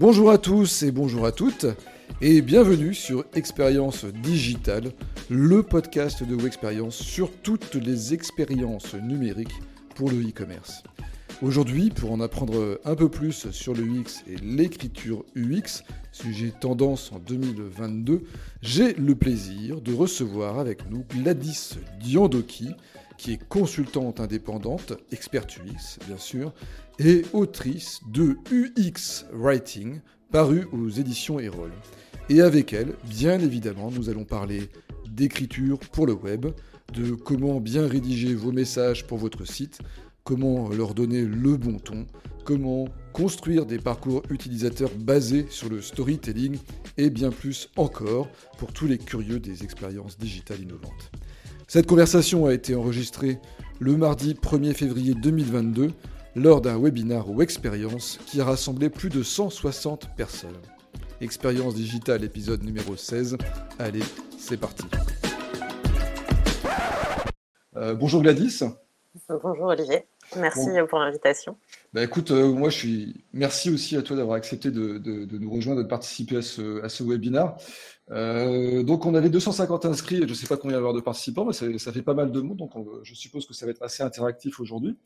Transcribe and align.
Bonjour 0.00 0.30
à 0.30 0.38
tous 0.38 0.84
et 0.84 0.92
bonjour 0.92 1.26
à 1.26 1.32
toutes, 1.32 1.66
et 2.20 2.40
bienvenue 2.40 2.94
sur 2.94 3.24
Expérience 3.34 4.04
Digitale, 4.04 4.92
le 5.28 5.64
podcast 5.64 6.22
de 6.22 6.46
Expérience 6.46 6.94
sur 6.94 7.32
toutes 7.42 7.74
les 7.74 8.14
expériences 8.14 8.94
numériques 8.94 9.60
pour 9.96 10.08
le 10.08 10.20
e-commerce. 10.20 10.84
Aujourd'hui, 11.42 11.90
pour 11.90 12.12
en 12.12 12.20
apprendre 12.20 12.78
un 12.84 12.94
peu 12.94 13.08
plus 13.08 13.50
sur 13.50 13.74
le 13.74 13.82
UX 13.82 14.22
et 14.28 14.36
l'écriture 14.36 15.24
UX, 15.34 15.82
sujet 16.12 16.52
tendance 16.60 17.10
en 17.10 17.18
2022, 17.18 18.22
j'ai 18.62 18.92
le 18.94 19.16
plaisir 19.16 19.80
de 19.80 19.92
recevoir 19.92 20.60
avec 20.60 20.88
nous 20.88 21.04
Gladys 21.10 21.70
Diandoki, 21.98 22.70
qui 23.18 23.32
est 23.32 23.48
consultante 23.48 24.20
indépendante, 24.20 24.94
experte 25.12 25.58
UX 25.58 25.98
bien 26.06 26.16
sûr, 26.16 26.54
et 26.98 27.24
autrice 27.32 28.00
de 28.10 28.38
UX 28.50 29.26
Writing, 29.32 30.00
paru 30.32 30.66
aux 30.72 30.88
éditions 30.88 31.38
Erol. 31.38 31.72
Et 32.30 32.40
avec 32.40 32.72
elle, 32.72 32.94
bien 33.04 33.38
évidemment, 33.40 33.90
nous 33.90 34.08
allons 34.08 34.24
parler 34.24 34.68
d'écriture 35.06 35.78
pour 35.78 36.06
le 36.06 36.14
web, 36.14 36.46
de 36.94 37.12
comment 37.12 37.60
bien 37.60 37.86
rédiger 37.86 38.34
vos 38.34 38.52
messages 38.52 39.06
pour 39.06 39.18
votre 39.18 39.44
site, 39.44 39.80
comment 40.24 40.68
leur 40.68 40.94
donner 40.94 41.22
le 41.22 41.56
bon 41.56 41.78
ton, 41.78 42.06
comment 42.44 42.86
construire 43.12 43.66
des 43.66 43.78
parcours 43.78 44.22
utilisateurs 44.30 44.90
basés 44.96 45.46
sur 45.50 45.68
le 45.68 45.80
storytelling 45.80 46.58
et 46.96 47.10
bien 47.10 47.30
plus 47.30 47.70
encore 47.76 48.28
pour 48.58 48.72
tous 48.72 48.86
les 48.86 48.98
curieux 48.98 49.40
des 49.40 49.64
expériences 49.64 50.18
digitales 50.18 50.60
innovantes. 50.60 51.10
Cette 51.70 51.86
conversation 51.86 52.46
a 52.46 52.54
été 52.54 52.74
enregistrée 52.74 53.38
le 53.78 53.94
mardi 53.98 54.32
1er 54.32 54.72
février 54.72 55.14
2022 55.14 55.90
lors 56.34 56.62
d'un 56.62 56.78
webinar 56.80 57.28
ou 57.28 57.42
expérience 57.42 58.18
qui 58.24 58.40
a 58.40 58.46
rassemblé 58.46 58.88
plus 58.88 59.10
de 59.10 59.22
160 59.22 60.16
personnes. 60.16 60.56
Expérience 61.20 61.74
digitale 61.74 62.24
épisode 62.24 62.62
numéro 62.62 62.96
16. 62.96 63.36
Allez, 63.78 64.00
c'est 64.38 64.56
parti. 64.56 64.84
Euh, 67.76 67.92
bonjour 67.92 68.22
Gladys. 68.22 68.60
Bonjour 69.28 69.66
Olivier. 69.66 70.06
Merci 70.36 70.68
pour 70.88 71.00
l'invitation. 71.00 71.58
Bah 71.92 72.02
écoute, 72.02 72.30
euh, 72.30 72.50
moi 72.50 72.70
je 72.70 72.76
suis. 72.78 73.24
Merci 73.34 73.70
aussi 73.70 73.96
à 73.96 74.02
toi 74.02 74.16
d'avoir 74.16 74.36
accepté 74.36 74.70
de, 74.70 75.38
nous 75.38 75.50
rejoindre, 75.50 75.82
de 75.82 75.88
participer 75.88 76.38
à 76.38 76.42
ce, 76.42 76.82
à 76.82 76.88
ce 76.88 77.02
webinar. 77.02 77.58
Euh, 78.10 78.82
donc 78.82 79.04
on 79.06 79.14
avait 79.14 79.28
250 79.28 79.84
inscrits, 79.84 80.16
et 80.16 80.22
je 80.22 80.24
ne 80.24 80.34
sais 80.34 80.46
pas 80.46 80.56
combien 80.56 80.76
il 80.76 80.80
va 80.80 80.86
y 80.86 80.88
avoir 80.88 80.94
de 80.94 81.00
participants, 81.00 81.44
mais 81.44 81.52
ça, 81.52 81.92
fait 81.92 82.02
pas 82.02 82.14
mal 82.14 82.32
de 82.32 82.40
monde, 82.40 82.56
donc 82.56 82.72
je 83.02 83.14
suppose 83.14 83.46
que 83.46 83.54
ça 83.54 83.66
va 83.66 83.72
être 83.72 83.82
assez 83.82 84.02
interactif 84.02 84.60
aujourd'hui. 84.60 84.96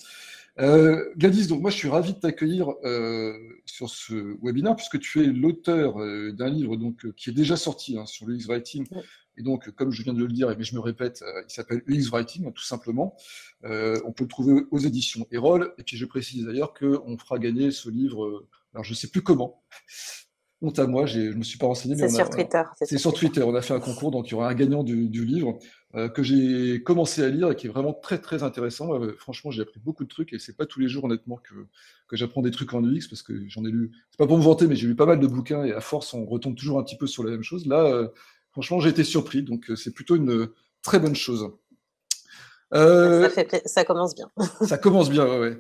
Euh, 0.60 1.10
Gladys, 1.16 1.46
donc 1.46 1.62
moi 1.62 1.70
je 1.70 1.76
suis 1.76 1.88
ravi 1.88 2.12
de 2.12 2.18
t'accueillir 2.18 2.68
euh, 2.84 3.32
sur 3.64 3.88
ce 3.88 4.36
webinaire 4.42 4.76
puisque 4.76 4.98
tu 4.98 5.22
es 5.22 5.26
l'auteur 5.26 5.98
euh, 5.98 6.30
d'un 6.32 6.50
livre 6.50 6.76
donc 6.76 7.10
qui 7.14 7.30
est 7.30 7.32
déjà 7.32 7.56
sorti 7.56 7.96
hein, 7.96 8.04
sur 8.04 8.26
l'UX 8.26 8.46
Writing. 8.48 8.86
Et 9.38 9.42
donc, 9.42 9.70
comme 9.70 9.90
je 9.90 10.02
viens 10.02 10.12
de 10.12 10.18
le 10.18 10.28
dire, 10.30 10.54
mais 10.58 10.62
je 10.62 10.74
me 10.74 10.80
répète, 10.80 11.24
il 11.48 11.50
s'appelle 11.50 11.82
UX 11.86 12.10
Writing, 12.10 12.52
tout 12.52 12.62
simplement. 12.62 13.16
on 13.62 14.12
peut 14.12 14.24
le 14.24 14.28
trouver 14.28 14.64
aux 14.70 14.78
éditions 14.78 15.26
Erol. 15.30 15.72
Et 15.78 15.84
puis, 15.84 15.96
je 15.96 16.04
précise 16.04 16.44
d'ailleurs 16.44 16.74
qu'on 16.74 17.16
fera 17.16 17.38
gagner 17.38 17.70
ce 17.70 17.88
livre, 17.88 18.44
alors 18.74 18.84
je 18.84 18.90
ne 18.90 18.94
sais 18.94 19.08
plus 19.08 19.22
comment, 19.22 19.62
honte 20.62 20.78
à 20.78 20.86
moi, 20.86 21.06
je 21.06 21.18
ne 21.18 21.34
me 21.34 21.42
suis 21.42 21.58
pas 21.58 21.66
renseigné. 21.66 21.96
C'est 21.96 22.08
sur 22.08 22.30
Twitter. 22.30 22.62
C'est 22.80 22.98
sur 22.98 23.12
Twitter. 23.12 23.42
On 23.42 23.54
a 23.54 23.60
fait 23.60 23.74
un 23.74 23.80
concours, 23.80 24.10
donc 24.10 24.28
il 24.28 24.32
y 24.32 24.34
aura 24.34 24.48
un 24.48 24.54
gagnant 24.54 24.84
du, 24.84 25.24
livre 25.24 25.58
euh, 25.94 26.08
que 26.08 26.22
j'ai 26.22 26.82
commencé 26.82 27.22
à 27.22 27.28
lire 27.28 27.50
et 27.50 27.56
qui 27.56 27.66
est 27.66 27.70
vraiment 27.70 27.92
très 27.92 28.18
très 28.18 28.42
intéressant. 28.42 28.94
Euh, 28.94 29.14
franchement, 29.18 29.50
j'ai 29.50 29.62
appris 29.62 29.80
beaucoup 29.80 30.04
de 30.04 30.08
trucs 30.08 30.32
et 30.32 30.38
c'est 30.38 30.56
pas 30.56 30.64
tous 30.64 30.80
les 30.80 30.88
jours 30.88 31.04
honnêtement 31.04 31.36
que, 31.36 31.54
que 32.08 32.16
j'apprends 32.16 32.42
des 32.42 32.52
trucs 32.52 32.72
en 32.72 32.82
UX 32.82 33.08
parce 33.10 33.22
que 33.22 33.34
j'en 33.48 33.64
ai 33.64 33.70
lu. 33.70 33.90
C'est 34.10 34.18
pas 34.18 34.26
pour 34.26 34.38
me 34.38 34.42
vanter, 34.42 34.66
mais 34.66 34.76
j'ai 34.76 34.86
lu 34.86 34.94
pas 34.94 35.06
mal 35.06 35.20
de 35.20 35.26
bouquins 35.26 35.64
et 35.64 35.72
à 35.72 35.80
force, 35.80 36.14
on 36.14 36.24
retombe 36.24 36.54
toujours 36.54 36.78
un 36.78 36.84
petit 36.84 36.96
peu 36.96 37.06
sur 37.06 37.24
la 37.24 37.32
même 37.32 37.42
chose. 37.42 37.66
Là, 37.66 37.84
euh, 37.84 38.08
franchement, 38.52 38.80
j'ai 38.80 38.90
été 38.90 39.04
surpris, 39.04 39.42
donc 39.42 39.70
c'est 39.76 39.92
plutôt 39.92 40.16
une 40.16 40.48
très 40.82 41.00
bonne 41.00 41.16
chose. 41.16 41.50
Euh, 42.74 43.28
ça, 43.66 43.84
commence 43.84 44.14
bien. 44.14 44.30
ça 44.66 44.78
commence 44.78 45.10
bien, 45.10 45.26
ouais. 45.26 45.56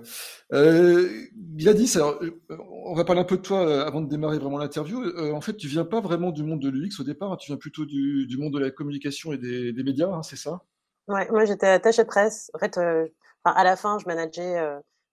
Euh, 0.54 1.08
Gladys, 1.34 1.92
alors, 1.96 2.18
euh, 2.22 2.40
on 2.84 2.94
va 2.94 3.04
parler 3.04 3.20
un 3.20 3.24
peu 3.24 3.36
de 3.36 3.42
toi 3.42 3.66
euh, 3.66 3.86
avant 3.86 4.00
de 4.00 4.08
démarrer 4.08 4.38
vraiment 4.38 4.58
l'interview. 4.58 5.02
en 5.32 5.40
fait, 5.40 5.56
tu 5.56 5.66
viens 5.66 5.84
pas 5.84 6.00
vraiment 6.00 6.30
du 6.30 6.42
monde 6.42 6.60
de 6.60 6.70
l'UX 6.70 7.00
au 7.00 7.04
départ, 7.04 7.32
hein. 7.32 7.36
tu 7.36 7.48
viens 7.48 7.58
plutôt 7.58 7.84
du, 7.84 8.36
monde 8.38 8.54
de 8.54 8.58
la 8.58 8.70
communication 8.70 9.32
et 9.32 9.38
des, 9.38 9.82
médias, 9.82 10.08
hein, 10.08 10.22
c'est 10.22 10.36
ça? 10.36 10.62
Ouais, 11.08 11.28
moi 11.30 11.44
j'étais 11.44 11.66
attachée 11.66 12.02
de 12.02 12.08
presse. 12.08 12.50
En 12.54 12.58
fait, 12.58 12.78
à 13.44 13.64
la 13.64 13.76
fin, 13.76 13.98
je 13.98 14.06
manageais 14.06 14.62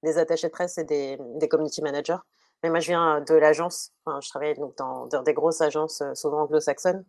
des 0.03 0.17
attachés 0.17 0.47
de 0.47 0.51
presse 0.51 0.77
et 0.77 0.85
des, 0.85 1.17
community 1.49 1.81
managers. 1.81 2.19
Mais 2.63 2.69
moi, 2.69 2.79
je 2.79 2.87
viens 2.87 3.21
de 3.21 3.33
l'agence. 3.33 3.91
je 4.05 4.29
travaillais 4.29 4.55
donc 4.55 4.77
dans, 4.77 5.23
des 5.23 5.33
grosses 5.33 5.61
agences, 5.61 6.03
souvent 6.13 6.43
anglo-saxonnes, 6.43 7.03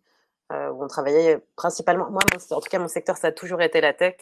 où 0.51 0.83
on 0.83 0.87
travaillait 0.87 1.39
principalement. 1.55 2.09
Moi, 2.09 2.23
en 2.49 2.59
tout 2.59 2.69
cas, 2.69 2.79
mon 2.79 2.87
secteur, 2.87 3.17
ça 3.17 3.27
a 3.27 3.31
toujours 3.31 3.61
été 3.61 3.79
la 3.81 3.93
tech 3.93 4.15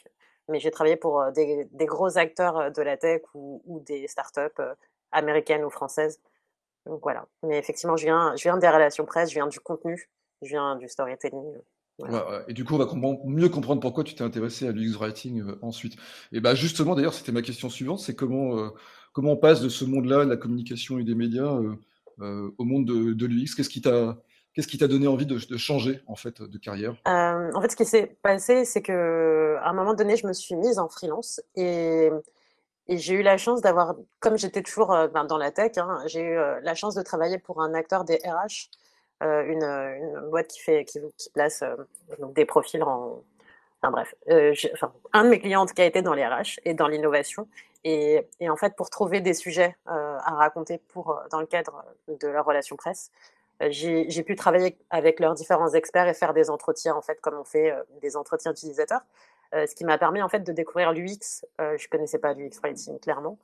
mais 0.49 0.59
j'ai 0.59 0.71
travaillé 0.71 0.95
pour 0.95 1.21
euh, 1.21 1.31
des, 1.31 1.85
gros 1.85 2.17
acteurs 2.17 2.57
euh, 2.57 2.69
de 2.69 2.81
la 2.81 2.97
tech 2.97 3.21
ou, 3.33 3.83
des 3.85 4.07
startups 4.07 4.41
euh, 4.59 4.73
américaines 5.11 5.63
ou 5.63 5.69
françaises. 5.69 6.19
Donc 6.85 7.01
voilà. 7.03 7.27
Mais 7.43 7.57
effectivement, 7.57 7.95
je 7.95 8.05
viens, 8.05 8.35
je 8.35 8.43
viens 8.43 8.57
des 8.57 8.67
relations 8.67 9.05
presse, 9.05 9.29
je 9.29 9.35
viens 9.35 9.47
du 9.47 9.59
contenu, 9.59 10.09
je 10.41 10.49
viens 10.49 10.75
du 10.75 10.87
storytelling. 10.89 11.53
Et 12.47 12.53
du 12.53 12.63
coup, 12.63 12.75
on 12.75 12.77
va 12.77 12.87
mieux 13.25 13.49
comprendre 13.49 13.81
pourquoi 13.81 14.05
tu 14.05 14.15
t'es 14.15 14.23
intéressé 14.23 14.65
à 14.65 14.71
l'UX 14.71 14.95
Writing 14.97 15.43
ensuite. 15.61 15.97
Et 16.31 16.39
bah 16.39 16.55
justement, 16.55 16.95
d'ailleurs, 16.95 17.13
c'était 17.13 17.33
ma 17.33 17.41
question 17.41 17.69
suivante, 17.69 17.99
c'est 17.99 18.15
comment, 18.15 18.71
comment 19.11 19.33
on 19.33 19.37
passe 19.37 19.59
de 19.59 19.67
ce 19.67 19.83
monde-là, 19.83 20.23
de 20.23 20.29
la 20.29 20.37
communication 20.37 20.97
et 20.97 21.03
des 21.03 21.13
médias, 21.13 21.59
au 22.19 22.63
monde 22.63 22.85
de, 22.85 23.11
de 23.11 23.25
l'UX? 23.25 23.53
Qu'est-ce 23.53 23.69
qui 23.69 23.81
t'a 23.81 24.17
Qu'est-ce 24.53 24.67
qui 24.67 24.77
t'a 24.77 24.87
donné 24.87 25.07
envie 25.07 25.25
de, 25.25 25.57
changer 25.57 26.01
en 26.07 26.15
fait 26.15 26.41
de 26.41 26.57
carrière? 26.57 26.95
Euh, 27.07 27.51
En 27.53 27.61
fait, 27.61 27.71
ce 27.71 27.75
qui 27.75 27.85
s'est 27.85 28.17
passé, 28.21 28.65
c'est 28.65 28.81
que 28.81 29.57
à 29.61 29.69
un 29.69 29.73
moment 29.73 29.93
donné, 29.93 30.15
je 30.17 30.25
me 30.25 30.33
suis 30.33 30.55
mise 30.55 30.79
en 30.79 30.89
freelance 30.89 31.41
et, 31.55 32.09
j'ai 32.87 33.13
eu 33.13 33.21
la 33.21 33.37
chance 33.37 33.61
d'avoir, 33.61 33.95
comme 34.19 34.35
j'étais 34.35 34.63
toujours 34.63 34.91
euh, 34.91 35.07
ben, 35.07 35.23
dans 35.23 35.37
la 35.37 35.51
tech, 35.51 35.77
hein, 35.77 35.99
j'ai 36.07 36.21
eu 36.21 36.37
euh, 36.39 36.59
la 36.63 36.73
chance 36.73 36.95
de 36.95 37.03
travailler 37.03 37.37
pour 37.37 37.61
un 37.61 37.75
acteur 37.75 38.03
des 38.03 38.15
RH, 38.25 38.71
une, 39.21 40.29
boîte 40.31 40.47
qui 40.47 40.99
place 41.33 41.63
des 42.35 42.45
profils 42.45 42.81
en, 42.81 43.21
Enfin 43.81 43.91
bref, 43.91 44.15
un 45.13 45.23
de 45.23 45.29
mes 45.29 45.39
clients 45.39 45.65
qui 45.65 45.81
a 45.81 45.85
été 45.85 46.01
dans 46.01 46.13
les 46.13 46.25
RH 46.25 46.59
et 46.65 46.73
dans 46.73 46.87
l'innovation. 46.87 47.47
Et, 47.85 48.25
en 48.41 48.57
fait, 48.57 48.75
pour 48.75 48.89
trouver 48.89 49.21
des 49.21 49.33
sujets 49.33 49.77
à 49.85 50.33
raconter 50.35 50.79
pour, 50.89 51.21
dans 51.31 51.39
le 51.39 51.45
cadre 51.45 51.85
de 52.07 52.27
la 52.27 52.41
relation 52.41 52.75
presse, 52.75 53.11
j'ai 53.69 54.23
pu 54.23 54.35
travailler 54.35 54.77
avec 54.89 55.19
leurs 55.19 55.33
différents 55.33 55.73
experts 55.73 56.07
et 56.07 56.13
faire 56.13 56.33
des 56.33 56.49
entretiens, 56.49 56.95
en 56.95 57.01
fait, 57.01 57.19
comme 57.21 57.35
on 57.35 57.43
fait 57.43 57.71
euh, 57.71 57.83
des 58.01 58.15
entretiens 58.15 58.51
utilisateurs, 58.51 59.01
euh, 59.53 59.65
ce 59.65 59.75
qui 59.75 59.83
m'a 59.83 59.97
permis, 59.97 60.21
en 60.21 60.29
fait, 60.29 60.39
de 60.39 60.51
découvrir 60.51 60.93
l'UX. 60.93 61.45
je 61.59 61.87
connaissais 61.89 62.19
pas 62.19 62.33
l'UX 62.33 62.59
Writing, 62.63 62.99
clairement. 62.99 63.37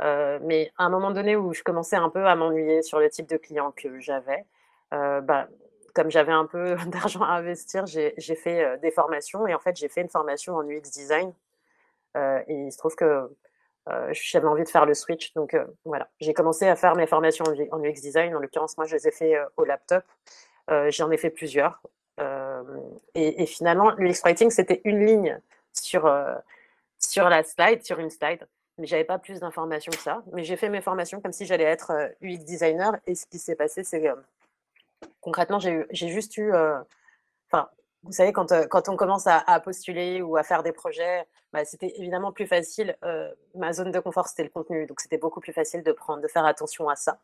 mais 0.00 0.72
à 0.78 0.84
un 0.84 0.90
moment 0.90 1.10
donné 1.10 1.36
où 1.36 1.52
je 1.52 1.62
commençais 1.62 1.96
un 1.96 2.08
peu 2.10 2.26
à 2.26 2.34
m'ennuyer 2.36 2.82
sur 2.82 2.98
le 2.98 3.10
type 3.10 3.28
de 3.28 3.36
client 3.36 3.72
que 3.72 3.98
j'avais, 4.00 4.44
bah, 4.90 5.48
comme 5.94 6.10
j'avais 6.10 6.32
un 6.32 6.46
peu 6.46 6.76
d'argent 6.86 7.22
à 7.22 7.32
investir, 7.32 7.86
j'ai 7.86 8.34
fait 8.36 8.78
des 8.78 8.90
formations 8.90 9.46
et 9.46 9.54
en 9.54 9.58
fait 9.58 9.76
j'ai 9.76 9.88
fait 9.88 10.00
une 10.00 10.08
formation 10.08 10.54
en 10.54 10.62
UX 10.62 10.90
design. 10.92 11.32
et 12.16 12.54
il 12.54 12.72
se 12.72 12.78
trouve 12.78 12.94
que 12.94 13.04
euh, 13.04 13.28
j'avais 14.12 14.46
envie 14.46 14.64
de 14.64 14.68
faire 14.68 14.86
le 14.86 14.94
switch. 14.94 15.32
Donc 15.34 15.54
euh, 15.54 15.64
voilà, 15.84 16.08
j'ai 16.20 16.34
commencé 16.34 16.66
à 16.66 16.76
faire 16.76 16.94
mes 16.96 17.06
formations 17.06 17.44
en 17.70 17.82
UX 17.82 18.00
design. 18.00 18.34
En 18.34 18.40
l'occurrence, 18.40 18.76
moi, 18.76 18.86
je 18.86 18.96
les 18.96 19.08
ai 19.08 19.10
fait 19.10 19.36
euh, 19.36 19.44
au 19.56 19.64
laptop. 19.64 20.04
J'en 20.88 21.10
ai 21.10 21.16
fait 21.16 21.30
plusieurs. 21.30 21.80
Et, 23.14 23.46
finalement, 23.46 23.90
l'UX 23.92 24.20
writing, 24.22 24.50
c'était 24.50 24.82
une 24.84 25.06
ligne 25.06 25.40
sur, 25.72 26.12
sur 26.98 27.30
la 27.30 27.42
slide, 27.42 27.82
sur 27.82 27.98
une 28.00 28.10
slide. 28.10 28.46
Mais 28.76 28.86
j'avais 28.86 29.04
pas 29.04 29.18
plus 29.18 29.40
d'informations 29.40 29.90
que 29.90 29.98
ça. 29.98 30.22
Mais 30.34 30.44
j'ai 30.44 30.56
fait 30.56 30.68
mes 30.68 30.82
formations 30.82 31.22
comme 31.22 31.32
si 31.32 31.46
j'allais 31.46 31.64
être 31.64 31.90
UX 32.20 32.44
designer. 32.44 32.98
Et 33.06 33.14
ce 33.14 33.24
qui 33.24 33.38
s'est 33.38 33.56
passé, 33.56 33.82
c'est 33.82 34.02
que 34.02 34.14
concrètement, 35.22 35.58
j'ai 35.58 35.86
juste 35.90 36.36
eu. 36.36 36.52
Enfin, 37.50 37.70
vous 38.04 38.12
savez, 38.12 38.32
quand, 38.32 38.52
quand 38.68 38.88
on 38.88 38.96
commence 38.96 39.26
à, 39.26 39.60
postuler 39.60 40.22
ou 40.22 40.36
à 40.36 40.42
faire 40.42 40.62
des 40.62 40.72
projets, 40.72 41.26
bah, 41.52 41.64
c'était 41.64 41.92
évidemment 41.96 42.32
plus 42.32 42.46
facile. 42.46 42.96
Ma 43.54 43.72
zone 43.72 43.90
de 43.90 43.98
confort, 43.98 44.28
c'était 44.28 44.44
le 44.44 44.50
contenu. 44.50 44.86
Donc, 44.86 45.00
c'était 45.00 45.18
beaucoup 45.18 45.40
plus 45.40 45.52
facile 45.52 45.82
de, 45.82 45.92
prendre, 45.92 46.22
de 46.22 46.28
faire 46.28 46.44
attention 46.44 46.88
à 46.88 46.96
ça. 46.96 47.18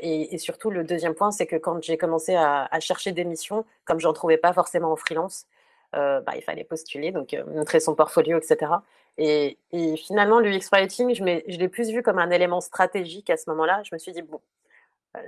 Et, 0.00 0.38
surtout, 0.38 0.70
le 0.70 0.84
deuxième 0.84 1.14
point, 1.14 1.30
c'est 1.30 1.46
que 1.46 1.56
quand 1.56 1.82
j'ai 1.82 1.98
commencé 1.98 2.34
à, 2.34 2.68
chercher 2.80 3.12
des 3.12 3.24
missions, 3.24 3.64
comme 3.84 4.00
je 4.00 4.06
n'en 4.06 4.12
trouvais 4.14 4.38
pas 4.38 4.52
forcément 4.52 4.92
en 4.92 4.96
freelance, 4.96 5.46
bah, 5.92 6.22
il 6.34 6.42
fallait 6.42 6.64
postuler, 6.64 7.12
donc 7.12 7.36
montrer 7.46 7.78
son 7.78 7.94
portfolio, 7.94 8.38
etc. 8.38 8.72
Et, 9.18 9.58
et 9.72 9.96
finalement, 9.96 10.40
l'UX 10.40 10.70
Writing, 10.72 11.14
je, 11.14 11.22
je 11.22 11.58
l'ai 11.58 11.68
plus 11.68 11.90
vu 11.90 12.02
comme 12.02 12.18
un 12.18 12.30
élément 12.30 12.60
stratégique 12.60 13.28
à 13.30 13.36
ce 13.36 13.50
moment-là. 13.50 13.82
Je 13.84 13.94
me 13.94 13.98
suis 13.98 14.12
dit, 14.12 14.22
bon, 14.22 14.40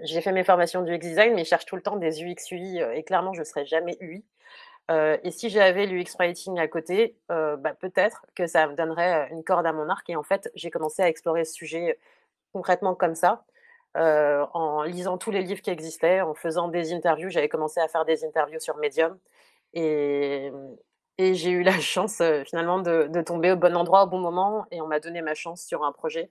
j'ai 0.02 0.20
fait 0.20 0.32
mes 0.32 0.44
formations 0.44 0.82
du 0.82 0.92
UX 0.94 0.98
design, 0.98 1.34
mais 1.34 1.44
je 1.44 1.50
cherche 1.50 1.66
tout 1.66 1.76
le 1.76 1.82
temps 1.82 1.96
des 1.96 2.22
UX 2.22 2.50
UI 2.50 2.78
et 2.94 3.02
clairement, 3.02 3.32
je 3.34 3.40
ne 3.40 3.44
serai 3.44 3.66
jamais 3.66 3.96
UI. 4.00 4.24
Euh, 4.90 5.16
et 5.22 5.30
si 5.30 5.48
j'avais 5.48 5.86
l'UX 5.86 6.14
writing 6.18 6.58
à 6.58 6.68
côté, 6.68 7.16
euh, 7.30 7.56
bah, 7.56 7.74
peut-être 7.74 8.26
que 8.34 8.46
ça 8.46 8.66
me 8.66 8.74
donnerait 8.74 9.28
une 9.30 9.42
corde 9.42 9.66
à 9.66 9.72
mon 9.72 9.88
arc. 9.88 10.08
Et 10.10 10.16
en 10.16 10.22
fait, 10.22 10.50
j'ai 10.54 10.70
commencé 10.70 11.02
à 11.02 11.08
explorer 11.08 11.44
ce 11.44 11.54
sujet 11.54 11.98
concrètement 12.52 12.94
comme 12.94 13.14
ça. 13.14 13.44
en 13.96 14.82
lisant 14.84 15.18
tous 15.18 15.30
les 15.30 15.42
livres 15.42 15.62
qui 15.62 15.70
existaient, 15.70 16.20
en 16.20 16.34
faisant 16.34 16.68
des 16.68 16.92
interviews. 16.92 17.30
J'avais 17.30 17.48
commencé 17.48 17.80
à 17.80 17.88
faire 17.88 18.04
des 18.04 18.24
interviews 18.24 18.60
sur 18.60 18.76
Medium. 18.78 19.18
Et, 19.74 20.52
j'ai 21.18 21.50
eu 21.50 21.62
la 21.62 21.72
chance 21.80 22.22
finalement 22.46 22.78
de, 22.80 23.22
tomber 23.22 23.52
au 23.52 23.56
bon 23.56 23.76
endroit 23.76 24.04
au 24.04 24.06
bon 24.08 24.18
moment. 24.18 24.66
Et 24.70 24.80
on 24.80 24.86
m'a 24.86 25.00
donné 25.00 25.22
ma 25.22 25.34
chance 25.34 25.62
sur 25.62 25.84
un 25.84 25.92
projet. 25.92 26.30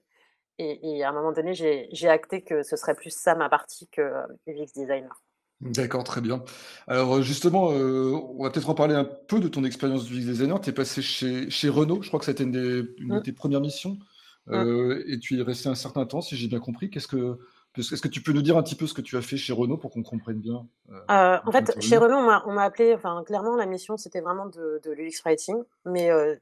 Et, 0.58 1.02
à 1.02 1.10
un 1.10 1.12
moment 1.12 1.32
donné, 1.32 1.52
j'ai 1.54 2.08
acté 2.08 2.42
que 2.42 2.62
ce 2.62 2.76
serait 2.76 2.94
plus 2.94 3.10
ça 3.10 3.34
ma 3.34 3.48
partie 3.48 3.88
que 3.88 4.02
UX 4.46 4.72
designer. 4.74 5.22
D'accord, 5.60 6.04
très 6.04 6.20
bien. 6.20 6.42
Alors 6.86 7.22
justement, 7.22 7.68
on 7.68 8.42
va 8.42 8.50
peut-être 8.50 8.70
en 8.70 8.74
parler 8.74 8.94
un 8.94 9.04
peu 9.04 9.40
de 9.40 9.48
ton 9.48 9.64
expérience 9.64 10.10
UX 10.10 10.24
designer. 10.24 10.60
Tu 10.60 10.70
es 10.70 10.72
passé 10.72 11.02
chez, 11.02 11.48
chez 11.50 11.68
Renault, 11.68 12.02
je 12.02 12.08
crois 12.08 12.20
que 12.20 12.26
c'était 12.26 12.44
une, 12.44 12.54
une, 12.98 13.08
de 13.08 13.18
mmh. 13.18 13.22
tes 13.22 13.32
premières 13.32 13.60
missions. 13.60 13.98
Mmh. 14.46 14.92
et 15.06 15.18
tu 15.18 15.36
y 15.36 15.40
es 15.40 15.42
resté 15.42 15.70
un 15.70 15.74
certain 15.74 16.04
temps, 16.04 16.20
si 16.20 16.36
j'ai 16.36 16.48
bien 16.48 16.60
compris. 16.60 16.90
Qu'est-ce 16.90 17.08
que 17.08 17.38
est-ce 17.76 18.00
que 18.00 18.08
tu 18.08 18.22
peux 18.22 18.32
nous 18.32 18.42
dire 18.42 18.56
un 18.56 18.62
petit 18.62 18.76
peu 18.76 18.86
ce 18.86 18.94
que 18.94 19.00
tu 19.00 19.16
as 19.16 19.22
fait 19.22 19.36
chez 19.36 19.52
Renault 19.52 19.78
pour 19.78 19.90
qu'on 19.90 20.02
comprenne 20.02 20.38
bien 20.38 20.66
euh, 21.10 21.38
En 21.44 21.50
fait, 21.50 21.80
chez 21.80 21.96
Renault, 21.96 22.18
on 22.46 22.52
m'a 22.52 22.62
appelé, 22.62 22.94
enfin, 22.94 23.22
clairement, 23.26 23.56
la 23.56 23.66
mission, 23.66 23.96
c'était 23.96 24.20
vraiment 24.20 24.46
de, 24.46 24.80
de 24.84 24.92
l'UX 24.92 25.22
Writing, 25.24 25.56
mais 25.84 26.10
euh, 26.10 26.36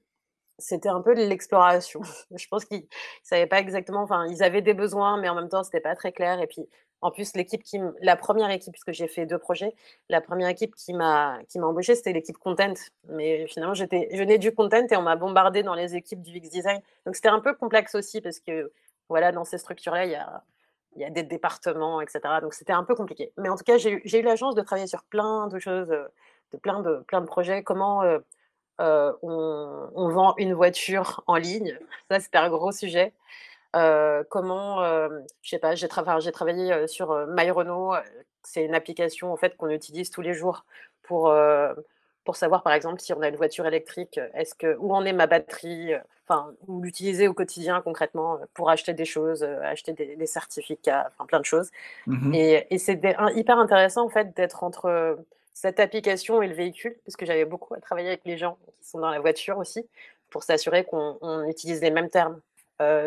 c'était 0.59 0.89
un 0.89 1.01
peu 1.01 1.15
de 1.15 1.23
l'exploration. 1.23 2.01
Je 2.37 2.47
pense 2.49 2.65
qu'ils 2.65 2.87
savaient 3.23 3.47
pas 3.47 3.59
exactement, 3.59 4.03
enfin, 4.03 4.27
ils 4.29 4.43
avaient 4.43 4.63
des 4.63 4.75
besoins, 4.75 5.19
mais 5.21 5.29
en 5.29 5.35
même 5.35 5.49
temps, 5.49 5.63
c'était 5.63 5.81
pas 5.81 5.95
très 5.97 6.13
clair. 6.13 6.41
Et 6.41 6.47
puis, 6.47 6.69
en 7.01 7.11
plus, 7.11 7.35
l'équipe 7.35 7.63
qui, 7.63 7.81
la 8.01 8.17
première 8.17 8.51
équipe, 8.51 8.73
puisque 8.73 8.93
j'ai 8.93 9.09
fait 9.09 9.27
deux 9.27 9.39
projets, 9.39 9.75
la 10.09 10.21
première 10.21 10.49
équipe 10.49 10.75
qui 10.77 10.93
m'a 10.95 11.39
qui 11.49 11.59
m'a 11.59 11.67
embauché, 11.67 11.95
c'était 11.97 12.13
l'équipe 12.13 12.39
content. 12.39 12.75
Mais 13.09 13.47
finalement, 13.49 13.75
j'étais, 13.75 14.09
je 14.13 14.19
venais 14.19 14.39
du 14.39 14.55
content 14.55 14.87
et 14.89 14.97
on 14.97 15.03
m'a 15.03 15.17
bombardé 15.17 15.63
dans 15.65 15.75
les 15.75 15.97
équipes 15.97 16.23
du 16.23 16.39
UX 16.39 16.49
design. 16.51 16.81
Donc 17.07 17.17
c'était 17.17 17.29
un 17.29 17.41
peu 17.41 17.55
complexe 17.55 17.95
aussi 17.97 18.21
parce 18.21 18.39
que 18.39 18.73
voilà, 19.09 19.33
dans 19.33 19.45
ces 19.45 19.59
structures-là, 19.59 20.07
il 20.07 20.13
y 20.13 20.15
a 20.15 20.45
il 20.97 21.03
y 21.03 21.05
a 21.05 21.11
des 21.11 21.23
départements, 21.23 22.01
etc. 22.01 22.21
Donc 22.43 22.55
c'était 22.55 22.73
un 22.73 22.85
peu 22.85 22.95
compliqué. 22.95 23.33
Mais 23.39 23.49
en 23.49 23.57
tout 23.57 23.65
cas, 23.65 23.79
j'ai 23.79 24.01
eu 24.19 24.23
la 24.23 24.37
chance 24.37 24.55
de 24.55 24.63
travailler 24.63 24.87
sur 24.87 25.03
plein 25.05 25.49
de 25.49 25.59
choses, 25.59 25.91
euh, 25.91 26.07
de 26.53 26.59
plein 26.59 26.81
de, 26.81 26.97
plein 27.09 27.21
de 27.21 27.27
projets. 27.27 27.63
Comment 27.63 28.03
euh, 28.03 28.19
euh, 28.81 29.13
on, 29.23 30.09
vend 30.09 30.35
une 30.39 30.55
voiture 30.55 31.23
en 31.27 31.37
ligne, 31.37 31.79
ça 32.11 32.21
c'était 32.21 32.39
un 32.39 32.49
gros 32.49 32.73
sujet. 32.73 33.13
comment, 33.73 34.83
je 35.43 35.49
sais 35.49 35.59
pas, 35.59 35.75
j'ai 35.75 35.89
travaillé 35.89 36.87
sur 36.89 37.27
My 37.29 37.51
Renault, 37.51 37.95
c'est 38.43 38.65
une 38.65 38.75
application 38.75 39.33
en 39.33 39.37
fait 39.37 39.57
qu'on 39.57 39.71
utilise 39.71 40.11
tous 40.11 40.23
les 40.23 40.35
jours 40.35 40.65
pour 41.03 41.33
pour 42.25 42.37
savoir 42.37 42.63
par 42.63 42.73
exemple 42.73 43.01
si 43.01 43.13
on 43.13 43.21
a 43.21 43.29
une 43.29 43.37
voiture 43.37 43.67
électrique, 43.67 44.21
est-ce 44.35 44.55
que 44.55 44.77
où 44.79 44.95
en 44.95 45.05
est 45.05 45.13
ma 45.13 45.27
batterie, 45.27 45.93
enfin 46.27 46.53
ou 46.67 46.81
l'utiliser 46.81 47.29
au 47.29 47.35
quotidien 47.35 47.81
concrètement 47.83 48.39
pour 48.55 48.71
acheter 48.71 48.95
des 48.95 49.05
choses, 49.05 49.43
acheter 49.43 49.93
des, 49.93 50.27
certificats, 50.27 51.11
enfin 51.11 51.27
plein 51.27 51.41
de 51.41 51.45
choses. 51.45 51.71
Mmh 52.07 52.35
et, 52.35 52.67
et 52.71 52.79
c'est 52.79 53.01
hyper 53.35 53.59
intéressant 53.59 54.05
en 54.05 54.09
fait 54.09 54.35
d'être 54.37 54.65
entre 54.65 55.19
cette 55.55 55.81
application 55.81 56.43
et 56.43 56.49
le 56.49 56.55
véhicule, 56.55 56.97
parce 57.05 57.17
que 57.17 57.27
j'avais 57.27 57.45
beaucoup 57.45 57.75
à 57.75 57.81
travailler 57.81 58.09
avec 58.09 58.23
les 58.25 58.37
gens 58.39 58.59
qui 58.81 58.89
sont 58.89 58.99
dans 58.99 59.11
la 59.11 59.21
voiture 59.21 59.59
aussi, 59.59 59.87
pour 60.31 60.43
s'assurer 60.43 60.85
qu'on 60.85 61.45
utilise 61.47 61.83
les 61.83 61.91
mêmes 61.91 62.09
termes, 62.09 62.41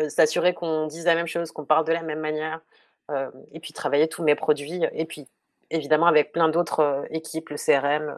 s'assurer 0.08 0.54
qu'on 0.54 0.86
dise 0.86 1.04
la 1.04 1.14
même 1.14 1.26
chose, 1.26 1.50
qu'on 1.50 1.64
parle 1.64 1.84
de 1.84 1.92
la 1.92 2.02
même 2.02 2.20
manière, 2.20 2.60
et 3.52 3.60
puis 3.60 3.72
travailler 3.72 4.08
tous 4.08 4.22
mes 4.22 4.36
produits, 4.36 4.80
et 4.92 5.04
puis 5.04 5.26
évidemment 5.70 6.06
avec 6.06 6.32
plein 6.32 6.48
d'autres 6.48 7.04
équipes, 7.10 7.50
le 7.50 7.56
CRM, 7.56 8.16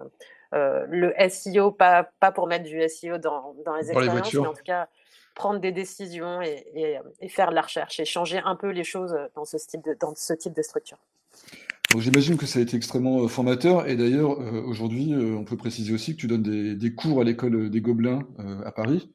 euh, 0.54 0.86
le 0.88 1.14
SEO, 1.28 1.70
pas, 1.70 2.08
pas 2.20 2.32
pour 2.32 2.46
mettre 2.46 2.64
du 2.64 2.86
SEO 2.88 3.18
dans, 3.18 3.54
dans 3.64 3.74
les 3.76 3.90
expériences, 3.90 4.32
mais 4.32 4.46
en 4.46 4.54
tout 4.54 4.64
cas 4.64 4.88
prendre 5.34 5.60
des 5.60 5.70
décisions 5.70 6.42
et, 6.42 6.98
et, 7.20 7.28
faire 7.28 7.50
de 7.50 7.54
la 7.54 7.60
recherche 7.60 8.00
et 8.00 8.04
changer 8.04 8.40
un 8.44 8.56
peu 8.56 8.70
les 8.70 8.82
choses 8.82 9.16
dans 9.36 9.44
ce 9.44 9.56
type 9.56 9.84
de, 9.84 9.94
dans 9.94 10.12
ce 10.16 10.32
type 10.32 10.52
de 10.52 10.62
structure. 10.62 10.98
J'imagine 11.96 12.36
que 12.36 12.46
ça 12.46 12.58
a 12.58 12.62
été 12.62 12.76
extrêmement 12.76 13.22
euh, 13.22 13.28
formateur. 13.28 13.88
Et 13.88 13.96
d'ailleurs 13.96 14.40
euh, 14.40 14.62
aujourd'hui 14.62 15.14
on 15.14 15.44
peut 15.44 15.56
préciser 15.56 15.94
aussi 15.94 16.14
que 16.14 16.20
tu 16.20 16.26
donnes 16.26 16.42
des, 16.42 16.74
des 16.74 16.94
cours 16.94 17.20
à 17.20 17.24
l'école 17.24 17.70
des 17.70 17.80
Gobelins 17.80 18.20
à 18.64 18.72
Paris, 18.72 19.10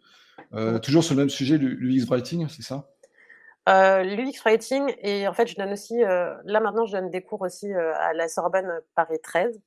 toujours 0.81 1.03
sur 1.03 1.15
le 1.15 1.21
même 1.21 1.29
sujet, 1.29 1.57
l'UX 1.57 2.05
Writing, 2.09 2.47
c'est 2.47 2.61
ça? 2.61 2.89
L'UX 3.67 4.39
Writing 4.45 4.93
et 5.01 5.27
en 5.27 5.33
fait 5.33 5.47
je 5.47 5.55
donne 5.55 5.71
aussi, 5.71 5.99
là 5.99 6.59
maintenant 6.59 6.85
je 6.85 6.91
donne 6.93 7.09
des 7.09 7.21
cours 7.21 7.41
aussi 7.41 7.71
à 7.73 8.13
la 8.13 8.27
Sorbonne 8.27 8.81
Paris 8.95 9.19
13 9.21 9.59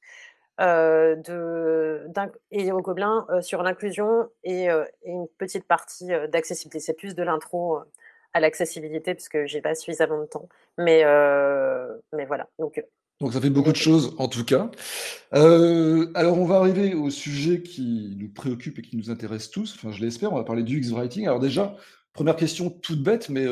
euh, 0.59 1.17
de, 1.17 2.11
et 2.51 2.73
au 2.73 2.81
Gobelin 2.81 3.27
euh, 3.29 3.43
sur 3.43 3.63
l'inclusion 3.63 4.31
et, 4.43 4.71
euh, 4.71 4.87
et, 5.03 5.11
une 5.11 5.29
petite 5.37 5.65
partie 5.65 6.09
d'accessibilité. 6.33 6.81
C'est 6.81 6.95
plus 6.95 7.15
de 7.15 7.23
l'intro 7.23 7.81
à 8.37 8.41
l'accessibilité 8.41 9.15
puisque 9.15 9.47
j'ai 9.47 9.63
pas 9.63 9.75
suffisamment 9.75 10.21
de 10.21 10.27
temps. 10.27 10.49
Mais, 10.77 11.05
mais 12.13 12.27
voilà. 12.27 12.49
Donc, 12.59 12.85
donc 13.19 13.33
ça 13.33 13.41
fait 13.41 13.51
beaucoup 13.51 13.73
de 13.73 13.77
choses 13.77 14.15
en 14.19 14.29
tout 14.29 14.45
cas. 14.45 14.71
alors 15.33 16.39
on 16.39 16.45
va 16.45 16.57
arriver 16.57 16.95
au 16.95 17.09
sujet 17.09 17.63
qui 17.63 18.15
nous 18.19 18.29
préoccupe 18.29 18.79
et 18.79 18.83
qui 18.83 18.97
nous 18.97 19.11
intéresse 19.11 19.51
tous. 19.51 19.75
Enfin 19.77 19.91
je 19.91 20.03
l'espère. 20.03 20.33
On 20.33 20.37
va 20.37 20.45
parler 20.45 20.63
du 20.63 20.79
X-Writing. 20.79 21.27
Alors 21.27 21.41
déjà, 21.41 21.77
première 22.13 22.37
question 22.37 22.69
toute 22.69 23.03
bête, 23.03 23.31
mais 23.31 23.47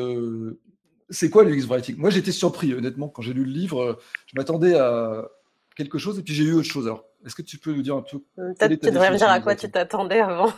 c'est 1.09 1.31
quoi 1.31 1.43
le 1.43 1.55
X-Writing 1.55 1.97
Moi 1.97 2.11
j'étais 2.11 2.31
surpris 2.31 2.73
honnêtement 2.75 3.09
quand 3.09 3.23
j'ai 3.23 3.33
lu 3.33 3.43
le 3.43 3.51
livre. 3.51 3.99
Je 4.27 4.33
m'attendais 4.35 4.75
à 4.75 5.29
quelque 5.75 5.97
chose 5.97 6.19
et 6.19 6.23
puis 6.23 6.33
j'ai 6.33 6.43
eu 6.43 6.53
autre 6.53 6.67
chose. 6.67 6.87
Alors, 6.87 7.05
est-ce 7.25 7.35
que 7.35 7.41
tu 7.41 7.57
peux 7.57 7.73
nous 7.73 7.81
dire 7.81 7.95
un 7.95 8.01
peu 8.01 8.19
Peut-être 8.35 8.79
tu 8.81 8.91
devrais 8.91 9.11
me 9.11 9.17
dire 9.17 9.29
à 9.29 9.39
quoi 9.39 9.55
tu 9.55 9.69
t'attendais 9.69 10.21
avant. 10.21 10.51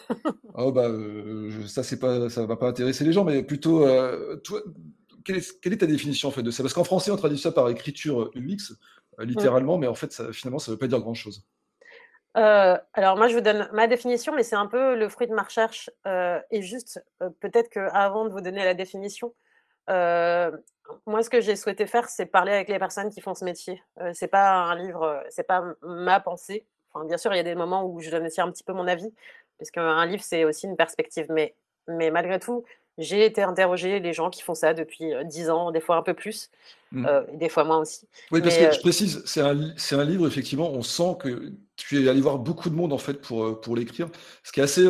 oh 0.53 0.71
bah, 0.73 0.87
euh, 0.87 1.65
ça 1.67 1.83
c'est 1.83 1.99
pas, 1.99 2.29
ça 2.29 2.45
va 2.45 2.55
pas 2.55 2.67
intéresser 2.67 3.03
les 3.03 3.13
gens, 3.13 3.23
mais 3.23 3.43
plutôt, 3.43 3.85
euh, 3.85 4.37
toi, 4.37 4.61
quelle 5.25 5.37
est, 5.37 5.61
quelle 5.61 5.73
est, 5.73 5.77
ta 5.77 5.85
définition 5.85 6.29
en 6.29 6.31
fait 6.31 6.43
de 6.43 6.51
ça? 6.51 6.63
Parce 6.63 6.73
qu'en 6.73 6.83
français 6.83 7.11
on 7.11 7.17
traduit 7.17 7.39
ça 7.39 7.51
par 7.51 7.69
écriture 7.69 8.31
UX, 8.35 8.75
euh, 9.19 9.25
littéralement, 9.25 9.77
mais 9.77 9.87
en 9.87 9.95
fait 9.95 10.11
ça, 10.11 10.31
finalement 10.31 10.59
ça 10.59 10.71
veut 10.71 10.77
pas 10.77 10.87
dire 10.87 10.99
grand 10.99 11.13
chose. 11.13 11.43
alors 12.33 13.17
moi 13.17 13.27
je 13.27 13.33
vous 13.33 13.41
donne 13.41 13.67
ma 13.73 13.87
définition, 13.87 14.33
mais 14.35 14.43
c'est 14.43 14.55
un 14.55 14.67
peu 14.67 14.95
le 14.95 15.09
fruit 15.09 15.27
de 15.27 15.33
ma 15.33 15.43
recherche. 15.43 15.89
et 16.05 16.61
juste, 16.61 17.01
peut-être 17.39 17.69
qu'avant 17.69 18.25
de 18.25 18.29
vous 18.29 18.41
donner 18.41 18.63
la 18.63 18.73
définition, 18.73 19.33
moi, 21.05 21.23
ce 21.23 21.29
que 21.29 21.41
j'ai 21.41 21.55
souhaité 21.55 21.85
faire, 21.85 22.09
c'est 22.09 22.25
parler 22.25 22.51
avec 22.51 22.69
les 22.69 22.79
personnes 22.79 23.09
qui 23.09 23.21
font 23.21 23.33
ce 23.33 23.45
métier. 23.45 23.81
Euh, 24.01 24.11
c'est 24.13 24.27
pas 24.27 24.51
un 24.51 24.75
livre, 24.75 25.03
euh, 25.03 25.21
c'est 25.29 25.43
pas 25.47 25.63
ma 25.81 26.19
pensée. 26.19 26.65
Enfin, 26.93 27.05
bien 27.05 27.17
sûr, 27.17 27.33
il 27.33 27.37
y 27.37 27.39
a 27.39 27.43
des 27.43 27.55
moments 27.55 27.85
où 27.85 27.99
je 27.99 28.09
donne 28.09 28.25
aussi 28.25 28.41
un 28.41 28.51
petit 28.51 28.63
peu 28.63 28.73
mon 28.73 28.87
avis, 28.87 29.13
parce 29.57 29.71
qu'un 29.71 30.05
livre, 30.05 30.23
c'est 30.23 30.45
aussi 30.45 30.65
une 30.65 30.77
perspective. 30.77 31.27
Mais, 31.29 31.55
mais 31.87 32.11
malgré 32.11 32.39
tout, 32.39 32.63
j'ai 32.97 33.25
été 33.25 33.41
interroger 33.41 33.99
les 33.99 34.13
gens 34.13 34.29
qui 34.29 34.41
font 34.41 34.55
ça 34.55 34.73
depuis 34.73 35.11
dix 35.25 35.49
ans, 35.49 35.71
des 35.71 35.79
fois 35.79 35.97
un 35.97 36.01
peu 36.01 36.13
plus, 36.13 36.49
mmh. 36.91 37.07
des 37.33 37.49
fois 37.49 37.63
moins 37.63 37.79
aussi. 37.79 38.07
Oui, 38.31 38.41
parce 38.41 38.57
que 38.57 38.71
je 38.71 38.79
précise, 38.79 39.23
c'est 39.25 39.41
un, 39.41 39.57
un, 39.91 40.03
livre, 40.05 40.27
effectivement, 40.27 40.71
on 40.71 40.81
sent 40.81 41.15
que 41.19 41.53
tu 41.75 42.03
es 42.03 42.09
allé 42.09 42.21
voir 42.21 42.39
beaucoup 42.39 42.69
de 42.69 42.75
monde 42.75 42.93
en 42.93 42.97
fait 42.97 43.21
pour, 43.21 43.61
pour 43.61 43.75
l'écrire, 43.75 44.07
ce 44.43 44.51
qui 44.51 44.59
est 44.59 44.63
assez 44.63 44.87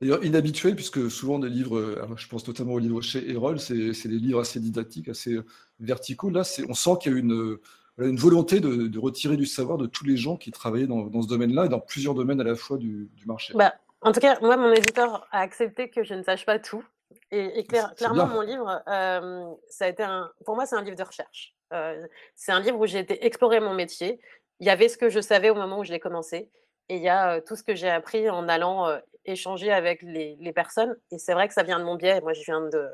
d'ailleurs 0.00 0.24
inhabituel, 0.24 0.76
puisque 0.76 1.10
souvent 1.10 1.38
des 1.38 1.48
livres, 1.48 2.06
je 2.16 2.28
pense 2.28 2.46
notamment 2.46 2.74
aux 2.74 2.78
livres 2.78 3.00
chez 3.00 3.30
Erol, 3.30 3.58
c'est 3.60 3.74
des 3.74 4.18
livres 4.18 4.40
assez 4.40 4.60
didactiques, 4.60 5.08
assez 5.08 5.38
verticaux. 5.80 6.30
Là, 6.30 6.42
on 6.68 6.74
sent 6.74 6.90
qu'il 7.00 7.12
y 7.12 7.14
a 7.14 7.18
une, 7.18 7.58
une 7.98 8.16
volonté 8.16 8.60
de, 8.60 8.86
de, 8.86 8.98
retirer 8.98 9.36
du 9.36 9.46
savoir 9.46 9.78
de 9.78 9.86
tous 9.86 10.04
les 10.04 10.16
gens 10.16 10.36
qui 10.36 10.50
travaillaient 10.50 10.86
dans, 10.86 11.06
dans 11.06 11.22
ce 11.22 11.28
domaine-là 11.28 11.66
et 11.66 11.68
dans 11.68 11.80
plusieurs 11.80 12.14
domaines 12.14 12.40
à 12.40 12.44
la 12.44 12.54
fois 12.54 12.78
du, 12.78 13.08
du 13.16 13.26
marché. 13.26 13.54
Bah, 13.56 13.74
en 14.00 14.12
tout 14.12 14.20
cas, 14.20 14.38
moi, 14.40 14.56
mon 14.56 14.72
éditeur 14.72 15.26
a 15.32 15.40
accepté 15.40 15.90
que 15.90 16.04
je 16.04 16.14
ne 16.14 16.22
sache 16.22 16.46
pas 16.46 16.58
tout. 16.58 16.84
Et, 17.30 17.64
clairement, 17.64 18.26
mon 18.26 18.40
livre, 18.40 18.82
ça 18.86 19.84
a 19.84 19.88
été 19.88 20.02
un, 20.02 20.30
pour 20.44 20.54
moi, 20.54 20.66
c'est 20.66 20.76
un 20.76 20.82
livre 20.82 20.96
de 20.96 21.02
recherche. 21.02 21.54
c'est 22.34 22.52
un 22.52 22.60
livre 22.60 22.78
où 22.78 22.86
j'ai 22.86 23.00
été 23.00 23.26
explorer 23.26 23.60
mon 23.60 23.74
métier. 23.74 24.20
Il 24.60 24.66
y 24.66 24.70
avait 24.70 24.88
ce 24.88 24.96
que 24.96 25.08
je 25.08 25.20
savais 25.20 25.50
au 25.50 25.54
moment 25.54 25.80
où 25.80 25.84
je 25.84 25.92
l'ai 25.92 26.00
commencé, 26.00 26.50
et 26.88 26.96
il 26.96 27.02
y 27.02 27.08
a 27.08 27.40
tout 27.42 27.54
ce 27.54 27.62
que 27.62 27.74
j'ai 27.74 27.90
appris 27.90 28.30
en 28.30 28.48
allant 28.48 28.98
échanger 29.26 29.72
avec 29.72 30.02
les, 30.02 30.36
les 30.40 30.52
personnes. 30.52 30.96
Et 31.10 31.18
c'est 31.18 31.34
vrai 31.34 31.48
que 31.48 31.54
ça 31.54 31.62
vient 31.62 31.78
de 31.78 31.84
mon 31.84 31.96
biais. 31.96 32.20
Moi, 32.22 32.32
je 32.32 32.42
viens 32.42 32.62
de, 32.62 32.88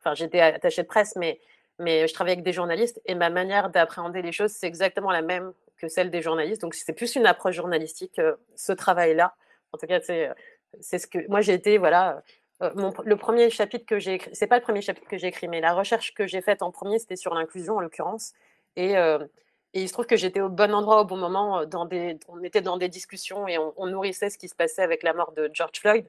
enfin, 0.00 0.14
j'étais 0.14 0.40
attachée 0.40 0.82
de 0.82 0.88
presse, 0.88 1.14
mais 1.16 1.40
mais 1.78 2.08
je 2.08 2.14
travaille 2.14 2.32
avec 2.32 2.44
des 2.44 2.52
journalistes 2.52 3.00
et 3.04 3.14
ma 3.14 3.28
manière 3.28 3.68
d'appréhender 3.68 4.22
les 4.22 4.32
choses, 4.32 4.50
c'est 4.52 4.66
exactement 4.66 5.10
la 5.10 5.22
même 5.22 5.52
que 5.76 5.88
celle 5.88 6.10
des 6.10 6.22
journalistes. 6.22 6.62
Donc, 6.62 6.74
c'est 6.74 6.94
plus 6.94 7.16
une 7.16 7.26
approche 7.26 7.54
journalistique, 7.54 8.20
ce 8.54 8.72
travail-là. 8.72 9.34
En 9.72 9.78
tout 9.78 9.86
cas, 9.86 10.00
c'est 10.00 10.30
c'est 10.80 10.98
ce 10.98 11.06
que 11.06 11.26
moi 11.28 11.40
j'ai 11.40 11.54
été 11.54 11.78
voilà 11.78 12.22
euh, 12.62 12.70
le 13.04 13.16
premier 13.16 13.50
chapitre 13.50 13.84
que 13.86 13.98
j'ai 13.98 14.14
écrit, 14.14 14.30
c'est 14.34 14.46
pas 14.46 14.56
le 14.56 14.62
premier 14.62 14.80
chapitre 14.80 15.08
que 15.08 15.18
j'ai 15.18 15.28
écrit, 15.28 15.48
mais 15.48 15.60
la 15.60 15.74
recherche 15.74 16.14
que 16.14 16.26
j'ai 16.26 16.40
faite 16.40 16.62
en 16.62 16.70
premier, 16.70 16.98
c'était 16.98 17.16
sur 17.16 17.34
l'inclusion 17.34 17.76
en 17.76 17.80
l'occurrence. 17.80 18.32
Et, 18.76 18.96
euh, 18.96 19.18
il 19.74 19.88
se 19.88 19.92
trouve 19.92 20.06
que 20.06 20.16
j'étais 20.16 20.40
au 20.40 20.48
bon 20.48 20.72
endroit 20.74 21.02
au 21.02 21.04
bon 21.04 21.18
moment. 21.18 21.60
Euh, 21.60 21.66
on 22.28 22.42
était 22.42 22.62
dans 22.62 22.78
des 22.78 22.88
discussions 22.88 23.46
et 23.46 23.58
on, 23.58 23.86
nourrissait 23.86 24.30
ce 24.30 24.38
qui 24.38 24.48
se 24.48 24.54
passait 24.54 24.82
avec 24.82 25.02
la 25.02 25.12
mort 25.12 25.32
de 25.32 25.50
George 25.52 25.78
Floyd. 25.78 26.08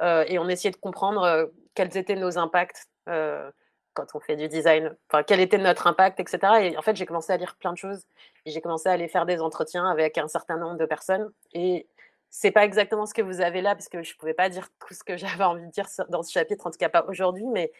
et 0.00 0.38
on 0.38 0.48
essayait 0.48 0.70
de 0.70 0.76
comprendre 0.76 1.50
quels 1.74 1.96
étaient 1.96 2.14
nos 2.14 2.38
impacts 2.38 2.88
quand 3.98 4.06
on 4.14 4.20
fait 4.20 4.36
du 4.36 4.46
design. 4.48 4.96
Enfin, 5.10 5.24
quel 5.24 5.40
était 5.40 5.58
notre 5.58 5.88
impact, 5.88 6.20
etc. 6.20 6.38
Et 6.62 6.76
en 6.76 6.82
fait, 6.82 6.94
j'ai 6.94 7.06
commencé 7.06 7.32
à 7.32 7.36
lire 7.36 7.56
plein 7.56 7.72
de 7.72 7.78
choses. 7.78 8.04
J'ai 8.46 8.60
commencé 8.60 8.88
à 8.88 8.92
aller 8.92 9.08
faire 9.08 9.26
des 9.26 9.40
entretiens 9.40 9.90
avec 9.90 10.16
un 10.18 10.28
certain 10.28 10.56
nombre 10.56 10.78
de 10.78 10.86
personnes. 10.86 11.28
Et 11.52 11.88
c'est 12.30 12.50
pas 12.50 12.64
exactement 12.64 13.06
ce 13.06 13.14
que 13.14 13.22
vous 13.22 13.40
avez 13.40 13.62
là, 13.62 13.74
parce 13.74 13.88
que 13.88 14.02
je 14.02 14.16
pouvais 14.16 14.34
pas 14.34 14.48
dire 14.48 14.68
tout 14.86 14.94
ce 14.94 15.04
que 15.04 15.16
j'avais 15.16 15.44
envie 15.44 15.66
de 15.66 15.70
dire 15.70 15.86
dans 16.08 16.22
ce 16.22 16.32
chapitre, 16.32 16.66
en 16.66 16.70
tout 16.70 16.78
cas 16.78 16.88
pas 16.88 17.04
aujourd'hui, 17.08 17.46
mais, 17.46 17.72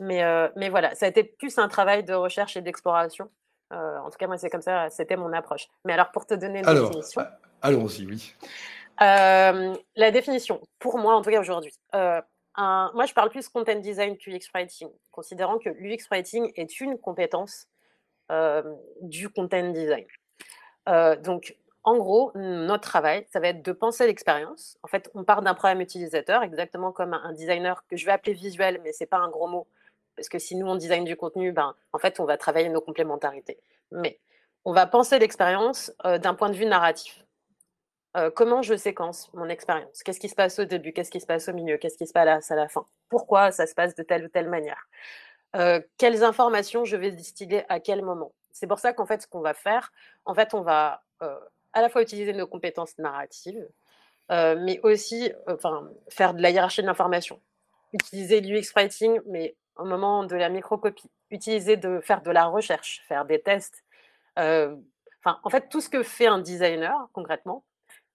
Mais, 0.00 0.22
mais 0.56 0.68
voilà, 0.68 0.94
ça 0.94 1.06
a 1.06 1.08
été 1.08 1.24
plus 1.24 1.58
un 1.58 1.68
travail 1.68 2.04
de 2.04 2.14
recherche 2.14 2.56
et 2.56 2.62
d'exploration. 2.62 3.30
en 3.70 4.10
tout 4.10 4.18
cas, 4.18 4.26
moi, 4.26 4.38
c'est 4.38 4.50
comme 4.50 4.62
ça, 4.62 4.90
c'était 4.90 5.16
mon 5.16 5.32
approche. 5.32 5.68
Mais 5.84 5.92
alors, 5.92 6.10
pour 6.10 6.26
te 6.26 6.34
donner 6.34 6.60
une 6.60 6.66
définition. 6.66 7.22
Allons-y, 7.60 8.06
oui. 8.06 8.34
la 8.98 10.10
définition, 10.10 10.60
pour 10.78 10.98
moi, 10.98 11.14
en 11.14 11.22
tout 11.22 11.30
cas 11.30 11.40
aujourd'hui, 11.40 11.72
moi, 12.56 13.06
je 13.06 13.14
parle 13.14 13.30
plus 13.30 13.48
content 13.48 13.78
design 13.78 14.16
que 14.18 14.30
UX 14.30 14.50
writing, 14.54 14.90
considérant 15.10 15.58
que 15.58 15.70
l'UX 15.70 16.08
writing 16.10 16.52
est 16.56 16.80
une 16.80 16.98
compétence 16.98 17.68
du 19.00 19.28
content 19.28 19.70
design. 19.70 20.06
donc, 21.22 21.56
en 21.84 21.96
gros, 21.96 22.32
notre 22.34 22.88
travail, 22.88 23.26
ça 23.30 23.40
va 23.40 23.48
être 23.48 23.62
de 23.62 23.72
penser 23.72 24.06
l'expérience. 24.06 24.78
En 24.82 24.88
fait, 24.88 25.10
on 25.14 25.24
part 25.24 25.42
d'un 25.42 25.54
problème 25.54 25.80
utilisateur, 25.80 26.42
exactement 26.42 26.92
comme 26.92 27.14
un 27.14 27.32
designer 27.32 27.84
que 27.88 27.96
je 27.96 28.06
vais 28.06 28.12
appeler 28.12 28.34
visuel, 28.34 28.80
mais 28.84 28.92
c'est 28.92 29.06
pas 29.06 29.18
un 29.18 29.28
gros 29.28 29.48
mot, 29.48 29.66
parce 30.14 30.28
que 30.28 30.38
si 30.38 30.54
nous 30.56 30.66
on 30.66 30.76
design 30.76 31.04
du 31.04 31.16
contenu, 31.16 31.52
ben, 31.52 31.74
en 31.92 31.98
fait, 31.98 32.20
on 32.20 32.24
va 32.24 32.36
travailler 32.36 32.68
nos 32.68 32.80
complémentarités. 32.80 33.58
Mais 33.90 34.20
on 34.64 34.72
va 34.72 34.86
penser 34.86 35.18
l'expérience 35.18 35.92
d'un 36.04 36.34
point 36.34 36.50
de 36.50 36.54
vue 36.54 36.66
narratif. 36.66 37.24
comment 38.34 38.62
je 38.62 38.76
séquence 38.76 39.32
mon 39.34 39.48
expérience? 39.48 40.02
Qu'est-ce 40.02 40.20
qui 40.20 40.28
se 40.28 40.34
passe 40.34 40.58
au 40.58 40.64
début? 40.64 40.92
Qu'est-ce 40.92 41.10
qui 41.10 41.20
se 41.20 41.26
passe 41.26 41.48
au 41.48 41.52
milieu? 41.52 41.78
Qu'est-ce 41.78 41.96
qui 41.96 42.06
se 42.06 42.12
passe 42.12 42.50
à 42.50 42.56
la 42.56 42.68
fin? 42.68 42.86
Pourquoi 43.08 43.52
ça 43.52 43.66
se 43.66 43.74
passe 43.74 43.94
de 43.94 44.02
telle 44.02 44.24
ou 44.24 44.28
telle 44.28 44.48
manière? 44.48 44.88
Quelles 45.98 46.22
informations 46.22 46.84
je 46.84 46.96
vais 46.96 47.10
distiller 47.10 47.64
à 47.68 47.80
quel 47.80 48.02
moment? 48.02 48.32
C'est 48.52 48.66
pour 48.66 48.78
ça 48.78 48.92
qu'en 48.92 49.06
fait, 49.06 49.22
ce 49.22 49.26
qu'on 49.26 49.40
va 49.40 49.54
faire, 49.54 49.92
en 50.24 50.34
fait, 50.34 50.54
on 50.54 50.62
va 50.62 51.02
à 51.72 51.80
la 51.80 51.88
fois 51.88 52.02
utiliser 52.02 52.32
nos 52.32 52.46
compétences 52.46 52.96
narratives, 52.98 53.66
euh, 54.30 54.56
mais 54.58 54.80
aussi 54.82 55.32
enfin, 55.46 55.90
faire 56.08 56.34
de 56.34 56.42
la 56.42 56.50
hiérarchie 56.50 56.82
de 56.82 56.86
l'information. 56.86 57.40
Utiliser 57.92 58.40
l'UX 58.40 58.72
writing, 58.74 59.20
mais 59.26 59.56
au 59.76 59.84
moment 59.84 60.24
de 60.24 60.36
la 60.36 60.48
microcopie. 60.48 61.10
Utiliser 61.30 61.76
de 61.76 62.00
faire 62.00 62.22
de 62.22 62.30
la 62.30 62.46
recherche, 62.46 63.02
faire 63.08 63.24
des 63.24 63.40
tests. 63.40 63.84
Euh, 64.38 64.76
enfin, 65.24 65.38
en 65.42 65.50
fait, 65.50 65.68
tout 65.68 65.80
ce 65.80 65.88
que 65.88 66.02
fait 66.02 66.26
un 66.26 66.38
designer, 66.38 67.08
concrètement, 67.12 67.64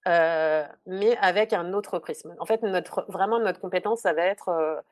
euh, 0.07 0.65
mais 0.85 1.17
avec 1.17 1.53
un 1.53 1.73
autre 1.73 1.99
prisme. 1.99 2.35
En 2.39 2.45
fait, 2.45 2.61
notre, 2.63 3.05
vraiment, 3.09 3.39
notre 3.39 3.59
compétence, 3.59 4.01
ça 4.01 4.13
va 4.13 4.23
être 4.23 4.83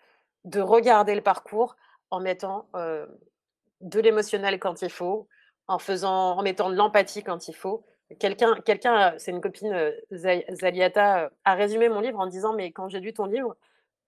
de 0.43 0.59
regarder 0.59 1.15
le 1.15 1.21
parcours 1.21 1.75
en 2.11 2.19
mettant 2.19 2.67
de 2.73 3.99
l'émotionnel 3.99 4.59
quand 4.59 4.81
il 4.81 4.89
faut, 4.89 5.27
en, 5.67 5.79
faisant, 5.79 6.37
en 6.37 6.43
mettant 6.43 6.69
de 6.69 6.75
l'empathie 6.75 7.23
quand 7.23 7.47
il 7.47 7.55
faut, 7.55 7.85
Quelqu'un, 8.19 8.55
quelqu'un, 8.63 9.15
c'est 9.17 9.31
une 9.31 9.41
copine, 9.41 9.73
euh, 9.73 9.91
Zaliata, 10.11 11.23
euh, 11.23 11.29
a 11.43 11.55
résumé 11.55 11.89
mon 11.89 12.01
livre 12.01 12.19
en 12.19 12.27
disant 12.27 12.53
Mais 12.53 12.71
quand 12.71 12.87
j'ai 12.87 12.99
lu 12.99 13.13
ton 13.13 13.25
livre, 13.25 13.55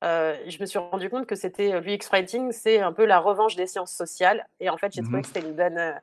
euh, 0.04 0.36
je 0.48 0.60
me 0.62 0.68
suis 0.68 0.78
rendu 0.78 1.10
compte 1.10 1.26
que 1.26 1.36
c'était 1.36 1.82
l'UX 1.82 2.08
Writing, 2.12 2.52
c'est 2.52 2.80
un 2.80 2.94
peu 2.94 3.06
la 3.06 3.20
revanche 3.20 3.56
des 3.56 3.66
sciences 3.66 3.92
sociales. 3.92 4.46
Et 4.60 4.70
en 4.70 4.78
fait, 4.78 4.94
j'ai 4.94 5.02
trouvé 5.02 5.18
mmh 5.18 5.22
que 5.22 5.28
c'était 5.28 5.48
une 5.48 5.56
bonne 5.56 5.96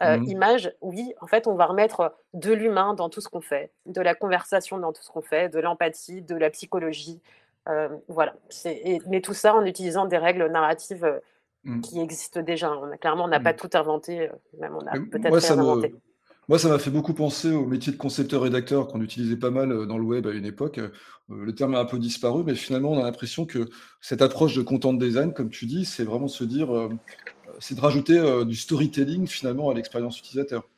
mmh 0.00 0.24
image. 0.24 0.72
Oui, 0.80 1.12
en 1.20 1.26
fait, 1.26 1.46
on 1.46 1.54
va 1.54 1.66
remettre 1.66 2.16
de 2.32 2.52
l'humain 2.52 2.94
dans 2.94 3.10
tout 3.10 3.20
ce 3.20 3.28
qu'on 3.28 3.42
fait, 3.42 3.70
de 3.84 4.00
la 4.00 4.14
conversation 4.14 4.78
dans 4.78 4.94
tout 4.94 5.02
ce 5.02 5.10
qu'on 5.10 5.22
fait, 5.22 5.50
de 5.50 5.60
l'empathie, 5.60 6.22
de 6.22 6.36
la 6.36 6.48
psychologie. 6.48 7.20
voilà. 8.08 8.34
mais 9.06 9.20
tout 9.20 9.34
ça 9.34 9.54
en 9.54 9.66
utilisant 9.66 10.06
des 10.06 10.18
règles 10.18 10.46
narratives 10.46 11.20
mmh. 11.64 11.80
qui 11.82 12.00
existent 12.00 12.40
déjà. 12.40 12.72
On 12.72 12.90
a, 12.90 12.96
clairement, 12.96 13.24
on 13.24 13.28
n'a 13.28 13.40
pas 13.40 13.52
tout 13.52 13.70
inventé, 13.74 14.30
même 14.58 14.74
on 14.74 14.86
a 14.86 14.92
peut-être 14.92 15.36
réinventé. 15.36 15.94
Moi, 16.48 16.58
ça 16.58 16.68
m'a 16.68 16.78
fait 16.78 16.90
beaucoup 16.90 17.14
penser 17.14 17.50
au 17.52 17.64
métier 17.64 17.92
de 17.92 17.96
concepteur-rédacteur 17.96 18.88
qu'on 18.88 19.00
utilisait 19.00 19.36
pas 19.36 19.50
mal 19.50 19.72
euh, 19.72 19.86
dans 19.86 19.96
le 19.96 20.04
web 20.04 20.26
à 20.26 20.30
une 20.30 20.44
époque. 20.44 20.78
Euh, 20.78 20.90
le 21.30 21.54
terme 21.54 21.74
a 21.74 21.78
un 21.78 21.86
peu 21.86 21.98
disparu, 21.98 22.42
mais 22.44 22.54
finalement, 22.54 22.90
on 22.90 23.00
a 23.00 23.02
l'impression 23.02 23.46
que 23.46 23.70
cette 24.02 24.20
approche 24.20 24.54
de 24.54 24.62
content 24.62 24.92
design, 24.92 25.32
comme 25.32 25.48
tu 25.48 25.64
dis, 25.64 25.86
c'est 25.86 26.04
vraiment 26.04 26.28
se 26.28 26.44
dire, 26.44 26.76
euh, 26.76 26.90
c'est 27.60 27.74
de 27.74 27.80
rajouter 27.80 28.44
du 28.44 28.56
storytelling 28.56 29.26
finalement 29.26 29.70
à 29.70 29.74
l'expérience 29.74 30.18
utilisateur. 30.18 30.68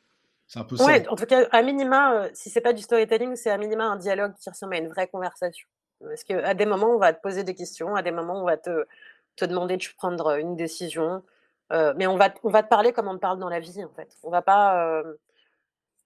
C'est 0.47 0.59
un 0.59 0.63
peu 0.63 0.77
ça. 0.77 0.85
Ouais, 0.85 1.05
en 1.09 1.17
tout 1.17 1.25
cas, 1.25 1.45
à 1.51 1.61
minima, 1.61 2.29
si 2.33 2.49
c'est 2.49 2.61
pas 2.61 2.71
du 2.71 2.81
storytelling, 2.81 3.35
c'est 3.35 3.49
à 3.49 3.57
minima 3.57 3.83
un 3.85 3.97
dialogue 3.97 4.33
qui 4.39 4.49
ressemble 4.49 4.75
à 4.75 4.77
une 4.77 4.87
vraie 4.87 5.07
conversation. 5.07 5.67
Parce 5.99 6.23
qu'à 6.23 6.53
des 6.53 6.65
moments, 6.65 6.95
on 6.95 6.99
va 6.99 7.11
te 7.11 7.21
poser 7.21 7.43
des 7.43 7.55
questions, 7.55 7.95
à 7.95 8.01
des 8.01 8.11
moments, 8.11 8.41
on 8.41 8.45
va 8.45 8.55
te, 8.55 8.85
te 9.35 9.43
demander 9.43 9.75
de 9.75 9.83
prendre 9.97 10.37
une 10.37 10.55
décision. 10.55 11.23
mais 11.71 12.07
on 12.07 12.15
va, 12.15 12.33
on 12.43 12.49
va 12.49 12.63
te 12.63 12.69
parler 12.69 12.93
comme 12.93 13.09
on 13.09 13.15
te 13.15 13.19
parle 13.19 13.39
dans 13.39 13.49
la 13.49 13.59
vie, 13.59 13.83
en 13.83 13.89
fait. 13.89 14.15
On 14.23 14.29
va 14.29 14.41
pas 14.41 15.03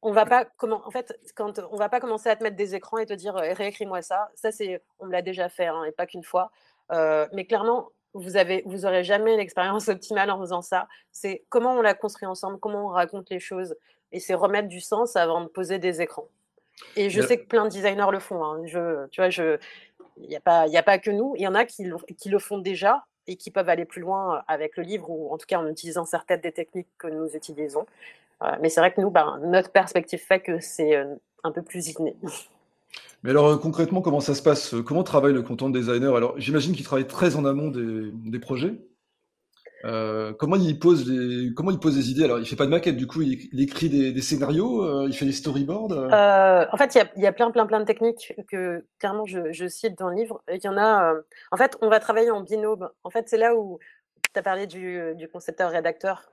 on 0.01 0.11
va 0.11 0.25
pas 0.25 0.45
comment 0.57 0.81
en 0.85 0.91
fait 0.91 1.17
quand 1.35 1.59
on 1.71 1.75
va 1.75 1.89
pas 1.89 1.99
commencer 1.99 2.29
à 2.29 2.35
te 2.35 2.43
mettre 2.43 2.55
des 2.55 2.75
écrans 2.75 2.97
et 2.97 3.05
te 3.05 3.13
dire 3.13 3.35
réécris-moi 3.35 4.01
ça 4.01 4.31
ça 4.35 4.51
c'est 4.51 4.81
on 4.99 5.05
me 5.05 5.11
l'a 5.11 5.21
déjà 5.21 5.49
fait 5.49 5.67
hein, 5.67 5.83
et 5.83 5.91
pas 5.91 6.05
qu'une 6.05 6.23
fois. 6.23 6.51
Mais 6.89 7.45
clairement 7.45 7.89
vous 8.13 8.35
avez 8.35 8.63
vous 8.65 8.85
aurez 8.85 9.03
jamais 9.03 9.37
l'expérience 9.37 9.87
optimale 9.87 10.31
en 10.31 10.39
faisant 10.39 10.61
ça. 10.61 10.87
C'est 11.11 11.43
comment 11.49 11.73
on 11.73 11.81
l'a 11.81 11.93
construit 11.93 12.27
ensemble 12.27 12.59
comment 12.59 12.85
on 12.85 12.89
raconte 12.89 13.29
les 13.29 13.39
choses 13.39 13.75
et 14.11 14.19
c'est 14.19 14.33
remettre 14.33 14.67
du 14.67 14.81
sens 14.81 15.15
avant 15.15 15.41
de 15.41 15.47
poser 15.47 15.79
des 15.79 16.01
écrans. 16.01 16.27
Et 16.95 17.09
je 17.09 17.21
sais 17.21 17.37
que 17.37 17.45
plein 17.45 17.65
de 17.65 17.69
designers 17.69 18.11
le 18.11 18.19
font 18.19 18.43
hein. 18.43 18.61
je 18.65 19.07
tu 19.07 19.21
vois 19.21 19.29
je 19.29 19.57
il 20.17 20.27
n'y 20.27 20.35
a 20.35 20.41
pas 20.41 20.67
il 20.67 20.75
a 20.75 20.83
pas 20.83 20.97
que 20.97 21.11
nous. 21.11 21.35
Il 21.37 21.43
y 21.43 21.47
en 21.47 21.55
a 21.55 21.65
qui, 21.65 21.89
qui 22.17 22.29
le 22.29 22.39
font 22.39 22.57
déjà 22.57 23.05
et 23.27 23.35
qui 23.35 23.51
peuvent 23.51 23.69
aller 23.69 23.85
plus 23.85 24.01
loin 24.01 24.43
avec 24.47 24.77
le 24.77 24.83
livre 24.83 25.09
ou 25.09 25.31
en 25.31 25.37
tout 25.37 25.45
cas 25.45 25.59
en 25.59 25.67
utilisant 25.67 26.05
certaines 26.05 26.41
des 26.41 26.51
techniques 26.51 26.89
que 26.97 27.07
nous 27.07 27.27
utilisons 27.35 27.85
mais 28.61 28.69
c'est 28.69 28.79
vrai 28.79 28.93
que 28.93 29.01
nous, 29.01 29.11
ben, 29.11 29.39
notre 29.43 29.71
perspective 29.71 30.19
fait 30.19 30.39
que 30.39 30.59
c'est 30.59 30.95
euh, 30.95 31.15
un 31.43 31.51
peu 31.51 31.61
plus 31.61 31.89
inné. 31.89 32.15
Mais 33.23 33.29
alors 33.29 33.47
euh, 33.47 33.57
concrètement, 33.57 34.01
comment 34.01 34.19
ça 34.19 34.33
se 34.33 34.41
passe? 34.41 34.75
Comment 34.85 35.03
travaille 35.03 35.33
le 35.33 35.43
content 35.43 35.69
designer? 35.69 36.15
Alors 36.15 36.33
j'imagine 36.37 36.73
qu'il 36.73 36.85
travaille 36.85 37.07
très 37.07 37.35
en 37.35 37.45
amont 37.45 37.69
des, 37.69 38.39
projets. 38.39 38.73
Euh, 39.85 40.33
comment 40.33 40.55
il 40.55 40.77
pose 40.79 41.09
les 41.09 41.53
comment 41.53 41.71
il 41.71 41.79
pose 41.79 41.95
des 41.95 42.09
idées? 42.09 42.23
Alors 42.23 42.39
il 42.39 42.45
fait 42.47 42.55
pas 42.55 42.65
de 42.65 42.71
maquette, 42.71 42.97
du 42.97 43.05
coup 43.05 43.21
il, 43.21 43.61
écrit 43.61 43.89
des, 43.89 44.21
scénarios, 44.21 45.07
il 45.07 45.13
fait 45.13 45.25
des 45.25 45.31
storyboards. 45.31 45.91
en 45.91 46.77
fait, 46.77 46.95
il 47.15 47.21
y 47.21 47.27
a, 47.27 47.31
plein 47.31 47.51
plein 47.51 47.67
plein 47.67 47.79
de 47.79 47.85
techniques 47.85 48.33
que 48.49 48.85
clairement 48.99 49.25
je, 49.25 49.67
cite 49.67 49.97
dans 49.99 50.09
le 50.09 50.15
livre. 50.15 50.41
Il 50.51 50.63
y 50.63 50.67
en 50.67 50.77
a. 50.77 51.13
en 51.51 51.57
fait, 51.57 51.77
on 51.81 51.89
va 51.89 51.99
travailler 51.99 52.31
en 52.31 52.41
binôme. 52.41 52.89
En 53.03 53.11
fait, 53.11 53.29
c'est 53.29 53.37
là 53.37 53.55
où 53.55 53.77
tu 54.33 54.39
as 54.39 54.43
parlé 54.43 54.65
du, 54.65 55.13
du 55.15 55.27
concepteur-rédacteur 55.27 56.31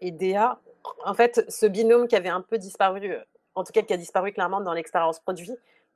et 0.00 0.10
DA 0.12 0.60
en 1.04 1.14
fait, 1.14 1.44
ce 1.48 1.66
binôme 1.66 2.08
qui 2.08 2.16
avait 2.16 2.28
un 2.28 2.40
peu 2.40 2.58
disparu, 2.58 3.12
euh, 3.12 3.20
en 3.54 3.64
tout 3.64 3.72
cas 3.72 3.82
qui 3.82 3.92
a 3.92 3.96
disparu 3.96 4.32
clairement 4.32 4.60
dans 4.60 4.72
l'expérience 4.72 5.20
produit, 5.20 5.52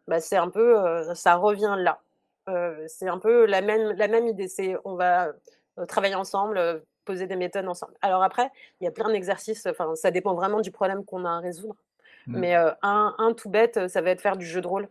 bah, 0.06 0.20
c'est 0.20 0.36
un 0.36 0.48
peu, 0.48 0.78
euh, 0.78 1.14
ça 1.14 1.34
revient 1.36 1.74
là. 1.78 2.00
Euh, 2.48 2.84
c'est 2.88 3.08
un 3.08 3.18
peu 3.18 3.46
la 3.46 3.60
même, 3.60 3.92
la 3.92 4.08
même 4.08 4.26
idée. 4.26 4.48
C'est 4.48 4.76
on 4.84 4.94
va 4.94 5.32
travailler 5.88 6.14
ensemble, 6.14 6.82
poser 7.04 7.26
des 7.26 7.36
méthodes 7.36 7.66
ensemble. 7.66 7.94
Alors 8.02 8.22
après, 8.22 8.50
il 8.80 8.84
y 8.84 8.86
a 8.86 8.92
plein 8.92 9.10
d'exercices. 9.10 9.66
Enfin, 9.66 9.94
ça 9.96 10.10
dépend 10.10 10.34
vraiment 10.34 10.60
du 10.60 10.70
problème 10.70 11.04
qu'on 11.04 11.24
a 11.24 11.30
à 11.30 11.40
résoudre. 11.40 11.76
Mmh. 12.26 12.38
Mais 12.38 12.54
un, 12.54 12.74
un, 12.82 13.32
tout 13.34 13.50
bête, 13.50 13.88
ça 13.88 14.00
va 14.00 14.10
être 14.10 14.20
faire 14.20 14.36
du 14.36 14.46
jeu 14.46 14.60
de 14.60 14.66
rôle. 14.66 14.88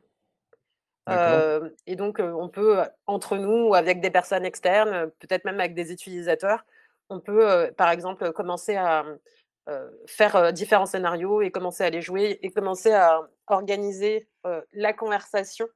et 1.87 1.95
donc, 1.95 2.19
on 2.19 2.49
peut, 2.49 2.81
entre 3.07 3.37
nous 3.37 3.69
ou 3.69 3.75
avec 3.75 4.01
des 4.01 4.11
personnes 4.11 4.45
externes, 4.45 5.09
peut-être 5.19 5.45
même 5.45 5.59
avec 5.59 5.73
des 5.73 5.91
utilisateurs, 5.91 6.65
on 7.09 7.19
peut, 7.19 7.71
par 7.77 7.89
exemple, 7.89 8.31
commencer 8.33 8.75
à, 8.75 9.05
faire 10.05 10.35
euh, 10.35 10.51
différents 10.51 10.85
scénarios 10.85 11.41
et 11.41 11.51
commencer 11.51 11.83
à 11.83 11.89
les 11.89 12.01
jouer 12.01 12.39
et 12.41 12.51
commencer 12.51 12.91
à 12.91 13.21
organiser 13.47 14.27
euh, 14.45 14.61
la 14.73 14.93
conversation 14.93 15.67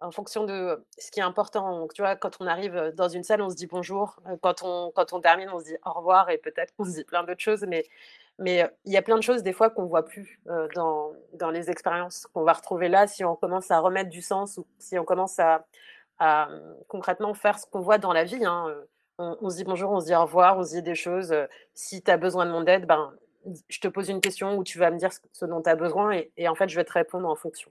en 0.00 0.10
fonction 0.10 0.44
de 0.44 0.84
ce 0.98 1.10
qui 1.10 1.20
est 1.20 1.22
important. 1.22 1.86
Tu 1.94 2.02
vois, 2.02 2.16
quand 2.16 2.36
on 2.40 2.46
arrive 2.46 2.92
dans 2.94 3.08
une 3.08 3.22
salle, 3.22 3.40
on 3.40 3.48
se 3.48 3.54
dit 3.54 3.66
bonjour. 3.66 4.16
Quand 4.42 4.62
on, 4.62 4.90
quand 4.94 5.12
on 5.12 5.20
termine, 5.20 5.48
on 5.48 5.60
se 5.60 5.64
dit 5.64 5.76
au 5.86 5.92
revoir 5.92 6.28
et 6.28 6.38
peut-être 6.38 6.74
qu'on 6.76 6.84
se 6.84 6.90
dit 6.90 7.04
plein 7.04 7.24
d'autres 7.24 7.40
choses. 7.40 7.64
Mais 7.66 7.84
mais 8.38 8.68
il 8.84 8.92
y 8.92 8.96
a 8.96 9.02
plein 9.02 9.16
de 9.16 9.22
choses 9.22 9.44
des 9.44 9.52
fois 9.52 9.70
qu'on 9.70 9.86
voit 9.86 10.04
plus 10.04 10.40
dans, 10.74 11.12
dans 11.34 11.50
les 11.50 11.70
expériences 11.70 12.26
qu'on 12.34 12.42
va 12.42 12.52
retrouver 12.52 12.88
là 12.88 13.06
si 13.06 13.24
on 13.24 13.36
commence 13.36 13.70
à 13.70 13.78
remettre 13.78 14.10
du 14.10 14.22
sens 14.22 14.58
ou 14.58 14.66
si 14.80 14.98
on 14.98 15.04
commence 15.04 15.38
à, 15.38 15.64
à 16.18 16.48
concrètement 16.88 17.32
faire 17.32 17.60
ce 17.60 17.66
qu'on 17.66 17.80
voit 17.80 17.98
dans 17.98 18.12
la 18.12 18.24
vie. 18.24 18.44
Hein 18.44 18.74
on, 19.18 19.50
se 19.50 19.56
dit 19.56 19.64
bonjour, 19.64 19.90
on 19.90 20.00
se 20.00 20.06
dit 20.06 20.14
au 20.14 20.22
revoir, 20.22 20.58
on 20.58 20.64
se 20.64 20.76
dit 20.76 20.82
des 20.82 20.94
choses. 20.94 21.32
Euh, 21.32 21.46
si 21.74 22.02
tu 22.02 22.10
as 22.10 22.16
besoin 22.16 22.46
de 22.46 22.50
mon 22.50 22.64
aide, 22.66 22.86
ben, 22.86 23.12
je 23.68 23.80
te 23.80 23.88
pose 23.88 24.08
une 24.08 24.20
question 24.20 24.56
où 24.56 24.64
tu 24.64 24.78
vas 24.78 24.90
me 24.90 24.98
dire 24.98 25.10
ce, 25.32 25.44
dont 25.44 25.62
tu 25.62 25.68
as 25.68 25.76
besoin 25.76 26.20
et, 26.36 26.48
en 26.48 26.54
fait, 26.54 26.68
je 26.68 26.76
vais 26.76 26.84
te 26.84 26.92
répondre 26.92 27.28
en 27.28 27.36
fonction. 27.36 27.70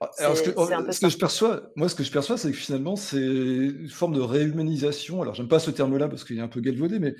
Ah, 0.00 0.10
alors, 0.18 0.36
ce 0.36 0.42
que, 0.42 1.08
je 1.08 1.18
perçois, 1.18 1.62
moi, 1.74 1.88
ce 1.88 1.94
que 1.94 2.02
je 2.02 2.12
perçois, 2.12 2.38
c'est 2.38 2.50
que 2.50 2.56
finalement, 2.56 2.96
c'est 2.96 3.20
une 3.20 3.88
forme 3.88 4.14
de 4.14 4.20
réhumanisation. 4.20 5.20
Alors, 5.20 5.34
j'aime 5.34 5.48
pas 5.48 5.58
ce 5.58 5.70
terme-là 5.70 6.08
parce 6.08 6.24
qu'il 6.24 6.38
est 6.38 6.42
un 6.42 6.48
peu 6.48 6.60
galvaudé, 6.60 6.98
mais 6.98 7.14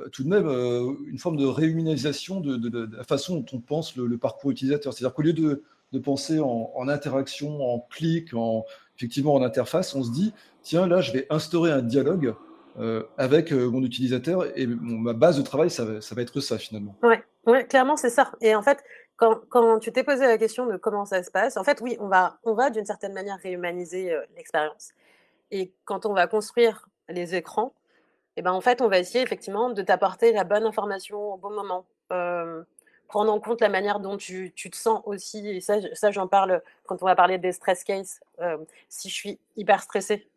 euh, 0.00 0.08
tout 0.08 0.24
de 0.24 0.28
même, 0.28 0.46
euh, 0.46 0.92
une 1.06 1.18
forme 1.18 1.36
de 1.36 1.46
réhumanisation 1.46 2.40
de, 2.40 2.96
la 2.96 3.04
façon 3.04 3.36
dont 3.36 3.46
on 3.52 3.60
pense 3.60 3.96
le, 3.96 4.18
parcours 4.18 4.50
utilisateur. 4.50 4.92
C'est-à-dire 4.92 5.14
qu'au 5.14 5.22
lieu 5.22 5.32
de, 5.32 5.62
penser 5.98 6.40
en, 6.40 6.72
en, 6.74 6.88
interaction, 6.88 7.62
en 7.62 7.80
clic, 7.90 8.34
en, 8.34 8.64
effectivement 8.96 9.34
en 9.34 9.42
interface, 9.42 9.94
on 9.94 10.02
se 10.02 10.10
dit, 10.10 10.32
tiens, 10.62 10.86
là, 10.86 11.00
je 11.00 11.12
vais 11.12 11.26
instaurer 11.30 11.70
un 11.70 11.82
dialogue 11.82 12.34
euh, 12.78 13.02
avec 13.18 13.52
euh, 13.52 13.68
mon 13.68 13.82
utilisateur 13.82 14.46
et 14.56 14.66
ma 14.66 15.12
base 15.12 15.36
de 15.36 15.42
travail, 15.42 15.70
ça 15.70 15.84
va, 15.84 16.22
être 16.22 16.40
ça 16.40 16.58
finalement. 16.58 16.94
Ouais, 17.02 17.22
ouais 17.46 17.66
clairement, 17.66 17.96
c'est 17.96 18.10
ça. 18.10 18.32
Et 18.40 18.54
en 18.54 18.62
fait, 18.62 18.82
quand, 19.16 19.78
tu 19.80 19.92
t'es 19.92 20.04
posé 20.04 20.26
la 20.26 20.38
question 20.38 20.66
de 20.66 20.76
comment 20.76 21.04
ça 21.04 21.22
se 21.22 21.30
passe, 21.30 21.56
en 21.56 21.64
fait, 21.64 21.80
oui, 21.82 21.96
on 22.00 22.08
va, 22.08 22.38
on 22.44 22.54
va 22.54 22.70
d'une 22.70 22.86
certaine 22.86 23.12
manière 23.12 23.38
réhumaniser 23.38 24.12
euh, 24.12 24.22
l'expérience. 24.36 24.90
Et 25.50 25.72
quand 25.84 26.06
on 26.06 26.14
va 26.14 26.26
construire 26.26 26.88
les 27.08 27.34
écrans, 27.34 27.74
et 28.36 28.42
ben, 28.42 28.52
en 28.52 28.60
fait, 28.60 28.80
on 28.80 28.88
va 28.88 28.98
essayer 28.98 29.22
effectivement 29.22 29.70
de 29.70 29.82
t'apporter 29.82 30.32
la 30.32 30.44
bonne 30.44 30.64
information 30.64 31.34
au 31.34 31.36
bon 31.36 31.50
moment. 31.50 31.84
prendre 33.08 33.32
en 33.32 33.40
compte 33.40 33.60
la 33.60 33.68
manière 33.68 33.98
dont 33.98 34.16
tu, 34.16 34.52
tu 34.54 34.70
te 34.70 34.76
sens 34.76 35.02
aussi. 35.04 35.46
Et 35.48 35.60
ça, 35.60 35.78
ça 35.94 36.12
j'en 36.12 36.28
parle 36.28 36.62
quand 36.86 37.02
on 37.02 37.06
va 37.06 37.16
parler 37.16 37.38
des 37.38 37.50
stress 37.50 37.82
cases. 37.82 38.20
si 38.88 39.08
je 39.08 39.14
suis 39.14 39.40
hyper 39.56 39.82
stressée, 39.82 40.29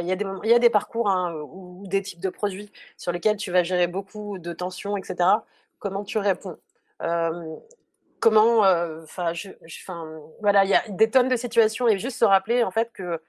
il 0.00 0.06
y, 0.06 0.12
a 0.12 0.16
des 0.16 0.24
il 0.44 0.50
y 0.50 0.54
a 0.54 0.58
des 0.58 0.70
parcours 0.70 1.08
hein, 1.08 1.34
ou 1.34 1.86
des 1.86 2.02
types 2.02 2.20
de 2.20 2.28
produits 2.28 2.70
sur 2.96 3.12
lesquels 3.12 3.36
tu 3.36 3.50
vas 3.50 3.62
gérer 3.62 3.86
beaucoup 3.86 4.38
de 4.38 4.52
tensions, 4.52 4.96
etc. 4.96 5.16
Comment 5.78 6.04
tu 6.04 6.18
réponds? 6.18 6.58
Comment, 8.20 8.60
enfin, 8.60 9.32
voilà, 10.40 10.64
il 10.64 10.70
y 10.70 10.74
a 10.74 10.82
des 10.88 11.10
tonnes 11.10 11.28
de 11.28 11.36
situations 11.36 11.86
et 11.86 11.98
juste 11.98 12.18
se 12.18 12.24
rappeler 12.24 12.64
en 12.64 12.70
fait 12.70 12.90
que 12.92 13.20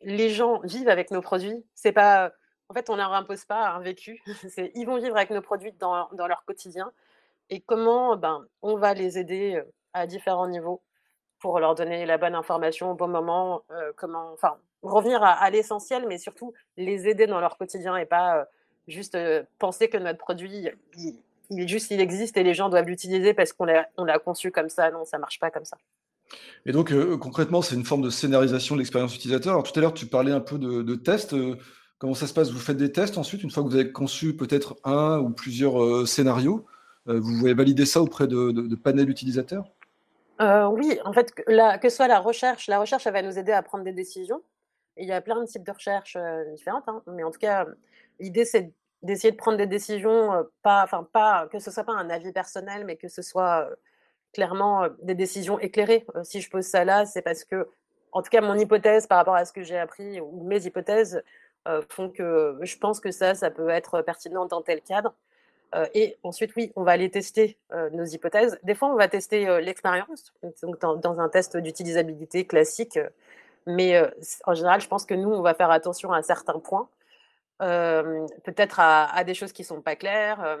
les 0.00 0.30
gens 0.30 0.60
vivent 0.64 0.88
avec 0.88 1.10
nos 1.10 1.20
produits. 1.20 1.64
C'est 1.74 1.92
pas 1.92 2.32
en 2.72 2.74
fait, 2.74 2.88
on 2.88 2.96
leur 2.96 3.12
impose 3.12 3.44
pas 3.44 3.68
un 3.68 3.80
vécu. 3.80 4.22
ils 4.74 4.86
vont 4.86 4.96
vivre 4.96 5.14
avec 5.14 5.28
nos 5.28 5.42
produits 5.42 5.72
dans, 5.72 6.08
leur 6.26 6.42
quotidien. 6.46 6.90
Et 7.50 7.60
comment 7.60 8.16
ben, 8.16 8.46
on 8.62 8.78
va 8.78 8.94
les 8.94 9.18
aider 9.18 9.56
euh, 9.56 9.70
à 9.92 10.06
différents 10.06 10.48
niveaux 10.48 10.82
pour 11.38 11.60
leur 11.60 11.74
donner 11.74 12.06
la 12.06 12.16
bonne 12.16 12.34
information 12.34 12.92
au 12.92 12.94
bon 12.94 13.08
moment, 13.08 13.62
euh, 13.72 13.92
comment, 13.94 14.32
enfin, 14.32 14.56
revenir 14.82 15.22
à, 15.22 15.48
l'essentiel, 15.50 16.04
mais 16.08 16.18
surtout 16.18 16.52
les 16.76 17.08
aider 17.08 17.26
dans 17.26 17.40
leur 17.40 17.56
quotidien 17.56 17.96
et 17.96 18.06
pas 18.06 18.38
euh, 18.38 18.44
juste 18.88 19.16
penser 19.58 19.88
que 19.88 19.96
notre 19.96 20.18
produit, 20.18 20.68
il, 20.96 21.18
il, 21.50 21.68
juste, 21.68 21.90
il 21.90 22.00
existe 22.00 22.36
et 22.36 22.42
les 22.42 22.54
gens 22.54 22.68
doivent 22.68 22.86
l'utiliser 22.86 23.34
parce 23.34 23.52
qu'on 23.52 23.64
l'a, 23.64 23.88
on 23.96 24.04
l'a 24.04 24.18
conçu 24.18 24.50
comme 24.50 24.68
ça. 24.68 24.90
Non, 24.90 25.04
ça 25.04 25.18
marche 25.18 25.38
pas 25.38 25.50
comme 25.50 25.64
ça. 25.64 25.76
Et 26.64 26.72
donc, 26.72 26.92
concrètement, 27.18 27.60
c'est 27.60 27.74
une 27.74 27.84
forme 27.84 28.02
de 28.02 28.10
scénarisation 28.10 28.74
de 28.74 28.80
l'expérience 28.80 29.14
utilisateur. 29.14 29.52
Alors, 29.52 29.64
tout 29.64 29.78
à 29.78 29.82
l'heure, 29.82 29.92
tu 29.92 30.06
parlais 30.06 30.32
un 30.32 30.40
peu 30.40 30.58
de, 30.58 30.82
de 30.82 30.94
tests. 30.94 31.34
Comment 32.02 32.14
ça 32.14 32.26
se 32.26 32.34
passe? 32.34 32.50
Vous 32.50 32.58
faites 32.58 32.78
des 32.78 32.90
tests 32.90 33.16
ensuite, 33.16 33.44
une 33.44 33.50
fois 33.52 33.62
que 33.62 33.68
vous 33.68 33.76
avez 33.76 33.92
conçu 33.92 34.34
peut-être 34.34 34.74
un 34.82 35.20
ou 35.20 35.30
plusieurs 35.30 35.80
euh, 35.80 36.04
scénarios, 36.04 36.66
euh, 37.06 37.20
vous 37.20 37.38
pouvez 37.38 37.54
valider 37.54 37.86
ça 37.86 38.02
auprès 38.02 38.26
de, 38.26 38.50
de, 38.50 38.74
panels 38.74 39.08
utilisateurs? 39.08 39.70
Euh, 40.40 40.66
Oui, 40.66 40.98
en 41.04 41.12
fait, 41.12 41.32
la, 41.46 41.78
que 41.78 41.88
ce 41.88 41.94
soit 41.94 42.08
la 42.08 42.18
recherche, 42.18 42.66
la 42.66 42.80
recherche, 42.80 43.06
elle 43.06 43.12
va 43.12 43.22
nous 43.22 43.38
aider 43.38 43.52
à 43.52 43.62
prendre 43.62 43.84
des 43.84 43.92
décisions. 43.92 44.42
Il 44.96 45.06
y 45.06 45.12
a 45.12 45.20
plein 45.20 45.40
de 45.40 45.46
types 45.46 45.64
de 45.64 45.72
recherches 45.72 46.16
différentes, 46.54 46.84
hein, 46.88 47.02
mais 47.06 47.24
en 47.24 47.30
tout 47.30 47.38
cas, 47.38 47.66
l'idée, 48.20 48.44
c'est 48.44 48.72
d'essayer 49.02 49.32
de 49.32 49.36
prendre 49.36 49.58
des 49.58 49.66
décisions, 49.66 50.46
pas, 50.62 50.84
enfin, 50.84 51.08
pas, 51.12 51.48
que 51.50 51.58
ce 51.58 51.70
soit 51.70 51.84
pas 51.84 51.92
un 51.92 52.08
avis 52.10 52.32
personnel, 52.32 52.84
mais 52.84 52.96
que 52.96 53.08
ce 53.08 53.22
soit 53.22 53.68
clairement 54.32 54.88
des 55.02 55.14
décisions 55.14 55.58
éclairées. 55.58 56.06
si 56.22 56.40
je 56.40 56.50
pose 56.50 56.64
ça 56.64 56.84
là, 56.84 57.04
c'est 57.04 57.22
parce 57.22 57.44
que, 57.44 57.68
en 58.12 58.22
tout 58.22 58.30
cas, 58.30 58.40
mon 58.40 58.54
hypothèse 58.56 59.06
par 59.06 59.18
rapport 59.18 59.34
à 59.34 59.44
ce 59.44 59.52
que 59.52 59.62
j'ai 59.62 59.78
appris, 59.78 60.20
ou 60.20 60.44
mes 60.44 60.64
hypothèses, 60.66 61.22
euh, 61.68 61.80
font 61.88 62.10
que 62.10 62.58
je 62.62 62.76
pense 62.76 62.98
que 62.98 63.12
ça, 63.12 63.34
ça 63.36 63.50
peut 63.50 63.68
être 63.68 64.02
pertinent 64.02 64.46
dans 64.46 64.62
tel 64.62 64.80
cadre. 64.82 65.14
Euh, 65.74 65.86
et 65.94 66.18
ensuite, 66.24 66.52
oui, 66.56 66.72
on 66.74 66.82
va 66.82 66.92
aller 66.92 67.08
tester 67.08 67.56
euh, 67.72 67.88
nos 67.90 68.04
hypothèses. 68.04 68.58
Des 68.64 68.74
fois, 68.74 68.88
on 68.88 68.96
va 68.96 69.08
tester 69.08 69.60
l'expérience, 69.60 70.34
donc 70.62 70.80
dans, 70.80 71.20
un 71.20 71.28
test 71.28 71.56
d'utilisabilité 71.56 72.46
classique. 72.46 72.98
Mais 73.66 74.02
en 74.44 74.54
général, 74.54 74.80
je 74.80 74.88
pense 74.88 75.06
que 75.06 75.14
nous, 75.14 75.30
on 75.30 75.42
va 75.42 75.54
faire 75.54 75.70
attention 75.70 76.12
à 76.12 76.22
certains 76.22 76.58
points. 76.58 76.88
peut-être 77.58 78.80
à, 78.80 79.24
des 79.24 79.34
choses 79.34 79.52
qui 79.52 79.64
sont 79.64 79.80
pas 79.80 79.96
claires. 79.96 80.58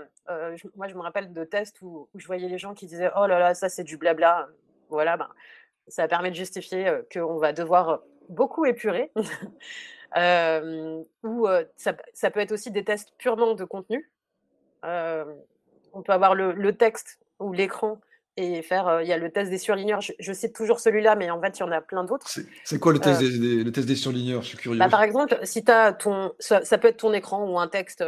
moi, 0.76 0.88
je 0.88 0.94
me 0.94 1.00
rappelle 1.00 1.32
de 1.32 1.44
tests 1.44 1.82
où, 1.82 2.08
je 2.14 2.26
voyais 2.26 2.48
les 2.48 2.58
gens 2.58 2.74
qui 2.74 2.86
disaient 2.86 3.10
Oh 3.16 3.26
là 3.26 3.38
là, 3.38 3.54
ça 3.54 3.68
c'est 3.68 3.84
du 3.84 3.96
blabla. 3.96 4.48
Voilà, 4.88 5.16
ben, 5.16 5.28
ça 5.88 6.08
permet 6.08 6.30
de 6.30 6.36
justifier 6.36 7.00
qu'on 7.12 7.38
va 7.38 7.52
devoir 7.52 8.00
beaucoup 8.28 8.64
épurer. 8.64 9.10
ou 11.22 11.46
ça, 11.76 12.30
peut 12.30 12.40
être 12.40 12.52
aussi 12.52 12.70
des 12.70 12.84
tests 12.84 13.12
purement 13.18 13.54
de 13.54 13.64
contenu. 13.64 14.10
on 14.82 16.02
peut 16.04 16.12
avoir 16.12 16.34
le, 16.34 16.72
texte 16.72 17.18
ou 17.38 17.52
l'écran 17.52 18.00
et 18.36 18.62
faire. 18.62 19.00
Il 19.02 19.08
y 19.08 19.12
a 19.12 19.18
le 19.18 19.30
test 19.30 19.50
des 19.50 19.58
surligneurs. 19.58 20.00
Je, 20.00 20.32
cite 20.32 20.54
toujours 20.54 20.80
celui-là, 20.80 21.16
mais 21.16 21.30
en 21.30 21.40
fait, 21.40 21.58
il 21.58 21.60
y 21.60 21.62
en 21.64 21.72
a 21.72 21.80
plein 21.80 22.04
d'autres. 22.04 22.28
C'est 22.64 22.78
quoi 22.78 22.92
le 22.92 22.98
test, 22.98 23.20
des, 23.20 23.64
le 23.64 23.72
test 23.72 23.86
des 23.86 23.96
surligneurs? 23.96 24.42
Je 24.42 24.48
suis 24.48 24.58
curieux. 24.58 24.78
Bah, 24.78 24.88
par 24.88 25.02
exemple, 25.02 25.38
si 25.42 25.64
tu 25.64 25.70
as 25.70 25.92
ton. 25.92 26.32
Ça, 26.38 26.60
peut 26.78 26.88
être 26.88 26.98
ton 26.98 27.12
écran 27.12 27.44
ou 27.48 27.58
un 27.58 27.68
texte 27.68 28.04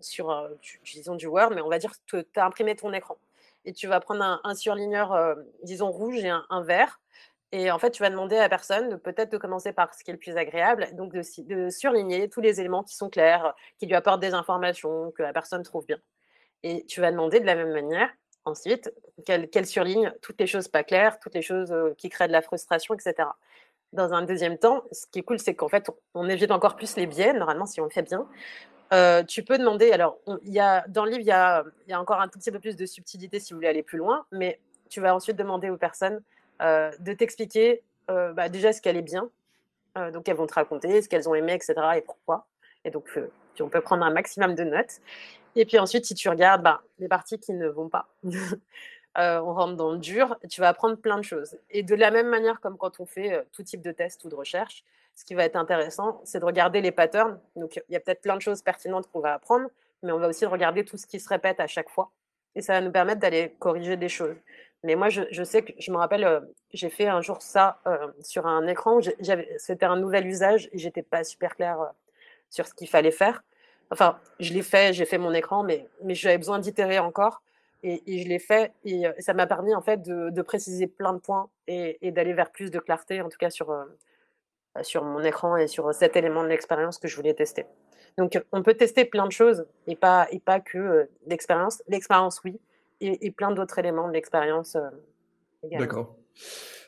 sur, 0.00 0.48
disons, 0.84 1.16
du 1.16 1.26
Word, 1.26 1.50
mais 1.54 1.62
on 1.62 1.68
va 1.68 1.78
dire 1.78 1.92
que 2.10 2.18
tu 2.18 2.40
as 2.40 2.44
imprimé 2.44 2.76
ton 2.76 2.92
écran. 2.92 3.16
Et 3.64 3.72
tu 3.72 3.86
vas 3.86 3.98
prendre 4.00 4.40
un, 4.44 4.54
surligneur, 4.54 5.36
disons, 5.62 5.90
rouge 5.90 6.18
et 6.18 6.28
un 6.28 6.62
vert. 6.62 7.00
Et 7.56 7.70
en 7.70 7.78
fait, 7.78 7.92
tu 7.92 8.02
vas 8.02 8.10
demander 8.10 8.34
à 8.34 8.40
la 8.40 8.48
personne 8.48 8.98
peut-être 8.98 9.30
de 9.30 9.38
commencer 9.38 9.72
par 9.72 9.94
ce 9.94 10.02
qui 10.02 10.10
est 10.10 10.14
le 10.14 10.18
plus 10.18 10.36
agréable, 10.36 10.88
donc 10.94 11.12
de, 11.12 11.70
surligner 11.70 12.28
tous 12.28 12.40
les 12.40 12.58
éléments 12.58 12.82
qui 12.82 12.96
sont 12.96 13.08
clairs, 13.08 13.54
qui 13.78 13.86
lui 13.86 13.94
apportent 13.94 14.20
des 14.20 14.34
informations, 14.34 15.12
que 15.12 15.22
la 15.22 15.32
personne 15.32 15.62
trouve 15.62 15.86
bien. 15.86 15.98
Et 16.64 16.84
tu 16.86 17.00
vas 17.00 17.12
demander 17.12 17.38
de 17.38 17.46
la 17.46 17.54
même 17.54 17.70
manière, 17.70 18.10
ensuite, 18.44 18.92
qu'elle 19.24 19.66
surligne 19.66 20.12
toutes 20.20 20.40
les 20.40 20.46
choses 20.46 20.68
pas 20.68 20.84
claires, 20.84 21.18
toutes 21.18 21.34
les 21.34 21.42
choses 21.42 21.72
euh, 21.72 21.94
qui 21.96 22.08
créent 22.08 22.26
de 22.26 22.32
la 22.32 22.42
frustration, 22.42 22.94
etc. 22.94 23.28
Dans 23.92 24.12
un 24.12 24.22
deuxième 24.22 24.58
temps, 24.58 24.84
ce 24.92 25.06
qui 25.06 25.20
est 25.20 25.22
cool, 25.22 25.38
c'est 25.38 25.54
qu'en 25.54 25.68
fait, 25.68 25.90
on 26.14 26.28
évite 26.28 26.50
encore 26.50 26.76
plus 26.76 26.96
les 26.96 27.06
biais, 27.06 27.32
normalement, 27.32 27.66
si 27.66 27.80
on 27.80 27.84
le 27.84 27.90
fait 27.90 28.02
bien. 28.02 28.26
Euh, 28.92 29.22
tu 29.22 29.42
peux 29.42 29.56
demander, 29.56 29.92
alors, 29.92 30.18
il 30.42 30.52
y 30.52 30.60
a, 30.60 30.84
dans 30.88 31.04
le 31.04 31.12
livre, 31.12 31.22
il 31.22 31.26
y 31.26 31.32
a, 31.32 31.64
encore 32.00 32.20
un 32.20 32.28
tout 32.28 32.38
petit 32.38 32.50
peu 32.50 32.58
plus 32.58 32.76
de 32.76 32.86
subtilité 32.86 33.40
si 33.40 33.52
vous 33.52 33.58
voulez 33.58 33.68
aller 33.68 33.82
plus 33.82 33.98
loin, 33.98 34.26
mais 34.32 34.60
tu 34.90 35.00
vas 35.00 35.14
ensuite 35.14 35.36
demander 35.36 35.70
aux 35.70 35.76
personnes 35.76 36.20
euh, 36.62 36.90
de 37.00 37.12
t'expliquer 37.12 37.82
bah, 38.08 38.50
déjà 38.50 38.72
ce 38.74 38.82
qu'elle 38.82 38.98
est 38.98 39.02
bien. 39.02 39.30
Donc, 40.12 40.28
elles 40.28 40.36
vont 40.36 40.46
te 40.46 40.54
raconter 40.54 41.00
ce 41.00 41.08
qu'elles 41.08 41.28
ont 41.28 41.34
aimé, 41.34 41.54
etc. 41.54 41.74
et 41.96 42.02
pourquoi. 42.02 42.46
Et 42.84 42.90
donc, 42.90 43.08
on 43.60 43.68
peut 43.68 43.80
prendre 43.80 44.04
un 44.04 44.10
maximum 44.10 44.54
de 44.54 44.64
notes. 44.64 45.00
Et 45.56 45.64
puis 45.64 45.78
ensuite, 45.78 46.04
si 46.04 46.14
tu 46.14 46.28
regardes 46.28 46.62
bah, 46.62 46.82
les 46.98 47.08
parties 47.08 47.38
qui 47.38 47.52
ne 47.52 47.68
vont 47.68 47.88
pas, 47.88 48.08
on 49.16 49.54
rentre 49.54 49.76
dans 49.76 49.92
le 49.92 49.98
dur, 49.98 50.36
tu 50.48 50.60
vas 50.60 50.68
apprendre 50.68 50.96
plein 50.96 51.18
de 51.18 51.22
choses. 51.22 51.56
Et 51.70 51.82
de 51.82 51.94
la 51.94 52.10
même 52.10 52.28
manière, 52.28 52.60
comme 52.60 52.76
quand 52.76 53.00
on 53.00 53.06
fait 53.06 53.46
tout 53.52 53.62
type 53.62 53.82
de 53.82 53.92
test 53.92 54.24
ou 54.24 54.28
de 54.28 54.34
recherche, 54.34 54.84
ce 55.14 55.24
qui 55.24 55.34
va 55.34 55.44
être 55.44 55.56
intéressant, 55.56 56.20
c'est 56.24 56.40
de 56.40 56.44
regarder 56.44 56.80
les 56.80 56.90
patterns. 56.90 57.38
Donc, 57.56 57.80
il 57.88 57.92
y 57.92 57.96
a 57.96 58.00
peut-être 58.00 58.20
plein 58.20 58.36
de 58.36 58.42
choses 58.42 58.62
pertinentes 58.62 59.08
qu'on 59.12 59.20
va 59.20 59.34
apprendre, 59.34 59.68
mais 60.02 60.12
on 60.12 60.18
va 60.18 60.28
aussi 60.28 60.44
regarder 60.44 60.84
tout 60.84 60.96
ce 60.96 61.06
qui 61.06 61.20
se 61.20 61.28
répète 61.28 61.60
à 61.60 61.66
chaque 61.66 61.88
fois. 61.88 62.10
Et 62.56 62.62
ça 62.62 62.74
va 62.74 62.80
nous 62.80 62.92
permettre 62.92 63.20
d'aller 63.20 63.54
corriger 63.58 63.96
des 63.96 64.08
choses. 64.08 64.36
Mais 64.82 64.96
moi, 64.96 65.08
je, 65.08 65.44
sais 65.44 65.62
que 65.62 65.72
je 65.78 65.90
me 65.90 65.96
rappelle, 65.96 66.24
euh, 66.24 66.40
j'ai 66.72 66.90
fait 66.90 67.06
un 67.06 67.22
jour 67.22 67.40
ça 67.40 67.80
euh, 67.86 68.08
sur 68.20 68.46
un 68.46 68.66
écran. 68.66 69.00
C'était 69.56 69.86
un 69.86 69.96
nouvel 69.96 70.26
usage 70.26 70.68
et 70.72 70.78
j'étais 70.78 71.02
pas 71.02 71.24
super 71.24 71.56
claire 71.56 71.80
euh, 71.80 71.88
sur 72.50 72.66
ce 72.66 72.74
qu'il 72.74 72.88
fallait 72.88 73.10
faire. 73.10 73.42
Enfin, 73.90 74.18
je 74.40 74.52
l'ai 74.52 74.62
fait, 74.62 74.92
j'ai 74.92 75.04
fait 75.04 75.18
mon 75.18 75.32
écran, 75.32 75.62
mais, 75.62 75.88
mais 76.02 76.14
j'avais 76.14 76.38
besoin 76.38 76.58
d'itérer 76.58 76.98
encore. 76.98 77.42
Et, 77.86 78.00
je 78.06 78.28
l'ai 78.28 78.38
fait 78.38 78.72
et 78.86 79.02
ça 79.18 79.34
m'a 79.34 79.46
permis 79.46 79.74
en 79.74 79.82
fait 79.82 80.00
de, 80.00 80.40
préciser 80.40 80.86
plein 80.86 81.12
de 81.12 81.18
points 81.18 81.50
et, 81.66 82.10
d'aller 82.12 82.32
vers 82.32 82.50
plus 82.50 82.70
de 82.70 82.78
clarté, 82.78 83.20
en 83.20 83.28
tout 83.28 83.36
cas 83.36 83.50
sur, 83.50 83.76
sur 84.80 85.04
mon 85.04 85.22
écran 85.22 85.58
et 85.58 85.66
sur 85.66 85.92
cet 85.92 86.16
élément 86.16 86.42
de 86.42 86.48
l'expérience 86.48 86.96
que 86.96 87.08
je 87.08 87.16
voulais 87.16 87.34
tester. 87.34 87.66
Donc, 88.16 88.42
on 88.52 88.62
peut 88.62 88.72
tester 88.72 89.04
plein 89.04 89.26
de 89.26 89.32
choses 89.32 89.66
et 89.86 89.96
pas, 89.96 90.28
et 90.30 90.38
pas 90.38 90.60
que 90.60 91.08
l'expérience. 91.26 91.82
L'expérience, 91.88 92.40
oui, 92.44 92.58
et, 93.00 93.30
plein 93.30 93.50
d'autres 93.50 93.78
éléments 93.78 94.08
de 94.08 94.12
l'expérience 94.12 94.76
euh, 94.76 94.88
D'accord. 95.78 96.16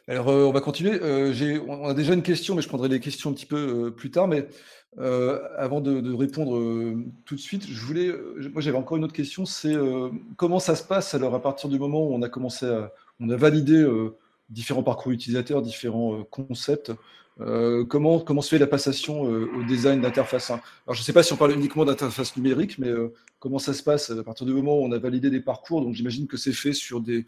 Alors, 0.09 0.29
euh, 0.29 0.45
on 0.45 0.53
va 0.53 0.61
continuer. 0.61 0.99
Euh, 1.03 1.61
on 1.67 1.89
a 1.89 1.95
déjà 1.95 2.15
une 2.15 2.23
question, 2.23 2.55
mais 2.55 2.63
je 2.63 2.69
prendrai 2.69 2.89
les 2.89 3.01
questions 3.01 3.31
un 3.31 3.33
petit 3.33 3.47
peu 3.47 3.93
plus 3.95 4.11
tard. 4.11 4.29
Mais 4.29 4.49
avant 4.99 5.81
de, 5.81 6.15
répondre 6.15 6.59
tout 7.27 7.35
de 7.35 7.41
suite, 7.41 7.67
je 7.69 7.85
voulais, 7.85 8.15
moi 8.53 8.63
j'avais 8.63 8.79
encore 8.79 8.97
une 8.97 9.05
autre 9.05 9.13
question. 9.13 9.45
C'est 9.45 9.75
comment 10.37 10.59
ça 10.59 10.75
se 10.75 10.83
passe 10.83 11.13
alors 11.13 11.35
à 11.35 11.43
partir 11.43 11.69
du 11.69 11.79
moment 11.79 12.07
où 12.07 12.15
on 12.15 12.23
a 12.23 12.31
commencé 12.31 12.65
à, 12.65 12.93
on 13.21 13.29
a 13.29 13.37
validé 13.37 13.87
différents 14.49 14.83
parcours 14.83 15.13
utilisateurs, 15.13 15.61
différents 15.61 16.25
concepts. 16.31 16.93
Euh, 17.41 17.85
comment, 17.85 18.21
comment 18.21 18.41
se 18.41 18.49
fait 18.49 18.59
la 18.59 18.67
passation 18.67 19.31
euh, 19.31 19.51
au 19.55 19.63
design 19.65 20.01
d'interface 20.01 20.51
Alors, 20.51 20.63
je 20.89 21.01
ne 21.01 21.05
sais 21.05 21.13
pas 21.13 21.23
si 21.23 21.35
on 21.35 21.37
parle 21.37 21.53
uniquement 21.53 21.85
d'interface 21.85 22.35
numérique, 22.37 22.79
mais 22.79 22.89
euh, 22.89 23.13
comment 23.41 23.59
ça 23.59 23.75
se 23.75 23.83
passe 23.83 24.11
à 24.11 24.23
partir 24.23 24.47
du 24.47 24.55
moment 24.55 24.79
où 24.79 24.85
on 24.85 24.93
a 24.93 24.99
validé 24.99 25.29
des 25.29 25.41
parcours? 25.41 25.83
Donc, 25.83 25.95
j'imagine 25.95 26.27
que 26.27 26.39
c'est 26.39 26.55
fait 26.55 26.73
sur 26.73 27.01
des, 27.01 27.27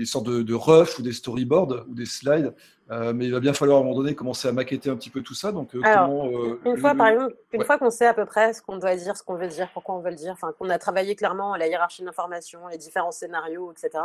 des 0.00 0.06
sortes 0.06 0.26
de, 0.26 0.42
de 0.42 0.54
rough 0.54 0.98
ou 0.98 1.02
des 1.02 1.12
storyboards 1.12 1.84
ou 1.88 1.94
des 1.94 2.06
slides, 2.06 2.54
mais 2.88 3.26
il 3.26 3.32
va 3.32 3.38
bien 3.38 3.52
falloir 3.52 3.78
à 3.78 3.80
un 3.82 3.84
moment 3.84 3.96
donné 3.96 4.14
commencer 4.14 4.48
à 4.48 4.52
maqueter 4.52 4.88
un 4.88 4.96
petit 4.96 5.10
peu 5.10 5.20
tout 5.20 5.34
ça. 5.34 5.52
Donc, 5.52 5.70
comment, 5.72 6.30
une 6.64 6.76
fois, 6.78 6.94
par 6.94 7.08
exemple, 7.08 7.36
une 7.52 7.64
fois 7.64 7.78
qu'on 7.78 7.90
sait 7.90 8.06
à 8.06 8.14
peu 8.14 8.24
près 8.24 8.54
ce 8.54 8.62
qu'on 8.62 8.78
doit 8.78 8.96
dire, 8.96 9.16
ce 9.16 9.22
qu'on 9.22 9.36
veut 9.36 9.46
dire, 9.46 9.68
pourquoi 9.74 9.94
on 9.94 10.00
veut 10.00 10.10
le 10.10 10.16
dire, 10.16 10.32
enfin, 10.32 10.52
qu'on 10.58 10.70
a 10.70 10.78
travaillé 10.78 11.14
clairement 11.14 11.54
la 11.54 11.68
hiérarchie 11.68 12.02
d'information, 12.02 12.66
les 12.68 12.78
différents 12.78 13.12
scénarios, 13.12 13.70
etc. 13.72 14.02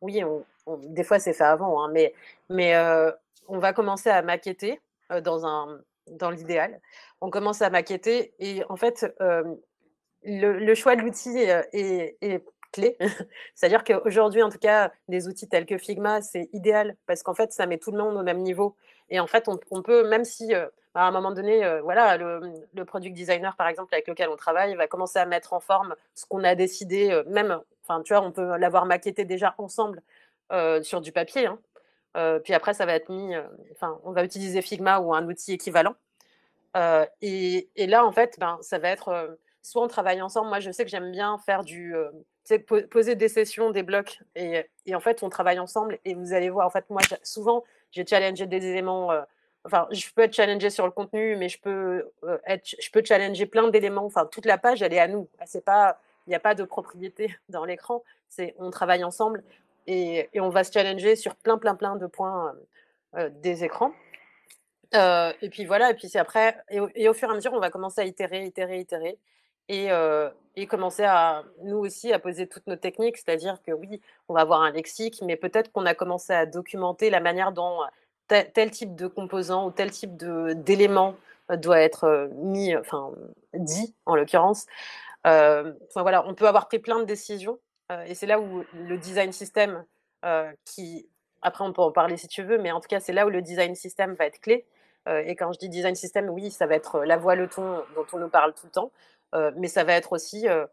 Oui, 0.00 0.22
des 0.66 1.04
fois 1.04 1.18
c'est 1.18 1.34
fait 1.34 1.44
avant, 1.44 1.84
hein, 1.84 1.90
mais, 1.92 2.14
mais 2.48 2.74
on 3.46 3.58
va 3.58 3.72
commencer 3.74 4.08
à 4.08 4.22
maqueter 4.22 4.80
dans, 5.22 5.46
un, 5.46 5.78
dans 6.10 6.30
l'idéal. 6.30 6.80
On 7.20 7.28
commence 7.28 7.60
à 7.60 7.68
maqueter 7.68 8.32
et 8.38 8.64
en 8.70 8.76
fait, 8.76 9.06
le, 10.24 10.74
choix 10.74 10.96
de 10.96 11.02
l'outil 11.02 11.36
est, 11.38 12.44
clé. 12.74 12.96
C'est-à-dire 13.54 13.84
qu'aujourd'hui, 13.84 14.42
en 14.42 14.50
tout 14.50 14.58
cas, 14.58 14.92
des 15.08 15.28
outils 15.28 15.48
tels 15.48 15.64
que 15.64 15.78
Figma, 15.78 16.20
c'est 16.20 16.50
idéal 16.52 16.96
parce 17.06 17.22
qu'en 17.22 17.34
fait, 17.34 17.52
ça 17.52 17.66
met 17.66 17.78
tout 17.78 17.92
le 17.92 17.98
monde 17.98 18.16
au 18.16 18.22
même 18.22 18.38
niveau. 18.38 18.76
Et 19.10 19.20
en 19.20 19.26
fait, 19.26 19.48
on, 19.70 19.82
peut, 19.82 20.08
même 20.08 20.24
si 20.24 20.54
euh, 20.54 20.66
à 20.94 21.06
un 21.06 21.10
moment 21.10 21.30
donné, 21.30 21.64
euh, 21.64 21.80
voilà, 21.82 22.16
le, 22.16 22.84
product 22.84 23.14
designer, 23.14 23.54
par 23.56 23.68
exemple, 23.68 23.94
avec 23.94 24.08
lequel 24.08 24.28
on 24.28 24.36
travaille, 24.36 24.74
va 24.74 24.86
commencer 24.86 25.18
à 25.18 25.26
mettre 25.26 25.52
en 25.52 25.60
forme 25.60 25.94
ce 26.14 26.26
qu'on 26.26 26.42
a 26.42 26.54
décidé, 26.54 27.10
euh, 27.10 27.22
même, 27.26 27.60
enfin, 27.82 28.02
tu 28.02 28.12
vois, 28.12 28.22
on 28.22 28.32
peut 28.32 28.56
l'avoir 28.56 28.86
maquetté 28.86 29.24
déjà 29.24 29.54
ensemble 29.58 30.02
sur 30.82 31.00
du 31.00 31.10
papier. 31.10 31.46
Hein. 31.46 31.58
puis 32.44 32.54
après, 32.54 32.74
ça 32.74 32.86
va 32.86 32.94
être 32.94 33.08
mis, 33.08 33.34
enfin, 33.72 33.98
on 34.04 34.12
va 34.12 34.22
utiliser 34.22 34.62
Figma 34.62 35.00
ou 35.00 35.12
un 35.12 35.26
outil 35.26 35.54
équivalent. 35.54 35.96
Et, 37.20 37.68
et, 37.74 37.86
là, 37.88 38.06
en 38.06 38.12
fait, 38.12 38.38
ben, 38.38 38.58
ça 38.60 38.78
va 38.78 38.90
être 38.90 39.36
soit 39.62 39.82
on 39.82 39.88
travaille 39.88 40.22
ensemble. 40.22 40.48
Moi, 40.48 40.60
je 40.60 40.70
sais 40.70 40.84
que 40.84 40.90
j'aime 40.90 41.10
bien 41.10 41.38
faire 41.38 41.64
du, 41.64 41.92
poser 42.90 43.14
des 43.14 43.28
sessions, 43.28 43.70
des 43.70 43.82
blocs, 43.82 44.20
et, 44.36 44.64
en 44.94 45.00
fait, 45.00 45.22
on 45.22 45.28
travaille 45.28 45.58
ensemble. 45.58 45.98
Et 46.04 46.14
vous 46.14 46.32
allez 46.32 46.50
voir, 46.50 46.66
en 46.66 46.70
fait, 46.70 46.88
moi, 46.90 47.00
souvent, 47.22 47.64
j'ai 47.90 48.06
challengé 48.06 48.46
des 48.46 48.66
éléments. 48.66 49.12
Euh, 49.12 49.22
enfin, 49.64 49.86
je 49.90 50.06
peux 50.14 50.22
être 50.22 50.34
challengé 50.34 50.70
sur 50.70 50.84
le 50.84 50.90
contenu, 50.90 51.36
mais 51.36 51.48
je 51.48 51.60
peux 51.60 52.10
euh, 52.24 52.38
je 52.64 52.90
peux 52.90 53.02
challenger 53.04 53.46
plein 53.46 53.68
d'éléments. 53.68 54.04
Enfin, 54.04 54.26
toute 54.26 54.46
la 54.46 54.58
page, 54.58 54.82
elle 54.82 54.92
est 54.92 54.98
à 54.98 55.08
nous. 55.08 55.28
C'est 55.46 55.64
pas, 55.64 55.98
il 56.26 56.30
n'y 56.30 56.36
a 56.36 56.40
pas 56.40 56.54
de 56.54 56.64
propriété 56.64 57.34
dans 57.48 57.64
l'écran. 57.64 58.02
C'est, 58.28 58.54
on 58.58 58.70
travaille 58.70 59.04
ensemble 59.04 59.42
et, 59.86 60.28
on 60.34 60.48
va 60.48 60.64
se 60.64 60.72
challenger 60.72 61.16
sur 61.16 61.36
plein, 61.36 61.58
plein, 61.58 61.74
plein 61.74 61.96
de 61.96 62.06
points 62.06 62.54
des 63.42 63.62
écrans. 63.62 63.92
et 64.92 65.48
puis 65.50 65.64
voilà, 65.66 65.90
et 65.90 65.94
puis 65.94 66.08
c'est 66.08 66.18
après, 66.18 66.56
et 66.68 67.08
au, 67.08 67.14
fur 67.14 67.28
et 67.28 67.32
à 67.32 67.34
mesure, 67.34 67.52
on 67.52 67.60
va 67.60 67.70
commencer 67.70 68.00
à 68.00 68.04
itérer, 68.04 68.44
itérer, 68.44 68.80
itérer 68.80 69.18
et, 69.68 69.88
et, 70.56 70.66
commencer 70.66 71.04
à, 71.04 71.44
nous 71.62 71.78
aussi, 71.78 72.12
à 72.12 72.18
poser 72.18 72.46
toutes 72.46 72.66
nos 72.66 72.76
techniques. 72.76 73.16
C'est-à-dire 73.16 73.58
que 73.66 73.72
oui, 73.72 74.00
on 74.28 74.34
va 74.34 74.40
avoir 74.40 74.62
un 74.62 74.70
lexique, 74.70 75.20
mais 75.22 75.36
peut-être 75.36 75.72
qu'on 75.72 75.86
a 75.86 75.94
commencé 75.94 76.32
à 76.32 76.46
documenter 76.46 77.10
la 77.10 77.20
manière 77.20 77.52
dont 77.52 77.80
tel, 78.28 78.70
type 78.70 78.94
de 78.94 79.06
composant 79.06 79.66
ou 79.66 79.70
tel 79.70 79.90
type 79.90 80.16
d'élément 80.16 81.16
doit 81.50 81.80
être 81.80 82.30
mis, 82.36 82.74
enfin, 82.76 83.12
dit 83.54 83.94
en 84.06 84.16
l'occurrence. 84.16 84.66
enfin 85.24 86.02
voilà, 86.02 86.26
on 86.26 86.34
peut 86.34 86.46
avoir 86.46 86.68
pris 86.68 86.78
plein 86.78 86.98
de 86.98 87.04
décisions. 87.04 87.58
et 88.06 88.14
c'est 88.14 88.26
là 88.26 88.40
où 88.40 88.64
le 88.74 88.96
design 88.96 89.32
system, 89.32 89.84
qui, 90.64 91.08
après 91.42 91.64
on 91.64 91.72
peut 91.72 91.82
en 91.82 91.92
parler 91.92 92.16
si 92.16 92.28
tu 92.28 92.42
veux, 92.42 92.58
mais 92.58 92.72
en 92.72 92.80
tout 92.80 92.88
cas, 92.88 93.00
c'est 93.00 93.12
là 93.12 93.26
où 93.26 93.30
le 93.30 93.42
design 93.42 93.74
system 93.74 94.14
va 94.14 94.26
être 94.26 94.40
clé. 94.40 94.64
et 95.06 95.36
quand 95.36 95.52
je 95.52 95.58
dis 95.58 95.68
design 95.68 95.94
system, 95.94 96.30
oui, 96.30 96.50
ça 96.50 96.66
va 96.66 96.74
être 96.74 97.04
la 97.04 97.16
voix, 97.16 97.34
le 97.34 97.48
ton 97.48 97.82
dont 97.94 98.06
on 98.12 98.18
nous 98.18 98.28
parle 98.28 98.54
tout 98.54 98.66
le 98.66 98.72
temps. 98.72 98.90
Euh, 99.34 99.50
mais 99.56 99.68
ça 99.68 99.84
va 99.84 99.94
être 99.94 100.12
aussi, 100.12 100.48
euh, 100.48 100.66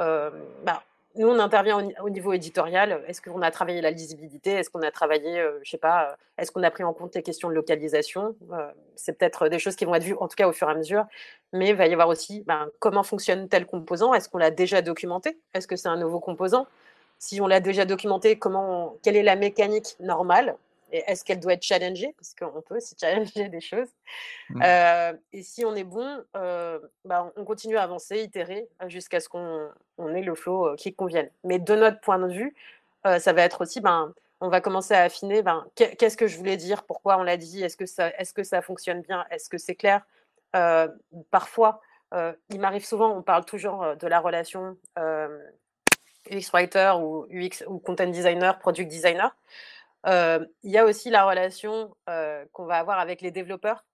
euh, 0.00 0.30
bah, 0.64 0.82
nous, 1.16 1.28
on 1.28 1.38
intervient 1.38 1.88
au, 2.02 2.10
niveau 2.10 2.32
éditorial. 2.32 3.02
Est-ce 3.06 3.22
qu'on 3.22 3.40
a 3.42 3.50
travaillé 3.50 3.80
la 3.80 3.90
lisibilité? 3.90 4.52
Est-ce 4.52 4.68
qu'on 4.68 4.82
a 4.82 4.90
travaillé, 4.90 5.42
je 5.62 5.70
sais 5.70 5.78
pas, 5.78 6.14
est-ce 6.36 6.52
qu'on 6.52 6.62
a 6.62 6.70
pris 6.70 6.84
en 6.84 6.92
compte 6.92 7.14
les 7.14 7.22
questions 7.22 7.48
de 7.48 7.54
localisation? 7.54 8.36
C'est 8.96 9.16
peut-être 9.16 9.48
des 9.48 9.58
choses 9.58 9.76
qui 9.76 9.86
vont 9.86 9.94
être 9.94 10.02
vues, 10.02 10.16
en 10.20 10.28
tout 10.28 10.36
cas 10.36 10.46
au 10.46 10.52
fur 10.52 10.68
et 10.68 10.72
à 10.72 10.74
mesure. 10.74 11.06
Mais 11.54 11.70
il 11.70 11.74
va 11.74 11.86
y 11.86 11.92
avoir 11.94 12.08
aussi 12.08 12.42
ben, 12.46 12.68
comment 12.80 13.02
fonctionne 13.02 13.48
tel 13.48 13.64
composant? 13.64 14.12
Est-ce 14.12 14.28
qu'on 14.28 14.36
l'a 14.36 14.50
déjà 14.50 14.82
documenté? 14.82 15.38
Est-ce 15.54 15.66
que 15.66 15.76
c'est 15.76 15.88
un 15.88 15.96
nouveau 15.96 16.20
composant? 16.20 16.66
Si 17.18 17.40
on 17.40 17.46
l'a 17.46 17.60
déjà 17.60 17.86
documenté, 17.86 18.38
comment, 18.38 18.96
quelle 19.02 19.16
est 19.16 19.22
la 19.22 19.36
mécanique 19.36 19.96
normale? 20.00 20.56
Et 20.92 21.02
est-ce 21.06 21.24
qu'elle 21.24 21.40
doit 21.40 21.54
être 21.54 21.62
challengée? 21.62 22.14
Parce 22.16 22.34
qu'on 22.34 22.62
peut 22.62 22.76
aussi 22.76 22.94
challenger 23.00 23.48
des 23.48 23.60
choses. 23.60 23.88
Mmh. 24.50 24.62
Euh, 24.62 25.12
et 25.32 25.42
si 25.42 25.64
on 25.64 25.74
est 25.74 25.84
bon, 25.84 26.22
euh, 26.36 26.78
bah, 27.04 27.32
on 27.36 27.44
continue 27.44 27.76
à 27.76 27.82
avancer, 27.82 28.22
itérer, 28.22 28.68
euh, 28.82 28.88
jusqu'à 28.88 29.20
ce 29.20 29.28
qu'on 29.28 29.70
ait 30.14 30.22
le 30.22 30.34
flow 30.34 30.74
qui 30.76 30.94
convienne. 30.94 31.30
Mais 31.44 31.58
de 31.58 31.74
notre 31.74 32.00
point 32.00 32.18
de 32.18 32.32
vue, 32.32 32.54
ça 33.04 33.32
va 33.32 33.42
être 33.42 33.60
aussi, 33.60 33.80
ben, 33.80 34.12
on 34.40 34.48
va 34.48 34.60
commencer 34.60 34.92
à 34.92 35.02
affiner, 35.02 35.40
ben, 35.40 35.64
qu'est-ce 35.76 36.16
que 36.16 36.26
je 36.26 36.36
voulais 36.36 36.56
dire, 36.56 36.82
pourquoi 36.82 37.18
on 37.18 37.22
l'a 37.22 37.36
dit, 37.36 37.62
est-ce 37.62 37.76
que, 37.76 37.86
ça, 37.86 38.10
que 38.10 38.60
fonctionne 38.62 39.00
bien, 39.00 39.24
est-ce 39.30 39.48
que 39.48 39.58
c'est 39.58 39.76
clair? 39.76 40.04
Parfois, 41.30 41.80
il 42.50 42.58
m'arrive 42.58 42.84
souvent, 42.84 43.16
on 43.16 43.22
parle 43.22 43.44
toujours 43.44 43.94
de 43.94 44.06
la 44.08 44.18
relation 44.18 44.76
UX 46.28 46.50
writer 46.52 46.94
ou, 46.98 47.26
UX, 47.30 47.64
ou 47.68 47.78
content 47.78 48.08
designer, 48.08 48.58
product 48.58 48.90
designer 48.90 49.36
il 50.04 50.70
y 50.70 50.78
a 50.78 50.84
aussi 50.84 51.10
la 51.10 51.24
relation 51.24 51.96
qu'on 52.52 52.66
va 52.66 52.76
avoir 52.76 52.98
avec 52.98 53.20
les 53.22 53.30
développeurs, 53.30 53.84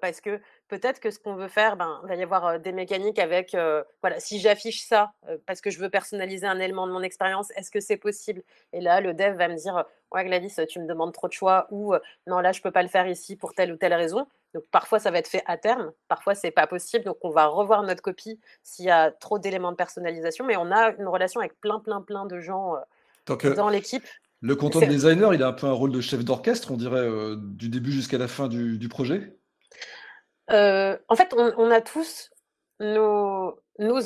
parce 0.00 0.20
que 0.20 0.40
peut-être 0.66 0.98
que 0.98 1.12
ce 1.12 1.20
qu'on 1.20 1.36
veut 1.36 1.46
faire, 1.46 1.76
ben, 1.76 2.00
il 2.02 2.08
va 2.08 2.16
y 2.16 2.22
avoir 2.22 2.58
des 2.58 2.72
mécaniques 2.72 3.20
avec, 3.20 3.56
voilà, 4.00 4.18
si 4.18 4.40
j'affiche 4.40 4.84
ça 4.84 5.12
parce 5.46 5.60
que 5.60 5.70
je 5.70 5.78
veux 5.78 5.88
personnaliser 5.88 6.46
un 6.46 6.58
élément 6.58 6.88
de 6.88 6.92
mon 6.92 7.02
expérience, 7.02 7.52
est-ce 7.52 7.70
que 7.70 7.78
c'est 7.78 7.96
possible? 7.96 8.42
Et 8.72 8.80
là, 8.80 9.00
le 9.00 9.14
dev 9.14 9.36
va 9.36 9.46
me 9.46 9.54
dire, 9.54 9.84
ouais 10.10 10.24
Gladys, 10.24 10.56
tu 10.68 10.80
me 10.80 10.86
demandes 10.86 11.12
trop 11.12 11.28
de 11.28 11.32
choix, 11.32 11.68
ou 11.70 11.94
non, 12.26 12.40
là, 12.40 12.50
je 12.50 12.62
peux 12.62 12.72
pas 12.72 12.82
le 12.82 12.88
faire 12.88 13.06
ici 13.06 13.36
pour 13.36 13.54
telle 13.54 13.72
ou 13.72 13.76
telle 13.76 13.94
raison. 13.94 14.26
Donc 14.54 14.64
parfois, 14.72 14.98
ça 14.98 15.10
va 15.12 15.18
être 15.18 15.28
fait 15.28 15.42
à 15.46 15.56
terme, 15.56 15.92
parfois, 16.08 16.34
c'est 16.34 16.50
pas 16.50 16.66
possible. 16.66 17.04
Donc 17.04 17.18
on 17.22 17.30
va 17.30 17.46
revoir 17.46 17.82
notre 17.84 18.02
copie 18.02 18.40
s'il 18.64 18.86
y 18.86 18.90
a 18.90 19.12
trop 19.12 19.38
d'éléments 19.38 19.70
de 19.70 19.76
personnalisation, 19.76 20.44
mais 20.44 20.56
on 20.56 20.72
a 20.72 20.94
une 20.98 21.06
relation 21.06 21.40
avec 21.40 21.60
plein, 21.60 21.78
plein, 21.78 22.02
plein 22.02 22.26
de 22.26 22.40
gens 22.40 22.74
dans 23.54 23.68
l'équipe. 23.68 24.04
Le 24.40 24.54
content 24.54 24.80
designer, 24.80 25.32
il 25.34 25.42
a 25.42 25.48
un 25.48 25.52
peu 25.52 25.66
un 25.66 25.72
rôle 25.72 25.92
de 25.92 26.00
chef 26.00 26.24
d'orchestre, 26.24 26.70
on 26.70 26.76
dirait, 26.76 27.00
euh, 27.00 27.36
du 27.38 27.68
début 27.68 27.90
jusqu'à 27.90 28.18
la 28.18 28.28
fin 28.28 28.48
du, 28.48 28.88
projet? 28.88 29.36
Euh, 30.50 30.96
En 31.08 31.16
fait, 31.16 31.34
on, 31.34 31.70
a 31.70 31.80
tous 31.80 32.30
nos, 32.80 33.58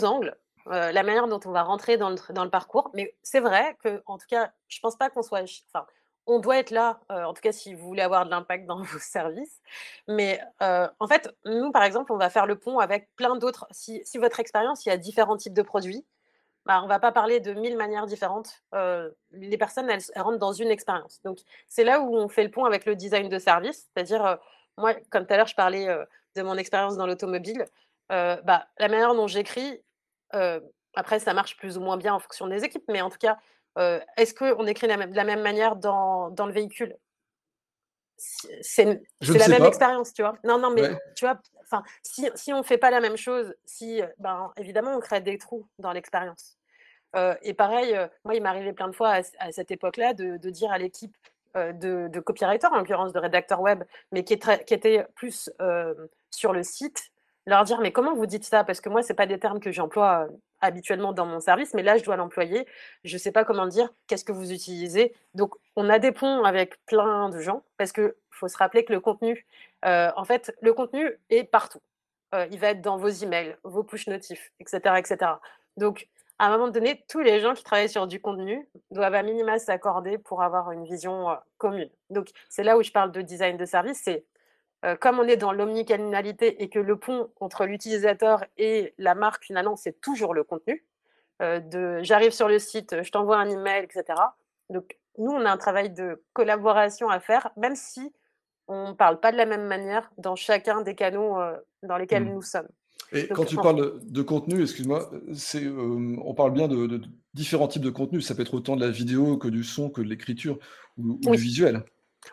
angles, 0.05 0.37
euh, 0.69 0.93
la 0.93 1.03
manière 1.03 1.27
dont 1.27 1.41
on 1.45 1.51
va 1.51 1.63
rentrer 1.63 1.97
dans 1.97 2.11
le, 2.11 2.49
parcours. 2.49 2.91
Mais 2.95 3.17
c'est 3.23 3.41
vrai 3.41 3.77
que, 3.83 4.03
en 4.07 4.19
tout 4.19 4.27
cas, 4.29 4.53
je 4.69 4.79
ne 4.79 4.83
pense 4.83 4.97
pas 4.97 5.11
qu'on 5.11 5.23
soit. 5.23 5.43
Enfin, 5.73 5.85
on 6.27 6.39
doit 6.39 6.59
être 6.59 6.71
là, 6.71 7.01
en 7.09 7.35
tout 7.35 7.43
cas, 7.43 7.51
si 7.51 7.75
vous 7.75 7.89
voulez 7.89 8.03
avoir 8.03 8.25
de 8.25 8.31
l'impact 8.31 8.67
dans 8.67 8.83
vos 8.83 8.99
services. 9.01 9.61
Mais 10.07 10.41
en 10.61 11.09
fait, 11.09 11.29
nous, 11.45 11.73
par 11.73 11.83
exemple, 11.83 12.13
on 12.13 12.19
va 12.19 12.31
faire 12.31 12.47
le 12.47 12.57
pont 12.57 12.79
avec 12.79 13.11
plein 13.17 13.35
d'autres. 13.37 13.67
Si, 13.73 14.01
si 14.05 14.19
votre 14.19 14.39
expérience, 14.39 14.87
il 14.87 14.91
y 14.91 14.93
a 14.93 14.97
différents 14.97 15.37
types 15.37 15.55
de 15.55 15.63
produits, 15.63 16.07
bah, 16.71 16.79
on 16.83 16.85
ne 16.85 16.89
va 16.89 17.01
pas 17.01 17.11
parler 17.11 17.41
de 17.41 17.53
mille 17.53 17.77
manières 17.77 18.07
différentes. 18.07 18.63
Euh, 18.77 19.11
les 19.33 19.59
personnes, 19.59 19.91
elles, 19.91 20.05
rentrent 20.15 20.39
dans 20.39 20.53
une 20.53 20.71
expérience. 20.71 21.21
Donc, 21.25 21.41
c'est 21.67 21.83
là 21.83 22.01
où 22.01 22.17
on 22.17 22.29
fait 22.29 22.45
le 22.45 22.51
pont 22.53 22.65
avec 22.65 22.87
le 22.87 22.95
design 22.95 23.29
de 23.29 23.41
service. 23.41 23.89
C'est-à-dire, 23.93 24.25
euh, 24.25 24.37
moi, 24.79 24.95
comme 25.11 25.27
tout 25.27 25.35
à 25.35 25.37
l'heure, 25.37 25.49
je 25.49 25.57
parlais 25.57 25.89
euh, 25.89 26.05
de 26.37 26.43
mon 26.43 26.57
expérience 26.57 26.97
dans 26.97 27.09
l'automobile. 27.09 27.65
bah, 28.09 28.69
la 28.79 28.89
manière 28.89 29.17
dont 29.17 29.27
j'écris, 29.27 29.83
après, 30.95 31.19
ça 31.19 31.35
marche 31.35 31.57
plus 31.57 31.77
ou 31.77 31.81
moins 31.81 31.97
bien 31.97 32.15
en 32.15 32.21
fonction 32.21 32.47
des 32.47 32.63
équipes, 32.63 32.85
mais 32.87 33.01
en 33.01 33.11
tout 33.11 33.19
cas, 33.19 33.37
est-ce 34.17 34.33
qu'on 34.33 34.65
écrit 34.69 34.87
de 34.87 35.17
la 35.17 35.25
même 35.25 35.43
manière 35.43 35.75
dans, 35.75 36.33
le 36.47 36.53
véhicule? 36.53 36.97
C'est 38.17 39.03
la 39.23 39.49
même 39.49 39.65
expérience, 39.65 40.13
tu 40.13 40.23
vois. 40.23 40.37
Non, 40.45 40.59
non, 40.59 40.71
mais 40.71 40.89
tu 41.17 41.25
vois, 41.25 41.37
enfin, 41.65 41.83
si, 42.05 42.31
si 42.37 42.53
on 42.53 42.59
ne 42.59 42.63
fait 42.63 42.79
pas 42.79 42.93
la 42.93 43.01
même 43.01 43.17
chose, 43.17 43.57
si, 43.65 44.03
ben, 44.19 44.53
évidemment, 44.57 44.95
on 44.95 45.01
crée 45.01 45.21
des 45.21 45.37
trous 45.37 45.67
dans 45.81 45.91
l'expérience. 45.91 46.60
Et 47.43 47.55
pareil, 47.55 47.97
moi, 48.25 48.35
il 48.35 48.43
m'arrivait 48.43 48.73
plein 48.73 48.89
de 48.89 48.95
fois 48.95 49.21
à, 49.39 49.53
cette 49.53 49.71
époque-là 49.71 50.15
de, 50.15 50.51
dire 50.51 50.71
à 50.71 50.79
l'équipe 50.79 51.17
de, 51.55 52.09
de 52.09 52.21
copywriter, 52.21 52.69
en 52.69 52.77
l'occurrence 52.79 53.13
de 53.13 53.19
rédacteur 53.19 53.61
web, 53.61 53.83
mais 54.13 54.23
qui, 54.23 54.35
est 54.35 54.73
était 54.73 55.05
plus 55.17 55.51
sur 56.31 56.53
le 56.53 56.63
site, 56.63 57.11
leur 57.47 57.65
dire 57.65 57.81
mais 57.81 57.93
comment 57.93 58.15
vous 58.15 58.27
dites 58.27 58.45
ça? 58.45 58.65
Parce 58.65 58.81
que 58.81 58.89
moi, 58.89 59.03
c'est 59.03 59.15
pas 59.15 59.27
des 59.27 59.39
termes 59.39 59.61
que 59.61 59.73
j'emploie 59.73 60.29
habituellement 60.61 61.13
dans 61.13 61.27
mon 61.27 61.41
service, 61.41 61.75
mais 61.75 61.83
là, 61.83 61.97
je 61.97 62.05
dois 62.05 62.17
l'employer. 62.17 62.67
Je 63.05 63.15
ne 63.15 63.19
sais 63.19 63.33
pas 63.33 63.45
comment 63.45 63.67
dire. 63.67 63.93
Qu'est-ce 64.07 64.25
que 64.25 64.33
vous 64.33 64.53
utilisez? 64.53 65.15
Donc, 65.35 65.55
on 65.77 65.89
a 65.89 65.99
des 65.99 66.13
ponts 66.13 66.45
avec 66.45 66.85
plein 66.87 67.31
de 67.31 67.41
gens 67.41 67.63
parce 67.77 67.93
que 67.93 68.17
faut 68.31 68.49
se 68.49 68.57
rappeler 68.57 68.85
que 68.85 68.93
le 68.93 69.01
contenu, 69.01 69.47
en 69.83 70.25
fait, 70.25 70.55
le 70.61 70.73
contenu 70.73 71.19
est 71.31 71.45
partout. 71.45 71.81
il 72.51 72.59
va 72.59 72.69
être 72.69 72.83
dans 72.83 72.97
vos 72.97 73.09
emails, 73.09 73.57
vos 73.65 73.83
push 73.83 74.07
notifs, 74.07 74.53
etc., 74.61 74.97
etc. 74.99 75.33
Donc, 75.77 76.09
à 76.41 76.47
un 76.47 76.51
moment 76.57 76.69
donné, 76.69 77.05
tous 77.07 77.21
les 77.21 77.39
gens 77.41 77.53
qui 77.53 77.63
travaillent 77.63 77.91
sur 77.91 78.07
du 78.07 78.19
contenu 78.19 78.67
doivent 78.91 79.15
à 79.15 79.23
minima 79.23 79.59
s'accorder 79.59 80.17
pour 80.17 80.43
avoir 80.43 80.73
une 80.73 80.85
vision 80.87 81.27
commune. 81.59 81.91
Donc, 82.09 82.31
c'est 82.49 82.63
là 82.63 82.79
où 82.79 82.83
je 82.83 82.91
parle 82.91 83.13
de 83.13 83.21
design 83.21 83.59
de 83.59 83.67
service. 83.67 84.01
C'est 84.03 84.25
comme 85.01 85.19
on 85.19 85.29
est 85.29 85.37
dans 85.37 85.53
l'omnicanalité 85.53 86.63
et 86.63 86.71
que 86.71 86.79
le 86.79 86.99
pont 86.99 87.31
entre 87.41 87.67
l'utilisateur 87.67 88.43
et 88.57 88.95
la 88.97 89.15
marque, 89.15 89.45
finalement, 89.45 89.77
c'est 89.77 90.01
toujours 90.01 90.33
le 90.33 90.43
contenu. 90.43 90.83
de 91.41 92.01
j'arrive 92.03 92.33
sur 92.33 92.49
le 92.49 92.59
site, 92.59 93.03
je 93.03 93.11
t'envoie 93.11 93.37
un 93.37 93.51
email, 93.51 93.85
etc. 93.85 94.05
Donc, 94.71 94.97
nous, 95.19 95.33
on 95.33 95.45
a 95.45 95.51
un 95.51 95.59
travail 95.59 95.91
de 95.91 96.25
collaboration 96.33 97.11
à 97.11 97.21
faire, 97.21 97.51
même 97.59 97.77
si 97.77 98.15
on 98.67 98.89
ne 98.89 98.95
parle 98.95 99.21
pas 99.21 99.31
de 99.31 99.37
la 99.37 99.45
même 99.45 99.67
manière 99.67 100.11
dans 100.17 100.37
chacun 100.37 100.81
des 100.81 100.95
canaux 100.95 101.37
dans 101.83 101.99
lesquels 101.99 102.25
mmh. 102.25 102.33
nous 102.33 102.43
sommes. 102.43 102.69
Et 103.13 103.29
quand 103.29 103.45
tu 103.45 103.57
parles 103.57 104.01
de 104.03 104.23
contenu, 104.23 104.63
excuse-moi, 104.63 105.11
c'est, 105.35 105.65
euh, 105.65 106.17
on 106.23 106.35
parle 106.35 106.53
bien 106.53 106.69
de, 106.69 107.01
différents 107.35 107.69
types 107.69 107.83
de 107.83 107.91
contenu. 107.91 108.21
Ça 108.21 108.35
peut 108.35 108.43
être 108.43 108.55
autant 108.55 108.77
de 108.77 108.85
la 108.85 108.91
vidéo 108.91 109.37
que 109.37 109.49
du 109.49 109.65
son, 109.65 109.91
que 109.91 110.01
de 110.01 110.09
l'écriture 110.09 110.59
ou, 110.99 111.19
du 111.19 111.37
visuel. 111.37 111.83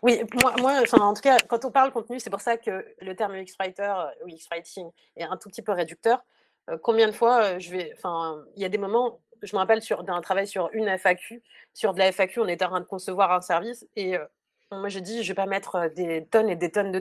Oui, 0.04 0.22
moi, 0.42 0.54
moi 0.60 0.82
en 0.92 1.14
tout 1.14 1.22
cas, 1.22 1.38
quand 1.48 1.66
on 1.66 1.72
parle 1.72 1.92
contenu, 1.92 2.20
c'est 2.20 2.30
pour 2.30 2.42
ça 2.42 2.58
que 2.58 2.86
le 3.02 3.16
terme 3.16 3.34
UX 3.34 3.56
writer 3.60 3.94
ou 4.24 4.28
UX 4.28 4.48
writing 4.52 4.90
est 5.16 5.24
un 5.24 5.38
tout 5.38 5.50
petit 5.50 5.62
peu 5.62 5.72
réducteur. 5.72 6.24
Euh, 6.70 6.78
combien 6.82 7.08
de 7.08 7.14
fois 7.14 7.44
euh, 7.44 7.60
je 7.60 7.72
vais, 7.72 7.94
enfin, 7.96 8.44
il 8.56 8.62
y 8.62 8.66
a 8.66 8.70
des 8.70 8.78
moments, 8.78 9.22
je 9.42 9.56
me 9.56 9.60
rappelle 9.60 9.82
d'un 10.06 10.22
travail 10.22 10.46
sur 10.46 10.70
une 10.74 10.88
FAQ. 10.90 11.42
Sur 11.74 11.94
de 11.94 12.00
la 12.00 12.12
FAQ, 12.12 12.42
on 12.42 12.48
était 12.48 12.66
en 12.66 12.70
train 12.70 12.82
de 12.82 12.86
concevoir 12.86 13.32
un 13.32 13.42
service 13.42 13.88
et 13.96 14.16
moi, 14.72 14.90
je 14.90 15.00
dis, 15.00 15.24
je 15.24 15.30
vais 15.30 15.36
pas 15.36 15.46
mettre 15.46 15.90
des 15.96 16.26
tonnes 16.26 16.50
et 16.50 16.58
des 16.58 16.70
tonnes 16.70 16.92
de 16.92 17.00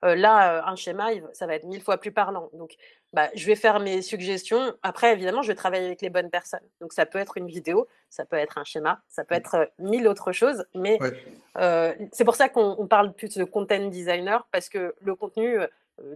texte. 0.00 0.16
là, 0.16 0.68
un 0.68 0.76
schéma, 0.76 1.08
ça 1.32 1.46
va 1.46 1.54
être 1.54 1.64
mille 1.64 1.82
fois 1.82 1.98
plus 1.98 2.12
parlant. 2.12 2.50
Donc, 2.52 2.74
bah, 3.12 3.28
je 3.34 3.46
vais 3.46 3.54
faire 3.54 3.80
mes 3.80 4.02
suggestions. 4.02 4.74
Après, 4.82 5.12
évidemment, 5.12 5.42
je 5.42 5.48
vais 5.48 5.54
travailler 5.54 5.86
avec 5.86 6.02
les 6.02 6.10
bonnes 6.10 6.30
personnes. 6.30 6.66
Donc, 6.80 6.92
ça 6.92 7.06
peut 7.06 7.18
être 7.18 7.36
une 7.36 7.46
vidéo, 7.46 7.88
ça 8.10 8.24
peut 8.24 8.36
être 8.36 8.58
un 8.58 8.64
schéma, 8.64 9.00
ça 9.08 9.24
peut 9.24 9.34
mmh. 9.34 9.38
être 9.38 9.70
mille 9.78 10.08
autres 10.08 10.32
choses. 10.32 10.64
Mais 10.74 10.98
c'est 12.12 12.24
pour 12.24 12.34
ça 12.34 12.48
qu'on 12.48 12.86
parle 12.86 13.12
plus 13.12 13.36
de 13.36 13.44
content 13.44 13.88
designer 13.88 14.46
parce 14.52 14.68
que 14.68 14.94
le 15.00 15.14
contenu, 15.14 15.58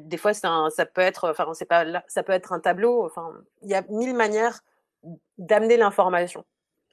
des 0.01 0.17
fois, 0.17 0.33
un, 0.45 0.71
ça 0.71 0.87
peut 0.87 1.01
être, 1.01 1.31
enfin, 1.31 1.47
c'est 1.55 1.65
pas, 1.65 1.85
ça 2.09 2.23
peut 2.23 2.33
être 2.33 2.53
un 2.53 2.61
tableau. 2.61 3.05
Enfin, 3.05 3.33
il 3.63 3.71
y 3.71 3.75
a 3.75 3.83
mille 3.89 4.15
manières 4.15 4.61
d'amener 5.39 5.77
l'information. 5.77 6.45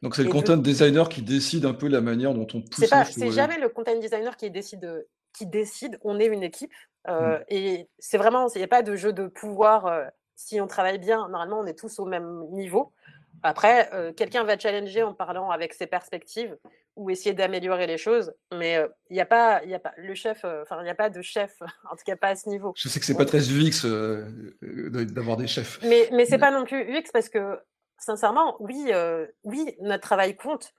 Donc 0.01 0.15
c'est 0.15 0.23
le 0.23 0.29
content 0.29 0.55
designer 0.55 1.09
qui 1.09 1.21
décide 1.21 1.65
un 1.65 1.73
peu 1.73 1.87
la 1.87 2.01
manière 2.01 2.33
dont 2.33 2.47
on 2.53 2.61
pousse. 2.61 2.85
C'est 3.11 3.31
jamais 3.31 3.59
le 3.59 3.69
content 3.69 3.97
designer 3.99 4.37
qui 4.37 4.49
décide, 4.49 5.05
qui 5.33 5.45
décide. 5.45 5.99
On 6.03 6.19
est 6.19 6.27
une 6.27 6.43
équipe 6.43 6.73
euh, 7.07 7.39
mmh. 7.39 7.43
et 7.49 7.89
c'est 7.99 8.17
vraiment, 8.17 8.47
il 8.53 8.57
n'y 8.57 8.63
a 8.63 8.67
pas 8.67 8.83
de 8.83 8.95
jeu 8.95 9.13
de 9.13 9.27
pouvoir. 9.27 9.85
Euh, 9.85 10.05
si 10.35 10.61
on 10.61 10.67
travaille 10.67 10.99
bien, 10.99 11.27
normalement 11.29 11.59
on 11.59 11.65
est 11.65 11.77
tous 11.77 11.99
au 11.99 12.05
même 12.05 12.45
niveau. 12.51 12.93
Après, 13.43 13.89
euh, 13.93 14.11
quelqu'un 14.11 14.43
va 14.43 14.57
challenger 14.57 15.03
en 15.03 15.13
parlant 15.13 15.49
avec 15.49 15.73
ses 15.73 15.87
perspectives 15.87 16.57
ou 16.95 17.09
essayer 17.09 17.33
d'améliorer 17.33 17.87
les 17.87 17.97
choses, 17.97 18.33
mais 18.53 18.77
il 19.09 19.13
n'y 19.13 19.21
a 19.21 19.25
pas, 19.25 19.61
il 19.63 19.73
a 19.73 19.79
pas 19.79 19.93
le 19.97 20.13
chef, 20.15 20.43
enfin 20.43 20.77
il 20.81 20.83
n'y 20.83 20.89
a 20.89 20.95
pas 20.95 21.09
de 21.09 21.21
chef, 21.21 21.55
en 21.91 21.95
tout 21.95 22.03
cas 22.05 22.17
pas 22.17 22.29
à 22.29 22.35
ce 22.35 22.49
niveau. 22.49 22.73
Je 22.75 22.89
sais 22.89 22.99
que 22.99 23.05
c'est 23.05 23.15
pas 23.15 23.25
très 23.25 23.49
UX 23.49 23.85
d'avoir 24.61 25.37
des 25.37 25.47
chefs. 25.47 25.79
Mais 25.83 26.09
mais 26.11 26.25
c'est 26.25 26.37
pas 26.37 26.51
non 26.51 26.65
plus 26.65 26.81
UX 26.83 27.11
parce 27.13 27.29
que 27.29 27.59
sincèrement, 27.97 28.57
oui, 28.59 28.91
oui, 29.43 29.75
notre 29.81 30.03
travail 30.03 30.35
compte, 30.35 30.73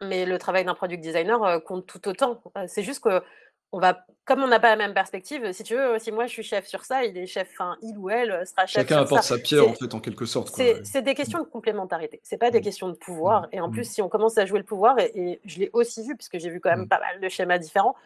mais 0.00 0.24
le 0.24 0.38
travail 0.38 0.64
d'un 0.64 0.74
product 0.74 1.02
designer 1.02 1.62
compte 1.64 1.86
tout 1.86 2.08
autant. 2.08 2.42
c'est 2.66 2.82
juste 2.82 3.02
que 3.02 3.22
on 3.72 3.78
va, 3.78 4.06
comme 4.24 4.42
on 4.42 4.46
n'a 4.46 4.60
pas 4.60 4.70
la 4.70 4.76
même 4.76 4.94
perspective, 4.94 5.52
si 5.52 5.62
tu 5.62 5.74
veux, 5.74 5.98
si 5.98 6.12
moi 6.12 6.26
je 6.26 6.32
suis 6.32 6.42
chef 6.42 6.66
sur 6.66 6.84
ça, 6.84 7.04
il 7.04 7.16
est 7.18 7.26
chef, 7.26 7.48
enfin 7.52 7.76
il 7.82 7.98
ou 7.98 8.08
elle 8.10 8.46
sera 8.46 8.66
chef. 8.66 8.82
Chacun 8.82 9.02
apporte 9.02 9.24
sa 9.24 9.38
pierre 9.38 9.68
en 9.68 9.74
fait, 9.74 9.92
en 9.92 10.00
quelque 10.00 10.24
sorte. 10.24 10.54
C'est 10.84 11.02
des 11.02 11.14
questions 11.14 11.40
de 11.40 11.44
complémentarité. 11.44 12.20
C'est 12.22 12.38
pas 12.38 12.50
des 12.50 12.60
mmh. 12.60 12.62
questions 12.62 12.88
de 12.88 12.94
pouvoir. 12.94 13.42
Mmh. 13.42 13.48
Et 13.52 13.60
en 13.60 13.70
plus, 13.70 13.82
mmh. 13.82 13.92
si 13.92 14.02
on 14.02 14.08
commence 14.08 14.38
à 14.38 14.46
jouer 14.46 14.58
le 14.58 14.64
pouvoir, 14.64 14.98
et, 14.98 15.40
je 15.44 15.58
l'ai 15.58 15.70
aussi 15.72 16.06
vu 16.06 16.16
puisque 16.16 16.38
j'ai 16.38 16.50
vu 16.50 16.60
quand 16.60 16.70
même 16.70 16.88
pas 16.88 17.00
mal 17.00 17.20
de 17.20 17.28
schémas 17.28 17.58
différents, 17.58 17.96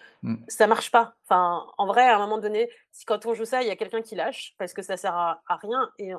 ça 0.49 0.67
marche 0.67 0.91
pas. 0.91 1.15
Enfin, 1.25 1.67
en 1.79 1.87
vrai, 1.87 2.03
à 2.03 2.17
un 2.17 2.19
moment 2.19 2.39
donné, 2.39 2.71
si 2.93 3.05
quand 3.05 3.27
on 3.27 3.35
joue 3.35 3.45
ça, 3.45 3.63
il 3.63 3.69
y 3.69 3.71
a 3.71 3.77
quelqu'un 3.77 4.03
qui 4.03 4.15
lâche 4.15 4.55
parce 4.59 4.73
que 4.73 4.83
ça 4.83 4.97
sert 4.97 5.15
à, 5.15 5.43
à 5.47 5.57
rien 5.57 5.91
et 5.99 6.13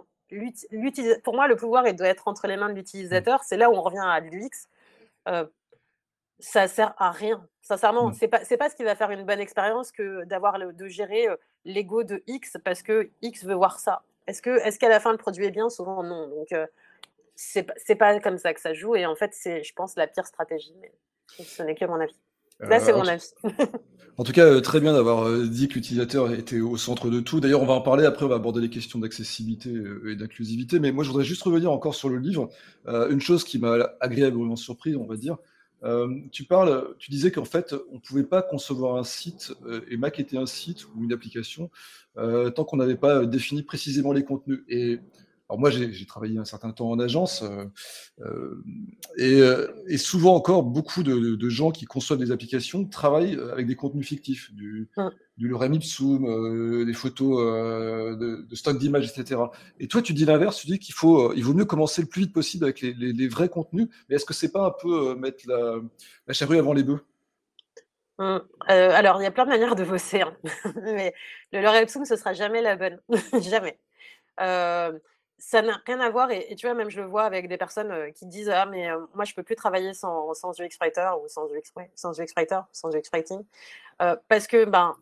pour 1.24 1.36
moi, 1.36 1.48
le 1.48 1.56
pouvoir, 1.56 1.88
il 1.88 1.96
doit 1.96 2.08
être 2.08 2.28
entre 2.28 2.48
les 2.48 2.58
mains 2.58 2.70
de 2.70 2.76
l'utilisateur. 2.76 3.42
C'est 3.44 3.58
là 3.58 3.70
où 3.70 3.74
on 3.74 3.82
revient 3.82 4.00
à 4.00 4.20
l'UX. 4.20 4.68
Euh, 5.28 5.46
ça 6.42 6.68
sert 6.68 6.94
à 6.98 7.12
rien. 7.12 7.48
Sincèrement, 7.62 8.10
mmh. 8.10 8.14
c'est 8.14 8.28
pas 8.28 8.44
c'est 8.44 8.58
pas 8.58 8.70
ce 8.70 8.76
qui 8.76 8.84
va 8.84 8.96
faire 8.96 9.12
une 9.12 9.24
bonne 9.26 9.40
expérience 9.40 9.92
que 9.92 10.26
d'avoir 10.26 10.58
de 10.60 10.88
gérer 10.88 11.28
l'ego 11.64 12.04
de 12.04 12.24
X 12.28 12.58
parce 12.66 12.82
que 12.82 13.10
X 13.22 13.46
veut 13.46 13.54
voir 13.54 13.80
ça. 13.80 14.04
Est-ce 14.28 14.42
que 14.42 14.50
est-ce 14.66 14.80
qu'à 14.80 14.90
la 14.90 15.00
fin 15.00 15.12
le 15.12 15.18
produit 15.18 15.46
est 15.46 15.52
bien? 15.52 15.70
Souvent 15.70 16.04
non. 16.04 16.28
Donc 16.28 16.52
euh, 16.52 16.66
c'est 17.36 17.68
c'est 17.78 17.96
pas 17.96 18.20
comme 18.20 18.38
ça 18.38 18.54
que 18.54 18.60
ça 18.60 18.74
joue 18.74 18.96
et 18.96 19.06
en 19.06 19.16
fait 19.16 19.32
c'est 19.34 19.64
je 19.64 19.74
pense 19.74 19.96
la 19.96 20.08
pire 20.08 20.26
stratégie. 20.26 20.74
Mais 20.82 20.92
ce 21.44 21.64
n'est 21.64 21.76
que 21.76 21.86
mon 21.86 22.00
avis. 22.00 22.20
Là 22.60 22.80
c'est 22.80 22.94
euh, 22.94 22.98
mon 22.98 23.08
avis. 23.08 23.34
En 24.18 24.24
tout 24.26 24.34
cas, 24.34 24.60
très 24.60 24.82
bien 24.82 24.94
d'avoir 24.94 25.32
dit 25.48 25.70
que 25.70 25.76
l'utilisateur 25.76 26.32
était 26.34 26.60
au 26.60 26.76
centre 26.76 27.10
de 27.10 27.22
tout. 27.22 27.40
D'ailleurs, 27.40 27.64
on 27.64 27.66
va 27.66 27.74
en 27.74 27.82
parler 27.82 28.06
après, 28.06 28.26
on 28.26 28.28
va 28.28 28.36
aborder 28.36 28.60
les 28.60 28.70
questions 28.70 29.00
d'accessibilité 29.00 29.74
et 30.06 30.16
d'inclusivité. 30.16 30.80
Mais 30.80 30.92
moi, 30.92 31.06
je 31.06 31.10
voudrais 31.10 31.24
juste 31.24 31.42
revenir 31.42 31.72
encore 31.72 31.96
sur 31.96 32.10
le 32.10 32.20
livre. 32.20 32.50
une 32.86 33.22
chose 33.22 33.46
qui 33.46 33.58
m'a 33.58 33.78
agréablement 34.02 34.58
surpris, 34.58 34.98
on 34.98 35.06
va 35.06 35.16
dire. 35.16 35.38
Tu 36.32 36.44
parles, 36.46 36.96
tu 37.00 37.10
disais 37.12 37.32
qu'en 37.32 37.46
fait, 37.46 37.76
on 37.92 38.00
pouvait 38.00 38.24
pas 38.24 38.42
concevoir 38.42 38.98
un 38.98 39.04
site 39.04 39.54
et 39.90 39.98
maqueter 39.98 40.38
un 40.38 40.46
site 40.46 40.86
ou 40.88 41.04
une 41.04 41.14
application 41.14 41.70
tant 42.16 42.64
qu'on 42.66 42.78
n'avait 42.78 42.96
pas 42.96 43.26
défini 43.26 43.64
précisément 43.64 44.14
les 44.14 44.24
contenus. 44.24 44.64
Alors 45.52 45.60
moi, 45.60 45.70
j'ai 45.70 46.06
travaillé 46.06 46.38
un 46.38 46.46
certain 46.46 46.72
temps 46.72 46.90
en 46.90 46.98
agence 46.98 47.44
euh, 47.44 47.66
euh, 48.22 48.64
euh, 49.20 49.68
et, 49.86 49.98
souvent 49.98 50.34
encore, 50.34 50.64
beaucoup 50.64 51.04
de, 51.04 51.50
gens 51.50 51.72
qui 51.72 51.84
conçoivent 51.84 52.20
des 52.20 52.32
applications 52.32 52.86
travaillent 52.86 53.38
avec 53.52 53.68
des 53.68 53.76
contenus 53.76 54.08
fictifs, 54.08 54.54
du, 54.54 54.90
du 55.36 55.50
lorem 55.50 55.74
ipsum, 55.74 56.86
des 56.86 56.94
photos 56.94 58.18
de, 58.18 58.48
de, 58.48 58.56
stock 58.56 58.78
d'images, 58.78 59.12
etc. 59.12 59.42
Et 59.82 59.90
toi, 59.90 60.02
tu 60.02 60.14
dis 60.14 60.24
l'inverse, 60.24 60.58
tu 60.58 60.68
dis 60.68 60.80
qu'il 60.80 60.96
faut, 60.96 61.34
il 61.34 61.44
vaut 61.44 61.54
mieux 61.54 61.66
commencer 61.66 62.02
le 62.02 62.08
plus 62.08 62.22
vite 62.22 62.34
possible 62.34 62.64
avec 62.64 62.80
les, 62.80 63.28
vrais 63.28 63.50
contenus. 63.50 63.90
Mais 64.08 64.16
est-ce 64.16 64.26
que 64.26 64.34
c'est 64.34 64.54
pas 64.54 64.66
un 64.66 64.72
peu 64.82 65.16
mettre 65.16 65.44
la, 65.48 65.82
la 66.28 66.34
charrue 66.34 66.60
avant 66.60 66.72
les 66.72 66.84
bœufs? 66.84 67.04
Mmh. 68.20 68.38
alors, 68.68 69.20
il 69.20 69.26
y 69.26 69.28
a 69.28 69.32
plein 69.32 69.44
de 69.44 69.50
manières 69.50 69.76
de 69.76 69.84
bosser, 69.84 70.22
hein. 70.22 70.34
mais 70.82 71.14
le 71.52 71.62
lorem 71.62 71.84
ipsum, 71.84 72.06
ce 72.06 72.16
sera 72.16 72.32
jamais 72.32 72.62
la 72.62 72.78
bonne, 72.78 73.02
jamais 73.42 73.78
ça 75.42 75.64
n'a 75.64 75.82
rien 75.88 76.00
à 76.00 76.10
voir. 76.10 76.30
Et, 76.32 76.56
tu 76.56 76.68
vois, 76.68 76.76
même 76.76 76.90
je 76.90 77.02
le 77.02 77.08
vois 77.08 77.24
avec 77.24 77.48
des 77.48 77.58
personnes 77.58 78.14
qui 78.14 78.28
disent 78.28 78.50
Ah, 78.50 78.66
mais 78.68 78.90
moi, 79.16 79.26
je 79.26 79.34
peux 79.34 79.44
plus 79.44 79.56
travailler 79.56 79.94
sans, 79.94 80.34
sans 80.36 80.52
UX 80.60 80.78
Writer 80.80 81.10
ou 81.22 81.28
sans 81.28 81.48
UX, 81.52 81.74
sans 81.96 82.20
UX 82.20 82.28
Writer, 82.38 82.60
sans 82.72 82.96
UX 82.96 83.10
Writing. 83.12 83.44
parce 84.28 84.48
que, 84.48 84.66
ben, 84.66 84.96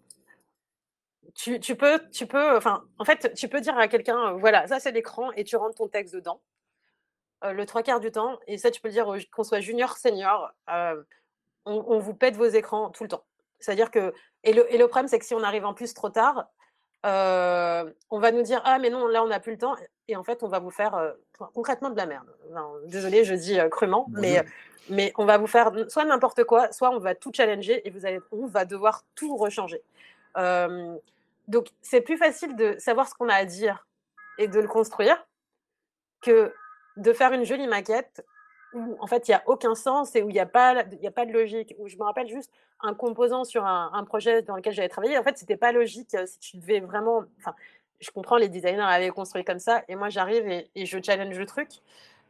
tu, 1.36 1.60
tu, 1.60 1.76
peux, 1.76 2.00
tu 2.12 2.26
peux, 2.26 2.56
enfin, 2.56 2.84
en 2.98 3.06
fait, 3.06 3.34
tu 3.36 3.50
peux 3.50 3.60
dire 3.62 3.78
à 3.78 3.88
quelqu'un 3.90 4.34
Voilà, 4.34 4.66
ça, 4.68 4.80
c'est 4.80 4.92
l'écran 4.92 5.32
et 5.34 5.44
tu 5.44 5.58
rentres 5.58 5.76
ton 5.76 5.90
texte 5.90 6.16
dedans. 6.16 6.42
le 7.44 7.66
trois 7.66 7.84
quarts 7.84 8.00
du 8.00 8.12
temps, 8.12 8.40
et 8.48 8.58
ça, 8.58 8.72
tu 8.72 8.82
peux 8.82 8.88
le 8.88 8.94
dire 8.94 9.08
qu'on 9.32 9.44
soit 9.44 9.60
junior, 9.60 9.98
senior, 9.98 10.52
on, 10.68 10.96
on, 11.66 12.00
vous 12.00 12.14
pète 12.14 12.36
vos 12.38 12.46
écrans 12.48 12.90
tout 12.92 13.04
le 13.04 13.10
temps. 13.10 13.26
C'est-à-dire 13.60 13.92
que, 13.92 14.14
et 14.44 14.54
le, 14.54 14.74
et 14.74 14.78
le 14.78 14.88
problème, 14.88 15.10
c'est 15.10 15.20
que 15.20 15.26
si 15.26 15.36
on 15.36 15.44
arrive 15.44 15.66
en 15.66 15.74
plus 15.74 15.94
trop 15.94 16.10
tard, 16.10 16.48
on 17.04 18.20
va 18.20 18.32
nous 18.32 18.42
dire 18.42 18.62
ah 18.66 18.80
mais 18.80 18.90
non 18.90 19.08
là 19.08 19.24
on 19.24 19.28
n'a 19.28 19.40
plus 19.40 19.54
le 19.54 19.58
temps 19.58 19.76
et 20.10 20.16
en 20.16 20.24
fait 20.24 20.44
on 20.44 20.48
va 20.48 20.60
vous 20.60 20.70
faire 20.70 21.14
concrètement 21.54 21.90
de 21.90 21.98
la 21.98 22.06
merde. 22.06 22.28
désolé 22.86 23.24
je 23.24 23.36
dis 23.36 23.58
crûment 23.72 24.08
mais 24.10 24.44
mais 24.90 25.14
on 25.18 25.26
va 25.26 25.38
vous 25.38 25.48
faire 25.48 25.72
soit 25.88 26.06
n'importe 26.06 26.44
quoi 26.44 26.72
soit 26.72 26.92
on 26.92 27.00
va 27.00 27.16
tout 27.16 27.32
challenger 27.34 27.88
et 27.88 27.92
vous 27.92 28.06
allez 28.06 28.20
on 28.32 28.48
va 28.48 28.66
devoir 28.66 29.04
tout 29.16 29.38
rechanger. 29.38 29.82
donc 31.48 31.68
c'est 31.82 32.02
plus 32.02 32.18
facile 32.18 32.56
de 32.56 32.76
savoir 32.80 33.08
ce 33.08 33.14
qu'on 33.14 33.30
a 33.30 33.36
à 33.36 33.46
dire 33.46 33.88
et 34.38 34.48
de 34.48 34.60
le 34.60 34.68
construire 34.68 35.18
que 36.22 36.54
de 36.98 37.14
faire 37.14 37.32
une 37.34 37.46
jolie 37.46 37.68
maquette 37.68 38.26
où 38.74 38.98
en 39.00 39.08
fait 39.08 39.28
il 39.28 39.32
n'y 39.32 39.36
a 39.36 39.44
aucun 39.46 39.76
sens 39.76 40.16
et 40.16 40.22
où 40.22 40.30
il 40.30 40.34
n'y 40.34 40.40
a, 40.40 40.46
pas, 40.46 40.76
a 40.80 41.12
pas 41.12 41.26
de 41.26 41.32
logique. 41.32 41.76
Où 41.80 41.88
je 41.88 41.98
me 41.98 42.04
rappelle 42.04 42.28
juste 42.28 42.52
un 42.82 42.94
composant 42.94 43.44
sur 43.44 43.66
un, 43.66 44.04
projet 44.04 44.42
dans 44.42 44.56
lequel 44.56 44.74
j'avais 44.74 44.90
travaillé. 44.90 45.18
En 45.18 45.24
fait, 45.24 45.38
c'était 45.38 45.58
pas 45.58 45.72
logique 45.72 46.14
euh, 46.16 46.26
si 46.26 46.40
tu 46.40 46.58
devais 46.58 46.80
vraiment. 46.80 47.24
Enfin, 47.40 47.56
je 48.00 48.12
comprends, 48.12 48.38
les 48.38 48.50
designers 48.50 48.82
avaient 48.82 49.10
construit 49.10 49.44
comme 49.44 49.60
ça 49.60 49.84
et 49.88 49.96
moi 49.96 50.10
j'arrive 50.10 50.48
et, 50.48 50.86
je 50.86 51.00
challenge 51.02 51.38
le 51.38 51.46
truc. 51.46 51.70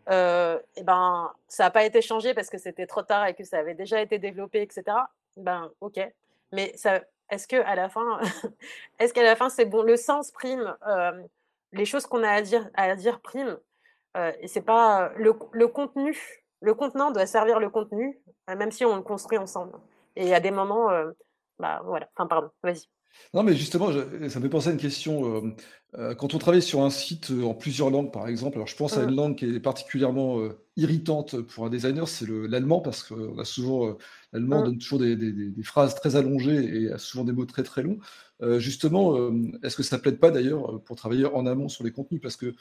Euh, 0.10 0.60
et 0.76 0.84
ben, 0.84 1.32
ça 1.48 1.66
n'a 1.66 1.72
pas 1.72 1.84
été 1.84 2.02
changé 2.02 2.34
parce 2.34 2.50
que 2.50 2.58
c'était 2.58 2.88
trop 2.88 3.04
tard 3.04 3.28
et 3.28 3.36
que 3.36 3.44
ça 3.44 3.60
avait 3.60 3.76
déjà 3.76 4.02
été 4.02 4.18
développé, 4.18 4.62
etc. 4.62 4.84
Ben, 5.38 5.70
ok. 5.82 6.00
Mais 6.52 6.74
est-ce 7.30 7.48
que 7.48 7.58
à 7.58 7.76
la 7.76 7.90
fin, 7.90 8.20
est-ce 9.00 9.14
qu'à 9.14 9.24
la 9.24 9.36
fin 9.36 9.50
c'est 9.50 9.66
bon 9.66 9.84
Le 9.84 9.98
sens 9.98 10.32
prime, 10.32 10.76
euh, 10.88 11.12
les 11.74 11.86
choses 11.86 12.06
qu'on 12.08 12.24
a 12.24 12.30
à 12.30 12.42
dire, 12.42 12.70
à 12.76 12.96
dire 12.96 13.22
prime. 13.22 13.58
Euh, 14.18 14.32
et 14.40 14.48
c'est 14.48 14.62
pas 14.62 15.12
le, 15.18 15.36
le, 15.52 15.68
contenu, 15.68 16.18
le 16.62 16.74
contenant 16.74 17.12
doit 17.12 17.28
servir 17.28 17.60
le 17.60 17.70
contenu, 17.70 18.20
même 18.48 18.72
si 18.72 18.86
on 18.86 18.96
le 18.96 19.04
construit 19.04 19.38
ensemble. 19.38 19.78
Et 20.16 20.34
à 20.34 20.40
des 20.40 20.52
moments, 20.52 20.90
euh, 20.90 21.12
bah 21.60 21.82
voilà. 21.86 22.10
Enfin, 22.16 22.28
pardon, 22.28 22.50
vas-y. 22.64 22.88
Non, 23.34 23.44
mais 23.44 23.56
justement, 23.56 23.92
ça 23.92 24.40
me 24.40 24.44
fait 24.44 24.50
penser 24.50 24.70
à 24.70 24.72
une 24.72 24.78
question. 24.78 25.56
quand 25.94 26.34
on 26.34 26.38
travaille 26.38 26.62
sur 26.62 26.82
un 26.82 26.90
site 26.90 27.32
en 27.32 27.54
plusieurs 27.54 27.90
langues, 27.90 28.12
par 28.12 28.28
exemple, 28.28 28.58
alors 28.58 28.68
je 28.68 28.76
pense 28.76 28.98
à 28.98 29.04
une 29.04 29.12
mmh. 29.12 29.16
langue 29.16 29.36
qui 29.36 29.46
est 29.46 29.60
particulièrement 29.60 30.40
irritante 30.78 31.42
pour 31.42 31.66
un 31.66 31.70
designer, 31.70 32.08
c'est 32.08 32.28
l'allemand, 32.28 32.82
parce 32.82 33.04
qu'on 33.04 33.38
a 33.38 33.46
souvent, 33.46 33.98
l'allemand 34.34 34.62
mmh. 34.62 34.66
donne 34.66 34.78
toujours 34.80 35.00
des, 35.00 35.16
des, 35.16 35.64
phrases 35.64 35.96
très 35.96 36.16
allongées 36.16 36.84
et 36.84 36.92
a 36.92 36.98
souvent 36.98 37.24
des 37.24 37.34
mots 37.34 37.46
très 37.46 37.64
très 37.64 37.84
longs. 37.84 38.00
Euh, 38.42 38.60
justement, 38.60 39.18
euh, 39.18 39.32
est-ce 39.64 39.76
que 39.76 39.84
ça 39.84 40.00
plaide 40.00 40.18
pas 40.18 40.32
d'ailleurs 40.32 40.76
euh, 40.76 40.80
pour 40.80 40.96
travailler 40.96 41.26
en 41.26 41.46
amont 41.46 41.68
sur 41.68 41.84
les 41.84 41.92
contenus? 41.92 42.22
Parce 42.22 42.38
que 42.38 42.56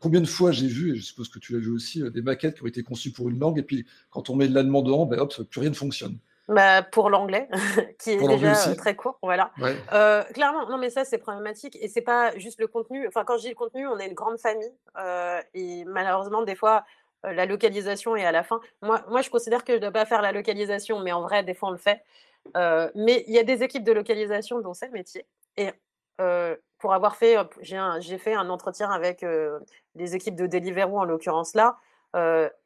combien 0.00 0.20
de 0.20 0.26
fois 0.26 0.52
j'ai 0.52 0.66
vu, 0.66 0.92
et 0.92 0.96
je 0.96 1.02
suppose 1.02 1.28
que 1.28 1.38
tu 1.38 1.52
l'as 1.52 1.58
vu 1.58 1.70
aussi, 1.70 2.02
des 2.10 2.22
maquettes 2.22 2.56
qui 2.56 2.62
ont 2.62 2.66
été 2.66 2.82
conçues 2.82 3.12
pour 3.12 3.28
une 3.28 3.38
langue, 3.38 3.58
et 3.58 3.62
puis 3.62 3.86
quand 4.10 4.30
on 4.30 4.36
met 4.36 4.48
de 4.48 4.54
l'allemand 4.54 4.82
dedans, 4.82 5.06
ben 5.06 5.18
hop, 5.18 5.34
plus 5.50 5.60
rien 5.60 5.70
ne 5.70 5.74
fonctionne. 5.74 6.18
Bah, 6.48 6.82
pour 6.82 7.10
l'anglais, 7.10 7.46
qui 8.00 8.12
est 8.12 8.26
déjà 8.26 8.54
très 8.74 8.96
court, 8.96 9.18
voilà. 9.22 9.50
clairement, 10.32 10.66
non 10.68 10.78
mais 10.78 10.88
ça 10.88 11.04
c'est 11.04 11.18
problématique 11.18 11.76
et 11.80 11.88
c'est 11.88 12.00
pas 12.00 12.36
juste 12.38 12.58
le 12.58 12.66
contenu. 12.66 13.06
Enfin, 13.06 13.24
quand 13.24 13.36
je 13.36 13.42
dis 13.42 13.48
le 13.50 13.54
contenu, 13.54 13.86
on 13.86 13.98
est 13.98 14.06
une 14.06 14.14
grande 14.14 14.38
famille 14.38 14.72
et 15.52 15.84
malheureusement 15.84 16.42
des 16.42 16.54
fois 16.54 16.84
la 17.22 17.44
localisation 17.44 18.16
est 18.16 18.24
à 18.24 18.32
la 18.32 18.44
fin. 18.44 18.60
Moi, 18.80 19.02
moi 19.08 19.20
je 19.20 19.28
considère 19.28 19.62
que 19.62 19.72
je 19.72 19.76
ne 19.76 19.82
dois 19.82 19.90
pas 19.90 20.06
faire 20.06 20.22
la 20.22 20.32
localisation, 20.32 21.00
mais 21.00 21.12
en 21.12 21.20
vrai 21.20 21.42
des 21.42 21.52
fois 21.52 21.68
on 21.68 21.72
le 21.72 21.78
fait. 21.78 22.02
Euh, 22.56 22.90
mais 22.94 23.24
il 23.26 23.34
y 23.34 23.38
a 23.38 23.42
des 23.42 23.62
équipes 23.62 23.84
de 23.84 23.92
localisation 23.92 24.60
dont 24.60 24.72
c'est 24.72 24.86
le 24.86 24.92
métier. 24.92 25.26
Et 25.58 25.70
euh, 26.20 26.56
pour 26.78 26.94
avoir 26.94 27.16
fait, 27.16 27.36
j'ai 27.60 28.18
fait 28.18 28.34
un 28.34 28.48
entretien 28.48 28.90
avec 28.90 29.22
les 29.96 30.14
équipes 30.16 30.36
de 30.36 30.46
Deliveroo 30.46 30.98
en 30.98 31.04
l'occurrence 31.04 31.54
là. 31.54 31.76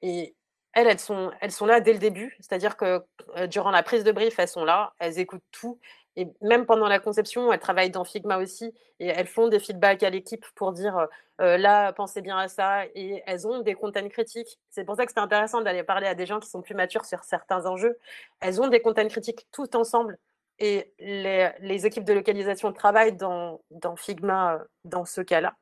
et 0.02 0.36
elles, 0.72 0.86
elles 0.86 0.98
sont, 0.98 1.30
elles 1.40 1.52
sont 1.52 1.66
là 1.66 1.80
dès 1.80 1.92
le 1.92 1.98
début, 1.98 2.36
c'est-à-dire 2.40 2.76
que 2.76 3.02
durant 3.46 3.70
la 3.70 3.82
prise 3.82 4.04
de 4.04 4.12
brief, 4.12 4.38
elles 4.38 4.48
sont 4.48 4.64
là, 4.64 4.92
elles 4.98 5.18
écoutent 5.18 5.44
tout. 5.50 5.78
Et 6.16 6.28
même 6.42 6.66
pendant 6.66 6.88
la 6.88 6.98
conception, 6.98 7.52
elles 7.52 7.60
travaillent 7.60 7.90
dans 7.90 8.04
Figma 8.04 8.36
aussi 8.36 8.74
et 9.00 9.06
elles 9.06 9.26
font 9.26 9.48
des 9.48 9.58
feedbacks 9.58 10.02
à 10.02 10.10
l'équipe 10.10 10.44
pour 10.54 10.72
dire 10.72 11.08
là, 11.38 11.92
pensez 11.94 12.20
bien 12.20 12.36
à 12.36 12.48
ça. 12.48 12.84
Et 12.94 13.22
elles 13.26 13.46
ont 13.46 13.60
des 13.60 13.74
contenus 13.74 14.12
critiques. 14.12 14.58
C'est 14.68 14.84
pour 14.84 14.96
ça 14.96 15.06
que 15.06 15.10
c'était 15.10 15.22
intéressant 15.22 15.62
d'aller 15.62 15.82
parler 15.82 16.06
à 16.06 16.14
des 16.14 16.26
gens 16.26 16.38
qui 16.38 16.50
sont 16.50 16.60
plus 16.60 16.74
matures 16.74 17.06
sur 17.06 17.24
certains 17.24 17.64
enjeux. 17.64 17.98
Elles 18.40 18.60
ont 18.60 18.68
des 18.68 18.80
contenus 18.80 19.10
critiques 19.10 19.46
tout 19.52 19.74
ensemble 19.74 20.18
et 20.62 20.92
les, 20.98 21.86
équipes 21.86 22.04
de 22.04 22.12
localisation 22.12 22.72
travaillent 22.72 23.16
dans, 23.16 23.60
Figma 23.96 24.54
euh, 24.54 24.58
dans 24.84 25.04
ce 25.04 25.20
cas-là. 25.20 25.54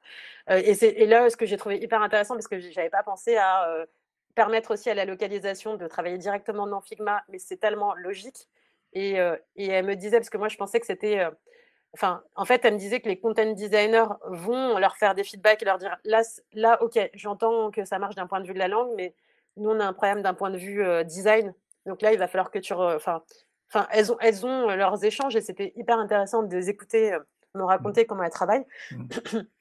Euh, 0.51 0.61
et, 0.63 1.03
et, 1.03 1.07
là, 1.07 1.31
ce 1.31 1.37
que 1.37 1.47
j'ai 1.47 1.57
trouvé 1.57 1.79
hyper 1.79 2.03
intéressant, 2.03 2.35
parce 2.35 2.49
que 2.49 2.59
je 2.59 2.69
n'avais 2.77 2.91
pas 2.91 3.03
pensé 3.03 3.37
à 3.37 3.69
euh, 3.71 3.87
permettre 4.35 4.73
aussi 4.73 4.91
à 4.91 4.95
la 4.95 5.05
localisation 5.05 5.77
de 5.77 5.87
travailler 5.87 6.19
directement 6.19 6.67
dans 6.67 6.81
Figma, 6.81 7.23
mais 7.29 7.39
c'est 7.39 7.57
tellement 7.57 7.95
logique. 7.95 8.49
Et, 8.93 9.15
elle 9.57 9.87
me 9.87 9.95
disait, 9.95 10.19
parce 10.19 10.31
que 10.31 10.39
moi 10.39 10.49
je 10.49 10.57
pensais 10.57 10.81
que 10.81 10.87
c'était... 10.87 11.25
Enfin, 11.93 12.23
en 12.37 12.45
fait, 12.45 12.65
elle 12.65 12.75
me 12.75 12.79
disait 12.79 13.01
que 13.01 13.09
les 13.09 13.19
content 13.19 13.53
designers 13.53 14.07
vont 14.27 14.79
leur 14.79 14.97
faire 14.97 15.15
des 15.15 15.25
feedbacks 15.25 15.63
et 15.63 15.65
leur 15.65 15.79
dire, 15.79 15.97
là, 16.05 16.23
là 16.53 16.83
ok, 16.83 16.99
j'entends 17.15 17.71
que 17.71 17.85
ça 17.85 17.99
marche 17.99 18.15
d'un 18.15 18.27
point 18.27 18.41
de 18.41 18.47
vue 18.47 18.55
de 18.55 18.59
la 18.59 18.69
langue, 18.69 18.93
mais 18.97 19.15
nous, 19.57 19.71
on 19.71 19.81
a 19.81 19.85
un 19.85 19.93
problème 19.93 20.23
d'un 20.23 20.35
point 20.35 20.51
de 20.51 20.59
vue 20.59 20.85
design. 21.05 21.55
Donc 21.87 22.03
là, 22.03 22.13
il 22.13 22.19
va 22.19 22.29
falloir 22.29 22.51
que 22.51 22.59
tu... 22.59 22.73
Enfin, 22.73 23.23
Enfin, 23.73 23.87
elles 23.93 24.11
ont, 24.11 24.17
elles 24.21 24.45
ont 24.45 24.69
euh, 24.69 24.77
leurs 24.77 25.05
échanges 25.05 25.37
et 25.37 25.41
c'était 25.41 25.73
hyper 25.77 25.99
intéressant 25.99 26.43
de 26.43 26.55
les 26.55 26.69
écouter 26.69 27.13
euh, 27.13 27.21
me 27.55 27.63
raconter 27.63 28.03
mmh. 28.03 28.07
comment 28.07 28.23
elles 28.25 28.31
travaillent. 28.31 28.67
Mmh. 28.91 29.07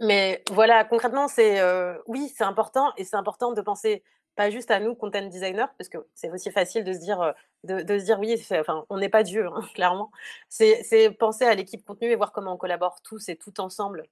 Mais 0.00 0.42
voilà, 0.50 0.84
concrètement, 0.84 1.28
c'est 1.28 1.60
euh, 1.60 1.96
oui, 2.06 2.32
c'est 2.34 2.44
important 2.44 2.92
et 2.96 3.04
c'est 3.04 3.16
important 3.16 3.52
de 3.52 3.60
penser 3.60 4.02
pas 4.36 4.50
juste 4.50 4.70
à 4.72 4.80
nous, 4.80 4.96
content 4.96 5.22
designers, 5.28 5.66
parce 5.78 5.88
que 5.88 5.98
c'est 6.14 6.28
aussi 6.30 6.50
facile 6.50 6.82
de 6.82 6.92
se 6.92 6.98
dire, 6.98 7.34
de, 7.62 7.82
de 7.82 7.98
se 7.98 8.04
dire 8.04 8.18
oui, 8.18 8.34
enfin, 8.50 8.84
on 8.90 8.98
n'est 8.98 9.08
pas 9.08 9.22
Dieu, 9.22 9.46
hein, 9.46 9.60
clairement. 9.74 10.10
C'est 10.48 11.10
penser 11.18 11.44
à 11.44 11.54
l'équipe 11.54 11.84
contenu 11.84 12.08
et 12.10 12.16
voir 12.16 12.32
comment 12.32 12.54
on 12.54 12.56
collabore 12.56 13.00
tous 13.02 13.28
et 13.28 13.36
tout 13.36 13.60
ensemble 13.60 14.04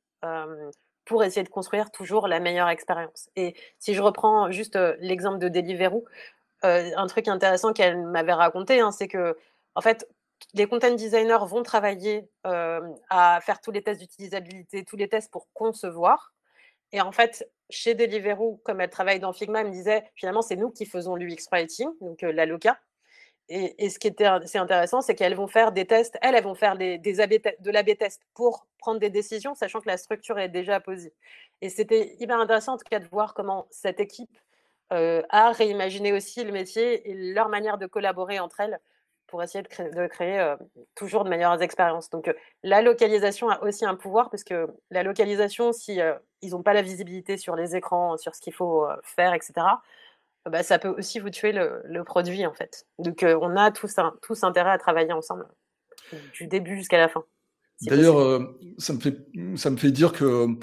pour 1.05 1.25
essayer 1.25 1.43
de 1.43 1.49
construire 1.49 1.91
toujours 1.91 2.29
la 2.29 2.39
meilleure 2.39 2.69
expérience. 2.69 3.29
Et 3.35 3.55
si 3.81 3.95
je 3.95 4.03
reprends 4.03 4.53
juste 4.53 4.79
l'exemple 5.01 5.39
de 5.39 5.49
Deliveroo, 5.49 6.05
euh, 6.65 6.91
un 6.97 7.07
truc 7.09 7.27
intéressant 7.29 7.73
qu'elle 7.73 8.01
m'avait 8.01 8.33
raconté, 8.33 8.81
hein, 8.81 8.93
c'est 8.93 9.09
que, 9.09 9.37
en 9.75 9.81
fait, 9.81 10.07
les 10.55 10.67
content 10.67 10.95
designers 10.95 11.47
vont 11.47 11.63
travailler 11.63 12.29
à 12.45 13.41
faire 13.43 13.61
tous 13.61 13.71
les 13.71 13.83
tests 13.83 14.01
d'utilisabilité, 14.01 14.85
tous 14.85 14.97
les 14.97 15.09
tests 15.09 15.31
pour 15.31 15.49
concevoir. 15.53 16.33
Et 16.93 17.01
en 17.01 17.13
fait, 17.13 17.49
chez 17.71 17.95
Deliveroo, 17.95 18.61
comme 18.65 18.81
elle 18.81 18.91
travaille 18.91 19.19
dans 19.19 19.33
Figma, 19.33 19.61
elle 19.61 19.69
me 19.69 19.73
disait 19.73 20.05
finalement, 20.15 20.43
c'est 20.43 20.57
nous 20.57 20.71
qui 20.71 20.87
faisons 20.87 21.17
l'UX 21.17 21.49
writing, 21.51 21.89
donc 22.01 22.23
euh, 22.23 22.33
la 22.33 22.47
LOCA. 22.47 22.79
Et, 23.49 23.91
ce 23.91 23.99
qui 23.99 24.07
était 24.07 24.29
c'est 24.47 24.59
intéressant, 24.59 25.03
c'est 25.03 25.15
qu'elles 25.15 25.35
vont 25.35 25.49
faire 25.49 25.73
des 25.73 25.85
tests, 25.85 26.17
elles, 26.23 26.35
elles 26.35 26.45
vont 26.45 26.55
faire 26.55 26.77
des, 26.77 26.97
de 26.97 27.71
l'AB 27.71 27.99
test 27.99 28.23
pour 28.35 28.67
prendre 28.79 28.99
des 28.99 29.11
décisions, 29.11 29.55
sachant 29.55 29.81
que 29.81 29.89
la 29.89 29.99
structure 29.99 30.39
est 30.39 30.49
déjà 30.49 30.81
posée. 30.81 31.13
Et 31.61 31.69
c'était 31.69 32.17
hyper 32.19 32.39
intéressant 32.39 32.75
en 32.75 32.77
tout 32.79 32.89
cas 32.89 32.99
de 32.99 33.09
voir 33.09 33.35
comment 33.35 33.67
cette 33.71 34.01
équipe 34.01 34.39
euh, 34.93 35.23
à 35.29 35.51
réimaginer 35.51 36.13
aussi 36.13 36.45
le 36.45 36.53
métier 36.53 37.11
et 37.11 37.15
leur 37.15 37.49
manière 37.49 37.77
de 37.77 37.87
collaborer 37.87 38.39
entre 38.39 38.61
elles 38.61 38.81
pour 39.33 39.43
essayer 39.43 39.65
de 39.65 40.07
créer, 40.09 40.39
euh, 40.39 40.57
toujours 40.95 41.25
de 41.25 41.31
meilleures 41.31 41.63
expériences. 41.63 42.11
Donc 42.11 42.29
euh, 42.29 42.35
la 42.63 42.83
localisation 42.83 43.49
a 43.49 43.63
aussi 43.63 43.87
un 43.87 43.95
pouvoir 43.95 44.29
parce 44.29 44.45
que 44.45 44.67
la 44.91 45.03
localisation, 45.03 45.73
si 45.73 46.01
ils 46.43 46.51
n'ont 46.51 46.63
pas 46.63 46.75
la 46.75 46.83
visibilité 46.83 47.39
sur 47.39 47.57
les 47.57 47.75
écrans, 47.75 48.19
sur 48.19 48.35
ce 48.35 48.43
qu'il 48.43 48.53
faut 48.53 48.87
faire, 49.03 49.33
etc., 49.33 49.55
bah, 50.45 50.63
ça 50.63 50.79
peut 50.79 50.91
aussi 50.91 51.19
vous 51.19 51.31
tuer 51.31 51.53
le, 51.53 52.05
produit 52.05 52.45
en 52.45 52.53
fait. 52.53 52.87
Donc 52.99 53.25
on 53.25 53.57
a 53.57 53.71
tous, 53.71 53.97
un, 53.99 54.13
tous 54.21 54.45
intérêt 54.45 54.73
à 54.73 54.79
travailler 54.79 55.13
ensemble 55.15 55.49
du 56.35 56.47
début 56.47 56.77
jusqu'à 56.77 56.99
la 56.99 57.09
fin. 57.09 57.25
D'ailleurs, 57.81 58.43
ça, 58.77 58.93
me 58.93 59.01
fait, 59.01 59.17
ça 59.57 59.71
me 59.71 59.79
fait 59.79 59.93
dire 59.93 60.13
que 60.13 60.59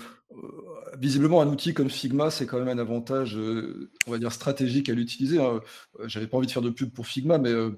visiblement, 0.99 1.41
un 1.41 1.47
outil 1.47 1.73
comme 1.73 1.89
Figma, 1.89 2.29
c'est 2.29 2.45
quand 2.45 2.59
même 2.59 2.67
un 2.67 2.81
avantage, 2.81 3.37
euh, 3.37 3.89
on 4.07 4.11
va 4.11 4.17
dire, 4.17 4.31
stratégique 4.31 4.89
à 4.89 4.93
l'utiliser. 4.93 5.39
Hein. 5.39 5.61
Euh, 5.99 6.07
j'avais 6.07 6.27
pas 6.27 6.37
envie 6.37 6.47
de 6.47 6.51
faire 6.51 6.61
de 6.61 6.69
pub 6.69 6.91
pour 6.91 7.07
Figma, 7.07 7.37
mais 7.37 7.51
euh, 7.51 7.77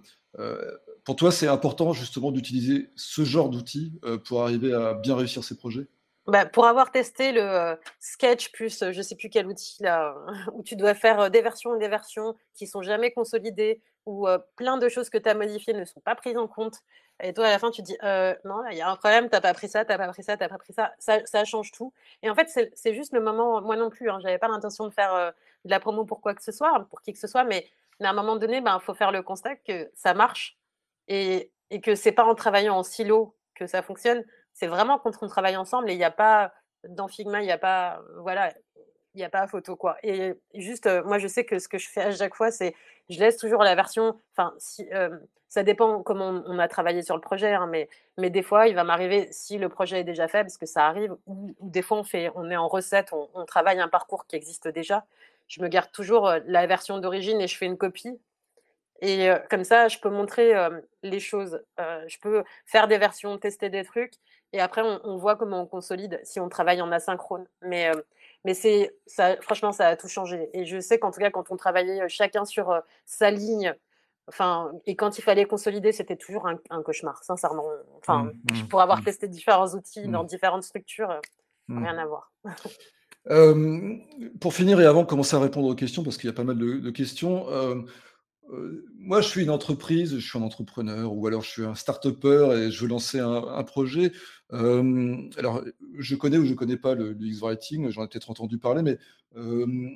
pour 1.03 1.15
toi, 1.15 1.31
c'est 1.31 1.47
important 1.47 1.93
justement 1.93 2.31
d'utiliser 2.31 2.89
ce 2.95 3.23
genre 3.23 3.49
d'outil 3.49 3.99
pour 4.25 4.43
arriver 4.43 4.73
à 4.73 4.93
bien 4.93 5.15
réussir 5.15 5.43
ces 5.43 5.57
projets? 5.57 5.87
Bah, 6.27 6.45
pour 6.45 6.67
avoir 6.67 6.91
testé 6.91 7.31
le 7.31 7.75
Sketch 7.99 8.51
plus 8.51 8.83
je 8.91 9.01
sais 9.01 9.15
plus 9.15 9.29
quel 9.29 9.47
outil 9.47 9.81
là, 9.81 10.15
où 10.53 10.63
tu 10.63 10.75
dois 10.75 10.93
faire 10.93 11.31
des 11.31 11.41
versions 11.41 11.75
et 11.75 11.79
des 11.79 11.87
versions 11.87 12.35
qui 12.53 12.67
sont 12.67 12.83
jamais 12.83 13.11
consolidées, 13.11 13.81
où 14.05 14.27
plein 14.55 14.77
de 14.77 14.87
choses 14.89 15.09
que 15.09 15.17
tu 15.17 15.29
as 15.29 15.33
modifiées 15.33 15.73
ne 15.73 15.85
sont 15.85 15.99
pas 15.99 16.15
prises 16.15 16.37
en 16.37 16.47
compte. 16.47 16.77
Et 17.23 17.33
toi, 17.33 17.45
à 17.45 17.51
la 17.51 17.59
fin, 17.59 17.69
tu 17.71 17.81
te 17.81 17.87
dis 17.87 17.97
non, 18.45 18.63
il 18.71 18.77
y 18.77 18.81
a 18.81 18.89
un 18.89 18.95
problème, 18.95 19.25
tu 19.25 19.35
n'as 19.35 19.41
pas 19.41 19.53
pris 19.53 19.67
ça, 19.67 19.83
tu 19.83 19.91
n'as 19.91 19.97
pas 19.97 20.07
pris 20.07 20.23
ça, 20.23 20.37
tu 20.37 20.43
n'as 20.43 20.49
pas 20.49 20.57
pris 20.57 20.73
ça. 20.73 20.91
ça. 20.99 21.45
change 21.45 21.71
tout. 21.71 21.91
Et 22.23 22.29
en 22.29 22.35
fait, 22.35 22.71
c'est 22.73 22.93
juste 22.93 23.13
le 23.13 23.21
moment, 23.21 23.61
moi 23.61 23.75
non 23.75 23.89
plus, 23.89 24.09
hein, 24.09 24.19
je 24.19 24.25
n'avais 24.25 24.39
pas 24.39 24.47
l'intention 24.47 24.87
de 24.87 24.93
faire 24.93 25.33
de 25.65 25.69
la 25.69 25.79
promo 25.79 26.05
pour 26.05 26.21
quoi 26.21 26.33
que 26.33 26.43
ce 26.43 26.51
soit, 26.51 26.85
pour 26.89 27.01
qui 27.01 27.13
que 27.13 27.19
ce 27.19 27.27
soit, 27.27 27.43
mais, 27.43 27.67
à 28.07 28.11
un 28.11 28.13
moment 28.13 28.35
donné, 28.35 28.57
il 28.57 28.63
ben, 28.63 28.79
faut 28.79 28.93
faire 28.93 29.11
le 29.11 29.21
constat 29.21 29.55
que 29.55 29.91
ça 29.95 30.13
marche 30.13 30.57
et, 31.07 31.51
et 31.69 31.81
que 31.81 31.95
c'est 31.95 32.11
pas 32.11 32.25
en 32.25 32.35
travaillant 32.35 32.75
en 32.75 32.83
silo 32.83 33.35
que 33.55 33.67
ça 33.67 33.81
fonctionne 33.81 34.23
c'est 34.53 34.67
vraiment 34.67 34.99
quand 34.99 35.11
on 35.21 35.27
travaille 35.27 35.57
ensemble 35.57 35.89
et 35.89 35.93
il 35.93 35.97
n'y 35.97 36.03
a 36.03 36.11
pas, 36.11 36.53
dans 36.87 37.07
Figma, 37.07 37.41
il 37.41 37.45
n'y 37.45 37.51
a 37.51 37.57
pas, 37.57 38.01
voilà, 38.17 38.53
il 39.13 39.17
n'y 39.17 39.23
a 39.23 39.29
pas 39.29 39.47
photo 39.47 39.75
quoi. 39.75 39.97
Et 40.03 40.33
juste, 40.53 40.89
moi 41.05 41.17
je 41.17 41.27
sais 41.27 41.45
que 41.45 41.59
ce 41.59 41.67
que 41.67 41.77
je 41.77 41.89
fais 41.89 42.01
à 42.01 42.11
chaque 42.11 42.35
fois, 42.35 42.51
c'est 42.51 42.75
je 43.09 43.19
laisse 43.19 43.37
toujours 43.37 43.63
la 43.63 43.75
version, 43.75 44.19
enfin, 44.35 44.53
si, 44.57 44.87
ça 45.49 45.63
dépend 45.63 46.01
comment 46.01 46.43
on, 46.45 46.59
a 46.59 46.67
travaillé 46.69 47.01
sur 47.01 47.15
le 47.15 47.21
projet, 47.21 47.53
hein, 47.53 47.67
mais, 47.67 47.89
mais 48.17 48.29
des 48.29 48.41
fois, 48.41 48.67
il 48.67 48.75
va 48.75 48.85
m'arriver, 48.85 49.27
si 49.31 49.57
le 49.57 49.67
projet 49.67 49.99
est 49.99 50.03
déjà 50.05 50.29
fait, 50.29 50.43
parce 50.43 50.57
que 50.57 50.65
ça 50.65 50.87
arrive, 50.87 51.13
ou, 51.27 51.53
des 51.59 51.81
fois 51.81 51.97
on, 51.97 52.03
fait, 52.05 52.31
on 52.35 52.49
est 52.49 52.55
en 52.55 52.69
recette, 52.69 53.11
on, 53.11 53.45
travaille 53.45 53.79
un 53.81 53.89
parcours 53.89 54.25
qui 54.27 54.37
existe 54.37 54.69
déjà, 54.69 55.05
je 55.47 55.61
me 55.61 55.67
garde 55.67 55.91
toujours 55.91 56.31
la 56.45 56.67
version 56.67 56.99
d'origine 56.99 57.41
et 57.41 57.47
je 57.47 57.57
fais 57.57 57.65
une 57.65 57.77
copie 57.77 58.19
et 59.01 59.31
comme 59.49 59.63
ça, 59.63 59.87
je 59.87 59.97
peux 59.97 60.09
montrer 60.09 60.53
les 61.01 61.19
choses. 61.19 61.61
je 61.79 62.17
peux 62.19 62.43
faire 62.65 62.87
des 62.87 62.99
versions, 62.99 63.37
tester 63.37 63.69
des 63.69 63.83
trucs. 63.83 64.13
Et 64.53 64.59
après, 64.59 64.81
on, 64.81 65.17
voit 65.17 65.35
comment 65.35 65.61
on 65.61 65.65
consolide 65.65 66.19
si 66.23 66.39
on 66.39 66.49
travaille 66.49 66.81
en 66.81 66.91
asynchrone. 66.91 67.47
Mais, 67.63 67.89
mais 68.45 68.53
c'est, 68.53 68.95
ça, 69.07 69.37
franchement, 69.41 69.71
ça 69.71 69.87
a 69.87 69.95
tout 69.95 70.07
changé. 70.07 70.49
Et 70.53 70.65
je 70.65 70.79
sais 70.79 70.99
qu'en 70.99 71.09
tout 71.09 71.19
cas, 71.19 71.31
quand 71.31 71.49
on 71.49 71.57
travaillait 71.57 72.07
chacun 72.09 72.45
sur 72.45 72.79
sa 73.05 73.31
ligne, 73.31 73.73
enfin, 74.27 74.71
et 74.85 74.95
quand 74.95 75.17
il 75.17 75.23
fallait 75.23 75.45
consolider, 75.45 75.91
c'était 75.93 76.17
toujours 76.17 76.47
un, 76.47 76.83
cauchemar, 76.83 77.23
sincèrement. 77.23 77.65
Enfin, 77.97 78.25
mmh, 78.25 78.33
mmh, 78.51 78.67
pour 78.67 78.81
avoir 78.81 78.99
mmh. 78.99 79.05
testé 79.05 79.27
différents 79.27 79.73
outils 79.73 80.07
dans 80.07 80.23
différentes 80.23 80.63
structures, 80.63 81.19
rien 81.69 81.97
à 81.97 82.05
voir. 82.05 82.31
pour 84.39 84.53
finir 84.53 84.79
et 84.81 84.85
avant 84.85 85.03
de 85.03 85.07
commencer 85.07 85.35
à 85.35 85.39
répondre 85.39 85.67
aux 85.67 85.75
questions, 85.75 86.03
parce 86.03 86.17
qu'il 86.17 86.27
y 86.27 86.29
a 86.29 86.33
pas 86.33 86.43
mal 86.43 86.57
de, 86.57 86.89
questions, 86.89 87.45
euh, 88.51 88.85
moi, 88.97 89.21
je 89.21 89.27
suis 89.27 89.43
une 89.43 89.49
entreprise, 89.49 90.17
je 90.17 90.27
suis 90.27 90.37
un 90.37 90.41
entrepreneur, 90.41 91.13
ou 91.13 91.25
alors 91.27 91.41
je 91.41 91.49
suis 91.49 91.65
un 91.65 91.75
start-upper 91.75 92.53
et 92.57 92.71
je 92.71 92.81
veux 92.81 92.87
lancer 92.87 93.19
un, 93.19 93.63
projet. 93.63 94.11
Euh, 94.53 95.17
alors, 95.37 95.63
je 95.97 96.15
connais 96.15 96.37
ou 96.37 96.45
je 96.45 96.51
ne 96.51 96.55
connais 96.55 96.77
pas 96.77 96.95
le, 96.95 97.15
X-Writing, 97.19 97.89
j'en 97.89 98.03
ai 98.03 98.07
peut-être 98.07 98.29
entendu 98.29 98.57
parler, 98.57 98.81
mais 98.81 98.97
euh, 99.37 99.89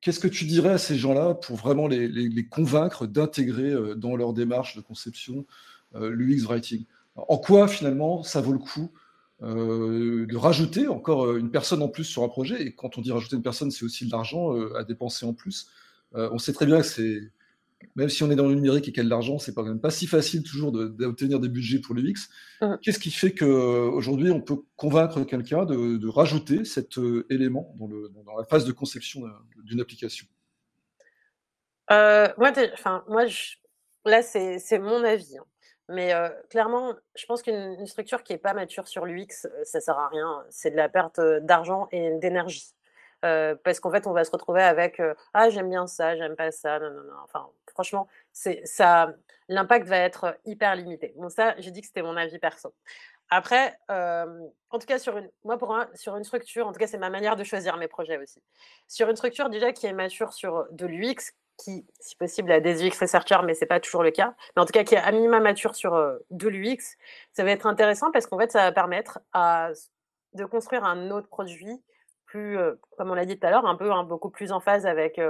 qu'est-ce 0.00 0.20
que 0.20 0.28
tu 0.28 0.46
dirais 0.46 0.70
à 0.70 0.78
ces 0.78 0.96
gens-là 0.96 1.34
pour 1.34 1.56
vraiment 1.56 1.86
les, 1.86 2.48
convaincre 2.48 3.06
d'intégrer 3.06 3.74
dans 3.96 4.16
leur 4.16 4.32
démarche 4.32 4.76
de 4.76 4.80
conception 4.80 5.46
l'UX 5.94 6.44
Writing 6.44 6.84
En 7.14 7.38
quoi, 7.38 7.68
finalement, 7.68 8.22
ça 8.22 8.40
vaut 8.40 8.52
le 8.52 8.58
coup? 8.58 8.90
De 9.40 10.36
rajouter 10.36 10.88
encore 10.88 11.36
une 11.36 11.50
personne 11.50 11.82
en 11.82 11.88
plus 11.88 12.04
sur 12.04 12.24
un 12.24 12.28
projet 12.28 12.60
Et 12.60 12.74
quand 12.74 12.98
on 12.98 13.00
dit 13.00 13.12
rajouter 13.12 13.36
une 13.36 13.42
personne, 13.42 13.70
c'est 13.70 13.84
aussi 13.84 14.06
de 14.06 14.10
l'argent 14.10 14.52
à 14.74 14.84
dépenser 14.84 15.26
en 15.26 15.32
plus. 15.32 15.68
on 16.12 16.38
sait 16.38 16.52
très 16.52 16.66
bien 16.66 16.80
que 16.80 16.86
c'est 16.86 17.30
même 17.94 18.08
si 18.08 18.22
on 18.22 18.30
est 18.30 18.36
dans 18.36 18.46
le 18.46 18.54
numérique 18.54 18.88
et 18.88 18.92
qu'il 18.92 18.98
y 18.98 19.00
a 19.00 19.04
de 19.04 19.10
l'argent, 19.10 19.38
c'est 19.38 19.54
quand 19.54 19.64
même 19.64 19.80
pas 19.80 19.90
si 19.90 20.06
facile 20.06 20.42
toujours 20.42 20.72
d'obtenir 20.72 21.40
des 21.40 21.48
budgets 21.48 21.80
pour 21.80 21.94
l'UX. 21.94 22.28
Mmh. 22.60 22.74
Qu'est-ce 22.82 22.98
qui 22.98 23.10
fait 23.10 23.32
qu'aujourd'hui, 23.32 24.30
on 24.30 24.40
peut 24.40 24.58
convaincre 24.76 25.22
quelqu'un 25.24 25.64
de, 25.64 26.08
rajouter 26.08 26.64
cet 26.64 26.98
euh, 26.98 27.26
élément 27.30 27.74
dans, 27.78 28.36
la 28.36 28.44
phase 28.44 28.64
de 28.64 28.72
conception 28.72 29.22
d'une 29.64 29.80
application? 29.80 30.26
Euh, 31.90 32.28
Moi, 32.38 32.52
moi 33.08 33.24
là, 34.04 34.22
c'est 34.22 34.78
mon 34.78 35.02
avis. 35.04 35.38
Hein. 35.38 35.44
Mais 35.88 36.12
clairement, 36.50 36.94
je 37.14 37.24
pense 37.26 37.42
qu'une 37.42 37.86
structure 37.86 38.22
qui 38.22 38.32
n'est 38.32 38.38
pas 38.38 38.52
mature 38.52 38.86
sur 38.88 39.06
l'UX, 39.06 39.46
ça 39.64 39.80
sert 39.80 39.98
à 39.98 40.08
rien. 40.08 40.44
C'est 40.50 40.70
de 40.70 40.76
la 40.76 40.88
perte 40.88 41.20
d'argent 41.40 41.88
et 41.92 42.10
d'énergie. 42.18 42.74
parce 43.22 43.80
qu'en 43.80 43.90
fait, 43.90 44.06
on 44.06 44.12
va 44.12 44.24
se 44.24 44.30
retrouver 44.30 44.62
avec 44.62 45.00
ah 45.34 45.50
j'aime 45.50 45.70
bien 45.70 45.86
ça, 45.86 46.16
j'aime 46.16 46.36
pas 46.36 46.50
ça, 46.50 46.78
non 46.78 46.90
non 46.90 47.02
non. 47.04 47.16
Enfin, 47.24 47.48
franchement, 47.72 48.08
l'impact 49.48 49.86
va 49.86 49.98
être 49.98 50.38
hyper 50.44 50.76
limité. 50.76 51.14
Bon, 51.16 51.28
ça, 51.28 51.54
j'ai 51.58 51.70
dit 51.70 51.80
que 51.80 51.86
c'était 51.86 52.02
mon 52.02 52.16
avis 52.16 52.38
perso. 52.38 52.74
Après, 53.30 53.78
en 53.88 54.78
tout 54.78 54.86
cas, 54.86 54.98
sur 54.98 55.18
une, 55.18 55.30
moi, 55.44 55.58
pour 55.58 55.68
moi, 55.68 55.88
sur 55.94 56.16
une 56.16 56.24
structure, 56.24 56.66
en 56.66 56.72
tout 56.72 56.78
cas, 56.78 56.86
c'est 56.86 56.98
ma 56.98 57.10
manière 57.10 57.36
de 57.36 57.44
choisir 57.44 57.76
mes 57.76 57.88
projets 57.88 58.18
aussi. 58.18 58.42
Sur 58.86 59.08
une 59.10 59.16
structure 59.16 59.50
déjà 59.50 59.72
qui 59.72 59.86
est 59.86 59.92
mature 59.92 60.32
sur 60.32 60.66
de 60.70 60.86
l'UX, 60.86 61.32
qui, 61.58 61.86
si 62.00 62.16
possible, 62.16 62.50
a 62.52 62.60
des 62.60 62.86
UX 62.86 62.98
researchers, 63.00 63.40
mais 63.44 63.54
c'est 63.54 63.66
pas 63.66 63.80
toujours 63.80 64.02
le 64.02 64.10
cas, 64.10 64.34
mais 64.56 64.62
en 64.62 64.66
tout 64.66 64.72
cas 64.72 64.84
qui 64.84 64.94
est 64.94 64.98
à 64.98 65.12
minima 65.12 65.40
mature 65.40 65.74
sur 65.74 65.92
de 66.30 66.48
l'UX, 66.48 66.96
ça 67.32 67.44
va 67.44 67.50
être 67.50 67.66
intéressant 67.66 68.10
parce 68.12 68.26
qu'en 68.26 68.38
fait, 68.38 68.50
ça 68.52 68.60
va 68.60 68.72
permettre 68.72 69.20
à, 69.32 69.70
de 70.34 70.44
construire 70.44 70.84
un 70.84 71.10
autre 71.10 71.28
produit 71.28 71.82
plus, 72.26 72.58
comme 72.96 73.10
on 73.10 73.14
l'a 73.14 73.24
dit 73.24 73.38
tout 73.38 73.46
à 73.46 73.50
l'heure, 73.50 73.66
un 73.66 73.74
peu 73.74 73.90
hein, 73.90 74.04
beaucoup 74.04 74.30
plus 74.30 74.52
en 74.52 74.60
phase 74.60 74.86
avec 74.86 75.20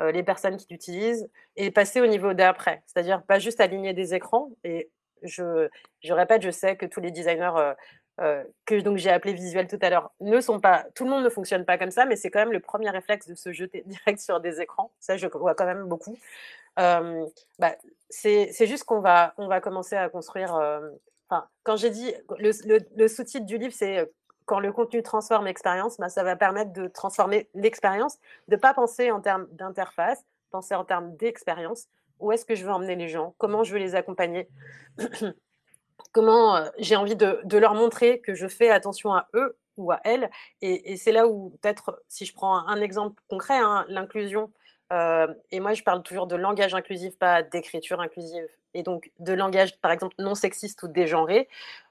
les 0.00 0.22
personnes 0.22 0.56
qui 0.56 0.66
l'utilisent 0.70 1.28
et 1.56 1.70
passer 1.70 2.00
au 2.00 2.06
niveau 2.06 2.32
d'après, 2.32 2.82
c'est-à-dire 2.86 3.22
pas 3.22 3.38
juste 3.38 3.60
aligner 3.60 3.92
des 3.92 4.14
écrans 4.14 4.50
et 4.64 4.90
je, 5.22 5.68
je 6.02 6.12
répète, 6.12 6.42
je 6.42 6.50
sais 6.50 6.76
que 6.76 6.86
tous 6.86 7.00
les 7.00 7.10
designers 7.10 7.74
euh, 8.20 8.24
euh, 8.24 8.44
que 8.66 8.80
donc 8.80 8.96
j'ai 8.96 9.10
appelé 9.10 9.32
visuels 9.32 9.68
tout 9.68 9.78
à 9.80 9.90
l'heure 9.90 10.10
ne 10.20 10.40
sont 10.40 10.60
pas, 10.60 10.86
tout 10.94 11.04
le 11.04 11.10
monde 11.10 11.24
ne 11.24 11.28
fonctionne 11.28 11.64
pas 11.64 11.78
comme 11.78 11.90
ça, 11.90 12.04
mais 12.04 12.16
c'est 12.16 12.30
quand 12.30 12.40
même 12.40 12.52
le 12.52 12.60
premier 12.60 12.90
réflexe 12.90 13.26
de 13.26 13.34
se 13.34 13.52
jeter 13.52 13.82
direct 13.86 14.20
sur 14.20 14.40
des 14.40 14.60
écrans. 14.60 14.90
Ça, 14.98 15.16
je 15.16 15.26
vois 15.26 15.54
quand 15.54 15.66
même 15.66 15.84
beaucoup. 15.84 16.16
Euh, 16.78 17.26
bah, 17.58 17.74
c'est 18.10 18.66
juste 18.66 18.84
qu'on 18.84 19.00
va, 19.00 19.34
on 19.36 19.48
va 19.48 19.60
commencer 19.60 19.96
à 19.96 20.08
construire. 20.08 20.52
Enfin, 21.28 21.46
quand 21.62 21.76
j'ai 21.76 21.90
dit 21.90 22.12
le, 22.38 22.50
le, 22.96 23.08
sous-titre 23.08 23.44
du 23.44 23.58
livre, 23.58 23.74
c'est 23.76 24.10
quand 24.46 24.60
le 24.60 24.72
contenu 24.72 25.02
transforme 25.02 25.44
l'expérience, 25.44 25.98
bah, 25.98 26.08
ça 26.08 26.24
va 26.24 26.36
permettre 26.36 26.72
de 26.72 26.88
transformer 26.88 27.48
l'expérience, 27.54 28.18
de 28.48 28.56
pas 28.56 28.72
penser 28.72 29.10
en 29.10 29.20
termes 29.20 29.46
d'interface, 29.52 30.24
penser 30.50 30.74
en 30.74 30.84
termes 30.84 31.14
d'expérience 31.16 31.88
où 32.20 32.32
est-ce 32.32 32.44
que 32.44 32.54
je 32.54 32.64
veux 32.64 32.72
emmener 32.72 32.96
les 32.96 33.08
gens, 33.08 33.34
comment 33.38 33.64
je 33.64 33.72
veux 33.72 33.78
les 33.78 33.94
accompagner, 33.94 34.48
comment 36.12 36.56
euh, 36.56 36.68
j'ai 36.78 36.96
envie 36.96 37.16
de, 37.16 37.58
leur 37.58 37.74
montrer 37.74 38.20
que 38.20 38.34
je 38.34 38.46
fais 38.46 38.70
attention 38.70 39.14
à 39.14 39.28
eux 39.34 39.56
ou 39.76 39.92
à 39.92 40.00
elles. 40.04 40.30
Et, 40.60 40.96
c'est 40.96 41.12
là 41.12 41.28
où 41.28 41.50
peut-être, 41.62 42.02
si 42.08 42.24
je 42.24 42.34
prends 42.34 42.66
un, 42.66 42.80
exemple 42.80 43.22
concret, 43.28 43.58
hein, 43.58 43.84
l'inclusion, 43.88 44.50
euh, 44.92 45.26
et 45.50 45.60
moi 45.60 45.74
je 45.74 45.82
parle 45.82 46.02
toujours 46.02 46.26
de 46.26 46.36
langage 46.36 46.74
inclusif, 46.74 47.16
pas 47.18 47.42
d'écriture 47.42 48.00
inclusive, 48.00 48.48
et 48.74 48.82
donc 48.82 49.10
de 49.18 49.32
langage 49.34 49.76
par 49.80 49.92
exemple 49.92 50.14
non 50.18 50.34
sexiste 50.34 50.82
ou 50.82 50.88
dégenré, 50.88 51.48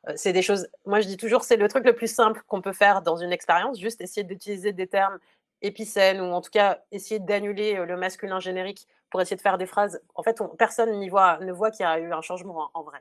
euh, 0.10 0.14
c'est 0.16 0.34
des 0.34 0.42
choses, 0.42 0.68
moi 0.86 1.00
je 1.00 1.08
dis 1.08 1.18
toujours, 1.18 1.44
c'est 1.44 1.58
le 1.58 1.68
truc 1.68 1.86
le 1.86 1.96
plus 1.96 2.14
simple 2.14 2.42
qu'on 2.48 2.62
peut 2.62 2.74
faire 2.74 3.04
dans 3.04 3.16
une 3.16 3.32
expérience, 3.32 3.80
juste 3.80 4.02
essayer 4.02 4.24
d'utiliser 4.24 4.74
des 4.74 4.88
termes 4.88 5.20
épicènes 5.62 6.22
ou 6.22 6.26
en 6.34 6.42
tout 6.42 6.52
cas 6.52 6.80
essayer 6.92 7.20
d'annuler 7.20 7.76
le 7.86 7.98
masculin 7.98 8.40
générique 8.40 8.88
pour 9.10 9.22
essayer 9.22 9.38
de 9.38 9.42
faire 9.42 9.58
des 9.58 9.66
phrases. 9.66 10.02
En 10.16 10.24
fait, 10.24 10.42
personne 10.58 10.92
n'y 11.00 11.10
voit, 11.10 11.40
ne 11.40 11.52
voit 11.52 11.72
qu'il 11.72 11.84
y 11.84 11.88
a 11.88 12.00
eu 12.00 12.12
un 12.12 12.22
changement 12.22 12.66
hein, 12.66 12.70
en, 12.74 12.84
vrai. 12.84 13.00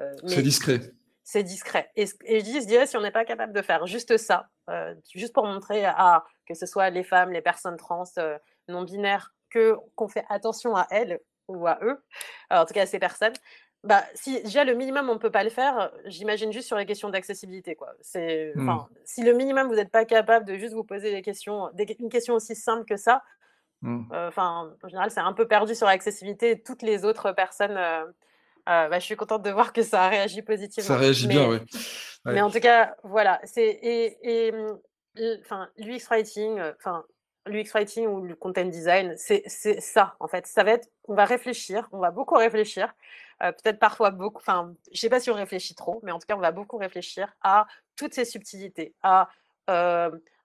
Euh, 0.00 0.12
c'est 0.26 0.42
discret. 0.42 0.80
C'est 1.24 1.42
discret. 1.42 1.90
Et, 1.96 2.06
je 2.06 2.42
dis, 2.42 2.60
je 2.60 2.66
dirais, 2.66 2.86
si 2.86 2.96
on 2.96 3.00
n'est 3.00 3.10
pas 3.10 3.24
capable 3.24 3.52
de 3.52 3.62
faire 3.62 3.86
juste 3.86 4.16
ça, 4.16 4.48
euh, 4.70 4.94
juste 5.14 5.32
pour 5.32 5.46
montrer 5.46 5.84
à 5.84 6.24
que 6.46 6.54
ce 6.54 6.66
soit 6.66 6.90
les 6.90 7.02
femmes, 7.02 7.32
les 7.32 7.42
personnes 7.42 7.76
trans, 7.76 8.04
euh, 8.18 8.38
non 8.68 8.82
binaires, 8.82 9.34
que 9.50 9.76
qu'on 9.94 10.08
fait 10.08 10.24
attention 10.28 10.76
à 10.76 10.86
elles 10.90 11.20
ou 11.48 11.66
à 11.66 11.78
eux, 11.82 12.04
en 12.50 12.64
tout 12.64 12.74
cas 12.74 12.82
à 12.82 12.86
ces 12.86 12.98
personnes. 12.98 13.32
Bah, 13.84 14.02
si 14.14 14.42
déjà 14.42 14.64
le 14.64 14.74
minimum 14.74 15.08
on 15.08 15.14
ne 15.14 15.18
peut 15.18 15.30
pas 15.30 15.44
le 15.44 15.50
faire, 15.50 15.92
j'imagine 16.06 16.52
juste 16.52 16.66
sur 16.66 16.76
les 16.76 16.86
questions 16.86 17.08
d'accessibilité 17.08 17.76
quoi. 17.76 17.92
C'est, 18.00 18.52
mmh. 18.56 18.78
si 19.04 19.22
le 19.22 19.32
minimum 19.32 19.68
vous 19.68 19.76
n'êtes 19.76 19.92
pas 19.92 20.04
capable 20.04 20.44
de 20.44 20.56
juste 20.56 20.74
vous 20.74 20.82
poser 20.82 21.12
des 21.12 21.22
questions, 21.22 21.70
des, 21.74 21.96
une 22.00 22.08
question 22.08 22.34
aussi 22.34 22.56
simple 22.56 22.84
que 22.84 22.96
ça, 22.96 23.22
enfin, 23.82 24.72
en 24.82 24.88
général, 24.88 25.10
c'est 25.10 25.20
un 25.20 25.32
peu 25.32 25.46
perdu 25.46 25.74
sur 25.74 25.86
l'accessibilité. 25.86 26.60
Toutes 26.60 26.82
les 26.82 27.04
autres 27.04 27.32
personnes, 27.32 27.76
euh, 27.76 28.04
euh, 28.68 28.88
bah, 28.88 28.98
je 28.98 29.04
suis 29.04 29.16
contente 29.16 29.42
de 29.42 29.50
voir 29.50 29.72
que 29.72 29.82
ça 29.82 30.04
a 30.04 30.08
réagi 30.08 30.42
positivement. 30.42 30.86
Ça 30.86 30.96
réagit 30.96 31.28
bien, 31.28 31.48
oui. 31.48 31.58
Mais 32.24 32.40
en 32.42 32.50
tout 32.50 32.60
cas, 32.60 32.96
voilà. 33.04 33.40
C'est 33.44 33.78
et, 33.82 34.52
mmh, 34.52 34.78
enfin, 35.40 35.68
l'UX 35.76 36.08
writing, 36.10 36.60
enfin, 36.78 37.04
l'UX 37.46 37.70
writing 37.74 38.06
ou 38.06 38.22
le 38.22 38.34
content 38.34 38.64
design, 38.64 39.14
c'est 39.16 39.48
ça 39.48 40.16
en 40.20 40.28
fait. 40.28 40.46
Ça 40.46 40.64
va 40.64 40.72
être, 40.72 40.88
on 41.04 41.14
va 41.14 41.24
réfléchir, 41.24 41.88
on 41.92 41.98
va 41.98 42.10
beaucoup 42.10 42.36
réfléchir. 42.36 42.92
Peut-être 43.38 43.78
parfois 43.78 44.10
beaucoup. 44.10 44.38
Enfin, 44.38 44.72
je 44.92 44.98
sais 44.98 45.10
pas 45.10 45.20
si 45.20 45.30
on 45.30 45.34
réfléchit 45.34 45.74
trop, 45.74 46.00
mais 46.02 46.10
en 46.10 46.18
tout 46.18 46.26
cas, 46.26 46.36
on 46.36 46.40
va 46.40 46.52
beaucoup 46.52 46.78
réfléchir 46.78 47.34
à 47.42 47.66
toutes 47.94 48.14
ces 48.14 48.24
subtilités, 48.24 48.94
à 49.02 49.28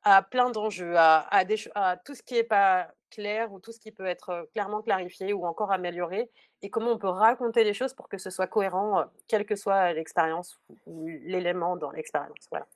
à 0.03 0.21
plein 0.23 0.49
d'enjeux, 0.49 0.95
à, 0.97 1.27
à, 1.29 1.97
tout 1.97 2.15
ce 2.15 2.23
qui 2.23 2.36
n'est 2.36 2.43
pas 2.43 2.89
clair 3.12 3.53
ou 3.53 3.59
tout 3.59 3.72
ce 3.72 3.80
qui 3.80 3.91
peut 3.91 4.05
être 4.05 4.49
clairement 4.53 4.82
clarifié 4.82 5.34
ou 5.34 5.45
encore 5.45 5.72
amélioré, 5.72 6.30
et 6.64 6.70
comment 6.70 6.91
on 6.93 6.97
peut 6.97 7.07
raconter 7.07 7.64
les 7.64 7.74
choses 7.74 7.93
pour 7.93 8.09
que 8.09 8.18
ce 8.18 8.30
soit 8.30 8.47
cohérent, 8.47 9.05
quelle 9.28 9.45
que 9.45 9.55
soit 9.55 9.93
l'expérience 9.93 10.59
ou 10.88 11.07
l'élément 11.07 11.78
dans 11.78 11.91
l'expérience. 11.91 12.47
Voilà. 12.49 12.68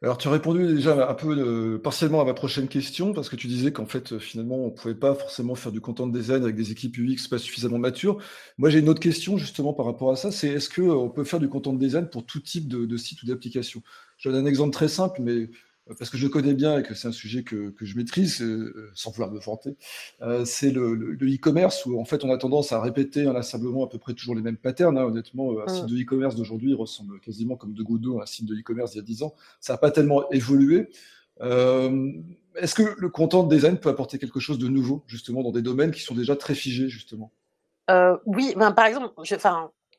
Alors, 0.00 0.16
tu 0.16 0.28
as 0.28 0.30
répondu 0.30 0.64
déjà 0.64 1.10
un 1.10 1.14
peu 1.14 1.80
partiellement 1.82 2.20
à 2.20 2.24
ma 2.24 2.34
prochaine 2.34 2.68
question, 2.68 3.12
parce 3.12 3.28
que 3.28 3.34
tu 3.34 3.48
disais 3.48 3.72
qu'en 3.72 3.86
fait, 3.86 4.18
finalement, 4.18 4.56
on 4.56 4.66
ne 4.66 4.70
pouvait 4.70 4.94
pas 4.94 5.12
forcément 5.12 5.56
faire 5.56 5.72
du 5.72 5.80
content 5.80 6.06
design 6.06 6.44
avec 6.44 6.54
des 6.54 6.70
équipes 6.70 6.96
UX 6.98 7.26
pas 7.28 7.38
suffisamment 7.38 7.78
matures. 7.78 8.18
Moi, 8.58 8.70
j'ai 8.70 8.78
une 8.78 8.88
autre 8.88 9.00
question 9.00 9.36
justement 9.38 9.72
par 9.72 9.86
rapport 9.86 10.12
à 10.12 10.16
ça, 10.16 10.30
c'est 10.30 10.48
est-ce 10.50 10.70
qu'on 10.70 11.10
peut 11.10 11.24
faire 11.24 11.40
du 11.40 11.48
content 11.48 11.72
design 11.72 12.08
pour 12.08 12.24
tout 12.24 12.38
type 12.38 12.68
de, 12.68 12.86
de 12.86 12.96
site 12.96 13.24
ou 13.24 13.26
d'application 13.26 13.82
Je 14.18 14.30
donne 14.30 14.46
un 14.46 14.48
exemple 14.48 14.72
très 14.72 14.86
simple, 14.86 15.20
mais 15.20 15.50
parce 15.96 16.10
que 16.10 16.18
je 16.18 16.26
connais 16.26 16.54
bien 16.54 16.78
et 16.78 16.82
que 16.82 16.94
c'est 16.94 17.08
un 17.08 17.12
sujet 17.12 17.44
que, 17.44 17.70
que 17.70 17.84
je 17.84 17.96
maîtrise, 17.96 18.42
euh, 18.42 18.90
sans 18.94 19.10
vouloir 19.10 19.30
me 19.30 19.38
vanter, 19.38 19.76
euh, 20.22 20.44
c'est 20.44 20.70
le 20.70 21.16
e-commerce 21.22 21.86
où 21.86 22.00
en 22.00 22.04
fait 22.04 22.24
on 22.24 22.32
a 22.32 22.38
tendance 22.38 22.72
à 22.72 22.80
répéter 22.80 23.26
inlassablement 23.26 23.84
à 23.84 23.88
peu 23.88 23.98
près 23.98 24.14
toujours 24.14 24.34
les 24.34 24.42
mêmes 24.42 24.56
patterns. 24.56 24.98
Hein. 24.98 25.04
Honnêtement, 25.04 25.60
un 25.60 25.68
site 25.68 25.86
de 25.86 25.96
e-commerce 26.00 26.34
d'aujourd'hui 26.36 26.74
ressemble 26.74 27.20
quasiment 27.20 27.56
comme 27.56 27.74
de 27.74 27.82
Godot 27.82 28.20
à 28.20 28.24
un 28.24 28.26
site 28.26 28.46
de 28.46 28.54
e-commerce 28.54 28.92
d'il 28.92 28.98
y 28.98 29.00
a 29.00 29.04
10 29.04 29.22
ans. 29.22 29.34
Ça 29.60 29.74
n'a 29.74 29.78
pas 29.78 29.90
tellement 29.90 30.30
évolué. 30.30 30.88
Euh, 31.40 32.12
Est-ce 32.56 32.74
que 32.74 32.94
le 32.98 33.08
content 33.08 33.44
design 33.44 33.78
peut 33.78 33.88
apporter 33.88 34.18
quelque 34.18 34.40
chose 34.40 34.58
de 34.58 34.68
nouveau, 34.68 35.04
justement, 35.06 35.42
dans 35.42 35.52
des 35.52 35.62
domaines 35.62 35.90
qui 35.90 36.02
sont 36.02 36.14
déjà 36.14 36.36
très 36.36 36.54
figés, 36.54 36.88
justement? 36.88 37.32
Euh, 37.90 38.16
Oui, 38.26 38.54
ben, 38.56 38.72
par 38.72 38.86
exemple, 38.86 39.12
je, 39.22 39.34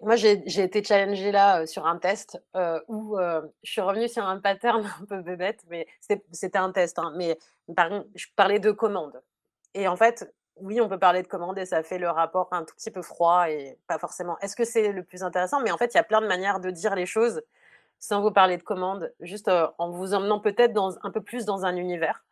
moi, 0.01 0.15
j'ai 0.15 0.61
été 0.61 0.83
challengée 0.83 1.31
là 1.31 1.65
sur 1.65 1.85
un 1.85 1.97
test 1.97 2.41
où 2.87 3.17
je 3.63 3.71
suis 3.71 3.81
revenue 3.81 4.07
sur 4.07 4.25
un 4.25 4.39
pattern 4.39 4.85
un 5.01 5.05
peu 5.05 5.21
bébête, 5.21 5.63
mais 5.69 5.87
c'était 6.31 6.57
un 6.57 6.71
test. 6.71 6.99
Hein, 6.99 7.13
mais 7.15 7.37
par, 7.75 7.89
je 8.15 8.27
parlais 8.35 8.59
de 8.59 8.71
commandes. 8.71 9.21
Et 9.73 9.87
en 9.87 9.95
fait, 9.95 10.33
oui, 10.55 10.81
on 10.81 10.89
peut 10.89 10.99
parler 10.99 11.21
de 11.21 11.27
commandes 11.27 11.57
et 11.57 11.65
ça 11.65 11.83
fait 11.83 11.99
le 11.99 12.09
rapport 12.09 12.49
un 12.51 12.63
tout 12.63 12.75
petit 12.75 12.91
peu 12.91 13.01
froid 13.01 13.49
et 13.49 13.77
pas 13.87 13.97
forcément. 13.97 14.37
Est-ce 14.39 14.55
que 14.55 14.65
c'est 14.65 14.91
le 14.91 15.03
plus 15.03 15.23
intéressant? 15.23 15.61
Mais 15.61 15.71
en 15.71 15.77
fait, 15.77 15.93
il 15.93 15.97
y 15.97 15.99
a 15.99 16.03
plein 16.03 16.21
de 16.21 16.27
manières 16.27 16.59
de 16.59 16.69
dire 16.69 16.95
les 16.95 17.05
choses 17.05 17.41
sans 17.99 18.21
vous 18.21 18.31
parler 18.31 18.57
de 18.57 18.63
commandes, 18.63 19.13
juste 19.19 19.49
en 19.49 19.91
vous 19.91 20.13
emmenant 20.13 20.39
peut-être 20.39 20.73
un 21.03 21.11
peu 21.11 21.21
plus 21.21 21.43
dans 21.45 21.65
un 21.65 21.75
univers. 21.75 22.23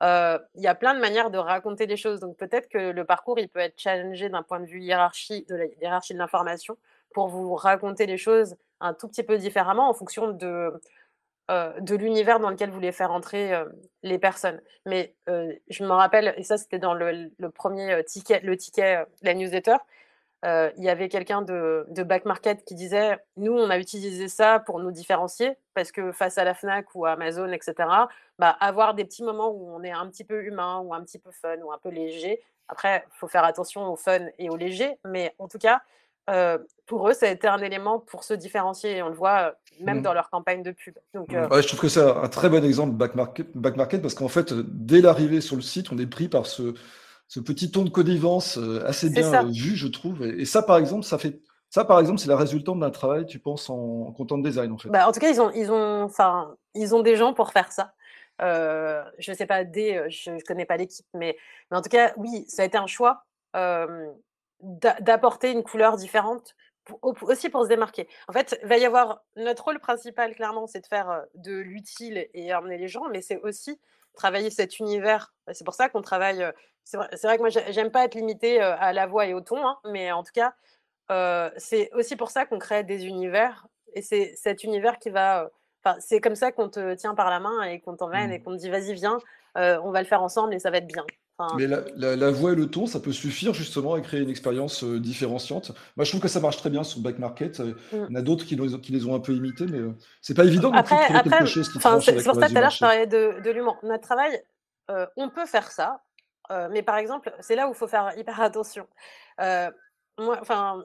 Il 0.00 0.62
y 0.62 0.68
a 0.68 0.74
plein 0.76 0.94
de 0.94 1.00
manières 1.00 1.30
de 1.30 1.38
raconter 1.38 1.86
les 1.86 1.96
choses. 1.96 2.20
Donc 2.20 2.36
peut-être 2.36 2.68
que 2.68 2.78
le 2.92 3.04
parcours, 3.04 3.38
il 3.38 3.48
peut 3.48 3.58
être 3.58 3.78
challengé 3.78 4.28
d'un 4.28 4.44
point 4.44 4.60
de 4.60 4.66
vue 4.66 4.80
hiérarchie, 4.80 5.44
de 5.48 5.56
la 5.56 5.64
hiérarchie 5.66 6.14
de 6.14 6.18
l'information 6.18 6.76
pour 7.12 7.28
vous 7.28 7.54
raconter 7.54 8.06
les 8.06 8.18
choses 8.18 8.56
un 8.80 8.94
tout 8.94 9.08
petit 9.08 9.22
peu 9.22 9.38
différemment 9.38 9.88
en 9.88 9.94
fonction 9.94 10.28
de, 10.28 10.72
euh, 11.50 11.72
de 11.80 11.96
l'univers 11.96 12.40
dans 12.40 12.50
lequel 12.50 12.68
vous 12.68 12.74
voulez 12.74 12.92
faire 12.92 13.10
entrer 13.10 13.54
euh, 13.54 13.64
les 14.02 14.18
personnes. 14.18 14.60
Mais 14.84 15.14
euh, 15.30 15.52
je 15.70 15.82
me 15.82 15.92
rappelle, 15.92 16.34
et 16.36 16.42
ça 16.42 16.58
c'était 16.58 16.78
dans 16.78 16.92
le, 16.92 17.30
premier 17.54 18.04
ticket, 18.04 18.40
le 18.40 18.56
ticket, 18.56 19.04
la 19.22 19.34
newsletter, 19.34 19.76
il 20.44 20.84
y 20.84 20.88
avait 20.88 21.08
quelqu'un 21.08 21.42
de, 21.42 21.86
de 21.88 22.02
Back 22.02 22.24
Market 22.24 22.64
qui 22.64 22.74
disait 22.74 23.18
Nous, 23.36 23.52
on 23.52 23.70
a 23.70 23.78
utilisé 23.78 24.28
ça 24.28 24.60
pour 24.60 24.78
nous 24.78 24.92
différencier, 24.92 25.56
parce 25.74 25.90
que 25.90 26.12
face 26.12 26.38
à 26.38 26.44
la 26.44 26.54
Fnac 26.54 26.94
ou 26.94 27.06
Amazon, 27.06 27.50
etc., 27.50 27.74
bah, 28.38 28.50
avoir 28.60 28.94
des 28.94 29.04
petits 29.04 29.24
moments 29.24 29.50
où 29.50 29.74
on 29.74 29.82
est 29.82 29.90
un 29.90 30.06
petit 30.08 30.24
peu 30.24 30.44
humain 30.44 30.80
ou 30.84 30.94
un 30.94 31.02
petit 31.02 31.18
peu 31.18 31.30
fun 31.32 31.56
ou 31.62 31.72
un 31.72 31.78
peu 31.78 31.88
léger. 31.88 32.40
Après, 32.68 33.04
il 33.08 33.18
faut 33.18 33.26
faire 33.26 33.44
attention 33.44 33.90
au 33.90 33.96
fun 33.96 34.26
et 34.38 34.50
au 34.50 34.56
léger, 34.56 34.98
mais 35.04 35.34
en 35.38 35.48
tout 35.48 35.58
cas, 35.58 35.80
euh, 36.28 36.58
pour 36.86 37.08
eux, 37.08 37.12
ça 37.12 37.26
a 37.26 37.30
été 37.30 37.48
un 37.48 37.58
élément 37.58 37.98
pour 37.98 38.24
se 38.24 38.34
différencier. 38.34 38.96
Et 38.96 39.02
on 39.02 39.08
le 39.08 39.14
voit 39.14 39.38
euh, 39.38 39.50
même 39.80 39.98
mmh. 39.98 40.02
dans 40.02 40.12
leur 40.12 40.30
campagne 40.30 40.62
de 40.62 40.72
pub. 40.72 40.94
Donc, 41.14 41.32
euh 41.34 41.48
je 41.60 41.66
trouve 41.66 41.80
que 41.80 41.88
c'est 41.88 42.02
un 42.02 42.28
très 42.28 42.48
bon 42.48 42.64
exemple 42.64 42.94
back 42.94 43.14
market, 43.14 43.56
back 43.56 43.76
market 43.76 44.02
parce 44.02 44.14
qu'en 44.14 44.28
fait, 44.28 44.52
dès 44.52 45.00
l'arrivée 45.00 45.40
sur 45.40 45.56
le 45.56 45.62
site, 45.62 45.92
on 45.92 45.98
est 45.98 46.06
pris 46.06 46.28
par 46.28 46.46
ce, 46.46 46.74
ce 47.28 47.40
petit 47.40 47.70
ton 47.70 47.84
de 47.84 47.90
connivence 47.90 48.58
assez 48.86 49.10
bien 49.10 49.44
vu, 49.44 49.76
je 49.76 49.88
trouve. 49.88 50.24
Et, 50.24 50.44
ça, 50.44 50.62
par 50.62 50.78
exemple, 50.78 51.04
ça 51.04 51.18
fait. 51.18 51.40
Ça, 51.70 51.84
par 51.84 52.00
exemple, 52.00 52.18
c'est 52.18 52.30
la 52.30 52.36
résultante 52.36 52.80
d'un 52.80 52.90
travail, 52.90 53.26
tu 53.26 53.38
penses, 53.38 53.68
en 53.68 54.10
content 54.12 54.38
design, 54.38 54.72
en 54.72 54.78
fait. 54.78 54.88
Bah, 54.88 55.06
en 55.06 55.12
tout 55.12 55.20
cas, 55.20 55.28
ils 55.28 55.38
ont, 55.38 55.50
ils 55.50 55.70
ont, 55.70 56.02
enfin, 56.02 56.56
ils 56.74 56.94
ont 56.94 57.02
des 57.02 57.14
gens 57.14 57.34
pour 57.34 57.50
faire 57.52 57.70
ça. 57.72 57.92
je 58.40 59.30
ne 59.30 59.36
sais 59.36 59.44
pas, 59.44 59.64
des, 59.64 60.06
je 60.08 60.30
ne 60.30 60.40
connais 60.40 60.64
pas 60.64 60.78
l'équipe, 60.78 61.04
mais, 61.12 61.36
mais 61.70 61.76
en 61.76 61.82
tout 61.82 61.90
cas, 61.90 62.14
oui, 62.16 62.46
ça 62.48 62.62
a 62.62 62.64
été 62.64 62.78
un 62.78 62.86
choix 62.86 63.22
d'apporter 64.60 65.52
une 65.52 65.62
couleur 65.62 65.96
différente 65.96 66.54
aussi 67.02 67.50
pour 67.50 67.64
se 67.64 67.68
démarquer. 67.68 68.08
En 68.28 68.32
fait, 68.32 68.58
il 68.62 68.68
va 68.68 68.78
y 68.78 68.84
avoir 68.84 69.22
notre 69.36 69.64
rôle 69.64 69.78
principal, 69.78 70.34
clairement, 70.34 70.66
c'est 70.66 70.80
de 70.80 70.86
faire 70.86 71.24
de 71.34 71.56
l'utile 71.56 72.28
et 72.32 72.54
emmener 72.54 72.78
les 72.78 72.88
gens, 72.88 73.08
mais 73.10 73.22
c'est 73.22 73.40
aussi 73.42 73.80
travailler 74.14 74.50
cet 74.50 74.78
univers. 74.78 75.34
C'est 75.52 75.64
pour 75.64 75.74
ça 75.74 75.88
qu'on 75.88 76.02
travaille. 76.02 76.44
C'est 76.84 76.96
vrai, 76.96 77.08
vrai, 77.22 77.36
que 77.36 77.42
moi, 77.42 77.50
j'aime 77.50 77.90
pas 77.90 78.04
être 78.04 78.14
limité 78.14 78.60
à 78.60 78.92
la 78.92 79.06
voix 79.06 79.26
et 79.26 79.34
au 79.34 79.40
ton, 79.40 79.66
hein, 79.66 79.78
mais 79.84 80.10
en 80.12 80.22
tout 80.22 80.32
cas, 80.32 80.54
c'est 81.58 81.90
aussi 81.92 82.16
pour 82.16 82.30
ça 82.30 82.46
qu'on 82.46 82.58
crée 82.58 82.84
des 82.84 83.06
univers. 83.06 83.66
Et 83.94 84.02
c'est 84.02 84.34
cet 84.36 84.64
univers 84.64 84.98
qui 84.98 85.10
va. 85.10 85.50
Enfin, 85.84 85.98
c'est 86.00 86.20
comme 86.20 86.34
ça 86.34 86.52
qu'on 86.52 86.68
te 86.68 86.94
tient 86.94 87.14
par 87.14 87.30
la 87.30 87.40
main 87.40 87.62
et 87.62 87.80
qu'on 87.80 87.96
t'emmène 87.96 88.32
et 88.32 88.38
mmh. 88.38 88.42
qu'on 88.42 88.52
te 88.52 88.56
dit 88.56 88.70
vas-y, 88.70 88.94
viens, 88.94 89.18
on 89.54 89.90
va 89.90 90.00
le 90.00 90.06
faire 90.06 90.22
ensemble 90.22 90.54
et 90.54 90.58
ça 90.58 90.70
va 90.70 90.78
être 90.78 90.86
bien. 90.86 91.04
Mais 91.56 91.66
la, 91.66 92.30
voix 92.30 92.52
et 92.52 92.54
le 92.56 92.68
ton, 92.68 92.86
ça 92.86 93.00
peut 93.00 93.12
suffire 93.12 93.54
justement 93.54 93.94
à 93.94 94.00
créer 94.00 94.20
une 94.20 94.30
expérience 94.30 94.82
différenciante. 94.82 95.72
Moi, 95.96 96.04
je 96.04 96.10
trouve 96.10 96.20
que 96.20 96.28
ça 96.28 96.40
marche 96.40 96.56
très 96.56 96.70
bien 96.70 96.82
sur 96.82 97.00
Back 97.00 97.18
Market. 97.18 97.60
Mmh. 97.60 97.74
Il 97.92 97.98
y 97.98 98.12
en 98.12 98.14
a 98.16 98.22
d'autres 98.22 98.44
qui, 98.44 98.56
qui, 98.80 98.92
les 98.92 99.06
ont 99.06 99.14
un 99.14 99.20
peu 99.20 99.32
imités, 99.32 99.66
mais 99.66 99.78
c'est 100.20 100.34
pas 100.34 100.44
évident 100.44 100.72
après, 100.72 100.96
de 100.96 101.04
trouver 101.04 101.30
quelque 101.30 101.46
chose 101.46 101.68
qui 101.68 101.78
C'est 101.80 101.88
pour 101.90 102.02
ça 102.02 102.12
que 102.12 102.50
tout 102.50 102.56
à 102.56 102.60
l'heure, 102.60 102.70
je 102.70 102.80
parlais 102.80 103.06
de, 103.06 103.40
de 103.42 103.50
l'humour. 103.50 103.78
Notre 103.82 104.02
travail, 104.02 104.42
on 105.16 105.28
peut 105.28 105.46
faire 105.46 105.70
ça, 105.70 106.02
mais 106.70 106.82
par 106.82 106.96
exemple, 106.96 107.32
c'est 107.40 107.54
là 107.54 107.68
où 107.68 107.72
il 107.72 107.76
faut 107.76 107.88
faire 107.88 108.12
hyper 108.16 108.40
attention. 108.40 108.86
moi, 109.38 110.38
enfin, 110.40 110.84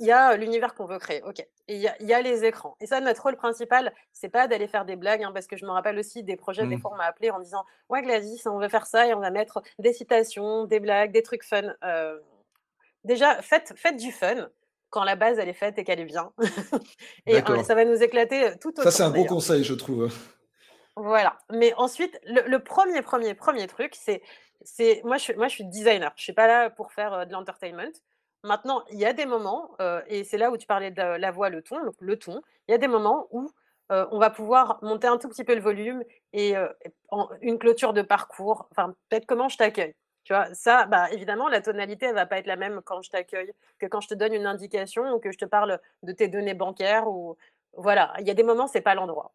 il 0.00 0.06
y 0.06 0.12
a 0.12 0.36
l'univers 0.36 0.74
qu'on 0.74 0.86
veut 0.86 0.98
créer, 0.98 1.22
ok. 1.22 1.40
Et 1.68 1.76
il 1.76 1.80
y, 1.80 2.12
a 2.12 2.20
les 2.20 2.44
écrans. 2.44 2.76
Et 2.80 2.86
ça, 2.86 3.00
notre 3.00 3.22
rôle 3.22 3.36
principal, 3.36 3.94
c'est 4.12 4.28
pas 4.28 4.48
d'aller 4.48 4.66
faire 4.66 4.84
des 4.84 4.96
blagues, 4.96 5.22
hein, 5.22 5.30
parce 5.32 5.46
que 5.46 5.56
je 5.56 5.64
me 5.64 5.70
rappelle 5.70 5.98
aussi 5.98 6.22
des 6.22 6.36
projets, 6.36 6.66
des 6.66 6.76
mmh. 6.76 6.80
fois, 6.80 6.90
on 6.92 6.96
m'a 6.96 7.04
appelé 7.04 7.30
en 7.30 7.38
disant 7.38 7.64
Ouais, 7.88 8.02
Gladys, 8.02 8.42
on 8.46 8.58
veut 8.58 8.68
faire 8.68 8.86
ça 8.86 9.06
et 9.06 9.14
on 9.14 9.20
va 9.20 9.30
mettre 9.30 9.62
des 9.78 9.92
citations, 9.92 10.64
des 10.64 10.80
blagues, 10.80 11.12
des 11.12 11.22
trucs 11.22 11.44
fun. 11.44 11.74
déjà, 13.04 13.40
faites, 13.40 13.72
faites 13.76 13.96
du 13.96 14.12
fun 14.12 14.48
quand 14.90 15.04
la 15.04 15.16
base, 15.16 15.38
elle 15.40 15.48
est 15.48 15.54
faite 15.54 15.76
et 15.78 15.84
qu'elle 15.84 15.98
est 15.98 16.04
bien. 16.04 16.32
et 17.26 17.40
ça 17.64 17.74
va 17.74 17.84
nous 17.84 18.00
éclater 18.02 18.52
tout 18.60 18.72
Ça, 18.76 18.92
c'est 18.92 19.02
un 19.02 19.10
bon 19.10 19.24
conseil, 19.24 19.64
je 19.64 19.74
trouve. 19.74 20.08
Voilà. 20.96 21.38
Mais 21.50 21.74
ensuite, 21.74 22.20
le, 22.24 22.58
premier, 22.58 23.02
premier, 23.02 23.34
premier 23.34 23.66
truc, 23.66 23.96
c'est. 23.96 24.22
Moi 25.02 25.16
je, 25.18 25.32
moi, 25.32 25.48
je 25.48 25.54
suis 25.56 25.64
designer. 25.64 26.12
Je 26.16 26.22
suis 26.22 26.32
pas 26.32 26.46
là 26.46 26.70
pour 26.70 26.92
faire 26.92 27.26
de 27.26 27.32
l'entertainment. 27.32 27.92
Maintenant, 28.44 28.84
il 28.90 28.98
y 28.98 29.06
a 29.06 29.14
des 29.14 29.24
moments, 29.24 29.70
et 30.06 30.22
c'est 30.22 30.36
là 30.36 30.50
où 30.50 30.56
tu 30.58 30.66
parlais 30.66 30.90
de 30.90 31.00
la 31.00 31.30
voix, 31.30 31.48
le 31.48 31.62
ton, 31.62 31.78
le 31.98 32.18
ton, 32.18 32.42
il 32.68 32.72
y 32.72 32.74
a 32.74 32.78
des 32.78 32.88
moments 32.88 33.26
où 33.30 33.50
on 33.88 34.18
va 34.18 34.28
pouvoir 34.28 34.78
monter 34.82 35.06
un 35.06 35.16
tout 35.16 35.28
petit 35.28 35.44
peu 35.44 35.54
le 35.54 35.62
volume 35.62 36.04
et 36.34 36.54
une 37.40 37.58
clôture 37.58 37.94
de 37.94 38.02
parcours, 38.02 38.68
enfin 38.70 38.94
peut-être 39.08 39.24
comment 39.24 39.48
je 39.48 39.56
t'accueille. 39.56 39.94
Tu 40.24 40.34
vois, 40.34 40.52
ça, 40.54 40.86
bah, 40.86 41.10
évidemment, 41.10 41.48
la 41.48 41.60
tonalité, 41.60 42.06
elle 42.06 42.14
va 42.14 42.26
pas 42.26 42.38
être 42.38 42.46
la 42.46 42.56
même 42.56 42.80
quand 42.84 43.02
je 43.02 43.10
t'accueille 43.10 43.52
que 43.78 43.86
quand 43.86 44.00
je 44.00 44.08
te 44.08 44.14
donne 44.14 44.34
une 44.34 44.46
indication 44.46 45.10
ou 45.12 45.18
que 45.18 45.32
je 45.32 45.38
te 45.38 45.44
parle 45.46 45.80
de 46.02 46.12
tes 46.12 46.28
données 46.28 46.54
bancaires 46.54 47.08
ou 47.08 47.36
voilà. 47.76 48.12
Il 48.20 48.26
y 48.26 48.30
a 48.30 48.34
des 48.34 48.42
moments, 48.42 48.66
c'est 48.66 48.82
pas 48.82 48.94
l'endroit. 48.94 49.32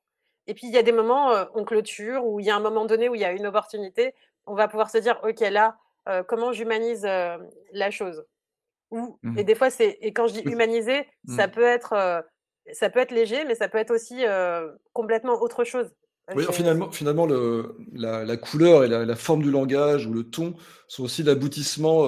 Et 0.47 0.53
puis 0.53 0.68
il 0.68 0.74
y 0.74 0.78
a 0.78 0.84
des 0.84 0.91
moments, 0.91 1.32
on 1.55 1.64
clôture 1.64 2.26
où 2.26 2.39
il 2.39 2.45
y 2.45 2.51
a 2.51 2.55
un 2.55 2.60
moment 2.60 2.86
donné 2.86 3.10
où 3.10 3.16
il 3.16 3.22
y 3.22 3.26
a 3.26 3.32
une 3.32 3.47
opportunité, 3.47 4.14
on 4.45 4.53
va 4.53 4.68
pouvoir 4.68 4.89
se 4.91 4.99
dire, 4.99 5.20
ok, 5.24 5.39
là, 5.41 5.78
comment 6.28 6.51
j'humanise 6.51 7.03
la 7.03 7.91
chose? 7.91 8.24
Mmh. 8.92 9.38
Et 9.38 9.44
des 9.44 9.56
fois, 9.56 9.70
c'est 9.70 9.98
et 10.02 10.14
quand 10.14 10.28
je 10.28 10.34
dis 10.34 10.42
humaniser, 10.42 11.08
ça 11.28 11.48
mmh. 11.48 11.52
peut 11.52 11.64
être 11.64 12.24
ça 12.74 12.90
peut 12.90 13.00
être 13.00 13.12
léger, 13.12 13.44
mais 13.46 13.56
ça 13.56 13.68
peut 13.68 13.78
être 13.78 13.92
aussi 13.92 14.24
complètement 14.94 15.42
autre 15.42 15.64
chose. 15.64 15.92
Oui, 16.36 16.46
finalement, 16.52 16.92
finalement 16.92 17.26
le, 17.26 17.76
la, 17.92 18.38
couleur 18.38 18.84
et 18.84 18.88
la, 18.88 19.16
forme 19.16 19.42
du 19.42 19.50
langage 19.50 20.06
ou 20.06 20.14
le 20.14 20.24
ton 20.24 20.54
sont 20.88 21.04
aussi 21.04 21.24
l'aboutissement 21.24 22.08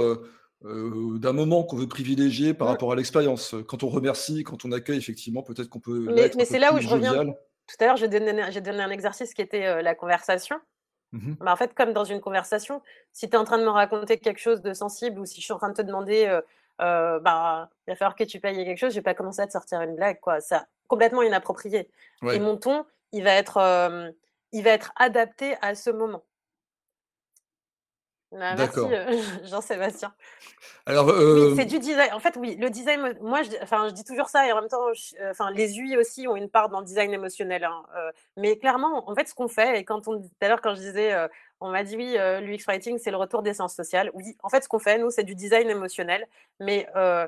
d'un 0.64 1.34
moment 1.34 1.64
qu'on 1.64 1.78
veut 1.78 1.88
privilégier 1.88 2.54
par 2.54 2.68
mmh. 2.68 2.72
rapport 2.72 2.92
à 2.92 2.96
l'expérience. 2.96 3.56
Quand 3.68 3.84
on 3.84 3.90
remercie, 3.90 4.44
quand 4.44 4.64
on 4.66 4.72
accueille, 4.72 4.98
effectivement, 4.98 5.42
peut-être 5.42 5.70
qu'on 5.70 5.80
peut. 5.80 6.06
Mais, 6.14 6.32
mais 6.36 6.46
c'est 6.46 6.60
là 6.60 6.74
où 6.74 6.80
je 6.80 6.88
reviens. 6.88 7.26
Tout 7.26 7.78
à 7.80 7.86
l'heure, 7.86 7.98
j'ai 7.98 8.10
donné, 8.10 8.34
donné, 8.34 8.82
un 8.82 8.90
exercice 8.90 9.34
qui 9.34 9.42
était 9.42 9.82
la 9.82 9.96
conversation. 9.96 10.58
Bah, 11.14 11.52
en 11.52 11.56
fait, 11.58 11.74
comme 11.74 11.92
dans 11.92 12.06
une 12.06 12.22
conversation, 12.22 12.82
si 13.12 13.30
tu 13.30 13.36
es 13.36 13.38
en 13.38 13.44
train 13.44 13.58
de 13.58 13.64
me 13.64 13.70
raconter 13.70 14.18
quelque 14.18 14.40
chose 14.40 14.62
de 14.62 14.74
sensible 14.74 15.20
ou 15.20 15.26
si 15.26 15.42
je 15.42 15.46
suis 15.46 15.54
en 15.54 15.58
train 15.58 15.70
de 15.70 15.76
te 15.76 15.82
demander 15.82 16.26
euh, 16.26 16.42
bah, 16.80 17.70
il 17.88 17.92
va 17.92 17.96
falloir 17.96 18.16
que 18.16 18.24
tu 18.24 18.40
payes 18.40 18.66
quelque 18.66 18.78
chose, 18.78 18.92
je 18.92 19.00
vais 19.00 19.04
pas 19.04 19.14
commencer 19.14 19.42
à 19.42 19.48
te 19.48 19.52
sortir 19.52 19.82
une 19.82 19.96
blague, 19.96 20.20
quoi. 20.20 20.40
C'est 20.42 20.58
complètement 20.88 21.22
inapproprié. 21.22 21.90
Et 22.32 22.40
mon 22.40 22.58
ton, 22.58 22.86
il 23.14 23.24
va 23.24 23.32
être, 23.32 23.58
euh, 23.58 24.12
il 24.52 24.64
va 24.64 24.72
être 24.72 24.92
adapté 24.98 25.56
à 25.62 25.76
ce 25.76 25.90
moment. 25.90 26.24
Bah, 28.32 28.56
merci 28.56 28.80
euh, 28.80 29.22
Jean-Sébastien. 29.44 30.14
Alors, 30.86 31.08
oui, 31.08 31.54
c'est 31.56 31.66
du 31.66 31.80
design. 31.80 32.14
En 32.14 32.20
fait, 32.20 32.38
oui, 32.38 32.56
le 32.56 32.70
design. 32.70 33.18
Moi, 33.22 33.44
je, 33.44 33.52
enfin, 33.62 33.90
je 33.90 33.94
dis 33.94 34.06
toujours 34.06 34.28
ça 34.28 34.48
et 34.48 34.52
en 34.54 34.62
même 34.62 34.70
temps, 34.70 34.86
enfin, 35.30 35.52
les 35.52 35.80
UI 35.80 35.98
aussi 35.98 36.28
ont 36.28 36.36
une 36.36 36.50
part 36.50 36.70
dans 36.70 36.80
le 36.80 36.86
design 36.86 37.14
émotionnel. 37.14 37.66
Hein, 37.66 37.84
mais 38.38 38.58
clairement, 38.58 39.10
en 39.10 39.16
fait, 39.16 39.28
ce 39.28 39.36
qu'on 39.36 39.50
fait 39.50 39.80
et 39.80 39.84
quand 39.84 40.08
on 40.08 40.22
tout 40.22 40.30
à 40.42 40.48
l'heure 40.48 40.62
quand 40.62 40.76
je 40.76 40.80
disais 40.80 41.14
on 41.62 41.70
m'a 41.70 41.84
dit 41.84 41.95
oui, 41.95 42.18
euh, 42.18 42.41
l'UX 42.41 42.66
Writing, 42.68 42.97
c'est 42.97 43.12
le 43.12 43.18
retour 43.18 43.43
des 43.43 43.53
sciences 43.53 43.76
sociales. 43.76 44.09
Oui, 44.16 44.36
en 44.41 44.49
fait, 44.49 44.64
ce 44.64 44.68
qu'on 44.68 44.80
fait, 44.80 44.97
nous, 44.97 45.12
c'est 45.12 45.24
du 45.24 45.36
design 45.36 45.70
émotionnel, 45.70 46.28
mais, 46.59 46.89
euh, 46.95 47.28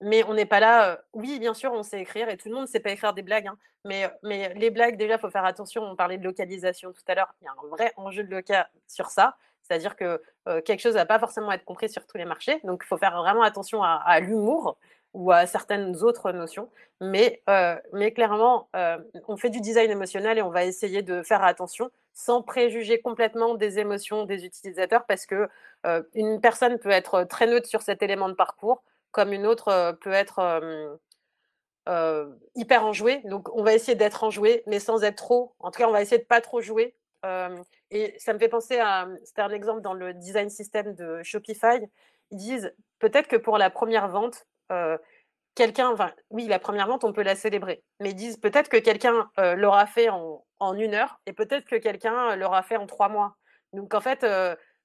mais 0.00 0.24
on 0.24 0.34
n'est 0.34 0.46
pas 0.46 0.60
là. 0.60 0.92
Euh, 0.92 0.96
oui, 1.12 1.38
bien 1.38 1.52
sûr, 1.52 1.72
on 1.72 1.82
sait 1.82 2.00
écrire 2.00 2.28
et 2.30 2.38
tout 2.38 2.48
le 2.48 2.54
monde 2.54 2.64
ne 2.64 2.68
sait 2.68 2.80
pas 2.80 2.90
écrire 2.90 3.12
des 3.12 3.22
blagues, 3.22 3.46
hein, 3.46 3.58
mais, 3.84 4.10
mais 4.22 4.52
les 4.54 4.70
blagues, 4.70 4.96
déjà, 4.96 5.14
il 5.14 5.20
faut 5.20 5.30
faire 5.30 5.44
attention. 5.44 5.82
On 5.82 5.94
parlait 5.94 6.16
de 6.16 6.24
localisation 6.24 6.92
tout 6.92 7.02
à 7.06 7.14
l'heure. 7.14 7.34
Il 7.42 7.44
y 7.44 7.48
a 7.48 7.52
un 7.52 7.68
vrai 7.68 7.92
enjeu 7.96 8.24
de 8.24 8.30
local 8.34 8.66
sur 8.88 9.10
ça. 9.10 9.36
C'est-à-dire 9.62 9.96
que 9.96 10.22
quelque 10.64 10.80
chose 10.80 10.94
ne 10.94 10.98
va 10.98 11.06
pas 11.06 11.18
forcément 11.18 11.50
être 11.50 11.64
compris 11.64 11.88
sur 11.88 12.06
tous 12.06 12.16
les 12.16 12.24
marchés. 12.24 12.60
Donc, 12.62 12.82
il 12.84 12.86
faut 12.86 12.96
faire 12.98 13.16
vraiment 13.16 13.42
attention 13.42 13.82
à, 13.82 14.20
l'humour 14.20 14.78
ou 15.12 15.32
à 15.32 15.46
certaines 15.46 16.04
autres 16.04 16.30
notions. 16.30 16.70
Mais, 17.00 17.42
mais 17.92 18.12
clairement, 18.12 18.68
on 19.26 19.36
fait 19.36 19.50
du 19.50 19.60
design 19.60 19.90
émotionnel 19.90 20.38
et 20.38 20.42
on 20.42 20.50
va 20.50 20.64
essayer 20.64 21.02
de 21.02 21.20
faire 21.22 21.42
attention 21.42 21.90
sans 22.16 22.42
préjuger 22.42 23.00
complètement 23.02 23.54
des 23.54 23.78
émotions 23.78 24.24
des 24.24 24.46
utilisateurs 24.46 25.04
parce 25.04 25.26
que 25.26 25.48
une 26.14 26.40
personne 26.40 26.78
peut 26.78 26.90
être 26.90 27.24
très 27.24 27.46
neutre 27.46 27.68
sur 27.68 27.82
cet 27.82 28.02
élément 28.02 28.30
de 28.30 28.34
parcours 28.34 28.82
comme 29.12 29.34
une 29.34 29.46
autre 29.46 29.92
peut 30.00 30.12
être 30.12 30.98
hyper 32.54 32.86
enjouée. 32.86 33.20
Donc 33.26 33.54
on 33.54 33.62
va 33.62 33.74
essayer 33.74 33.94
d'être 33.94 34.24
enjoué 34.24 34.62
mais 34.66 34.80
sans 34.80 35.04
être 35.04 35.16
trop. 35.16 35.54
En 35.60 35.70
tout 35.70 35.78
cas, 35.78 35.88
on 35.88 35.92
va 35.92 36.00
essayer 36.00 36.18
de 36.18 36.26
pas 36.26 36.40
trop 36.40 36.62
jouer. 36.62 36.94
et 37.90 38.14
ça 38.18 38.32
me 38.32 38.38
fait 38.38 38.48
penser 38.48 38.78
à, 38.78 39.06
c'était 39.24 39.42
un 39.42 39.50
exemple 39.50 39.82
dans 39.82 39.94
le 39.94 40.14
design 40.14 40.48
system 40.48 40.94
de 40.94 41.22
Shopify. 41.22 41.80
Ils 42.30 42.38
disent 42.38 42.72
peut-être 42.98 43.28
que 43.28 43.36
pour 43.36 43.58
la 43.58 43.68
première 43.68 44.08
vente, 44.08 44.46
quelqu'un, 45.56 45.96
oui, 46.30 46.46
la 46.46 46.60
première 46.60 46.86
vente, 46.86 47.02
on 47.02 47.12
peut 47.12 47.22
la 47.22 47.34
célébrer. 47.34 47.82
Mais 47.98 48.10
ils 48.10 48.14
disent 48.14 48.36
peut-être 48.36 48.68
que 48.68 48.76
quelqu'un 48.76 49.28
l'aura 49.56 49.86
fait 49.86 50.08
en, 50.08 50.44
une 50.74 50.94
heure 50.94 51.20
et 51.26 51.32
peut-être 51.32 51.64
que 51.64 51.76
quelqu'un 51.76 52.36
l'aura 52.36 52.62
fait 52.62 52.76
en 52.76 52.86
trois 52.86 53.08
mois. 53.08 53.36
Donc, 53.72 53.94
en 53.94 54.00
fait, 54.00 54.20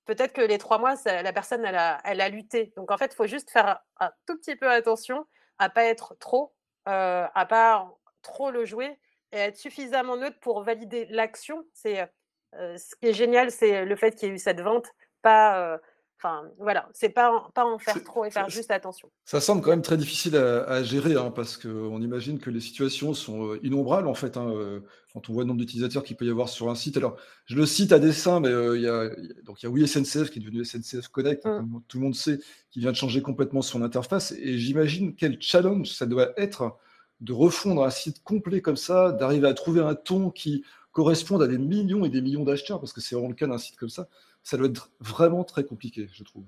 peut-être 0.06 0.34
que 0.34 0.42
les 0.42 0.58
trois 0.58 0.80
mois, 0.80 0.96
la 1.06 1.34
personne, 1.34 1.64
elle 1.66 1.76
a, 1.76 2.30
lutté. 2.30 2.74
Donc, 2.76 2.90
en 2.90 2.98
fait, 2.98 3.14
il 3.14 3.16
faut 3.16 3.28
juste 3.28 3.52
faire 3.52 3.80
un 4.00 4.12
tout 4.26 4.38
petit 4.38 4.56
peu 4.56 4.70
attention 4.70 5.28
à 5.60 5.70
pas 5.70 5.84
être 5.84 6.16
trop, 6.20 6.54
à 6.86 7.46
pas 7.48 7.88
trop 8.24 8.50
le 8.50 8.66
jouer 8.66 8.98
et 9.34 9.38
être 9.38 9.58
suffisamment 9.58 10.18
neutre 10.18 10.40
pour 10.40 10.64
valider 10.64 11.06
l'action. 11.10 11.64
C'est 11.74 12.10
ce 12.54 12.96
qui 12.96 13.08
est 13.08 13.14
génial, 13.14 13.52
c'est 13.52 13.86
le 13.86 13.96
fait 13.96 14.16
qu'il 14.16 14.30
y 14.30 14.32
ait 14.32 14.36
eu 14.36 14.40
cette 14.40 14.62
vente, 14.62 14.88
pas 15.22 15.80
Enfin, 16.24 16.44
voilà, 16.60 16.88
c'est 16.94 17.10
pas, 17.10 17.50
pas 17.56 17.66
en 17.66 17.80
faire 17.80 18.04
trop 18.04 18.26
et 18.26 18.30
faire 18.30 18.48
juste 18.48 18.70
attention. 18.70 19.10
Ça 19.26 19.42
semble 19.42 19.64
quand 19.64 19.72
même 19.72 19.82
très 19.82 19.98
difficile 19.98 20.36
à, 20.36 20.84
gérer, 20.84 21.16
hein, 21.16 21.32
parce 21.32 21.58
qu'on 21.58 22.00
imagine 22.00 22.38
que 22.38 22.52
les 22.52 22.60
situations 22.60 23.16
sont 23.16 23.54
euh, 23.54 23.60
innombrables, 23.64 24.08
en 24.08 24.14
fait, 24.14 24.38
hein, 24.38 24.48
euh, 24.52 24.82
quand 25.14 25.30
on 25.30 25.34
voit 25.34 25.42
le 25.42 25.48
nombre 25.48 25.60
d'utilisateurs 25.62 26.04
qu'il 26.04 26.16
peut 26.18 26.26
y 26.26 26.30
avoir 26.30 26.48
sur 26.48 26.70
un 26.70 26.76
site. 26.76 26.96
Alors, 26.96 27.18
je 27.46 27.56
le 27.56 27.66
cite 27.66 27.92
à 27.92 27.98
dessein, 27.98 28.40
mais 28.40 28.50
euh, 28.50 28.78
il 28.78 28.84
y 28.84 28.88
a, 28.88 29.10
donc 29.44 29.64
il 29.64 29.66
y 29.66 29.68
a 29.68 29.72
oui 29.72 29.88
SNCF 29.88 30.30
qui 30.30 30.38
est 30.38 30.44
devenu 30.44 30.64
SNCF 30.64 31.08
Connect, 31.08 31.44
hein, 31.48 31.64
mmh. 31.64 31.82
tout 31.88 31.98
le 31.98 32.04
monde 32.04 32.16
sait, 32.16 32.38
qui 32.70 32.80
vient 32.82 32.92
de 32.92 32.98
changer 32.98 33.24
complètement 33.24 33.64
son 33.64 33.82
interface. 33.82 34.32
Et 34.34 34.60
j'imagine 34.60 35.16
quel 35.16 35.42
challenge 35.42 35.92
ça 35.92 36.06
doit 36.06 36.40
être 36.40 36.78
de 37.22 37.34
refondre 37.34 37.84
un 37.84 37.90
site 37.90 38.24
complet 38.24 38.62
comme 38.62 38.78
ça, 38.78 39.12
d'arriver 39.12 39.48
à 39.48 39.56
trouver 39.56 39.82
un 39.82 39.96
ton 39.96 40.30
qui 40.30 40.64
corresponde 40.92 41.42
à 41.44 41.48
des 41.48 41.58
millions 41.58 42.06
et 42.06 42.10
des 42.10 42.22
millions 42.22 42.44
d'acheteurs, 42.44 42.80
parce 42.80 42.94
que 42.94 43.02
c'est 43.02 43.16
vraiment 43.16 43.30
le 43.30 43.36
cas 43.36 43.48
d'un 43.48 43.58
site 43.58 43.78
comme 43.78 43.90
ça 43.90 44.08
ça 44.44 44.58
doit 44.58 44.68
être 44.68 44.90
vraiment 45.00 45.44
très 45.44 45.64
compliqué, 45.64 46.10
je 46.14 46.24
trouve. 46.24 46.44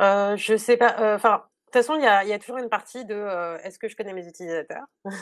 Euh, 0.00 0.36
je 0.36 0.56
sais 0.56 0.76
pas. 0.76 0.96
Euh, 1.00 1.16
enfin, 1.16 1.36
de 1.36 1.64
toute 1.64 1.72
façon, 1.74 1.94
il 1.96 2.02
y 2.02 2.32
a, 2.32 2.38
toujours 2.38 2.58
une 2.58 2.68
partie 2.68 3.04
de 3.04 3.14
euh, 3.14 3.58
est-ce 3.58 3.78
que 3.78 3.88
je 3.88 3.96
connais 3.96 4.12
mes 4.12 4.26
utilisateurs? 4.26 4.86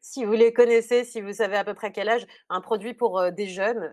Si 0.00 0.24
vous 0.24 0.32
les 0.32 0.52
connaissez, 0.52 1.02
si 1.02 1.20
vous 1.20 1.32
savez 1.32 1.56
à 1.56 1.64
peu 1.64 1.74
près 1.74 1.90
quel 1.90 2.08
âge, 2.08 2.24
un 2.50 2.60
produit 2.60 2.94
pour 2.94 3.18
euh, 3.18 3.32
des 3.32 3.48
jeunes, 3.48 3.92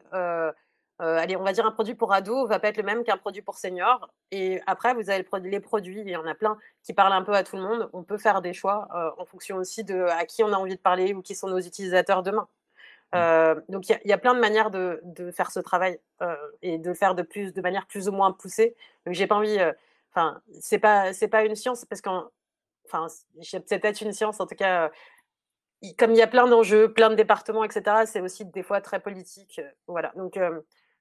allez, 0.99 1.35
on 1.35 1.43
va 1.43 1.51
dire 1.51 1.65
un 1.65 1.71
produit 1.71 1.95
pour 1.95 2.13
ados 2.13 2.47
va 2.47 2.59
pas 2.59 2.67
être 2.67 2.77
le 2.77 2.83
même 2.83 3.03
qu'un 3.03 3.17
produit 3.17 3.41
pour 3.41 3.57
seniors. 3.57 4.07
Et 4.29 4.61
après, 4.67 4.93
vous 4.93 5.09
avez 5.09 5.25
les 5.43 5.59
produits, 5.59 6.01
il 6.01 6.09
y 6.09 6.15
en 6.15 6.27
a 6.27 6.35
plein 6.35 6.59
qui 6.83 6.93
parlent 6.93 7.11
un 7.11 7.23
peu 7.23 7.33
à 7.33 7.43
tout 7.43 7.55
le 7.55 7.63
monde. 7.63 7.89
On 7.91 8.03
peut 8.03 8.19
faire 8.19 8.43
des 8.43 8.53
choix 8.53 8.87
en 9.17 9.25
fonction 9.25 9.57
aussi 9.57 9.83
de 9.83 10.03
à 10.03 10.25
qui 10.25 10.43
on 10.43 10.53
a 10.53 10.57
envie 10.57 10.75
de 10.75 10.79
parler 10.79 11.15
ou 11.15 11.23
qui 11.23 11.33
sont 11.33 11.49
nos 11.49 11.59
utilisateurs 11.59 12.21
demain. 12.21 12.47
Euh, 13.13 13.55
donc 13.69 13.87
il 13.87 13.97
y, 14.03 14.13
a 14.13 14.17
plein 14.17 14.33
de 14.33 14.39
manières 14.39 14.71
de, 14.71 14.99
faire 15.31 15.51
ce 15.51 15.59
travail 15.59 15.99
euh, 16.21 16.35
et 16.61 16.77
de 16.77 16.89
le 16.89 16.95
faire 16.95 17.15
de 17.15 17.21
plus, 17.21 17.53
de 17.53 17.61
manière 17.61 17.85
plus 17.87 18.09
ou 18.09 18.11
moins 18.11 18.31
poussée. 18.31 18.75
Donc 19.05 19.15
j'ai 19.15 19.27
pas 19.27 19.35
envie. 19.35 19.59
Euh, 19.59 19.71
enfin, 20.13 20.41
c'est 20.59 20.79
pas 20.79 21.13
c'est 21.13 21.27
pas 21.27 21.43
une 21.43 21.55
science 21.55 21.85
parce 21.85 22.01
qu'en 22.01 22.29
enfin 22.85 23.07
c'est 23.41 23.59
peut-être 23.61 24.01
une 24.01 24.11
science 24.11 24.39
en 24.39 24.47
tout 24.47 24.55
cas. 24.55 24.91
comme 25.97 26.11
il 26.11 26.17
y 26.17 26.21
a 26.21 26.27
plein 26.27 26.47
d'enjeux, 26.47 26.91
plein 26.91 27.09
de 27.09 27.15
départements, 27.15 27.63
etc. 27.63 28.05
C'est 28.05 28.21
aussi 28.21 28.45
des 28.45 28.63
fois 28.63 28.81
très 28.81 28.99
politique. 28.99 29.61
voilà. 29.87 30.11
Donc 30.15 30.39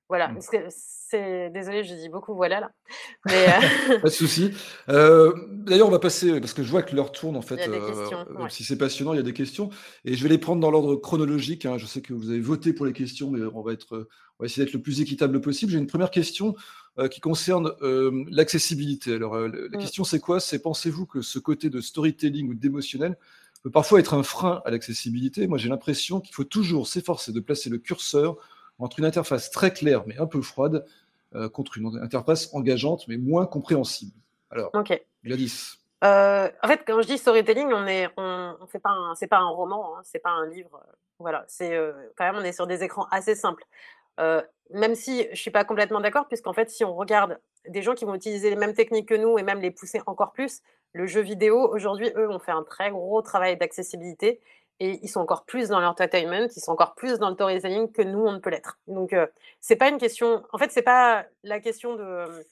Voilà, 0.09 0.28
mmh. 0.28 0.40
c'est 0.40 1.50
désolé, 1.50 1.82
je 1.82 1.94
dis 1.94 2.11
beaucoup 2.11 2.34
voilà 2.34 2.61
là. 2.61 2.70
Mais 3.26 3.46
euh 3.48 4.00
Pas 4.00 4.09
de 4.09 4.14
souci. 4.14 4.50
Euh, 4.90 5.32
d'ailleurs, 5.50 5.88
on 5.88 5.90
va 5.90 5.98
passer 5.98 6.40
parce 6.40 6.52
que 6.52 6.62
je 6.62 6.70
vois 6.70 6.82
que 6.82 6.94
l'heure 6.94 7.11
tourne 7.11 7.36
en 7.36 7.42
fait. 7.42 7.55
Il 7.55 7.61
y 7.61 7.64
a 7.64 7.68
des 7.68 7.86
questions, 7.86 8.26
Si 8.50 8.64
c'est 8.64 8.76
passionnant, 8.76 9.14
il 9.14 9.16
y 9.16 9.20
a 9.20 9.24
des 9.24 9.32
questions 9.32 9.70
et 10.05 10.14
je 10.14 10.22
vais 10.22 10.28
les 10.28 10.38
prendre 10.38 10.61
dans 10.61 10.70
l'ordre 10.70 10.96
chronologique. 10.96 11.64
Hein. 11.64 11.78
Je 11.78 11.86
sais 11.86 12.02
que 12.02 12.12
vous 12.12 12.30
avez 12.30 12.40
voté 12.40 12.74
pour 12.74 12.84
les 12.84 12.92
questions, 12.92 13.30
mais 13.30 13.40
on 13.55 13.62
va 13.62 13.72
être, 13.72 14.07
on 14.38 14.44
va 14.44 14.46
essayer 14.46 14.64
d'être 14.64 14.74
le 14.74 14.82
plus 14.82 15.00
équitable 15.00 15.40
possible. 15.40 15.72
J'ai 15.72 15.78
une 15.78 15.86
première 15.86 16.11
question 16.11 16.55
qui 17.11 17.20
concerne 17.20 17.72
l'accessibilité. 18.30 19.14
Alors, 19.14 19.38
la 19.38 19.48
mmh. 19.48 19.78
question 19.78 20.05
c'est 20.05 20.20
quoi? 20.20 20.38
C'est 20.38 20.59
pensez-vous 20.59 21.07
que 21.07 21.22
ce 21.22 21.38
côté 21.38 21.70
de 21.70 21.80
storytelling 21.80 22.50
ou 22.50 22.55
d'émotionnel 22.55 23.16
peut 23.62 23.70
parfois 23.70 24.00
être 24.00 24.12
un 24.12 24.22
frein 24.22 24.61
à 24.66 24.70
l'accessibilité? 24.70 25.46
Moi, 25.46 25.57
j'ai 25.57 25.70
l'impression 25.70 26.20
qu'il 26.20 26.34
faut 26.34 26.44
toujours 26.44 26.88
s'efforcer 26.88 27.32
de 27.32 27.40
placer 27.40 27.70
le 27.70 27.78
curseur 27.78 28.36
entre 28.78 28.98
une 28.98 29.04
interface 29.04 29.50
très 29.50 29.72
claire 29.72 30.02
mais 30.06 30.18
un 30.18 30.26
peu 30.26 30.42
froide 30.42 30.84
euh, 31.34 31.48
contre 31.48 31.78
une 31.78 31.98
interface 32.02 32.52
engageante 32.54 33.06
mais 33.08 33.16
moins 33.16 33.46
compréhensible. 33.46 34.12
Alors, 34.50 34.70
Gladys. 35.24 35.78
Euh, 36.04 36.48
en 36.62 36.68
fait, 36.68 36.82
quand 36.86 37.00
je 37.00 37.06
dis 37.06 37.18
storytelling, 37.18 37.72
on 37.72 37.86
est, 37.86 38.08
on, 38.16 38.66
fait 38.68 38.78
pas, 38.78 38.94
c'est 39.16 39.26
pas 39.26 39.38
un 39.38 39.48
roman, 39.48 39.96
hein, 39.96 40.02
c'est 40.04 40.18
pas 40.18 40.30
un 40.30 40.46
livre. 40.46 40.74
Euh, 40.74 40.92
voilà, 41.18 41.44
c'est 41.48 41.76
quand 42.16 42.24
même, 42.24 42.36
on 42.36 42.44
est 42.44 42.52
sur 42.52 42.66
des 42.66 42.84
écrans 42.84 43.06
assez 43.10 43.34
simples. 43.34 43.64
même 44.70 44.94
si 44.94 45.26
je 45.32 45.40
suis 45.40 45.50
pas 45.50 45.64
complètement 45.64 46.00
d'accord, 46.00 46.26
puisqu'en 46.28 46.52
fait, 46.52 46.70
si 46.70 46.84
on 46.84 46.94
regarde 46.94 47.38
des 47.68 47.82
gens 47.82 47.94
qui 47.94 48.04
vont 48.04 48.14
utiliser 48.14 48.50
les 48.50 48.56
mêmes 48.56 48.74
techniques 48.74 49.08
que 49.08 49.14
nous 49.14 49.38
et 49.38 49.42
même 49.42 49.60
les 49.60 49.70
pousser 49.70 50.02
encore 50.06 50.32
plus, 50.32 50.60
le 50.92 51.06
jeu 51.06 51.20
vidéo 51.20 51.68
aujourd'hui, 51.72 52.10
eux, 52.16 52.30
ont 52.30 52.38
fait 52.38 52.52
un 52.52 52.62
très 52.62 52.90
gros 52.90 53.20
travail 53.22 53.56
d'accessibilité 53.56 54.40
et 54.80 54.98
ils 55.02 55.08
sont 55.08 55.20
encore 55.20 55.44
plus 55.44 55.68
dans 55.68 55.80
l'entertainment, 55.80 56.48
ils 56.54 56.60
sont 56.60 56.72
encore 56.72 56.94
plus 56.94 57.18
dans 57.18 57.28
le 57.28 57.34
storytelling 57.34 57.92
que 57.92 58.02
nous 58.02 58.20
on 58.20 58.32
ne 58.32 58.38
peut 58.38 58.50
l'être. 58.50 58.78
Donc 58.88 59.12
euh, 59.12 59.26
c'est 59.60 59.76
pas 59.76 59.88
une 59.88 59.98
question, 59.98 60.42
en 60.52 60.58
fait 60.58 60.72
c'est 60.72 60.82
pas 60.82 61.24
la 61.42 61.60
question 61.60 61.94
de, 61.94 62.02
euh, 62.02 62.42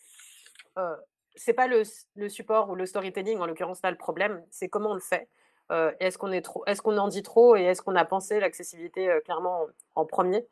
euh, 0.78 0.96
c'est 1.34 1.52
pas 1.52 1.66
le, 1.66 1.82
support 2.28 2.70
ou 2.70 2.74
le 2.74 2.86
storytelling 2.86 3.38
en 3.38 3.46
l'occurrence 3.46 3.80
là 3.82 3.90
le 3.90 3.96
problème, 3.96 4.42
c'est 4.50 4.68
comment 4.68 4.90
on 4.90 4.94
le 4.94 5.00
fait. 5.00 5.28
est-ce 6.00 6.18
qu'on 6.18 6.32
est 6.32 6.42
trop, 6.42 6.64
est-ce 6.66 6.82
en 6.82 7.08
dit 7.08 7.22
trop 7.22 7.56
et 7.56 7.62
est-ce 7.62 7.82
qu'on 7.82 7.96
a 7.96 8.04
pensé 8.04 8.38
l'accessibilité 8.38 9.18
clairement 9.24 9.66
en, 9.94 10.04
premier. 10.04 10.46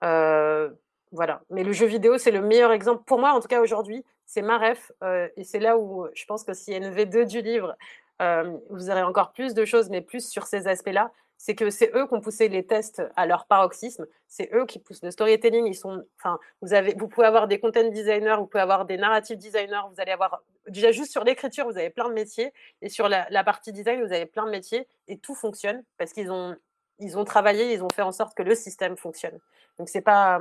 voilà. 0.00 1.40
Mais 1.50 1.62
le 1.62 1.72
jeu 1.72 1.86
vidéo 1.86 2.18
c'est 2.18 2.32
le 2.32 2.42
meilleur 2.42 2.72
exemple 2.72 3.04
pour 3.04 3.18
moi 3.18 3.32
en 3.32 3.40
tout 3.40 3.48
cas 3.48 3.60
aujourd'hui. 3.60 4.04
C'est 4.28 4.42
ma 4.42 4.58
ref 4.58 4.90
et 5.36 5.44
c'est 5.44 5.60
là 5.60 5.78
où 5.78 6.08
je 6.14 6.24
pense 6.26 6.42
que 6.42 6.52
s'il 6.52 6.74
y 6.74 6.76
a 6.76 6.80
une 6.84 6.92
V2 6.92 7.26
du 7.26 7.40
livre 7.42 7.76
vous 8.20 8.90
aurez 8.90 9.02
encore 9.02 9.32
plus 9.32 9.54
de 9.54 9.64
choses, 9.64 9.90
mais 9.90 10.00
plus 10.00 10.28
sur 10.28 10.46
ces 10.46 10.68
aspects-là. 10.68 11.12
C'est 11.38 11.54
que 11.54 11.68
c'est 11.68 11.94
eux 11.94 12.06
qui 12.06 12.14
ont 12.14 12.20
poussé 12.22 12.48
les 12.48 12.64
tests 12.64 13.02
à 13.14 13.26
leur 13.26 13.44
paroxysme. 13.44 14.06
C'est 14.26 14.48
eux 14.54 14.64
qui 14.64 14.78
poussent 14.78 15.02
le 15.02 15.10
storytelling. 15.10 15.66
Ils 15.66 15.74
sont, 15.74 16.02
enfin, 16.18 16.38
vous 16.62 16.72
avez, 16.72 16.94
vous 16.94 17.08
pouvez 17.08 17.26
avoir 17.26 17.46
des 17.46 17.60
content 17.60 17.86
designers, 17.90 18.36
vous 18.38 18.46
pouvez 18.46 18.62
avoir 18.62 18.86
des 18.86 18.96
narrative 18.96 19.36
designers. 19.36 19.82
Vous 19.90 20.00
allez 20.00 20.12
avoir 20.12 20.42
déjà 20.66 20.92
juste 20.92 21.12
sur 21.12 21.24
l'écriture, 21.24 21.66
vous 21.66 21.76
avez 21.76 21.90
plein 21.90 22.08
de 22.08 22.14
métiers, 22.14 22.52
et 22.80 22.88
sur 22.88 23.08
la, 23.08 23.44
partie 23.44 23.72
design, 23.72 24.02
vous 24.02 24.12
avez 24.12 24.26
plein 24.26 24.46
de 24.46 24.50
métiers, 24.50 24.88
et 25.08 25.18
tout 25.18 25.34
fonctionne 25.34 25.84
parce 25.98 26.12
qu'ils 26.12 26.30
ont, 26.30 26.56
ils 26.98 27.18
ont 27.18 27.24
travaillé, 27.24 27.72
ils 27.72 27.82
ont 27.84 27.90
fait 27.94 28.02
en 28.02 28.12
sorte 28.12 28.34
que 28.34 28.42
le 28.42 28.54
système 28.54 28.96
fonctionne. 28.96 29.38
Donc 29.78 29.90
c'est 29.90 30.00
pas, 30.00 30.40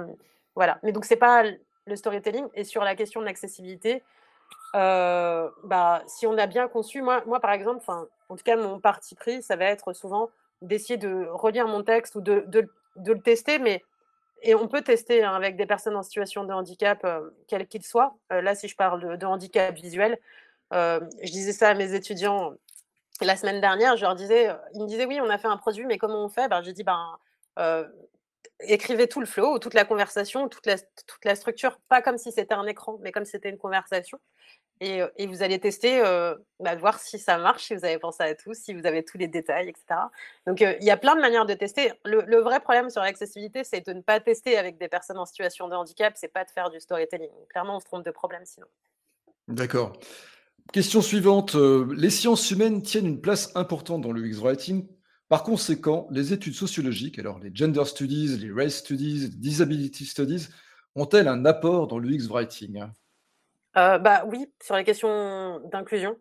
voilà. 0.55 0.79
Mais 0.83 0.93
donc 0.93 1.03
c'est 1.03 1.17
pas 1.17 1.43
le 1.85 1.95
storytelling. 1.95 2.47
Et 2.53 2.63
sur 2.63 2.83
la 2.83 2.95
question 2.95 3.19
de 3.19 3.25
l'accessibilité, 3.25 4.01
euh, 4.75 5.49
bah, 5.63 6.03
si 6.07 6.27
on 6.27 6.37
a 6.37 6.47
bien 6.47 6.67
conçu, 6.67 7.01
moi, 7.01 7.23
moi 7.25 7.39
par 7.39 7.51
exemple, 7.51 7.83
en 7.87 8.35
tout 8.35 8.43
cas, 8.43 8.57
mon 8.57 8.79
parti 8.79 9.15
pris, 9.15 9.41
ça 9.41 9.55
va 9.55 9.65
être 9.65 9.93
souvent 9.93 10.29
d'essayer 10.61 10.97
de 10.97 11.27
relire 11.31 11.67
mon 11.67 11.83
texte 11.83 12.15
ou 12.15 12.21
de, 12.21 12.43
de, 12.47 12.69
de, 12.97 13.13
le 13.13 13.21
tester, 13.21 13.59
mais 13.59 13.83
et 14.41 14.53
on 14.53 14.67
peut 14.67 14.81
tester 14.81 15.23
hein, 15.23 15.33
avec 15.33 15.55
des 15.55 15.65
personnes 15.65 15.95
en 15.95 16.03
situation 16.03 16.43
de 16.43 16.53
handicap, 16.53 17.03
euh, 17.05 17.29
quel 17.47 17.67
qu'il 17.67 17.83
soit. 17.83 18.15
Euh, 18.33 18.41
là, 18.41 18.53
si 18.53 18.67
je 18.67 18.75
parle 18.75 19.17
de, 19.17 19.25
handicap 19.25 19.73
visuel, 19.73 20.19
je 20.71 21.31
disais 21.31 21.53
ça 21.53 21.69
à 21.69 21.73
mes 21.73 21.93
étudiants 21.93 22.53
la 23.21 23.37
semaine 23.37 23.61
dernière, 23.61 23.95
je 23.95 24.01
leur 24.01 24.15
disais, 24.15 24.49
ils 24.73 24.81
me 24.81 24.87
disaient 24.87 25.05
oui, 25.05 25.21
on 25.21 25.29
a 25.29 25.37
fait 25.37 25.47
un 25.47 25.55
produit, 25.55 25.85
mais 25.85 25.97
comment 25.97 26.25
on 26.25 26.27
fait? 26.27 26.49
Ben, 26.49 26.61
J'ai 26.61 26.73
dit, 26.73 26.83
ben, 26.83 27.17
écrivez 28.59 29.07
tout 29.07 29.19
le 29.19 29.25
flow, 29.25 29.59
toute 29.59 29.73
la 29.73 29.85
conversation, 29.85 30.47
toute 30.49 30.65
la, 30.65 31.35
structure, 31.35 31.79
pas 31.89 32.01
comme 32.01 32.17
si 32.17 32.31
c'était 32.31 32.53
un 32.53 32.65
écran, 32.65 32.97
mais 33.01 33.11
comme 33.11 33.25
si 33.25 33.31
c'était 33.31 33.49
une 33.49 33.57
conversation. 33.57 34.19
Et, 34.81 35.01
vous 35.25 35.41
allez 35.41 35.59
tester, 35.59 36.01
bah, 36.59 36.75
voir 36.75 36.99
si 36.99 37.17
ça 37.17 37.37
marche, 37.37 37.65
si 37.65 37.75
vous 37.75 37.85
avez 37.85 37.97
pensé 37.97 38.23
à 38.23 38.35
tout, 38.35 38.53
si 38.53 38.73
vous 38.73 38.85
avez 38.85 39.05
tous 39.05 39.17
les 39.17 39.27
détails, 39.27 39.69
etc. 39.69 39.85
Donc, 40.45 40.59
il 40.59 40.83
y 40.83 40.91
a 40.91 40.97
plein 40.97 41.15
de 41.15 41.21
manières 41.21 41.45
de 41.45 41.53
tester. 41.53 41.93
Le, 42.03 42.41
vrai 42.41 42.59
problème 42.59 42.89
sur 42.89 43.01
l'accessibilité, 43.01 43.63
c'est 43.63 43.85
de 43.87 43.93
ne 43.93 44.01
pas 44.01 44.19
tester 44.19 44.57
avec 44.57 44.77
des 44.77 44.89
personnes 44.89 45.17
en 45.17 45.25
situation 45.25 45.69
de 45.69 45.75
handicap, 45.75 46.13
c'est 46.17 46.27
pas 46.27 46.43
de 46.43 46.51
faire 46.51 46.69
du 46.69 46.81
storytelling. 46.81 47.31
Clairement, 47.49 47.77
on 47.77 47.79
se 47.79 47.85
trompe 47.85 48.03
de 48.03 48.11
problème 48.11 48.43
sinon. 48.45 48.67
D'accord. 49.47 49.93
Question 50.73 51.01
suivante. 51.01 51.55
Les 51.55 52.09
sciences 52.09 52.51
humaines 52.51 52.81
tiennent 52.81 53.07
une 53.07 53.21
place 53.21 53.55
importante 53.55 54.01
dans 54.01 54.11
le 54.11 54.25
X-Writing. 54.27 54.87
Par 55.35 55.43
conséquent, 55.43 56.07
les 56.11 56.31
études 56.31 56.53
sociologiques, 56.53 57.19
alors 57.19 57.39
les 57.39 57.53
gender 57.53 57.83
studies, 57.83 58.37
les 58.37 58.53
race 58.53 58.75
studies, 58.75 59.19
les 59.19 59.27
disability 59.27 60.05
studies, 60.05 60.47
ont-elles 60.95 61.27
un 61.27 61.43
apport 61.43 61.87
dans 61.87 61.99
le 61.99 62.09
X-Writing 62.09 62.85
euh, 63.75 63.97
bah 63.97 64.23
oui, 64.27 64.49
sur 64.63 64.77
les 64.77 64.85
questions 64.85 65.59
d'inclusion. 65.65 66.17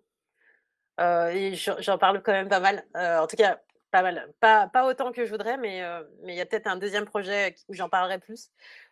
Euh, 0.99 1.55
j'en 1.79 1.97
parle 1.97 2.23
quand 2.25 2.33
même 2.33 2.49
pas 2.49 2.59
mal. 2.59 2.85
Euh, 2.97 3.21
en 3.21 3.29
tout 3.29 3.37
cas, 3.37 3.61
pas 3.93 4.03
mal. 4.03 4.33
Pas, 4.41 4.67
pas 4.67 4.85
autant 4.85 5.13
que 5.13 5.25
je 5.25 5.31
voudrais, 5.31 5.59
mais 5.59 5.81
mais 6.25 6.35
il 6.35 6.37
y 6.37 6.41
a 6.41 6.47
peut-être 6.47 6.67
un 6.67 6.77
deuxième 6.77 7.05
projet 7.05 7.55
où 7.69 7.75
j'en 7.75 7.89
parlerai 7.89 8.19
plus. 8.19 8.51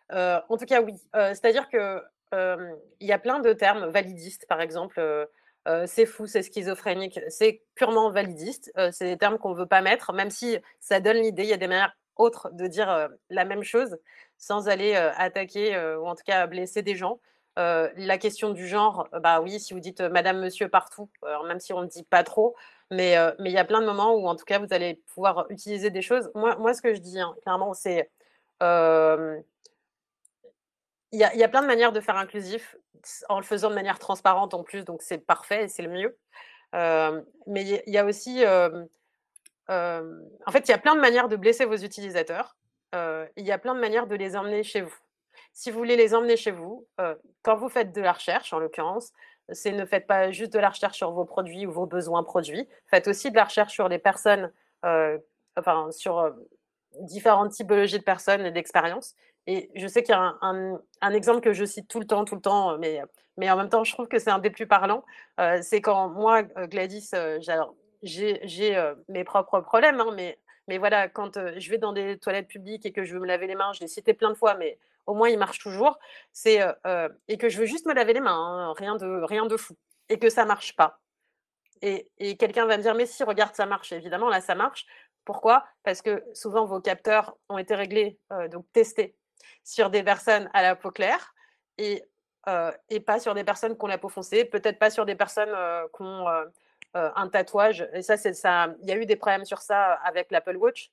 en 0.09 0.57
tout 0.57 0.65
cas, 0.65 0.81
oui. 0.81 0.93
C'est-à-dire 1.13 1.67
que 1.67 2.01
il 3.01 3.07
y 3.07 3.11
a 3.11 3.19
plein 3.19 3.41
de 3.41 3.51
termes 3.51 3.87
validistes, 3.87 4.45
par 4.47 4.61
exemple. 4.61 5.01
C'est 5.85 6.05
fou, 6.05 6.27
c'est 6.27 6.43
schizophrénique, 6.43 7.19
c'est 7.29 7.61
purement 7.75 8.11
validiste. 8.11 8.71
c'est 8.91 9.05
des 9.05 9.17
termes 9.17 9.37
qu'on 9.37 9.53
ne 9.53 9.59
veut 9.59 9.65
pas 9.65 9.81
mettre, 9.81 10.13
même 10.13 10.29
si 10.29 10.57
ça 10.79 10.99
donne 10.99 11.17
l'idée. 11.17 11.43
Il 11.43 11.49
y 11.49 11.53
a 11.53 11.57
des 11.57 11.67
manières 11.67 11.95
autres 12.15 12.49
de 12.51 12.67
dire 12.67 13.09
la 13.29 13.45
même 13.45 13.63
chose 13.63 13.97
sans 14.37 14.67
aller 14.67 14.95
attaquer 14.95 15.77
ou 15.97 16.05
en 16.07 16.15
tout 16.15 16.23
cas 16.25 16.45
blesser 16.47 16.81
des 16.81 16.95
gens. 16.95 17.19
Euh, 17.59 17.89
la 17.97 18.17
question 18.17 18.49
du 18.51 18.67
genre, 18.67 19.07
euh, 19.13 19.19
bah 19.19 19.39
oui, 19.39 19.59
si 19.59 19.73
vous 19.73 19.79
dites 19.79 20.01
euh, 20.01 20.09
madame, 20.09 20.39
monsieur 20.39 20.69
partout, 20.69 21.09
même 21.45 21.59
si 21.59 21.71
on 21.71 21.81
ne 21.81 21.87
dit 21.87 22.03
pas 22.03 22.23
trop, 22.23 22.55
mais 22.89 23.15
il 23.39 23.51
y 23.51 23.57
a 23.57 23.65
plein 23.65 23.81
de 23.81 23.85
moments 23.85 24.15
où 24.15 24.27
en 24.27 24.35
tout 24.35 24.45
cas 24.45 24.59
vous 24.59 24.71
allez 24.71 25.01
pouvoir 25.13 25.45
utiliser 25.49 25.89
des 25.89 26.01
choses. 26.01 26.31
Moi, 26.35 26.55
moi 26.57 26.73
ce 26.73 26.81
que 26.81 26.93
je 26.93 26.99
dis, 26.99 27.19
hein, 27.19 27.35
clairement, 27.43 27.73
c'est. 27.73 28.09
Il 31.11 31.19
y, 31.19 31.43
a, 31.43 31.47
plein 31.47 31.61
de 31.61 31.67
manières 31.67 31.91
de 31.91 32.01
faire 32.01 32.17
inclusif 32.17 32.75
en 33.29 33.37
le 33.37 33.43
faisant 33.43 33.69
de 33.69 33.75
manière 33.75 33.99
transparente 33.99 34.53
en 34.53 34.63
plus, 34.63 34.85
donc 34.85 35.01
c'est 35.01 35.17
parfait 35.17 35.65
et 35.65 35.67
c'est 35.67 35.83
le 35.83 35.89
mieux. 35.89 36.17
mais 37.47 37.83
il 37.85 37.93
y, 37.93 37.97
a 37.97 38.05
aussi. 38.05 38.43
en 38.45 40.51
fait, 40.51 40.67
il 40.67 40.71
y 40.71 40.73
a 40.73 40.77
plein 40.77 40.95
de 40.95 41.01
manières 41.01 41.29
de 41.29 41.35
blesser 41.35 41.65
vos 41.65 41.77
utilisateurs. 41.77 42.55
Il 42.93 43.45
y 43.45 43.51
a 43.51 43.57
plein 43.57 43.75
de 43.75 43.79
manières 43.79 44.07
de 44.07 44.15
les 44.15 44.35
emmener 44.35 44.63
chez 44.63 44.81
vous. 44.81 44.95
Si 45.53 45.71
vous 45.71 45.77
voulez 45.77 45.95
les 45.95 46.15
emmener 46.15 46.37
chez 46.37 46.51
vous, 46.51 46.87
quand 47.41 47.55
vous 47.55 47.69
faites 47.69 47.91
de 47.91 48.01
la 48.01 48.13
recherche, 48.13 48.53
en 48.53 48.59
l'occurrence, 48.59 49.11
c'est 49.49 49.71
ne 49.71 49.85
faites 49.85 50.07
pas 50.07 50.31
juste 50.31 50.53
de 50.53 50.59
la 50.59 50.69
recherche 50.69 50.97
sur 50.97 51.11
vos 51.11 51.25
produits 51.25 51.65
ou 51.65 51.71
vos 51.71 51.85
besoins 51.85 52.23
produits, 52.23 52.67
faites 52.87 53.07
aussi 53.07 53.31
de 53.31 53.35
la 53.35 53.45
recherche 53.45 53.73
sur 53.73 53.89
les 53.89 53.99
personnes, 53.99 54.51
enfin 54.83 55.91
sur 55.91 56.33
différentes 57.01 57.51
typologies 57.51 57.99
de 57.99 58.03
personnes 58.03 58.45
et 58.45 58.51
d'expériences. 58.51 59.15
Et 59.47 59.69
je 59.75 59.87
sais 59.87 60.03
qu'il 60.03 60.15
y 60.15 60.17
a 60.17 60.37
un, 60.41 60.79
exemple 61.11 61.41
que 61.41 61.53
je 61.53 61.65
cite 61.65 61.87
tout 61.87 61.99
le 61.99 62.07
temps, 62.07 62.23
tout 62.23 62.35
le 62.35 62.41
temps, 62.41 62.77
mais, 62.77 63.01
mais 63.37 63.49
en 63.51 63.57
même 63.57 63.69
temps, 63.69 63.83
je 63.83 63.93
trouve 63.93 64.07
que 64.07 64.19
c'est 64.19 64.29
un 64.29 64.39
des 64.39 64.49
plus 64.49 64.67
parlants. 64.67 65.03
c'est 65.61 65.81
quand 65.81 66.09
moi, 66.09 66.43
Gladys, 66.43 67.11
j'ai 68.03 68.93
mes 69.09 69.23
propres 69.23 69.59
problèmes, 69.59 69.99
hein, 69.99 70.13
mais, 70.15 70.39
mais 70.67 70.77
voilà, 70.77 71.09
quand 71.09 71.37
je 71.57 71.69
vais 71.69 71.77
dans 71.77 71.91
des 71.91 72.17
toilettes 72.19 72.47
publiques 72.47 72.85
et 72.85 72.93
que 72.93 73.03
je 73.03 73.13
veux 73.13 73.19
me 73.19 73.27
laver 73.27 73.47
les 73.47 73.55
mains, 73.55 73.73
je 73.73 73.81
l'ai 73.81 73.87
cité 73.87 74.13
plein 74.13 74.29
de 74.29 74.35
fois, 74.35 74.55
mais 74.55 74.79
au 75.05 75.13
moins 75.13 75.29
il 75.29 75.37
marche 75.37 75.59
toujours, 75.59 75.99
et 76.45 77.37
que 77.37 77.49
je 77.49 77.59
veux 77.59 77.65
juste 77.65 77.85
me 77.85 77.93
laver 77.93 78.13
les 78.13 78.21
mains, 78.21 78.69
hein, 78.69 78.73
rien 78.77 78.95
de 78.95 79.23
rien 79.23 79.45
de 79.45 79.57
fou, 79.57 79.75
et 80.09 80.19
que 80.19 80.29
ça 80.29 80.45
marche 80.45 80.75
pas. 80.75 80.99
Et, 81.81 82.09
quelqu'un 82.37 82.65
va 82.65 82.77
me 82.77 82.81
dire 82.81 82.95
mais 82.95 83.05
si 83.05 83.23
regarde 83.23 83.55
ça 83.55 83.65
marche, 83.65 83.91
évidemment 83.91 84.29
là 84.29 84.39
ça 84.39 84.55
marche. 84.55 84.85
Pourquoi? 85.25 85.65
Parce 85.83 86.01
que 86.01 86.23
souvent 86.33 86.65
vos 86.65 86.79
capteurs 86.81 87.35
ont 87.49 87.57
été 87.57 87.75
réglés, 87.75 88.19
donc 88.49 88.65
testés 88.71 89.15
sur 89.63 89.89
des 89.89 90.03
personnes 90.03 90.49
à 90.53 90.61
la 90.61 90.75
peau 90.75 90.91
claire 90.91 91.33
et, 91.77 92.03
et 92.89 92.99
pas 92.99 93.19
sur 93.19 93.33
des 93.33 93.43
personnes 93.43 93.77
qui 93.77 93.83
ont 93.83 93.87
la 93.87 93.97
peau 93.97 94.09
foncée, 94.09 94.45
peut-être 94.45 94.79
pas 94.79 94.89
sur 94.89 95.05
des 95.05 95.15
personnes 95.15 95.55
qui 95.95 96.01
ont 96.01 96.27
un 96.93 97.27
tatouage. 97.29 97.87
Et 97.93 98.01
ça, 98.01 98.17
c'est 98.17 98.33
ça. 98.33 98.73
Il 98.81 98.89
y 98.89 98.91
a 98.91 98.97
eu 98.97 99.05
des 99.05 99.15
problèmes 99.15 99.45
sur 99.45 99.59
ça 99.59 99.93
avec 99.93 100.29
l'Apple 100.29 100.57
Watch. 100.57 100.91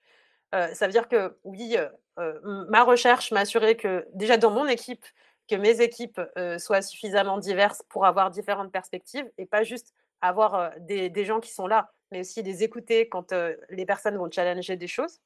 ça 0.53 0.87
veut 0.87 0.93
dire 0.93 1.09
que 1.09 1.37
oui, 1.45 1.77
ma 2.17 2.85
recherche 2.85 3.33
m'a 3.33 3.41
assuré 3.41 3.77
que 3.77 4.07
déjà 4.15 4.37
dans 4.37 4.51
mon 4.51 4.67
équipe, 4.67 5.05
que 5.49 5.57
mes 5.57 5.81
équipes 5.81 6.21
soient 6.59 6.83
suffisamment 6.83 7.39
diverses 7.39 7.83
pour 7.89 8.07
avoir 8.07 8.31
différentes 8.31 8.71
perspectives 8.71 9.29
et 9.37 9.45
pas 9.45 9.65
juste 9.65 9.93
avoir 10.21 10.55
euh, 10.55 10.71
des, 10.79 11.25
gens 11.25 11.41
qui 11.41 11.53
sont 11.53 11.67
là, 11.67 11.93
mais 12.11 12.21
aussi 12.21 12.43
les 12.43 12.63
écouter 12.63 13.09
quand 13.09 13.33
les 13.69 13.87
personnes 13.87 14.17
vont 14.17 14.31
challenger 14.31 14.77
des 14.77 14.87
choses. 14.87 15.21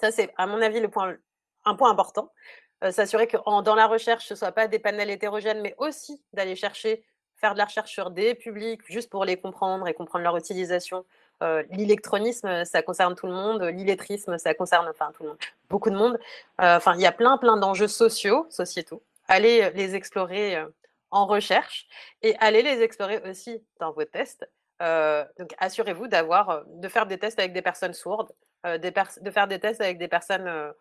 Ça, 0.00 0.10
c'est 0.10 0.32
à 0.36 0.46
mon 0.46 0.60
avis 0.60 0.80
le 0.80 0.88
point, 0.88 1.16
un 1.66 1.74
point 1.74 1.90
important. 1.90 2.32
s'assurer 2.90 3.26
que 3.26 3.36
dans 3.62 3.74
la 3.74 3.86
recherche, 3.86 4.26
ce 4.26 4.34
ne 4.34 4.38
soit 4.38 4.52
pas 4.52 4.68
des 4.68 4.78
panels 4.78 5.10
hétérogènes, 5.10 5.60
mais 5.60 5.74
aussi 5.78 6.22
d'aller 6.32 6.56
chercher, 6.56 7.04
faire 7.36 7.52
de 7.52 7.58
la 7.58 7.66
recherche 7.66 7.90
sur 7.90 8.10
des 8.10 8.34
publics, 8.34 8.80
juste 8.86 9.10
pour 9.10 9.24
les 9.24 9.36
comprendre 9.36 9.86
et 9.88 9.94
comprendre 9.94 10.24
leur 10.24 10.36
utilisation. 10.36 11.04
L'électronisme, 11.70 12.64
ça 12.64 12.82
concerne 12.82 13.14
tout 13.14 13.26
le 13.26 13.32
monde. 13.32 13.62
L'illettrisme, 13.62 14.38
ça 14.38 14.54
concerne 14.54 14.88
enfin 14.88 15.12
tout 15.14 15.22
le 15.22 15.30
monde, 15.30 15.38
beaucoup 15.68 15.90
de 15.90 15.96
monde. 15.96 16.18
Enfin, 16.58 16.94
il 16.94 17.00
y 17.00 17.06
a 17.06 17.12
plein, 17.12 17.36
plein 17.38 17.56
d'enjeux 17.56 17.88
sociaux, 17.88 18.46
sociétaux. 18.50 19.02
Allez 19.28 19.70
les 19.74 19.94
explorer 19.94 20.62
en 21.10 21.26
recherche 21.26 21.86
et 22.22 22.36
allez 22.40 22.62
les 22.62 22.82
explorer 22.82 23.22
aussi 23.28 23.62
dans 23.80 23.92
vos 23.92 24.04
tests. 24.04 24.48
donc, 24.80 25.54
assurez-vous 25.58 26.08
d'avoir, 26.08 26.64
de 26.66 26.88
faire 26.88 27.06
des 27.06 27.18
tests 27.18 27.38
avec 27.38 27.52
des 27.52 27.62
personnes 27.62 27.94
sourdes, 27.94 28.32
de 28.64 29.30
faire 29.30 29.48
des 29.48 29.60
tests 29.60 29.80
avec 29.80 29.98
des 29.98 30.08
personnes 30.08 30.72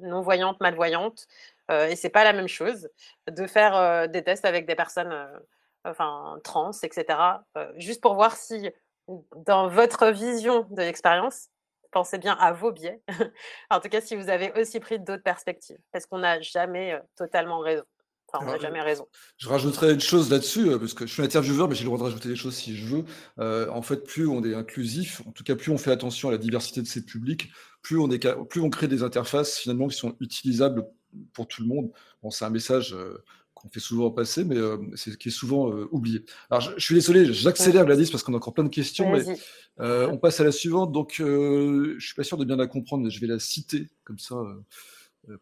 non 0.00 0.20
voyantes, 0.20 0.60
malvoyantes. 0.60 1.26
et 1.70 1.96
c'est 1.96 2.10
pas 2.10 2.24
la 2.24 2.32
même 2.32 2.48
chose 2.48 2.88
de 3.30 3.46
faire 3.46 4.08
des 4.08 4.22
tests 4.22 4.44
avec 4.44 4.66
des 4.66 4.74
personnes, 4.74 5.14
enfin 5.84 6.38
trans, 6.44 6.72
etc. 6.82 7.18
juste 7.76 8.00
pour 8.00 8.14
voir 8.14 8.36
si 8.36 8.70
dans 9.46 9.68
votre 9.68 10.08
vision 10.08 10.66
de 10.70 10.82
l'expérience, 10.82 11.48
pensez 11.92 12.18
bien 12.18 12.34
à 12.34 12.52
vos 12.52 12.72
biais. 12.72 13.00
en 13.70 13.80
tout 13.80 13.88
cas, 13.88 14.00
si 14.00 14.16
vous 14.16 14.28
avez 14.28 14.52
aussi 14.60 14.80
pris 14.80 14.98
d'autres 14.98 15.22
perspectives, 15.22 15.78
parce 15.92 16.06
qu'on 16.06 16.18
n'a 16.18 16.40
jamais 16.40 17.00
totalement 17.16 17.60
raison. 17.60 17.84
Enfin, 18.32 18.44
on 18.44 18.50
n'a 18.50 18.58
jamais 18.58 18.80
raison. 18.80 19.06
Je 19.38 19.48
rajouterais 19.48 19.94
une 19.94 20.00
chose 20.00 20.30
là-dessus, 20.30 20.66
parce 20.78 20.94
que 20.94 21.06
je 21.06 21.12
suis 21.12 21.22
intervieweur, 21.22 21.68
mais 21.68 21.74
j'ai 21.74 21.82
le 21.82 21.86
droit 21.86 21.98
de 21.98 22.04
rajouter 22.04 22.28
des 22.28 22.36
choses 22.36 22.54
si 22.54 22.76
je 22.76 22.86
veux. 22.86 23.04
en 23.70 23.82
fait, 23.82 24.04
plus 24.04 24.26
on 24.26 24.42
est 24.44 24.54
inclusif, 24.54 25.22
en 25.26 25.32
tout 25.32 25.44
cas, 25.44 25.54
plus 25.54 25.70
on 25.70 25.78
fait 25.78 25.92
attention 25.92 26.28
à 26.28 26.32
la 26.32 26.38
diversité 26.38 26.82
de 26.82 26.86
ces 26.86 27.04
publics, 27.04 27.50
plus 27.82 27.98
on, 27.98 28.10
est, 28.10 28.26
plus 28.48 28.60
on 28.60 28.70
crée 28.70 28.88
des 28.88 29.02
interfaces 29.02 29.58
finalement 29.58 29.86
qui 29.88 29.96
sont 29.96 30.16
utilisables 30.20 30.84
pour 31.32 31.46
tout 31.46 31.62
le 31.62 31.68
monde. 31.68 31.90
Bon, 32.22 32.30
c'est 32.30 32.44
un 32.44 32.50
message 32.50 32.96
qu'on 33.54 33.68
fait 33.68 33.80
souvent 33.80 34.10
passer, 34.10 34.44
mais 34.44 34.56
c'est 34.96 35.16
qui 35.16 35.28
est 35.28 35.32
souvent 35.32 35.70
oublié. 35.92 36.24
Alors, 36.50 36.62
je, 36.76 36.84
suis 36.84 36.94
désolé, 36.96 37.32
j'accélère 37.32 37.86
Gladys 37.86 38.10
parce 38.10 38.22
qu'on 38.22 38.34
a 38.34 38.36
encore 38.36 38.54
plein 38.54 38.64
de 38.64 38.70
questions, 38.70 39.12
mais 39.12 39.24
on 39.78 40.18
passe 40.18 40.40
à 40.40 40.44
la 40.44 40.52
suivante. 40.52 40.90
Donc, 40.90 41.14
je 41.18 41.96
suis 42.00 42.14
pas 42.14 42.24
sûr 42.24 42.38
de 42.38 42.44
bien 42.44 42.56
la 42.56 42.66
comprendre, 42.66 43.04
mais 43.04 43.10
je 43.10 43.20
vais 43.20 43.28
la 43.28 43.38
citer 43.38 43.88
comme 44.04 44.18
ça. 44.18 44.36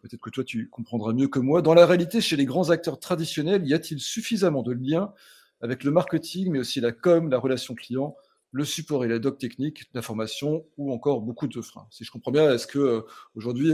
Peut-être 0.00 0.20
que 0.20 0.30
toi, 0.30 0.44
tu 0.44 0.68
comprendras 0.68 1.12
mieux 1.12 1.28
que 1.28 1.38
moi. 1.38 1.62
Dans 1.62 1.74
la 1.74 1.86
réalité, 1.86 2.20
chez 2.20 2.36
les 2.36 2.44
grands 2.44 2.70
acteurs 2.70 2.98
traditionnels, 2.98 3.66
y 3.66 3.74
a-t-il 3.74 4.00
suffisamment 4.00 4.62
de 4.62 4.72
liens 4.72 5.12
avec 5.60 5.84
le 5.84 5.90
marketing, 5.90 6.50
mais 6.52 6.58
aussi 6.58 6.80
la 6.80 6.92
com, 6.92 7.30
la 7.30 7.38
relation 7.38 7.74
client, 7.74 8.16
le 8.52 8.64
support 8.64 9.04
et 9.04 9.08
la 9.08 9.18
doc 9.18 9.38
technique, 9.38 9.92
d'information 9.92 10.64
ou 10.78 10.92
encore 10.92 11.20
beaucoup 11.20 11.46
de 11.46 11.60
freins? 11.60 11.86
Si 11.90 12.04
je 12.04 12.10
comprends 12.10 12.32
bien, 12.32 12.52
est-ce 12.52 12.66
que 12.66 13.04
aujourd'hui, 13.34 13.72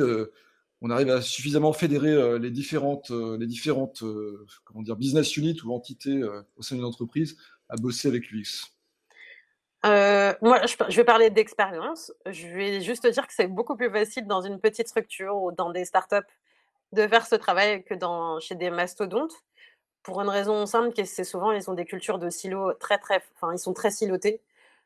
on 0.82 0.90
arrive 0.90 1.10
à 1.10 1.20
suffisamment 1.20 1.72
fédérer 1.72 2.12
euh, 2.12 2.38
les 2.38 2.50
différentes, 2.50 3.10
euh, 3.10 3.36
les 3.38 3.46
différentes 3.46 4.02
euh, 4.02 4.46
comment 4.64 4.82
business 4.94 5.36
units 5.36 5.60
ou 5.64 5.72
entités 5.74 6.22
au 6.56 6.62
sein 6.62 6.76
d'une 6.76 6.84
entreprise 6.84 7.36
à 7.68 7.76
bosser 7.76 8.08
avec 8.08 8.30
l'UX 8.30 8.72
moi, 9.84 10.60
je, 10.66 10.96
vais 10.96 11.04
parler 11.04 11.30
d'expérience. 11.30 12.12
Je 12.26 12.46
vais 12.48 12.80
juste 12.80 13.06
dire 13.06 13.26
que 13.26 13.32
c'est 13.32 13.46
beaucoup 13.46 13.76
plus 13.76 13.90
facile 13.90 14.26
dans 14.26 14.42
une 14.42 14.60
petite 14.60 14.88
structure 14.88 15.36
ou 15.36 15.52
dans 15.52 15.70
des 15.70 15.84
startups 15.84 16.16
de 16.92 17.06
faire 17.06 17.26
ce 17.26 17.36
travail 17.36 17.84
que 17.84 17.94
dans, 17.94 18.40
chez 18.40 18.54
des 18.54 18.70
mastodontes. 18.70 19.34
Pour 20.02 20.20
une 20.22 20.28
raison 20.28 20.66
simple, 20.66 20.92
c'est 21.04 21.24
souvent, 21.24 21.52
ils 21.52 21.70
ont 21.70 21.74
des 21.74 21.84
cultures 21.84 22.18
de 22.18 22.30
silos 22.30 22.72
très, 22.74 22.98
très, 22.98 23.22
enfin, 23.36 23.52
ils 23.52 23.58
sont 23.58 23.74
très 23.74 23.90
silotés. 23.90 24.40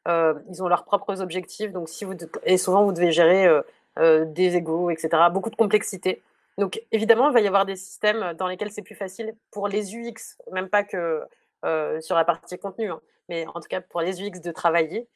ils 0.06 0.62
ont 0.62 0.68
leurs 0.68 0.84
propres 0.84 1.20
objectifs. 1.20 1.72
Donc, 1.72 1.88
si 1.88 2.04
vous, 2.04 2.14
et 2.44 2.58
souvent, 2.58 2.84
vous 2.84 2.92
devez 2.92 3.12
gérer 3.12 3.62
euh, 3.96 4.24
des 4.24 4.56
égaux, 4.56 4.90
etc. 4.90 5.08
Beaucoup 5.30 5.50
de 5.50 5.56
complexité. 5.56 6.20
Donc 6.58 6.82
évidemment, 6.90 7.28
il 7.28 7.32
va 7.32 7.40
y 7.40 7.46
avoir 7.46 7.64
des 7.64 7.76
systèmes 7.76 8.32
dans 8.34 8.48
lesquels 8.48 8.72
c'est 8.72 8.82
plus 8.82 8.96
facile 8.96 9.36
pour 9.52 9.68
les 9.68 9.94
UX, 9.94 10.36
même 10.50 10.68
pas 10.68 10.82
que 10.82 11.22
euh, 11.64 12.00
sur 12.00 12.16
la 12.16 12.24
partie 12.24 12.58
contenu, 12.58 12.90
hein, 12.90 13.00
mais 13.28 13.46
en 13.46 13.60
tout 13.60 13.68
cas 13.68 13.80
pour 13.80 14.00
les 14.00 14.22
UX 14.22 14.40
de 14.40 14.52
travailler. 14.52 15.08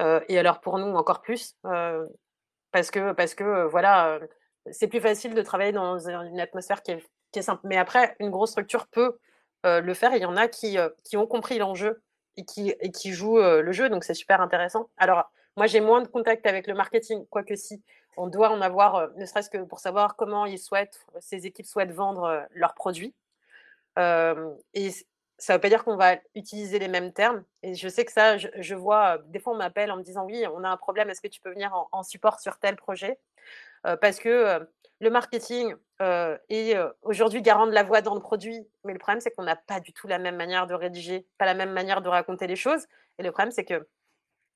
Euh, 0.00 0.20
et 0.28 0.38
alors 0.38 0.60
pour 0.60 0.78
nous 0.78 0.94
encore 0.94 1.22
plus, 1.22 1.56
parce 2.72 2.90
que 2.90 3.12
parce 3.12 3.34
que 3.34 3.64
voilà, 3.66 4.20
c'est 4.70 4.88
plus 4.88 5.00
facile 5.00 5.34
de 5.34 5.42
travailler 5.42 5.72
dans 5.72 5.98
une 5.98 6.40
atmosphère 6.40 6.82
qui 6.82 6.92
est, 6.92 7.42
simple. 7.42 7.60
Mais 7.64 7.76
après, 7.76 8.16
une 8.18 8.30
grosse 8.30 8.50
structure 8.50 8.86
peut 8.86 9.18
le 9.64 9.94
faire. 9.94 10.14
il 10.14 10.22
y 10.22 10.24
en 10.24 10.36
a 10.36 10.48
qui, 10.48 10.78
qui 11.04 11.16
ont 11.16 11.26
compris 11.26 11.58
l'enjeu 11.58 12.02
et 12.36 12.44
qui, 12.44 12.70
et 12.80 12.90
qui 12.90 13.12
jouent 13.12 13.38
le 13.38 13.72
jeu, 13.72 13.88
donc 13.88 14.04
c'est 14.04 14.14
super 14.14 14.40
intéressant. 14.40 14.88
Alors 14.96 15.30
moi, 15.56 15.66
j'ai 15.66 15.80
moins 15.80 16.02
de 16.02 16.08
contact 16.08 16.46
avec 16.46 16.66
le 16.66 16.74
marketing, 16.74 17.26
quoique 17.30 17.56
si 17.56 17.82
on 18.18 18.26
doit 18.26 18.50
en 18.50 18.60
avoir, 18.60 18.96
euh, 18.96 19.06
ne 19.16 19.24
serait-ce 19.24 19.48
que 19.48 19.58
pour 19.58 19.80
savoir 19.80 20.16
comment 20.16 20.44
ils 20.44 20.58
souhaitent, 20.58 21.00
ces 21.20 21.46
équipes 21.46 21.66
souhaitent 21.66 21.92
vendre 21.92 22.24
euh, 22.24 22.40
leurs 22.54 22.74
produits. 22.74 23.14
Euh, 23.98 24.54
et 24.74 24.90
ça 25.38 25.52
ne 25.52 25.56
veut 25.56 25.60
pas 25.60 25.68
dire 25.68 25.84
qu'on 25.84 25.96
va 25.96 26.16
utiliser 26.34 26.78
les 26.78 26.88
mêmes 26.88 27.12
termes. 27.12 27.44
Et 27.62 27.74
je 27.74 27.88
sais 27.88 28.04
que 28.04 28.12
ça, 28.12 28.36
je, 28.38 28.74
vois, 28.74 29.18
des 29.26 29.38
fois 29.38 29.52
on 29.52 29.56
m'appelle 29.56 29.90
en 29.90 29.96
me 29.96 30.02
disant 30.02 30.24
oui, 30.24 30.44
on 30.52 30.64
a 30.64 30.68
un 30.68 30.76
problème, 30.76 31.10
est-ce 31.10 31.20
que 31.20 31.28
tu 31.28 31.40
peux 31.40 31.50
venir 31.50 31.72
en, 31.92 32.02
support 32.02 32.40
sur 32.40 32.58
tel 32.58 32.76
projet? 32.76 33.18
Parce 34.00 34.18
que 34.18 34.66
le 35.00 35.10
marketing 35.10 35.74
est 36.00 36.76
aujourd'hui 37.02 37.42
garant 37.42 37.66
de 37.66 37.72
la 37.72 37.82
voix 37.82 38.00
dans 38.00 38.14
le 38.14 38.20
produit, 38.20 38.66
mais 38.84 38.92
le 38.92 38.98
problème 38.98 39.20
c'est 39.20 39.30
qu'on 39.30 39.42
n'a 39.42 39.56
pas 39.56 39.80
du 39.80 39.92
tout 39.92 40.06
la 40.08 40.18
même 40.18 40.36
manière 40.36 40.66
de 40.66 40.74
rédiger, 40.74 41.26
pas 41.38 41.46
la 41.46 41.54
même 41.54 41.72
manière 41.72 42.02
de 42.02 42.08
raconter 42.08 42.46
les 42.46 42.56
choses. 42.56 42.86
Et 43.18 43.22
le 43.22 43.30
problème 43.30 43.52
c'est 43.52 43.64
que 43.64 43.86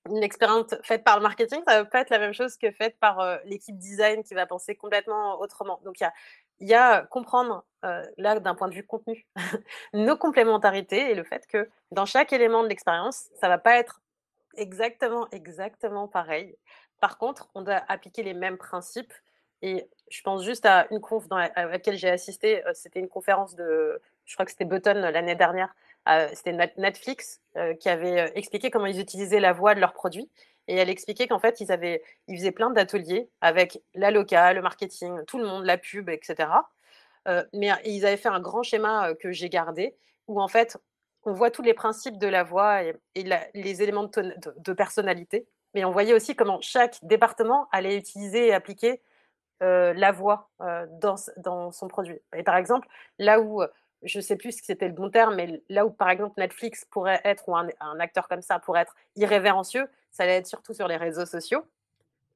une 0.09 0.22
expérience 0.22 0.74
faite 0.83 1.05
par 1.05 1.18
le 1.18 1.22
marketing, 1.22 1.61
ça 1.68 1.83
va 1.83 1.85
pas 1.85 2.01
être 2.01 2.11
la 2.11 2.18
même 2.18 2.33
chose 2.33 2.57
que 2.57 2.70
faite 2.70 2.97
par 2.99 3.39
l'équipe 3.45 3.76
design 3.76 4.24
qui 4.24 4.35
va 4.35 4.47
penser 4.47 4.74
complètement 4.74 5.39
autrement. 5.41 5.78
Donc 5.85 6.01
il 6.01 6.05
y 6.05 6.07
a, 6.07 6.12
y 6.61 6.75
a 6.75 7.03
comprendre 7.03 7.65
là 8.19 8.39
d'un 8.39 8.55
point 8.55 8.69
de 8.69 8.75
vue 8.75 8.85
contenu 8.85 9.27
nos 9.95 10.17
complémentarités 10.17 11.11
et 11.11 11.15
le 11.15 11.25
fait 11.25 11.47
que 11.47 11.69
dans 11.93 12.05
chaque 12.05 12.33
élément 12.33 12.63
de 12.63 12.69
l'expérience, 12.69 13.29
ça 13.41 13.49
va 13.49 13.57
pas 13.57 13.79
être 13.79 14.03
exactement 14.55 15.27
exactement 15.33 16.07
pareil. 16.07 16.57
Par 17.01 17.17
contre, 17.17 17.49
on 17.55 17.63
doit 17.63 17.83
appliquer 17.89 18.23
les 18.23 18.35
mêmes 18.35 18.59
principes 18.59 19.15
et 19.63 19.89
je 20.11 20.23
pense 20.23 20.45
juste 20.45 20.67
à 20.67 20.87
une 20.91 21.01
conf 21.01 21.25
à 21.31 21.67
laquelle 21.67 21.97
j'ai 21.97 22.11
assisté, 22.11 22.63
c'était 22.75 23.01
une 23.01 23.09
conférence 23.09 23.55
de 23.55 24.01
je 24.27 24.35
crois 24.35 24.45
que 24.45 24.53
c'était 24.53 24.67
Button 24.67 24.95
l'année 24.95 25.35
dernière 25.35 25.75
c'était 26.35 26.53
Netflix 26.77 27.41
euh, 27.57 27.75
qui 27.75 27.89
avait 27.89 28.21
euh, 28.21 28.29
expliqué 28.35 28.71
comment 28.71 28.87
ils 28.87 29.01
utilisaient 29.01 29.41
la 29.41 29.53
voix 29.53 29.75
de 29.75 29.81
leurs 29.81 29.93
produits. 29.93 30.29
Et 30.71 30.77
elle 30.77 30.89
expliquait 30.89 31.27
qu'en 31.27 31.41
fait, 31.41 31.61
ils, 31.61 31.73
avaient, 31.73 32.01
ils 32.29 32.37
faisaient 32.39 32.53
plein 32.53 32.71
d'ateliers 32.71 33.29
avec 33.41 33.83
la 33.95 34.12
loca, 34.12 34.53
le 34.53 34.62
marketing, 34.62 35.25
tout 35.27 35.39
le 35.39 35.45
monde, 35.45 35.64
la 35.64 35.77
pub, 35.77 36.09
etc. 36.09 36.49
Euh, 37.27 37.45
mais 37.53 37.71
ils 37.85 38.07
avaient 38.07 38.16
fait 38.16 38.29
un 38.29 38.39
grand 38.39 38.62
schéma 38.62 39.12
que 39.14 39.33
j'ai 39.33 39.49
gardé 39.49 39.97
où 40.29 40.41
en 40.41 40.47
fait, 40.47 40.79
on 41.25 41.33
voit 41.33 41.51
tous 41.51 41.62
les 41.62 41.75
principes 41.75 42.18
de 42.18 42.29
la 42.29 42.45
voix 42.45 42.85
et, 42.85 42.95
les 43.53 43.83
éléments 43.83 44.05
de, 44.05 44.73
personnalité. 44.73 45.49
Mais 45.75 45.85
on 45.85 45.91
voyait 45.91 46.14
aussi 46.14 46.37
comment 46.37 46.61
chaque 46.61 47.05
département 47.05 47.68
allait 47.73 47.97
utiliser 47.97 48.47
et 48.47 48.55
appliquer 48.55 49.03
la 49.61 50.12
voix 50.12 50.51
dans, 50.61 51.16
dans, 51.37 51.73
son 51.73 51.89
produit. 51.89 52.18
Et 52.35 52.45
par 52.45 52.57
exemple, 52.57 52.87
là 53.18 53.41
où 53.41 53.62
je 54.03 54.18
ne 54.18 54.23
sais 54.23 54.37
plus 54.37 54.53
si 54.53 54.64
c'était 54.64 54.89
le 54.89 54.95
bon 54.95 55.11
terme, 55.11 55.35
mais 55.35 55.62
là 55.68 55.85
où 55.85 55.91
par 55.91 56.11
exemple 56.11 56.41
Netflix 56.41 56.87
pourrait 56.87 57.21
être, 57.25 57.49
ou 57.49 57.57
un, 57.57 57.68
acteur 58.01 58.29
comme 58.29 58.43
ça 58.43 58.59
pourrait 58.59 58.83
être 58.83 58.95
irrévérencieux, 59.16 59.89
ça 60.11 60.25
allait 60.25 60.37
être 60.37 60.47
surtout 60.47 60.75
sur 60.75 60.89
les 60.89 60.97
réseaux 60.97 61.27
sociaux, 61.27 61.65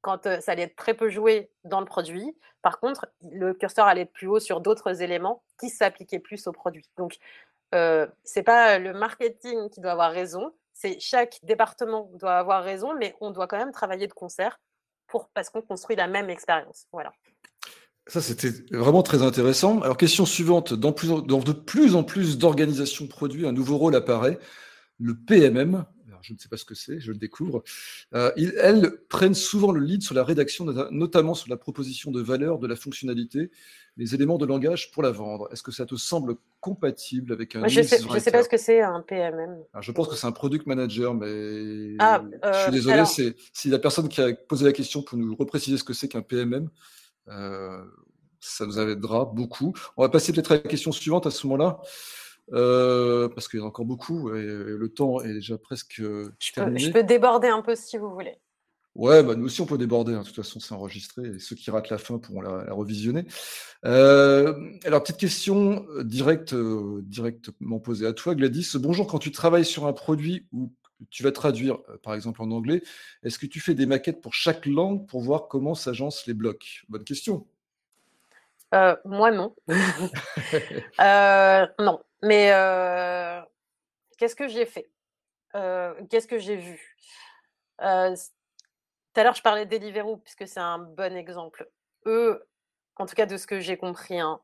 quand 0.00 0.26
euh, 0.26 0.40
ça 0.40 0.52
allait 0.52 0.64
être 0.64 0.76
très 0.76 0.94
peu 0.94 1.08
joué 1.08 1.50
dans 1.64 1.80
le 1.80 1.86
produit. 1.86 2.36
Par 2.62 2.80
contre, 2.80 3.06
le 3.22 3.54
curseur 3.54 3.86
allait 3.86 4.02
être 4.02 4.12
plus 4.12 4.26
haut 4.26 4.40
sur 4.40 4.60
d'autres 4.60 5.02
éléments 5.02 5.42
qui 5.58 5.70
s'appliquaient 5.70 6.18
plus 6.18 6.46
au 6.46 6.52
produit. 6.52 6.88
Donc, 6.96 7.18
euh, 7.74 8.06
ce 8.24 8.38
n'est 8.38 8.44
pas 8.44 8.78
le 8.78 8.92
marketing 8.92 9.68
qui 9.70 9.80
doit 9.80 9.92
avoir 9.92 10.12
raison, 10.12 10.52
c'est 10.74 10.98
chaque 11.00 11.38
département 11.44 12.10
doit 12.14 12.36
avoir 12.36 12.62
raison, 12.62 12.94
mais 12.98 13.14
on 13.20 13.30
doit 13.30 13.46
quand 13.46 13.56
même 13.56 13.72
travailler 13.72 14.06
de 14.06 14.12
concert 14.12 14.58
pour, 15.06 15.28
parce 15.30 15.48
qu'on 15.48 15.62
construit 15.62 15.96
la 15.96 16.08
même 16.08 16.28
expérience. 16.28 16.86
Voilà. 16.92 17.12
Ça, 18.06 18.20
c'était 18.20 18.50
vraiment 18.70 19.02
très 19.02 19.22
intéressant. 19.22 19.80
Alors, 19.80 19.96
question 19.96 20.26
suivante. 20.26 20.74
Dans 20.74 20.90
de 20.90 21.52
plus 21.52 21.94
en 21.94 22.04
plus 22.04 22.36
d'organisations 22.36 23.06
produits, 23.06 23.46
un 23.46 23.52
nouveau 23.52 23.78
rôle 23.78 23.94
apparaît, 23.94 24.38
le 24.98 25.14
PMM. 25.14 25.86
Je 26.24 26.32
ne 26.32 26.38
sais 26.38 26.48
pas 26.48 26.56
ce 26.56 26.64
que 26.64 26.74
c'est, 26.74 27.00
je 27.00 27.12
le 27.12 27.18
découvre. 27.18 27.62
Euh, 28.14 28.32
elles 28.36 28.98
prennent 29.08 29.34
souvent 29.34 29.72
le 29.72 29.80
lead 29.80 30.02
sur 30.02 30.14
la 30.14 30.24
rédaction, 30.24 30.64
notamment 30.90 31.34
sur 31.34 31.50
la 31.50 31.58
proposition 31.58 32.10
de 32.10 32.22
valeur, 32.22 32.58
de 32.58 32.66
la 32.66 32.76
fonctionnalité, 32.76 33.50
les 33.98 34.14
éléments 34.14 34.38
de 34.38 34.46
langage 34.46 34.90
pour 34.90 35.02
la 35.02 35.10
vendre. 35.10 35.48
Est-ce 35.52 35.62
que 35.62 35.70
ça 35.70 35.84
te 35.84 35.96
semble 35.96 36.36
compatible 36.60 37.32
avec 37.32 37.54
un 37.56 37.68
Je 37.68 37.80
ne 37.80 37.84
sais, 37.84 37.98
sais, 37.98 38.30
pas 38.30 38.42
ce 38.42 38.48
que 38.48 38.56
c'est 38.56 38.80
un 38.80 39.00
PMM. 39.02 39.58
Alors, 39.72 39.82
je 39.82 39.92
pense 39.92 40.08
que 40.08 40.16
c'est 40.16 40.26
un 40.26 40.32
product 40.32 40.66
manager, 40.66 41.14
mais 41.14 41.94
ah, 41.98 42.24
je 42.42 42.58
suis 42.58 42.68
euh, 42.68 42.70
désolé. 42.70 43.34
Si 43.52 43.68
la 43.68 43.78
personne 43.78 44.08
qui 44.08 44.22
a 44.22 44.32
posé 44.32 44.64
la 44.64 44.72
question 44.72 45.02
pour 45.02 45.18
nous 45.18 45.36
repréciser 45.36 45.76
ce 45.76 45.84
que 45.84 45.92
c'est 45.92 46.08
qu'un 46.08 46.22
PMM, 46.22 46.70
euh, 47.28 47.84
ça 48.40 48.66
nous 48.66 48.78
aidera 48.78 49.26
beaucoup. 49.26 49.74
On 49.96 50.02
va 50.02 50.08
passer 50.08 50.32
peut-être 50.32 50.52
à 50.52 50.54
la 50.56 50.60
question 50.60 50.90
suivante 50.90 51.26
à 51.26 51.30
ce 51.30 51.46
moment-là. 51.46 51.80
Euh, 52.52 53.28
parce 53.30 53.48
qu'il 53.48 53.58
y 53.58 53.62
en 53.62 53.66
a 53.66 53.68
encore 53.68 53.86
beaucoup 53.86 54.34
et 54.34 54.44
le 54.44 54.88
temps 54.88 55.22
est 55.22 55.32
déjà 55.32 55.56
presque 55.56 56.02
je 56.02 56.52
terminé. 56.52 56.78
Peux, 56.78 56.86
je 56.86 56.92
peux 56.92 57.02
déborder 57.02 57.48
un 57.48 57.62
peu 57.62 57.74
si 57.74 57.96
vous 57.96 58.10
voulez. 58.10 58.36
Ouais, 58.94 59.24
bah, 59.24 59.34
nous 59.34 59.46
aussi 59.46 59.60
on 59.60 59.66
peut 59.66 59.78
déborder, 59.78 60.14
hein. 60.14 60.20
De 60.20 60.26
toute 60.26 60.36
façon, 60.36 60.60
c'est 60.60 60.74
enregistré 60.74 61.26
et 61.26 61.38
ceux 61.40 61.56
qui 61.56 61.70
ratent 61.70 61.90
la 61.90 61.98
fin 61.98 62.18
pourront 62.18 62.42
la 62.42 62.72
revisionner. 62.72 63.24
alors 63.82 65.02
petite 65.02 65.16
question, 65.16 65.86
directe, 66.02 66.54
directement 66.54 67.80
posée 67.80 68.06
à 68.06 68.12
toi 68.12 68.34
Gladys. 68.34 68.72
Bonjour, 68.74 69.06
quand 69.06 69.18
tu 69.18 69.32
travailles 69.32 69.64
sur 69.64 69.86
un 69.86 69.92
produit 69.92 70.46
ou 70.52 70.70
tu 71.10 71.22
vas 71.22 71.32
traduire, 71.32 71.78
par 72.02 72.14
exemple 72.14 72.42
en 72.42 72.50
anglais, 72.50 72.82
est-ce 73.24 73.38
que 73.38 73.46
tu 73.46 73.58
fais 73.58 73.74
des 73.74 73.86
maquettes 73.86 74.20
pour 74.20 74.34
chaque 74.34 74.66
langue 74.66 75.08
pour 75.08 75.22
voir 75.22 75.48
comment 75.48 75.74
s'agencent 75.74 76.26
les 76.26 76.34
blocs? 76.34 76.84
Bonne 76.88 77.04
question. 77.04 77.46
moi 79.04 79.32
non. 79.32 79.56
non, 81.78 82.00
mais 82.24 82.50
qu'est-ce 84.18 84.36
que 84.36 84.48
j'ai 84.48 84.66
fait? 84.66 84.90
qu'est-ce 86.10 86.26
que 86.26 86.38
j'ai 86.38 86.56
vu? 86.56 86.96
Tout 87.78 89.20
à 89.20 89.22
l'heure, 89.22 89.34
je 89.34 89.42
parlais 89.42 89.66
de 89.66 89.70
Deliveroo, 89.70 90.16
puisque 90.16 90.48
c'est 90.48 90.60
un 90.60 90.78
bon 90.78 91.16
exemple. 91.16 91.70
Eux, 92.06 92.44
en 92.96 93.06
tout 93.06 93.14
cas 93.14 93.26
de 93.26 93.36
ce 93.36 93.46
que 93.46 93.60
j'ai 93.60 93.76
compris, 93.76 94.18
hein, 94.20 94.40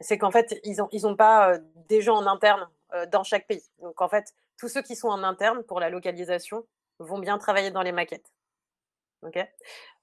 c'est 0.00 0.18
qu'en 0.18 0.30
fait, 0.30 0.58
ils 0.64 0.76
n'ont 0.76 0.88
ils 0.92 1.16
pas 1.16 1.58
des 1.88 2.00
gens 2.00 2.16
en 2.16 2.26
interne 2.26 2.68
dans 3.12 3.24
chaque 3.24 3.46
pays. 3.46 3.64
Donc 3.80 4.00
en 4.00 4.08
fait, 4.08 4.34
tous 4.58 4.68
ceux 4.68 4.82
qui 4.82 4.96
sont 4.96 5.08
en 5.08 5.22
interne 5.22 5.62
pour 5.64 5.80
la 5.80 5.90
localisation 5.90 6.66
vont 6.98 7.18
bien 7.18 7.36
travailler 7.38 7.70
dans 7.70 7.82
les 7.82 7.92
maquettes. 7.92 8.32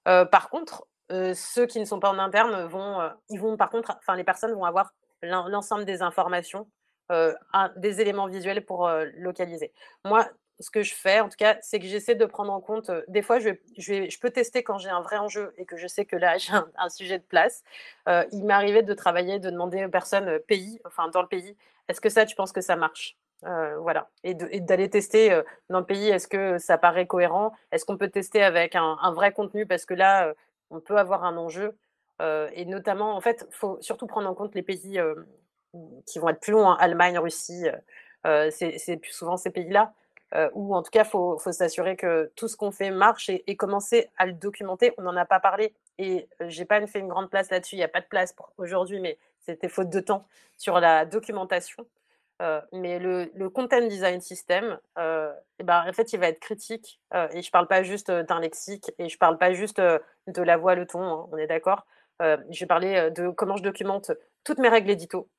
par 0.06 0.50
contre, 0.50 0.88
ceux 1.10 1.66
qui 1.66 1.80
ne 1.80 1.86
sont 1.86 2.00
pas 2.00 2.10
en 2.10 2.20
interne 2.20 2.66
vont, 2.66 3.12
ils 3.30 3.40
vont 3.40 3.58
par 3.58 3.70
contre, 3.70 3.96
enfin 3.98 4.16
les 4.16 4.24
personnes 4.24 4.54
vont 4.54 4.66
avoir 4.66 4.94
l'ensemble 5.24 5.86
des 5.86 6.02
informations, 6.02 6.70
des 7.78 8.02
éléments 8.02 8.28
visuels 8.28 8.66
pour 8.66 8.90
localiser. 9.16 9.72
Moi, 10.06 10.28
ce 10.60 10.70
que 10.70 10.82
je 10.82 10.94
fais, 10.94 11.20
en 11.20 11.30
tout 11.30 11.38
cas, 11.38 11.58
c'est 11.62 11.80
que 11.80 11.86
j'essaie 11.86 12.16
de 12.16 12.26
prendre 12.26 12.52
en 12.52 12.62
compte. 12.62 12.90
Euh, 12.90 13.02
des 13.08 13.22
fois, 13.22 13.40
je, 13.40 13.50
je, 13.78 14.20
peux 14.20 14.30
tester 14.30 14.64
quand 14.64 14.78
j'ai 14.78 14.90
un 14.90 15.02
vrai 15.02 15.18
enjeu 15.18 15.54
et 15.58 15.66
que 15.66 15.78
je 15.78 15.88
sais 15.88 16.06
que 16.06 16.16
là, 16.16 16.38
j'ai 16.38 16.54
un, 16.54 16.90
sujet 16.90 17.20
de 17.20 17.24
place. 17.24 17.64
Euh, 18.08 18.24
il 18.32 18.46
m'est 18.46 18.54
arrivé 18.54 18.84
de 18.84 18.94
travailler, 18.94 19.40
de 19.40 19.50
demander 19.50 19.86
aux 19.86 19.90
personnes 19.90 20.28
euh, 20.28 20.40
pays, 20.40 20.80
enfin 20.86 21.10
dans 21.10 21.22
le 21.22 21.28
pays, 21.28 21.56
est-ce 21.88 22.02
que 22.02 22.10
ça, 22.10 22.26
tu 22.26 22.36
penses 22.36 22.52
que 22.52 22.62
ça 22.62 22.76
marche? 22.76 23.18
Voilà. 23.82 24.10
Et 24.24 24.36
d'aller 24.36 24.90
tester 24.90 25.42
dans 25.70 25.80
le 25.80 25.86
pays, 25.86 26.08
est-ce 26.08 26.30
que 26.30 26.58
ça 26.60 26.78
paraît 26.78 27.08
cohérent? 27.08 27.52
Est-ce 27.74 27.84
qu'on 27.84 27.98
peut 27.98 28.08
tester 28.08 28.42
avec 28.42 28.74
un, 28.74 28.98
un, 29.02 29.12
vrai 29.12 29.34
contenu? 29.34 29.66
Parce 29.66 29.84
que 29.86 29.94
là, 29.94 30.34
on 30.70 30.80
peut 30.80 30.96
avoir 30.96 31.26
un 31.26 31.36
enjeu. 31.36 31.76
et 32.22 32.64
notamment, 32.64 33.18
en 33.18 33.20
fait, 33.20 33.46
il 33.50 33.54
faut 33.54 33.78
surtout 33.82 34.08
prendre 34.08 34.30
en 34.30 34.34
compte 34.34 34.56
les 34.56 34.62
pays 34.62 34.98
qui 36.06 36.20
vont 36.20 36.30
être 36.30 36.40
plus 36.40 36.54
longs, 36.54 36.70
hein, 36.70 36.78
Allemagne, 36.80 37.18
Russie. 37.20 37.66
c'est 38.24 38.98
plus 38.98 39.12
souvent 39.12 39.38
ces 39.38 39.50
pays-là. 39.50 39.94
Euh, 40.36 40.50
ou 40.54 40.76
en 40.76 40.82
tout 40.82 40.90
cas, 40.90 41.04
il 41.04 41.10
faut, 41.10 41.38
s'assurer 41.38 41.96
que 41.96 42.32
tout 42.36 42.48
ce 42.48 42.58
qu'on 42.58 42.72
fait 42.72 42.90
marche 42.90 43.30
et, 43.30 43.56
commencer 43.56 44.10
à 44.18 44.26
le 44.26 44.34
documenter. 44.34 44.94
On 44.98 45.04
n'en 45.04 45.16
a 45.16 45.26
pas 45.26 45.40
parlé 45.40 45.74
et 46.00 46.28
euh, 46.42 46.46
j'ai 46.48 46.66
pas 46.66 46.86
fait 46.88 47.00
une 47.00 47.08
grande 47.08 47.30
place 47.30 47.52
là-dessus. 47.52 47.76
Il 47.76 47.80
n'y 47.80 47.84
a 47.84 47.90
pas 47.90 48.02
de 48.02 48.08
place 48.08 48.36
aujourd'hui, 48.58 49.00
mais 49.00 49.18
c'était 49.40 49.70
faute 49.70 49.90
de 49.90 50.00
temps 50.00 50.26
sur 50.58 50.80
la 50.80 51.06
documentation. 51.06 51.86
Euh, 52.42 52.62
mais 52.72 52.98
le, 52.98 53.50
content 53.50 53.80
design 53.82 54.22
system, 54.22 54.80
eh 54.98 55.64
ben, 55.64 55.86
en 55.88 55.94
fait, 55.94 56.14
il 56.14 56.20
va 56.20 56.30
être 56.30 56.40
critique. 56.40 57.00
et 57.14 57.42
je 57.42 57.48
ne 57.48 57.52
parle 57.52 57.68
pas 57.68 57.84
juste 57.84 58.10
d'un 58.10 58.40
lexique 58.40 58.92
et 58.98 59.10
je 59.10 59.16
ne 59.16 59.20
parle 59.20 59.38
pas 59.38 59.54
juste 59.54 59.80
de 59.80 60.42
la 60.42 60.58
voix, 60.58 60.74
le 60.74 60.88
ton, 60.88 61.04
hein, 61.04 61.28
on 61.32 61.38
est 61.38 61.48
d'accord. 61.48 61.86
je 62.20 62.60
vais 62.60 62.66
parler 62.66 63.12
de 63.12 63.30
comment 63.30 63.56
je 63.56 63.64
documente 63.64 64.12
toutes 64.44 64.58
mes 64.58 64.70
règles 64.70 64.90
édito. 64.90 65.30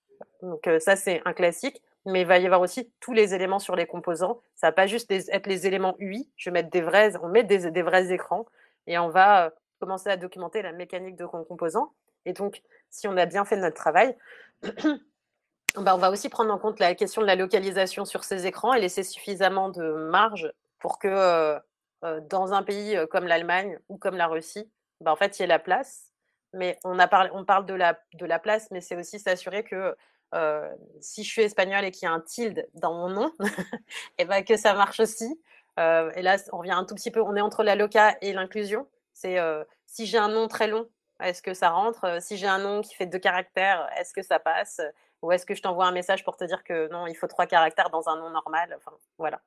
Donc 0.43 0.69
ça, 0.81 0.97
c'est 0.97 1.23
un 1.25 1.33
classique 1.33 1.83
mais 2.07 2.23
il 2.23 2.27
va 2.27 2.39
y 2.39 2.47
avoir 2.47 2.61
aussi 2.61 2.93
tous 3.01 3.13
les 3.13 3.35
éléments 3.35 3.59
sur 3.59 3.77
les 3.77 3.87
composants. 3.87 4.41
Ça 4.55 4.69
va 4.69 4.73
pas 4.73 4.87
juste 4.87 5.11
être 5.11 5.47
les 5.47 5.67
éléments 5.67 5.97
UI. 5.99 6.29
Je 6.37 6.51
vais 6.51 6.55
mettre 6.55 6.71
des 6.71 6.83
vrais, 6.83 7.17
on 7.23 7.29
met 7.29 7.45
des, 7.45 7.83
vrais 7.83 8.13
écrans 8.13 8.47
et 8.87 8.99
on 8.99 9.09
va 9.09 9.47
euh, 9.47 9.51
commencer 9.81 10.11
à 10.11 10.17
documenter 10.17 10.63
la 10.63 10.73
mécanique 10.73 11.17
de 11.17 11.25
composants. 11.25 11.93
Et 12.27 12.33
donc, 12.33 12.63
si 12.91 13.09
on 13.09 13.17
a 13.17 13.27
bien 13.27 13.45
fait 13.45 13.57
notre 13.57 13.77
travail, 13.77 14.17
bah, 15.77 15.95
on 15.95 15.99
va 15.99 16.11
aussi 16.11 16.29
prendre 16.29 16.53
en 16.53 16.59
compte 16.59 16.79
la 16.79 16.95
question 16.95 17.23
de 17.23 17.27
la 17.27 17.37
localisation 17.37 18.05
sur 18.05 18.25
ces 18.25 18.47
écrans 18.47 18.75
et 18.75 18.81
laisser 18.81 19.03
suffisamment 19.03 19.71
de 19.71 19.93
marge 19.93 20.53
pour 20.79 20.99
que 20.99 21.09
euh, 21.09 21.59
euh, 22.05 22.21
dans 22.29 22.53
un 22.53 22.63
pays 22.63 22.99
comme 23.11 23.27
l'Allemagne 23.27 23.79
ou 23.89 23.97
comme 23.97 24.17
la 24.17 24.27
Russie, 24.27 24.71
bah, 25.01 25.13
en 25.13 25.17
fait, 25.17 25.39
il 25.39 25.43
y 25.43 25.45
ait 25.45 25.49
la 25.49 25.59
place. 25.59 26.11
Mais 26.53 26.79
on, 26.85 26.99
a 26.99 27.09
parlé, 27.09 27.31
on 27.33 27.45
parle 27.45 27.67
de 27.67 27.75
la, 27.75 27.99
de 28.13 28.27
la 28.27 28.39
place, 28.39 28.71
mais 28.71 28.81
c'est 28.81 28.95
aussi 28.95 29.19
s'assurer 29.19 29.65
que 29.65 29.97
euh, 30.35 30.69
si 31.01 31.23
je 31.23 31.31
suis 31.31 31.43
espagnole 31.43 31.85
et 31.85 31.91
qu'il 31.91 32.07
y 32.07 32.11
a 32.11 32.13
un 32.13 32.21
tilde 32.21 32.69
dans 32.75 32.93
mon 32.93 33.09
nom, 33.09 33.33
et 34.19 34.25
ben 34.25 34.45
que 34.45 34.57
ça 34.57 34.75
marche 34.75 35.01
aussi. 35.01 35.41
Euh, 35.79 36.11
et 36.15 36.23
là, 36.23 36.37
on 36.53 36.59
revient 36.59 36.73
un 36.73 36.85
tout 36.85 36.95
petit 36.95 37.11
peu, 37.11 37.21
on 37.21 37.37
est 37.37 37.41
entre 37.41 37.63
la 37.63 37.75
loca 37.75 38.17
et 38.21 38.33
l'inclusion. 38.33 38.89
C'est 39.13 39.39
euh, 39.39 39.65
si 39.87 40.07
j'ai 40.07 40.19
un 40.19 40.29
nom 40.29 40.49
très 40.49 40.67
long, 40.67 40.89
est-ce 41.23 41.43
que 41.43 41.55
ça 41.55 41.71
rentre? 41.71 42.21
Si 42.21 42.37
j'ai 42.37 42.47
un 42.47 42.59
nom 42.59 42.81
qui 42.83 42.95
fait 42.95 43.07
deux 43.07 43.19
caractères, 43.19 43.89
est-ce 43.97 44.13
que 44.13 44.23
ça 44.23 44.39
passe? 44.39 44.81
Ou 45.23 45.33
est-ce 45.33 45.47
que 45.47 45.55
je 45.55 45.63
t'envoie 45.63 45.87
un 45.87 45.93
message 45.93 46.25
pour 46.25 46.37
te 46.37 46.45
dire 46.45 46.65
que 46.65 46.89
non, 46.91 47.07
il 47.07 47.15
faut 47.15 47.29
trois 47.29 47.47
caractères 47.47 47.91
dans 47.91 48.09
un 48.09 48.17
nom 48.17 48.31
normal? 48.31 48.77
Enfin, 48.77 48.93
voilà. 49.19 49.41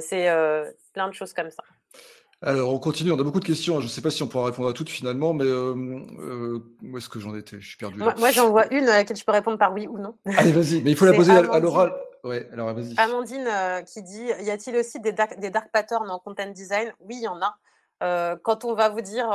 c'est 0.00 0.28
plein 0.92 1.08
de 1.08 1.12
choses 1.12 1.32
comme 1.32 1.50
ça. 1.50 1.62
Alors, 2.42 2.72
on 2.72 2.78
continue, 2.78 3.12
on 3.12 3.18
a 3.18 3.22
beaucoup 3.22 3.40
de 3.40 3.44
questions. 3.44 3.80
Je 3.80 3.86
ne 3.86 3.90
sais 3.90 4.02
pas 4.02 4.10
si 4.10 4.22
on 4.22 4.26
pourra 4.26 4.46
répondre 4.46 4.68
à 4.68 4.72
toutes 4.72 4.90
finalement, 4.90 5.32
mais 5.32 5.44
euh, 5.44 5.74
euh, 6.18 6.58
où 6.82 6.98
est-ce 6.98 7.08
que 7.08 7.20
j'en 7.20 7.34
étais? 7.36 7.60
Je 7.60 7.66
suis 7.66 7.76
perdu. 7.76 7.98
Moi, 7.98 8.30
j'en 8.32 8.50
vois 8.50 8.72
une 8.72 8.88
à 8.88 8.96
laquelle 8.96 9.16
je 9.16 9.24
peux 9.24 9.32
répondre 9.32 9.58
par 9.58 9.72
oui 9.72 9.86
ou 9.86 9.98
non. 9.98 10.16
Allez, 10.36 10.52
vas-y, 10.52 10.82
mais 10.82 10.90
il 10.90 10.96
faut 10.96 11.06
la 11.06 11.14
poser 11.14 11.32
à 11.32 11.58
l'oral. 11.58 11.94
Ouais, 12.22 12.48
alors 12.52 12.72
vas-y. 12.72 12.94
Amandine 12.96 13.46
euh, 13.46 13.82
qui 13.82 14.02
dit 14.02 14.26
Y 14.40 14.50
a-t-il 14.50 14.76
aussi 14.76 14.98
des 15.00 15.12
dark, 15.12 15.38
des 15.38 15.50
dark 15.50 15.70
patterns 15.72 16.10
en 16.10 16.18
content 16.18 16.50
design? 16.50 16.92
Oui, 17.00 17.16
il 17.16 17.22
y 17.22 17.28
en 17.28 17.40
a. 17.40 18.36
quand 18.42 18.64
on 18.64 18.74
va 18.74 18.88
vous 18.88 19.00
dire 19.00 19.26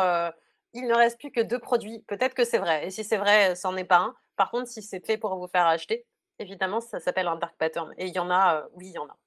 Il 0.73 0.87
ne 0.87 0.95
reste 0.95 1.19
plus 1.19 1.31
que 1.31 1.41
deux 1.41 1.59
produits, 1.59 2.03
peut-être 2.07 2.33
que 2.33 2.43
c'est 2.43 2.57
vrai. 2.57 2.87
Et 2.87 2.91
si 2.91 3.03
c'est 3.03 3.17
vrai, 3.17 3.55
c'en 3.55 3.75
est 3.75 3.85
pas 3.85 3.99
un. 3.99 4.15
Par 4.35 4.51
contre, 4.51 4.69
si 4.69 4.81
c'est 4.81 5.05
fait 5.05 5.17
pour 5.17 5.35
vous 5.37 5.47
faire 5.47 5.65
acheter, 5.65 6.05
évidemment, 6.37 6.79
ça 6.79 6.99
s'appelle 6.99 7.27
un 7.27 7.35
dark 7.37 7.55
pattern. 7.57 7.93
Et 7.97 8.07
il 8.07 8.13
y 8.13 8.19
en 8.19 8.29
a, 8.29 8.67
oui, 8.75 8.87
il 8.87 8.93
y 8.93 8.99
en 8.99 9.05
a. 9.05 9.17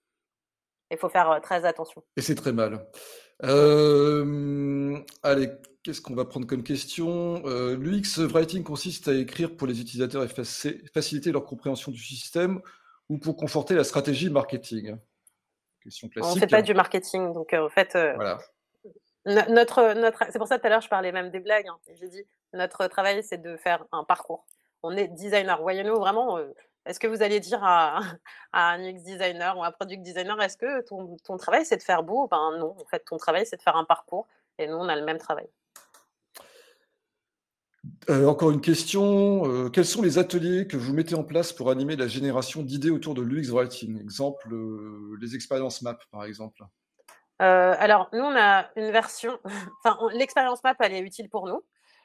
Il 0.91 0.99
faut 0.99 1.09
faire 1.09 1.41
très 1.43 1.65
attention. 1.65 2.03
Et 2.17 2.21
c'est 2.21 2.35
très 2.35 2.53
mal. 2.53 2.87
Euh, 3.45 4.99
allez, 5.23 5.51
qu'est-ce 5.83 6.01
qu'on 6.01 6.15
va 6.15 6.25
prendre 6.25 6.47
comme 6.47 6.63
question? 6.63 7.43
Euh, 7.47 7.77
L'UX 7.77 8.19
writing 8.19 8.63
consiste 8.63 9.09
à 9.09 9.15
écrire 9.15 9.57
pour 9.57 9.67
les 9.67 9.81
utilisateurs 9.81 10.23
et 10.23 10.29
faciliter 10.93 11.33
leur 11.33 11.45
compréhension 11.45 11.93
du 11.93 12.03
système 12.03 12.61
ou 13.09 13.19
pour 13.19 13.37
conforter 13.37 13.75
la 13.75 13.85
stratégie 13.85 14.31
marketing? 14.31 14.97
Question 15.83 16.09
classique. 16.09 16.31
On 16.31 16.35
ne 16.35 16.41
fait 16.41 16.47
pas 16.47 16.63
du 16.63 16.75
marketing, 16.75 17.33
donc 17.33 17.53
euh, 17.53 17.67
en 17.67 17.69
fait, 17.69 17.93
voilà. 17.93 18.39
notre, 19.27 19.95
notre, 19.95 20.25
c'est 20.31 20.39
pour 20.39 20.49
ça 20.49 20.59
tout 20.59 20.67
à 20.67 20.71
l'heure 20.71 20.81
je 20.81 20.89
parlais 20.89 21.11
même 21.11 21.31
des 21.31 21.41
blagues. 21.41 21.67
Hein, 21.67 21.79
J'ai 22.01 22.09
dit 22.09 22.25
notre 22.53 22.87
travail 22.87 23.23
c'est 23.25 23.43
de 23.43 23.57
faire 23.57 23.85
un 23.91 24.05
parcours. 24.05 24.47
On 24.85 24.97
est 24.97 25.09
designer. 25.09 25.61
Voyez-nous 25.61 25.97
vraiment 25.97 26.39
est-ce 26.87 26.99
que 26.99 27.07
vous 27.07 27.23
allez 27.23 27.41
dire 27.41 27.61
à, 27.63 28.01
un 28.53 28.79
UX 28.81 29.03
designer 29.03 29.57
ou 29.57 29.63
à 29.63 29.69
un 29.69 29.73
product 29.73 30.03
designer, 30.03 30.41
est-ce 30.43 30.57
que 30.57 30.83
ton, 30.83 31.37
travail 31.37 31.65
c'est 31.65 31.77
de 31.77 31.83
faire 31.83 32.03
beau? 32.03 32.29
Ben 32.29 32.59
non, 32.59 32.77
en 32.79 32.85
fait, 32.87 33.05
ton 33.05 33.17
travail 33.17 33.47
c'est 33.47 33.57
de 33.57 33.63
faire 33.63 33.77
un 33.77 33.85
parcours 33.85 34.27
et 34.59 34.67
nous 34.67 34.77
on 34.77 34.89
a 34.89 34.97
le 34.97 35.05
même 35.05 35.19
travail. 35.19 35.49
Euh, 38.11 38.27
encore 38.27 38.51
une 38.51 38.61
question. 38.61 39.45
Euh, 39.47 39.69
quels 39.69 39.85
sont 39.85 40.03
les 40.03 40.19
ateliers 40.19 40.67
que 40.67 40.77
vous 40.77 40.93
mettez 40.93 41.15
en 41.15 41.25
place 41.25 41.53
pour 41.53 41.71
animer 41.71 41.97
la 41.97 42.07
génération 42.07 42.63
d'idées 42.63 42.91
autour 42.91 43.15
de 43.15 43.23
l'UX 43.23 43.51
Writing? 43.53 44.01
Exemple, 44.01 44.53
euh, 44.53 45.17
les 45.21 45.35
expériences 45.35 45.83
map, 45.83 45.99
par 46.11 46.25
exemple. 46.25 46.63
alors, 47.39 48.09
nous, 48.13 48.21
on 48.21 48.37
a 48.37 48.67
une 48.77 48.91
version. 48.93 49.39
enfin, 49.85 49.99
l'expérience 50.13 50.63
map, 50.63 50.75
elle 50.81 50.95
est 50.95 51.01
utile 51.01 51.29
pour 51.29 51.47
nous. 51.47 51.63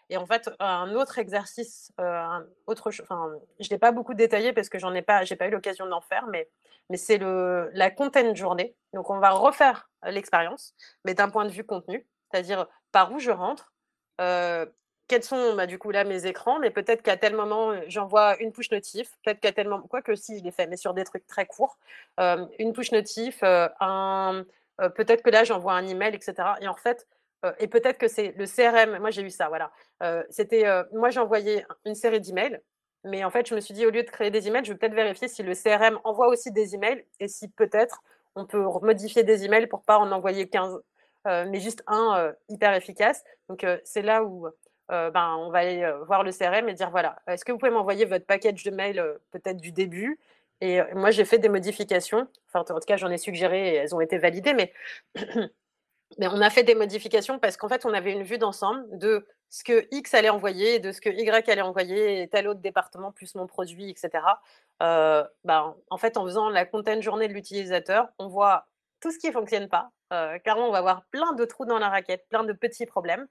Et 0.10 0.18
en 0.18 0.26
fait, 0.26 0.50
un 0.60 0.94
autre 0.94 1.18
exercice, 1.18 1.92
euh, 2.00 2.40
autre, 2.66 2.92
enfin, 3.02 3.32
je 3.60 3.70
l'ai 3.70 3.78
pas 3.78 3.92
beaucoup 3.92 4.14
détaillé 4.14 4.54
parce 4.54 4.70
que 4.70 4.80
j'en 4.80 4.94
ai 4.94 5.02
pas, 5.02 5.24
j'ai 5.26 5.36
pas 5.36 5.48
eu 5.48 5.52
l'occasion 5.52 5.86
d'en 5.88 6.02
faire, 6.02 6.28
mais, 6.28 6.50
mais 6.90 6.98
c'est 6.98 7.18
le 7.18 7.70
la 7.74 7.92
content 7.92 8.34
journée. 8.36 8.76
Donc, 8.94 9.10
on 9.10 9.20
va 9.20 9.32
refaire 9.32 9.90
l'expérience, 10.06 10.74
mais 11.04 11.14
d'un 11.14 11.30
point 11.30 11.46
de 11.46 11.52
vue 11.52 11.66
contenu, 11.66 12.08
c'est-à-dire 12.32 12.68
par 12.92 13.12
où 13.12 13.20
je 13.20 13.32
rentre, 13.32 13.74
euh, 14.22 14.66
quels 15.08 15.24
sont 15.24 15.56
bah, 15.56 15.68
du 15.68 15.80
coup 15.80 15.92
là 15.92 16.04
mes 16.04 16.26
écrans, 16.26 16.60
mais 16.60 16.70
peut-être 16.70 17.02
qu'à 17.02 17.18
tel 17.18 17.36
moment 17.36 17.74
j'envoie 17.88 18.38
une 18.42 18.52
push 18.52 18.72
notif, 18.72 19.12
peut-être 19.24 19.40
qu'à 19.40 19.52
tel 19.52 19.68
moment, 19.68 19.88
quoi 19.88 20.02
que 20.02 20.16
si 20.16 20.38
je 20.40 20.44
l'ai 20.44 20.52
fait, 20.52 20.68
mais 20.68 20.78
sur 20.78 20.94
des 20.94 21.04
trucs 21.04 21.26
très 21.28 21.46
courts, 21.46 21.78
euh, 22.20 22.46
une 22.60 22.74
push 22.74 22.92
notif, 22.92 23.40
euh, 23.44 23.70
un, 23.80 24.44
euh, 24.82 24.90
peut-être 24.90 25.24
que 25.24 25.30
là 25.30 25.44
j'envoie 25.44 25.74
un 25.74 25.88
email, 25.88 26.14
etc. 26.14 26.36
Et 26.62 26.68
en 26.68 26.76
fait, 26.76 27.08
et 27.60 27.68
peut-être 27.68 27.98
que 27.98 28.08
c'est 28.08 28.34
le 28.38 28.46
CRM. 28.46 29.00
Moi, 29.00 29.12
j'ai 29.12 29.22
eu 29.22 29.30
ça, 29.30 29.48
voilà. 29.50 29.72
C'était, 30.30 30.66
moi, 30.92 31.10
j'ai 31.10 31.20
envoyé 31.20 31.66
une 31.86 31.96
série 31.96 32.20
d'emails, 32.22 32.60
mais 33.04 33.24
en 33.24 33.30
fait, 33.30 33.48
je 33.48 33.56
me 33.56 33.60
suis 33.60 33.74
dit, 33.74 33.86
au 33.86 33.90
lieu 33.90 34.04
de 34.04 34.10
créer 34.10 34.32
des 34.32 34.48
emails, 34.48 34.66
je 34.66 34.74
vais 34.74 34.78
peut-être 34.78 34.96
vérifier 34.96 35.28
si 35.28 35.44
le 35.44 35.54
CRM 35.54 36.00
envoie 36.04 36.28
aussi 36.28 36.52
des 36.52 36.76
emails 36.76 37.06
et 37.20 37.28
si 37.28 37.48
peut-être 37.48 38.02
on 38.36 38.46
peut 38.46 38.64
modifier 38.82 39.24
des 39.24 39.46
emails 39.46 39.68
pour 39.68 39.84
pas 39.84 39.98
en 39.98 40.12
envoyer 40.12 40.50
15, 40.50 40.80
mais 41.26 41.60
juste 41.60 41.84
un 41.88 42.34
hyper 42.50 42.74
efficace. 42.74 43.24
Donc, 43.50 43.66
c'est 43.84 44.02
là 44.02 44.24
où 44.24 44.48
ben, 44.90 45.36
on 45.40 45.50
va 45.50 45.60
aller 45.60 45.92
voir 46.06 46.24
le 46.24 46.32
CRM 46.32 46.68
et 46.70 46.74
dire, 46.74 46.90
voilà, 46.90 47.18
est-ce 47.28 47.46
que 47.46 47.52
vous 47.52 47.58
pouvez 47.58 47.72
m'envoyer 47.72 48.06
votre 48.06 48.26
package 48.26 48.64
de 48.64 48.72
mails 48.72 49.20
peut-être 49.32 49.58
du 49.58 49.72
début? 49.72 50.20
Et 50.60 50.82
moi, 50.96 51.12
j'ai 51.12 51.24
fait 51.24 51.38
des 51.38 51.50
modifications. 51.50 52.28
Enfin, 52.48 52.62
en 52.74 52.80
tout 52.80 52.86
cas, 52.86 52.98
j'en 52.98 53.12
ai 53.12 53.18
suggéré 53.20 53.74
et 53.74 53.76
elles 53.76 53.94
ont 53.94 54.02
été 54.02 54.18
validées, 54.18 54.54
mais 54.54 54.74
mais 56.18 56.28
on 56.28 56.42
a 56.42 56.50
fait 56.50 56.64
des 56.64 56.76
modifications 56.76 57.40
parce 57.40 57.58
qu'en 57.58 57.70
fait, 57.70 57.86
on 57.86 57.94
avait 57.94 58.12
une 58.12 58.24
vue 58.24 58.38
d'ensemble 58.38 58.86
de 58.98 59.28
ce 59.50 59.64
que 59.64 59.88
X 59.92 60.14
allait 60.14 60.30
envoyer, 60.30 60.80
de 60.80 60.92
ce 60.92 61.02
que 61.02 61.10
Y 61.10 61.50
allait 61.50 61.62
envoyer, 61.62 62.22
et 62.22 62.28
tel 62.28 62.48
autre 62.48 62.60
département, 62.60 63.12
plus 63.12 63.36
mon 63.36 63.48
produit, 63.48 63.90
etc. 63.90 64.24
Euh, 64.82 65.24
bah, 65.44 65.76
en 65.90 65.98
fait, 65.98 66.18
en 66.18 66.26
faisant 66.26 66.50
la 66.50 66.66
content 66.66 67.00
journée 67.02 67.28
de 67.28 67.34
l'utilisateur, 67.34 68.08
on 68.20 68.28
voit 68.28 68.68
tout 69.00 69.12
ce 69.12 69.20
qui 69.20 69.28
ne 69.28 69.34
fonctionne 69.34 69.70
pas. 69.70 69.92
Euh, 70.14 70.40
car 70.40 70.58
on 70.58 70.72
va 70.72 70.78
avoir 70.78 71.04
plein 71.12 71.34
de 71.34 71.44
trous 71.46 71.66
dans 71.66 71.80
la 71.80 71.90
raquette, 71.90 72.26
plein 72.30 72.44
de 72.44 72.54
petits 72.54 72.86
problèmes. 72.86 73.28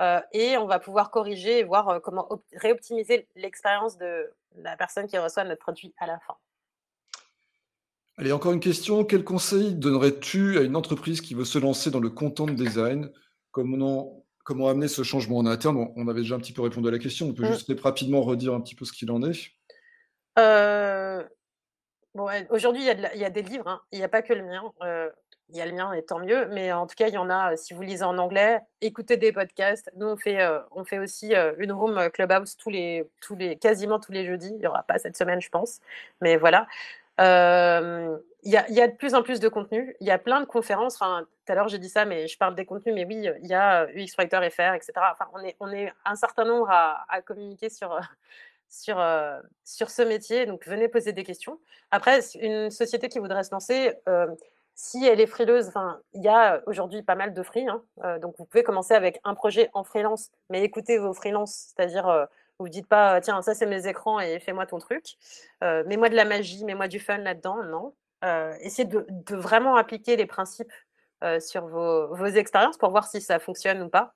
Euh, 0.00 0.20
et 0.32 0.56
on 0.56 0.66
va 0.66 0.78
pouvoir 0.80 1.10
corriger 1.10 1.60
et 1.60 1.64
voir 1.64 2.00
comment 2.02 2.28
réoptimiser 2.54 3.28
l'expérience 3.36 3.96
de 3.96 4.32
la 4.56 4.76
personne 4.76 5.06
qui 5.06 5.18
reçoit 5.18 5.44
notre 5.44 5.60
produit 5.60 5.94
à 5.98 6.06
la 6.06 6.18
fin. 6.20 6.36
Allez, 8.16 8.30
encore 8.30 8.52
une 8.52 8.60
question. 8.60 9.04
Quel 9.04 9.24
conseil 9.24 9.74
donnerais-tu 9.74 10.58
à 10.58 10.62
une 10.62 10.76
entreprise 10.76 11.20
qui 11.20 11.34
veut 11.34 11.44
se 11.44 11.58
lancer 11.58 11.90
dans 11.90 11.98
le 11.98 12.10
content 12.10 12.46
design? 12.46 13.10
Comment, 13.50 14.24
comment 14.44 14.68
amener 14.68 14.86
ce 14.86 15.02
changement 15.02 15.38
en 15.38 15.46
interne? 15.46 15.88
On 15.96 16.06
avait 16.06 16.20
déjà 16.20 16.36
un 16.36 16.38
petit 16.38 16.52
peu 16.52 16.62
répondu 16.62 16.86
à 16.86 16.92
la 16.92 17.00
question. 17.00 17.26
On 17.26 17.34
peut 17.34 17.42
mmh. 17.42 17.52
juste 17.52 17.80
rapidement 17.80 18.22
redire 18.22 18.54
un 18.54 18.60
petit 18.60 18.76
peu 18.76 18.84
ce 18.84 18.92
qu'il 18.92 19.10
en 19.10 19.20
est 19.24 19.50
euh, 20.38 21.24
bon, 22.14 22.28
Aujourd'hui, 22.50 22.82
il, 22.82 23.18
y, 23.18 23.24
a 23.24 23.30
des 23.30 23.42
livres. 23.42 23.66
Hein. 23.66 23.80
Il 23.90 23.98
n'y 23.98 24.04
a 24.04 24.08
pas 24.08 24.22
que 24.22 24.32
le 24.32 24.44
mien. 24.44 24.62
Euh, 24.82 25.10
il 25.48 25.56
y 25.56 25.60
a 25.60 25.66
le 25.66 25.72
mien 25.72 25.92
et 25.92 26.04
tant 26.04 26.20
mieux. 26.20 26.46
Mais 26.52 26.72
en 26.72 26.86
tout 26.86 26.94
cas, 26.94 27.08
il 27.08 27.14
y 27.14 27.18
en 27.18 27.30
a, 27.30 27.56
si 27.56 27.74
vous 27.74 27.82
lisez 27.82 28.04
en 28.04 28.16
anglais, 28.18 28.60
écoutez 28.80 29.16
des 29.16 29.32
podcasts. 29.32 29.90
Nous, 29.96 30.06
on 30.06 30.16
fait, 30.16 30.40
euh, 30.40 30.60
on 30.70 30.84
fait 30.84 31.00
aussi 31.00 31.34
une 31.58 31.72
room 31.72 32.10
clubhouse 32.12 32.56
tous 32.56 32.70
les, 32.70 33.10
tous 33.20 33.34
les, 33.34 33.56
quasiment 33.56 33.98
tous 33.98 34.12
les 34.12 34.24
jeudis. 34.24 34.52
Il 34.54 34.60
n'y 34.60 34.66
aura 34.68 34.84
pas 34.84 34.98
cette 34.98 35.16
semaine, 35.16 35.40
je 35.40 35.50
pense. 35.50 35.80
Mais 36.20 36.36
voilà. 36.36 36.68
Il 37.18 38.52
y, 38.52 38.56
a, 38.58 38.88
de 38.88 38.94
plus 38.94 39.14
en 39.14 39.22
plus 39.22 39.40
de 39.40 39.48
contenu. 39.48 39.96
Il 40.00 40.06
y 40.06 40.10
a 40.10 40.18
plein 40.18 40.40
de 40.40 40.44
conférences. 40.44 40.98
Tout 40.98 41.04
à 41.48 41.54
l'heure, 41.54 41.68
j'ai 41.68 41.78
dit 41.78 41.88
ça, 41.88 42.04
mais 42.04 42.28
je 42.28 42.36
parle 42.36 42.54
des 42.54 42.66
contenus. 42.66 42.94
Mais 42.94 43.06
oui, 43.06 43.26
il 43.42 43.48
y 43.48 43.54
a 43.54 43.86
UX 43.94 44.14
Writer 44.18 44.38
FR, 44.50 44.74
etc. 44.74 44.92
Enfin, 45.12 45.26
on 45.60 45.72
est, 45.72 45.92
un 46.04 46.14
certain 46.14 46.44
nombre 46.44 46.68
à, 46.70 47.22
communiquer 47.24 47.70
sur, 47.70 47.98
sur, 48.68 49.02
sur 49.64 49.88
ce 49.88 50.02
métier. 50.02 50.44
Donc, 50.44 50.66
venez 50.66 50.88
poser 50.88 51.12
des 51.12 51.24
questions. 51.24 51.58
Après, 51.90 52.20
une 52.40 52.70
société 52.70 53.08
qui 53.08 53.18
voudrait 53.18 53.44
se 53.44 53.50
lancer, 53.52 53.94
si 54.74 55.06
elle 55.06 55.20
est 55.20 55.26
frileuse, 55.26 55.68
enfin, 55.68 56.00
il 56.12 56.22
y 56.22 56.28
a 56.28 56.60
aujourd'hui 56.66 57.02
pas 57.02 57.14
mal 57.14 57.32
de 57.32 57.42
free. 57.42 57.66
Hein, 57.66 57.82
donc, 58.18 58.34
vous 58.38 58.44
pouvez 58.44 58.62
commencer 58.62 58.92
avec 58.92 59.20
un 59.24 59.34
projet 59.34 59.70
en 59.72 59.84
freelance, 59.84 60.30
mais 60.50 60.62
écoutez 60.62 60.98
vos 60.98 61.14
freelances, 61.14 61.72
c'est-à-dire 61.74 62.28
vous 62.58 62.68
dites 62.68 62.86
pas, 62.86 63.20
tiens, 63.20 63.42
ça 63.42 63.54
c'est 63.54 63.66
mes 63.66 63.86
écrans 63.86 64.20
et 64.20 64.38
fais-moi 64.38 64.66
ton 64.66 64.78
truc. 64.78 65.16
Euh, 65.62 65.82
mets-moi 65.86 66.08
de 66.08 66.14
la 66.14 66.24
magie, 66.24 66.64
mets-moi 66.64 66.88
du 66.88 67.00
fun 67.00 67.18
là-dedans. 67.18 67.62
Non. 67.64 67.94
Euh, 68.24 68.54
essayez 68.60 68.88
de, 68.88 69.04
vraiment 69.36 69.76
appliquer 69.76 70.16
les 70.16 70.26
principes 70.26 70.72
euh, 71.22 71.40
sur 71.40 71.66
vos, 71.66 72.26
expériences 72.26 72.78
pour 72.78 72.90
voir 72.90 73.06
si 73.06 73.20
ça 73.20 73.38
fonctionne 73.38 73.82
ou 73.82 73.88
pas. 73.88 74.14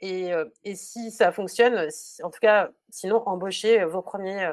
Et, 0.00 0.32
si 0.74 1.10
ça 1.10 1.32
fonctionne, 1.32 1.88
en 2.22 2.30
tout 2.30 2.40
cas, 2.40 2.70
sinon, 2.88 3.22
embauchez 3.26 3.84
vos 3.84 4.00
premiers, 4.00 4.50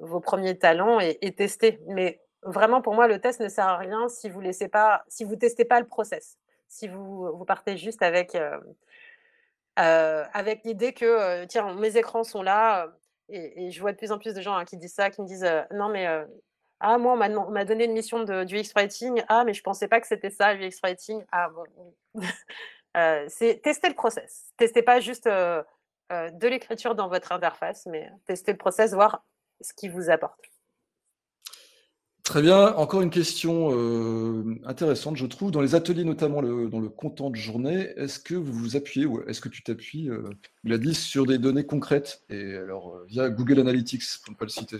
vos 0.00 0.20
premiers 0.20 0.56
talents 0.56 1.00
et, 1.00 1.18
et 1.20 1.34
testez. 1.34 1.80
Mais 1.86 2.22
vraiment, 2.42 2.80
pour 2.80 2.94
moi, 2.94 3.08
le 3.08 3.20
test 3.20 3.40
ne 3.40 3.48
sert 3.48 3.66
à 3.66 3.76
rien 3.76 4.08
si 4.08 4.30
vous 4.30 4.40
laissez 4.40 4.68
pas, 4.68 5.04
si 5.08 5.26
testez 5.38 5.64
pas 5.64 5.80
le 5.80 5.86
process. 5.86 6.38
Si 6.68 6.88
vous, 6.88 7.36
vous 7.36 7.44
partez 7.44 7.76
juste 7.76 8.02
avec 8.02 8.34
avec 9.76 10.64
l'idée 10.64 10.92
que, 10.92 11.44
tiens, 11.46 11.74
mes 11.74 11.96
écrans 11.96 12.24
sont 12.24 12.42
là, 12.42 12.88
et, 13.28 13.70
je 13.70 13.80
vois 13.80 13.92
de 13.92 13.96
plus 13.96 14.12
en 14.12 14.18
plus 14.18 14.34
de 14.34 14.40
gens 14.40 14.54
hein, 14.54 14.64
qui 14.64 14.76
disent 14.76 14.94
ça, 14.94 15.10
qui 15.10 15.22
me 15.22 15.26
disent, 15.26 15.48
non 15.72 15.88
mais, 15.88 16.06
ah 16.80 16.98
moi 16.98 17.14
on 17.14 17.50
m'a 17.50 17.64
donné 17.64 17.84
une 17.84 17.92
mission 17.92 18.24
de, 18.24 18.44
du 18.44 18.58
X-Writing, 18.58 19.22
ah 19.28 19.44
mais 19.44 19.54
je 19.54 19.62
pensais 19.62 19.88
pas 19.88 20.00
que 20.00 20.06
c'était 20.06 20.30
ça, 20.30 20.54
du 20.54 20.64
X-Writing, 20.66 21.24
ah 21.32 21.48
bon. 21.50 21.94
c'est 23.28 23.62
tester 23.62 23.88
le 23.88 23.94
process, 23.94 24.52
testez 24.56 24.82
pas 24.82 25.00
juste 25.00 25.26
de 25.26 26.46
l'écriture 26.46 26.94
dans 26.94 27.08
votre 27.08 27.32
interface, 27.32 27.86
mais 27.86 28.10
tester 28.26 28.52
le 28.52 28.58
process, 28.58 28.92
voir 28.92 29.24
ce 29.62 29.72
qui 29.72 29.88
vous 29.88 30.10
apporte. 30.10 30.51
Très 32.24 32.40
bien. 32.40 32.74
Encore 32.76 33.02
une 33.02 33.10
question 33.10 33.70
euh, 33.72 34.54
intéressante, 34.64 35.16
je 35.16 35.26
trouve. 35.26 35.50
Dans 35.50 35.60
les 35.60 35.74
ateliers, 35.74 36.04
notamment 36.04 36.40
dans 36.40 36.78
le 36.80 36.88
content 36.88 37.30
de 37.30 37.36
journée, 37.36 37.92
est-ce 37.96 38.20
que 38.20 38.34
vous 38.34 38.52
vous 38.52 38.76
appuyez 38.76 39.06
ou 39.06 39.22
est-ce 39.28 39.40
que 39.40 39.48
tu 39.48 39.62
t'appuies, 39.64 40.08
euh, 40.08 40.30
Gladys, 40.64 40.94
sur 40.94 41.26
des 41.26 41.38
données 41.38 41.66
concrètes? 41.66 42.22
Et 42.30 42.54
alors 42.54 42.94
euh, 42.94 43.04
via 43.08 43.28
Google 43.28 43.58
Analytics, 43.58 44.04
pour 44.24 44.32
ne 44.32 44.38
pas 44.38 44.44
le 44.44 44.50
citer 44.50 44.78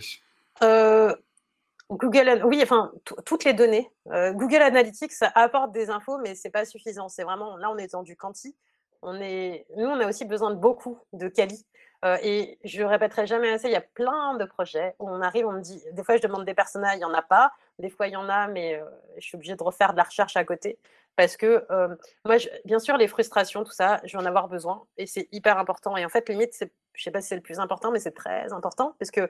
Google, 1.89 2.41
oui, 2.45 2.59
enfin 2.63 2.91
toutes 3.25 3.43
les 3.43 3.53
données. 3.53 3.87
Google 4.07 4.63
Analytics 4.63 5.11
apporte 5.35 5.73
des 5.73 5.89
infos, 5.91 6.17
mais 6.19 6.33
c'est 6.33 6.49
pas 6.49 6.65
suffisant. 6.65 7.07
C'est 7.07 7.23
vraiment 7.23 7.57
là, 7.57 7.69
on 7.69 7.77
est 7.77 7.91
dans 7.91 8.01
du 8.01 8.15
quanti. 8.15 8.55
On 9.03 9.15
est, 9.15 9.67
nous, 9.77 9.85
on 9.85 9.99
a 9.99 10.07
aussi 10.07 10.25
besoin 10.25 10.49
de 10.51 10.55
beaucoup 10.55 10.97
de 11.11 11.27
quali. 11.27 11.65
Euh, 12.03 12.17
et 12.21 12.57
je 12.65 12.83
répéterai 12.83 13.25
jamais 13.27 13.49
assez, 13.49 13.67
il 13.67 13.71
y 13.71 13.77
a 13.77 13.81
plein 13.81 14.35
de 14.35 14.43
projets 14.43 14.93
où 14.99 15.09
on 15.09 15.21
arrive, 15.21 15.47
on 15.47 15.53
me 15.53 15.61
dit, 15.61 15.81
des 15.93 16.03
fois 16.03 16.17
je 16.17 16.21
demande 16.21 16.43
des 16.43 16.53
personnages, 16.53 16.95
il 16.95 16.99
n'y 16.99 17.05
en 17.05 17.13
a 17.13 17.21
pas, 17.21 17.53
des 17.79 17.89
fois 17.89 18.07
il 18.07 18.13
y 18.13 18.17
en 18.17 18.27
a, 18.27 18.47
mais 18.47 18.75
euh, 18.75 18.83
je 19.17 19.21
suis 19.21 19.35
obligée 19.35 19.55
de 19.55 19.63
refaire 19.63 19.93
de 19.93 19.97
la 19.97 20.03
recherche 20.03 20.35
à 20.35 20.43
côté. 20.43 20.77
Parce 21.15 21.37
que 21.37 21.65
euh, 21.69 21.95
moi, 22.25 22.37
bien 22.65 22.79
sûr, 22.79 22.97
les 22.97 23.07
frustrations, 23.07 23.63
tout 23.63 23.71
ça, 23.71 24.01
je 24.03 24.17
vais 24.17 24.23
en 24.23 24.25
avoir 24.25 24.47
besoin 24.49 24.83
et 24.97 25.05
c'est 25.05 25.29
hyper 25.31 25.59
important. 25.59 25.95
Et 25.95 26.03
en 26.03 26.09
fait, 26.09 26.27
limite, 26.27 26.55
je 26.59 26.65
ne 26.65 27.03
sais 27.03 27.11
pas 27.11 27.21
si 27.21 27.27
c'est 27.27 27.35
le 27.35 27.41
plus 27.41 27.59
important, 27.59 27.91
mais 27.91 27.99
c'est 27.99 28.15
très 28.15 28.51
important 28.51 28.95
parce 28.97 29.11
que 29.11 29.29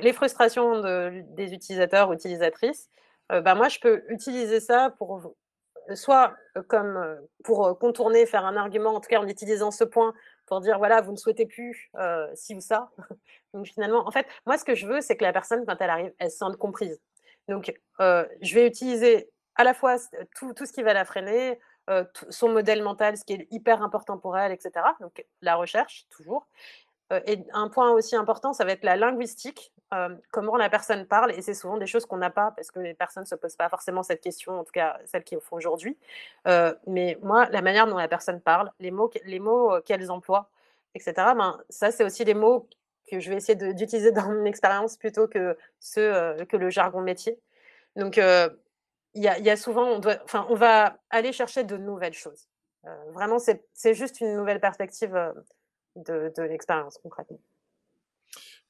les 0.00 0.12
frustrations 0.14 0.80
des 0.80 1.52
utilisateurs 1.52 2.10
utilisatrices, 2.14 2.88
bah, 3.28 3.54
moi, 3.54 3.68
je 3.68 3.78
peux 3.78 4.04
utiliser 4.08 4.58
ça 4.58 4.94
pour 4.96 5.34
soit 5.94 6.34
comme 6.66 7.18
pour 7.44 7.78
contourner, 7.78 8.24
faire 8.24 8.46
un 8.46 8.56
argument, 8.56 8.94
en 8.94 9.00
tout 9.00 9.10
cas 9.10 9.20
en 9.20 9.28
utilisant 9.28 9.70
ce 9.70 9.84
point 9.84 10.14
pour 10.46 10.60
dire 10.60 10.78
voilà, 10.78 11.00
vous 11.00 11.12
ne 11.12 11.16
souhaitez 11.16 11.46
plus 11.46 11.90
euh, 11.96 12.28
ci 12.34 12.54
ou 12.54 12.60
ça. 12.60 12.90
Donc 13.54 13.66
finalement, 13.66 14.06
en 14.06 14.10
fait, 14.10 14.26
moi, 14.46 14.58
ce 14.58 14.64
que 14.64 14.74
je 14.74 14.86
veux, 14.86 15.00
c'est 15.00 15.16
que 15.16 15.24
la 15.24 15.32
personne, 15.32 15.64
quand 15.66 15.76
elle 15.80 15.90
arrive, 15.90 16.12
elle 16.18 16.30
se 16.30 16.38
sente 16.38 16.56
comprise. 16.56 17.00
Donc, 17.48 17.72
euh, 18.00 18.26
je 18.42 18.54
vais 18.54 18.66
utiliser 18.66 19.30
à 19.54 19.64
la 19.64 19.74
fois 19.74 19.96
tout, 20.36 20.52
tout 20.52 20.66
ce 20.66 20.72
qui 20.72 20.82
va 20.82 20.92
la 20.92 21.04
freiner, 21.04 21.58
euh, 21.88 22.04
son 22.30 22.48
modèle 22.48 22.82
mental, 22.82 23.16
ce 23.16 23.24
qui 23.24 23.34
est 23.34 23.46
hyper 23.50 23.82
important 23.82 24.18
pour 24.18 24.36
elle, 24.36 24.52
etc. 24.52 24.72
Donc, 25.00 25.24
la 25.40 25.54
recherche, 25.54 26.06
toujours. 26.10 26.46
Et 27.26 27.44
un 27.52 27.68
point 27.68 27.92
aussi 27.92 28.16
important, 28.16 28.52
ça 28.52 28.64
va 28.64 28.72
être 28.72 28.84
la 28.84 28.96
linguistique, 28.96 29.72
comment 30.32 30.56
la 30.56 30.68
personne 30.68 31.06
parle. 31.06 31.32
Et 31.32 31.42
c'est 31.42 31.54
souvent 31.54 31.76
des 31.76 31.86
choses 31.86 32.06
qu'on 32.06 32.16
n'a 32.16 32.30
pas 32.30 32.50
parce 32.50 32.70
que 32.70 32.80
les 32.80 32.94
personnes 32.94 33.22
ne 33.22 33.28
se 33.28 33.34
posent 33.36 33.56
pas 33.56 33.68
forcément 33.68 34.02
cette 34.02 34.20
question, 34.20 34.58
en 34.58 34.64
tout 34.64 34.72
cas 34.72 34.98
celles 35.04 35.24
qui 35.24 35.34
le 35.36 35.40
font 35.40 35.56
aujourd'hui. 35.56 35.96
mais 36.86 37.18
moi, 37.22 37.48
la 37.50 37.62
manière 37.62 37.86
dont 37.86 37.96
la 37.96 38.08
personne 38.08 38.40
parle, 38.40 38.72
les 38.80 38.90
mots, 38.90 39.10
les 39.24 39.38
mots 39.38 39.80
qu'elles 39.84 40.10
emploient, 40.10 40.50
etc., 40.94 41.14
ben, 41.36 41.60
ça, 41.68 41.90
c'est 41.92 42.04
aussi 42.04 42.24
les 42.24 42.34
mots 42.34 42.68
que 43.10 43.20
je 43.20 43.30
vais 43.30 43.36
essayer 43.36 43.54
d'utiliser 43.72 44.12
dans 44.12 44.28
mon 44.28 44.44
expérience 44.44 44.96
plutôt 44.96 45.28
que, 45.28 45.56
le 45.96 46.70
jargon 46.70 47.00
métier. 47.00 47.38
Donc, 47.94 48.16
il 48.16 49.22
y, 49.22 49.28
a, 49.28 49.56
souvent, 49.56 50.00
on 50.48 50.54
va 50.54 50.98
aller 51.10 51.32
chercher 51.32 51.64
de 51.64 51.76
nouvelles 51.76 52.14
choses. 52.14 52.48
vraiment, 53.12 53.38
c'est 53.38 53.94
juste 53.94 54.20
une 54.20 54.34
nouvelle 54.36 54.60
perspective 54.60 55.16
de, 55.96 56.32
de 56.36 56.42
l'expérience 56.42 56.98
concrètement. 57.02 57.40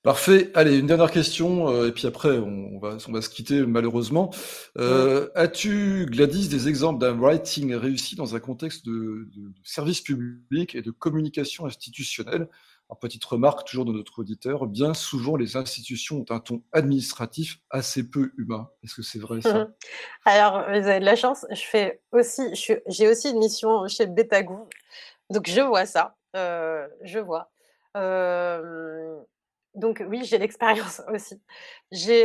Parfait. 0.07 0.53
Allez, 0.55 0.79
une 0.79 0.87
dernière 0.87 1.11
question, 1.11 1.68
euh, 1.68 1.89
et 1.89 1.91
puis 1.91 2.07
après, 2.07 2.39
on, 2.39 2.79
va, 2.79 2.97
on 3.09 3.12
va 3.12 3.20
se 3.20 3.29
quitter 3.29 3.66
malheureusement. 3.66 4.31
Euh, 4.79 5.31
as-tu, 5.35 6.07
Gladys, 6.09 6.49
des 6.49 6.68
exemples 6.68 7.01
d'un 7.01 7.18
writing 7.18 7.74
réussi 7.74 8.14
dans 8.14 8.37
un 8.37 8.39
contexte 8.39 8.87
de, 8.87 9.29
service 9.64 10.01
public 10.01 10.77
et 10.77 10.83
de 10.83 10.93
communication 10.93 11.66
institutionnelle? 11.66 12.47
En 12.89 12.95
petite 12.95 13.24
remarque, 13.24 13.66
toujours 13.66 13.85
de 13.85 13.93
notre 13.93 14.20
auditeur, 14.20 14.68
bien 14.68 14.95
souvent 14.95 15.35
les 15.35 15.57
institutions 15.57 16.18
ont 16.20 16.33
un 16.33 16.39
ton 16.39 16.62
administratif 16.70 17.59
assez 17.68 18.09
peu 18.09 18.31
humain. 18.39 18.70
Est-ce 18.85 18.95
que 18.95 19.03
c'est 19.03 19.18
vrai 19.18 19.43
ça? 19.43 19.70
Alors, 20.24 20.66
vous 20.68 20.87
avez 20.87 21.01
de 21.01 21.05
la 21.05 21.16
chance, 21.16 21.45
je 21.51 21.62
fais 21.62 22.01
aussi, 22.12 22.43
j'ai 22.87 23.09
aussi 23.09 23.31
une 23.31 23.41
mission 23.41 23.89
chez 23.89 24.07
Betagou, 24.07 24.68
donc 25.31 25.51
je 25.51 25.62
vois 25.62 25.85
ça, 25.85 26.14
euh, 26.37 26.87
je 27.03 27.18
vois 27.18 27.51
donc 29.76 30.03
oui, 30.09 30.24
j'ai 30.24 30.39
l'expérience 30.39 31.03
aussi. 31.12 31.41
J'ai 31.93 32.24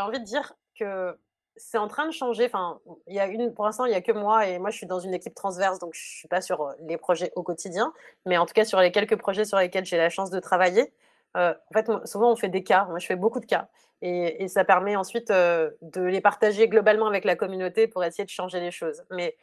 envie 0.00 0.20
de 0.20 0.24
dire 0.24 0.54
que 0.78 1.16
c'est 1.56 1.78
en 1.78 1.88
train 1.88 2.06
de 2.06 2.12
changer. 2.12 2.46
Enfin, 2.46 2.80
il 3.06 3.14
y 3.14 3.20
a 3.20 3.26
une, 3.26 3.52
pour 3.52 3.64
l'instant, 3.64 3.84
il 3.84 3.90
n'y 3.90 3.96
a 3.96 4.00
que 4.00 4.12
moi 4.12 4.46
et 4.46 4.58
moi, 4.58 4.70
je 4.70 4.76
suis 4.76 4.86
dans 4.86 5.00
une 5.00 5.14
équipe 5.14 5.34
transverse, 5.34 5.78
donc 5.78 5.94
je 5.94 6.00
ne 6.00 6.18
suis 6.18 6.28
pas 6.28 6.40
sur 6.40 6.72
les 6.80 6.96
projets 6.96 7.32
au 7.36 7.42
quotidien, 7.42 7.92
mais 8.26 8.38
en 8.38 8.46
tout 8.46 8.54
cas 8.54 8.64
sur 8.64 8.80
les 8.80 8.90
quelques 8.92 9.16
projets 9.16 9.44
sur 9.44 9.58
lesquels 9.58 9.84
j'ai 9.84 9.96
la 9.96 10.10
chance 10.10 10.30
de 10.30 10.40
travailler. 10.40 10.92
en 11.34 11.54
fait, 11.72 11.90
souvent, 12.06 12.32
on 12.32 12.36
fait 12.36 12.48
des 12.48 12.62
cas. 12.62 12.86
Moi, 12.86 12.98
je 12.98 13.06
fais 13.06 13.16
beaucoup 13.16 13.40
de 13.40 13.46
cas. 13.46 13.68
Et, 14.02 14.48
ça 14.48 14.64
permet 14.64 14.96
ensuite 14.96 15.28
de 15.30 16.02
les 16.02 16.20
partager 16.20 16.68
globalement 16.68 17.06
avec 17.06 17.24
la 17.24 17.36
communauté 17.36 17.86
pour 17.88 18.04
essayer 18.04 18.24
de 18.24 18.30
changer 18.30 18.60
les 18.60 18.70
choses. 18.70 19.04
Mais 19.10 19.36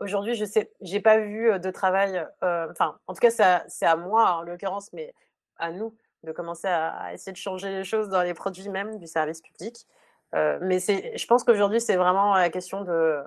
aujourd'hui, 0.00 0.34
je 0.34 0.44
sais, 0.44 0.70
j'ai 0.80 1.00
pas 1.00 1.18
vu 1.18 1.58
de 1.58 1.70
travail. 1.70 2.26
Enfin, 2.42 2.98
en 3.06 3.14
tout 3.14 3.20
cas, 3.20 3.64
c'est 3.68 3.86
à 3.86 3.96
moi 3.96 4.32
en 4.32 4.42
l'occurrence, 4.42 4.92
mais 4.92 5.12
à 5.58 5.70
nous 5.70 5.94
de 6.24 6.32
commencer 6.32 6.68
à, 6.68 7.12
essayer 7.14 7.32
de 7.32 7.36
changer 7.36 7.70
les 7.70 7.84
choses 7.84 8.08
dans 8.08 8.22
les 8.22 8.34
produits 8.34 8.68
même 8.68 8.98
du 8.98 9.06
service 9.06 9.40
public. 9.40 9.86
Euh, 10.34 10.58
mais 10.60 10.78
je 10.80 11.26
pense 11.26 11.44
qu'aujourd'hui, 11.44 11.80
c'est 11.80 11.96
vraiment 11.96 12.34
la 12.34 12.50
question 12.50 12.82
de, 12.82 13.22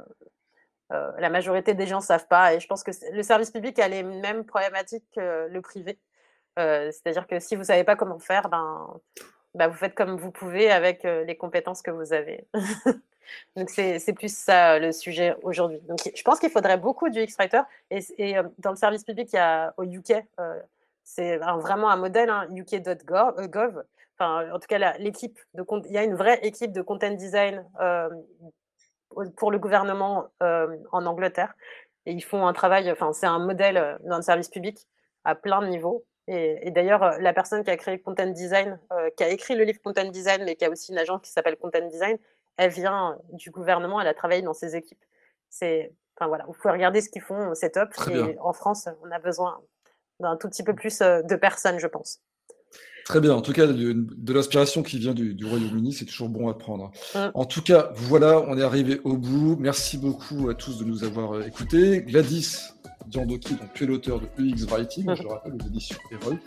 la 0.90 1.30
majorité 1.30 1.74
des 1.74 1.88
gens 1.88 1.98
ne 1.98 2.04
savent 2.04 2.28
pas. 2.28 2.54
Et 2.54 2.60
je 2.60 2.68
pense 2.68 2.84
que 2.84 2.92
le 3.12 3.24
service 3.24 3.52
public 3.52 3.80
a 3.80 3.88
les 3.88 4.04
mêmes 4.04 4.46
problématiques 4.46 5.06
que 5.16 5.48
le 5.48 5.62
privé. 5.62 6.00
C'est-à-dire 6.58 7.26
que 7.26 7.40
si 7.40 7.56
vous 7.56 7.62
ne 7.62 7.66
savez 7.66 7.86
pas 7.86 7.96
comment 7.96 8.20
faire, 8.20 8.50
ben, 8.50 9.00
bah, 9.56 9.68
vous 9.68 9.76
faites 9.76 9.96
comme 9.96 10.16
vous 10.18 10.32
pouvez 10.32 10.72
avec 10.72 11.04
les 11.04 11.36
compétences 11.38 11.82
que 11.82 11.92
vous 11.92 12.14
avez. 12.14 12.46
Donc 13.56 13.70
c'est 13.70 14.14
plus 14.14 14.36
ça 14.36 14.80
le 14.80 14.92
sujet 14.92 15.36
aujourd'hui. 15.44 15.80
Donc 15.88 16.00
je 16.16 16.22
pense 16.24 16.40
qu'il 16.40 16.50
faudrait 16.50 16.78
beaucoup 16.78 17.10
du 17.10 17.22
X-Writer. 17.22 17.62
Et, 17.92 18.36
dans 18.58 18.72
le 18.72 18.76
service 18.76 19.04
public, 19.04 19.30
il 19.34 19.36
y 19.36 19.40
a 19.40 19.74
au 19.78 19.84
UK, 19.84 20.14
c'est 21.04 21.38
vraiment 21.38 21.90
un 21.90 21.98
modèle, 21.98 22.30
hein, 22.30 22.48
UK.gov. 22.52 23.84
Enfin, 24.18 24.52
en 24.52 24.60
tout 24.60 24.68
cas, 24.68 24.98
l'équipe 24.98 25.40
de 25.54 25.64
il 25.86 25.92
y 25.92 25.98
a 25.98 26.04
une 26.04 26.16
vraie 26.16 26.40
équipe 26.44 26.72
de 26.72 26.82
content 26.82 27.12
design 27.12 27.66
pour 29.38 29.52
le 29.52 29.60
gouvernement 29.60 30.28
en 30.40 31.06
Angleterre. 31.06 31.54
Et 32.06 32.14
ils 32.14 32.24
font 32.24 32.48
un 32.48 32.54
travail, 32.54 32.92
enfin, 32.92 33.14
c'est 33.14 33.28
un 33.28 33.40
modèle 33.40 34.00
dans 34.04 34.18
le 34.18 34.22
service 34.24 34.50
public 34.50 34.88
à 35.24 35.36
plein 35.36 35.62
de 35.62 35.68
niveaux. 35.68 36.06
Et, 36.32 36.70
d'ailleurs, 36.70 37.02
euh, 37.02 37.18
la 37.20 37.34
personne 37.34 37.64
qui 37.64 37.72
a 37.72 37.78
créé 37.78 37.98
Content 37.98 38.28
Design, 38.28 38.80
euh, 38.94 39.10
qui 39.18 39.24
a 39.24 39.30
écrit 39.30 39.56
le 39.56 39.64
livre 39.64 39.80
Content 39.84 40.06
Design, 40.10 40.44
mais 40.46 40.56
qui 40.56 40.64
a 40.64 40.70
aussi 40.70 40.92
une 40.92 41.00
agence 41.00 41.22
qui 41.24 41.32
s'appelle 41.32 41.58
Content 41.58 41.88
Design, 41.88 42.18
elle 42.58 42.70
vient 42.70 43.18
du 43.34 43.50
gouvernement, 43.50 44.00
elle 44.00 44.08
a 44.08 44.14
travaillé 44.14 44.44
dans 44.44 44.54
ses 44.54 44.76
équipes. 44.76 45.04
C'est, 45.50 45.92
enfin 46.16 46.28
voilà, 46.28 46.46
vous 46.46 46.54
pouvez 46.54 46.72
regarder 46.72 47.02
ce 47.02 47.10
qu'ils 47.10 47.24
font, 47.24 47.56
c'est 47.56 47.72
top. 47.72 47.90
et 48.12 48.38
en 48.40 48.54
France, 48.54 48.88
on 49.04 49.10
a 49.10 49.18
besoin 49.18 49.60
d'un 50.20 50.36
tout 50.36 50.48
petit 50.50 50.64
peu 50.64 50.76
plus 50.76 51.02
euh, 51.02 51.24
de 51.24 51.36
personnes, 51.36 51.80
je 51.80 51.88
pense. 51.88 52.20
Très 53.06 53.22
bien. 53.22 53.34
En 53.34 53.42
tout 53.42 53.54
cas, 53.54 53.66
de, 53.66 54.34
l'inspiration 54.34 54.84
qui 54.84 55.00
vient 55.00 55.16
du, 55.16 55.44
Royaume-Uni, 55.44 55.94
c'est 55.94 56.06
toujours 56.06 56.30
bon 56.30 56.48
à 56.48 56.54
prendre. 56.54 56.92
Mm. 57.16 57.32
En 57.34 57.46
tout 57.46 57.64
cas, 57.64 57.90
voilà, 57.96 58.40
on 58.42 58.56
est 58.56 58.62
arrivé 58.62 59.02
au 59.04 59.18
bout. 59.18 59.58
Merci 59.60 59.98
beaucoup 59.98 60.48
à 60.50 60.54
tous 60.54 60.78
de 60.78 60.84
nous 60.84 61.04
avoir 61.04 61.42
écoutés. 61.42 62.04
Gladys, 62.04 62.72
Diandoki, 63.10 63.56
donc 63.56 63.74
tu 63.74 63.84
es 63.84 63.88
l'auteur 63.88 64.20
de 64.22 64.28
EX 64.44 64.66
Writing, 64.66 65.16
je 65.16 65.24
le 65.24 65.30
rappelle, 65.30 65.54
aux 65.54 65.68
éditions 65.68 65.98
Erol. 66.12 66.38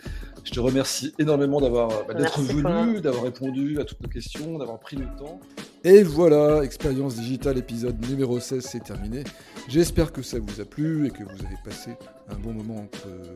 Je 0.43 0.51
te 0.51 0.59
remercie 0.59 1.13
énormément 1.19 1.61
d'avoir 1.61 1.89
bah, 2.07 2.13
d'être 2.13 2.41
venu, 2.41 3.01
d'avoir 3.01 3.23
répondu 3.23 3.79
à 3.79 3.85
toutes 3.85 4.01
nos 4.01 4.09
questions, 4.09 4.57
d'avoir 4.57 4.79
pris 4.79 4.95
le 4.95 5.05
temps. 5.17 5.39
Et 5.85 6.01
voilà, 6.01 6.63
expérience 6.63 7.15
digitale 7.15 7.57
épisode 7.57 7.99
numéro 8.09 8.39
16, 8.39 8.63
c'est 8.63 8.85
terminé. 8.85 9.25
J'espère 9.67 10.13
que 10.13 10.21
ça 10.21 10.39
vous 10.39 10.61
a 10.61 10.65
plu 10.65 11.07
et 11.07 11.09
que 11.09 11.23
vous 11.23 11.45
avez 11.45 11.57
passé 11.61 11.97
un 12.29 12.35
bon 12.35 12.53
moment 12.53 12.87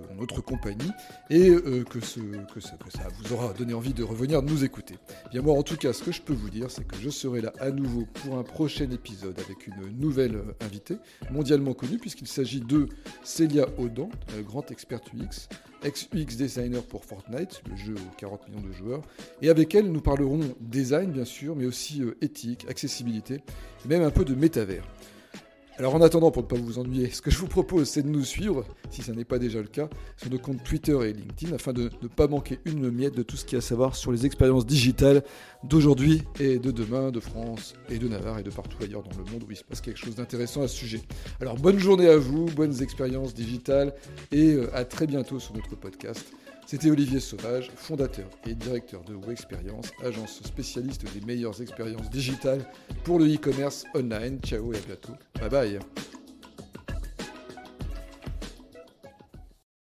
en 0.09 0.15
notre 0.15 0.39
compagnie 0.39 0.91
et 1.29 1.49
euh, 1.49 1.83
que, 1.83 1.99
ça 1.99 2.21
vous 3.19 3.33
aura 3.33 3.51
donné 3.51 3.73
envie 3.73 3.93
de 3.93 4.01
revenir 4.01 4.41
nous 4.41 4.63
écouter. 4.63 4.95
Bien 5.31 5.41
moi 5.41 5.55
en 5.55 5.63
tout 5.63 5.75
cas 5.75 5.91
ce 5.91 6.01
que 6.01 6.13
je 6.13 6.21
peux 6.21 6.33
vous 6.33 6.49
dire 6.49 6.71
c'est 6.71 6.87
que 6.87 6.95
je 6.95 7.09
serai 7.09 7.41
là 7.41 7.51
à 7.59 7.69
nouveau 7.69 8.05
pour 8.13 8.37
un 8.37 8.43
prochain 8.43 8.89
épisode 8.91 9.37
avec 9.39 9.67
une 9.67 9.99
nouvelle 9.99 10.35
euh, 10.35 10.65
invitée 10.65 10.99
mondialement 11.31 11.73
connue 11.73 11.97
puisqu'il 11.97 12.27
s'agit 12.27 12.61
de 12.61 12.87
Célia 13.23 13.67
Audan, 13.77 14.09
grand 14.47 14.71
expert 14.71 15.01
UX, 15.13 15.49
ex-UX 15.84 16.36
designer 16.38 16.84
pour 16.84 17.05
Fortnite, 17.05 17.61
le 17.69 17.75
jeu 17.75 17.95
aux 17.95 18.15
40 18.17 18.47
millions 18.49 18.67
de 18.67 18.71
joueurs. 18.71 19.01
Et 19.41 19.49
avec 19.49 19.75
elle 19.75 19.91
nous 19.91 20.01
parlerons 20.01 20.39
design 20.59 21.11
bien 21.11 21.25
sûr 21.25 21.55
mais 21.55 21.65
aussi 21.65 22.01
euh, 22.01 22.17
éthique, 22.21 22.65
accessibilité 22.69 23.41
et 23.86 23.88
même 23.88 24.03
un 24.03 24.11
peu 24.11 24.25
de 24.25 24.36
métavers. 24.36 24.84
Alors 25.80 25.93
en 25.93 26.01
attendant, 26.01 26.32
pour 26.32 26.41
ne 26.41 26.47
pas 26.47 26.55
vous 26.55 26.80
ennuyer, 26.80 27.11
ce 27.11 27.21
que 27.21 27.30
je 27.30 27.38
vous 27.38 27.47
propose, 27.47 27.88
c'est 27.88 28.01
de 28.01 28.07
nous 28.07 28.23
suivre, 28.23 28.65
si 28.89 29.03
ce 29.03 29.11
n'est 29.11 29.25
pas 29.25 29.38
déjà 29.38 29.59
le 29.59 29.67
cas, 29.67 29.88
sur 30.15 30.32
nos 30.32 30.39
comptes 30.39 30.63
Twitter 30.63 30.97
et 31.03 31.13
LinkedIn, 31.13 31.53
afin 31.53 31.71
de 31.71 31.91
ne 32.01 32.07
pas 32.07 32.28
manquer 32.28 32.59
une 32.65 32.89
miette 32.89 33.15
de 33.15 33.21
tout 33.21 33.38
ce 33.38 33.45
qu'il 33.45 33.53
y 33.53 33.55
a 33.57 33.59
à 33.59 33.61
savoir 33.61 33.95
sur 33.95 34.11
les 34.11 34.25
expériences 34.25 34.65
digitales 34.65 35.23
d'aujourd'hui 35.63 36.23
et 36.39 36.57
de 36.57 36.71
demain, 36.71 37.11
de 37.11 37.19
France 37.19 37.75
et 37.89 37.99
de 37.99 38.07
Navarre 38.07 38.39
et 38.39 38.43
de 38.43 38.49
partout 38.49 38.78
ailleurs 38.82 39.03
dans 39.03 39.15
le 39.17 39.32
monde 39.32 39.43
où 39.47 39.51
il 39.51 39.57
se 39.57 39.63
passe 39.63 39.82
quelque 39.82 39.99
chose 39.99 40.15
d'intéressant 40.15 40.63
à 40.63 40.67
ce 40.67 40.75
sujet. 40.75 41.01
Alors 41.41 41.57
bonne 41.57 41.78
journée 41.78 42.09
à 42.09 42.17
vous, 42.17 42.45
bonnes 42.45 42.82
expériences 42.82 43.36
digitales 43.36 43.93
et 44.32 44.53
euh, 44.53 44.75
à 44.75 44.84
très 44.84 45.05
bientôt 45.05 45.39
sur 45.39 45.53
notre 45.53 45.75
podcast. 45.75 46.25
C'était 46.70 46.91
Olivier 46.91 47.22
Sauvage, 47.22 47.72
fondateur 47.78 48.30
et 48.45 48.53
directeur 48.53 49.01
de 49.05 49.13
WeExperience, 49.13 49.89
agence 50.03 50.43
spécialiste 50.43 51.05
des 51.13 51.26
meilleures 51.26 51.61
expériences 51.61 52.09
digitales 52.09 52.65
pour 53.05 53.20
le 53.20 53.34
e-commerce 53.34 53.86
online. 53.95 54.38
Ciao 54.43 54.74
et 54.74 54.76
à 54.76 54.82
bientôt. 54.82 55.13
Bye 55.39 55.49
bye. 55.49 55.80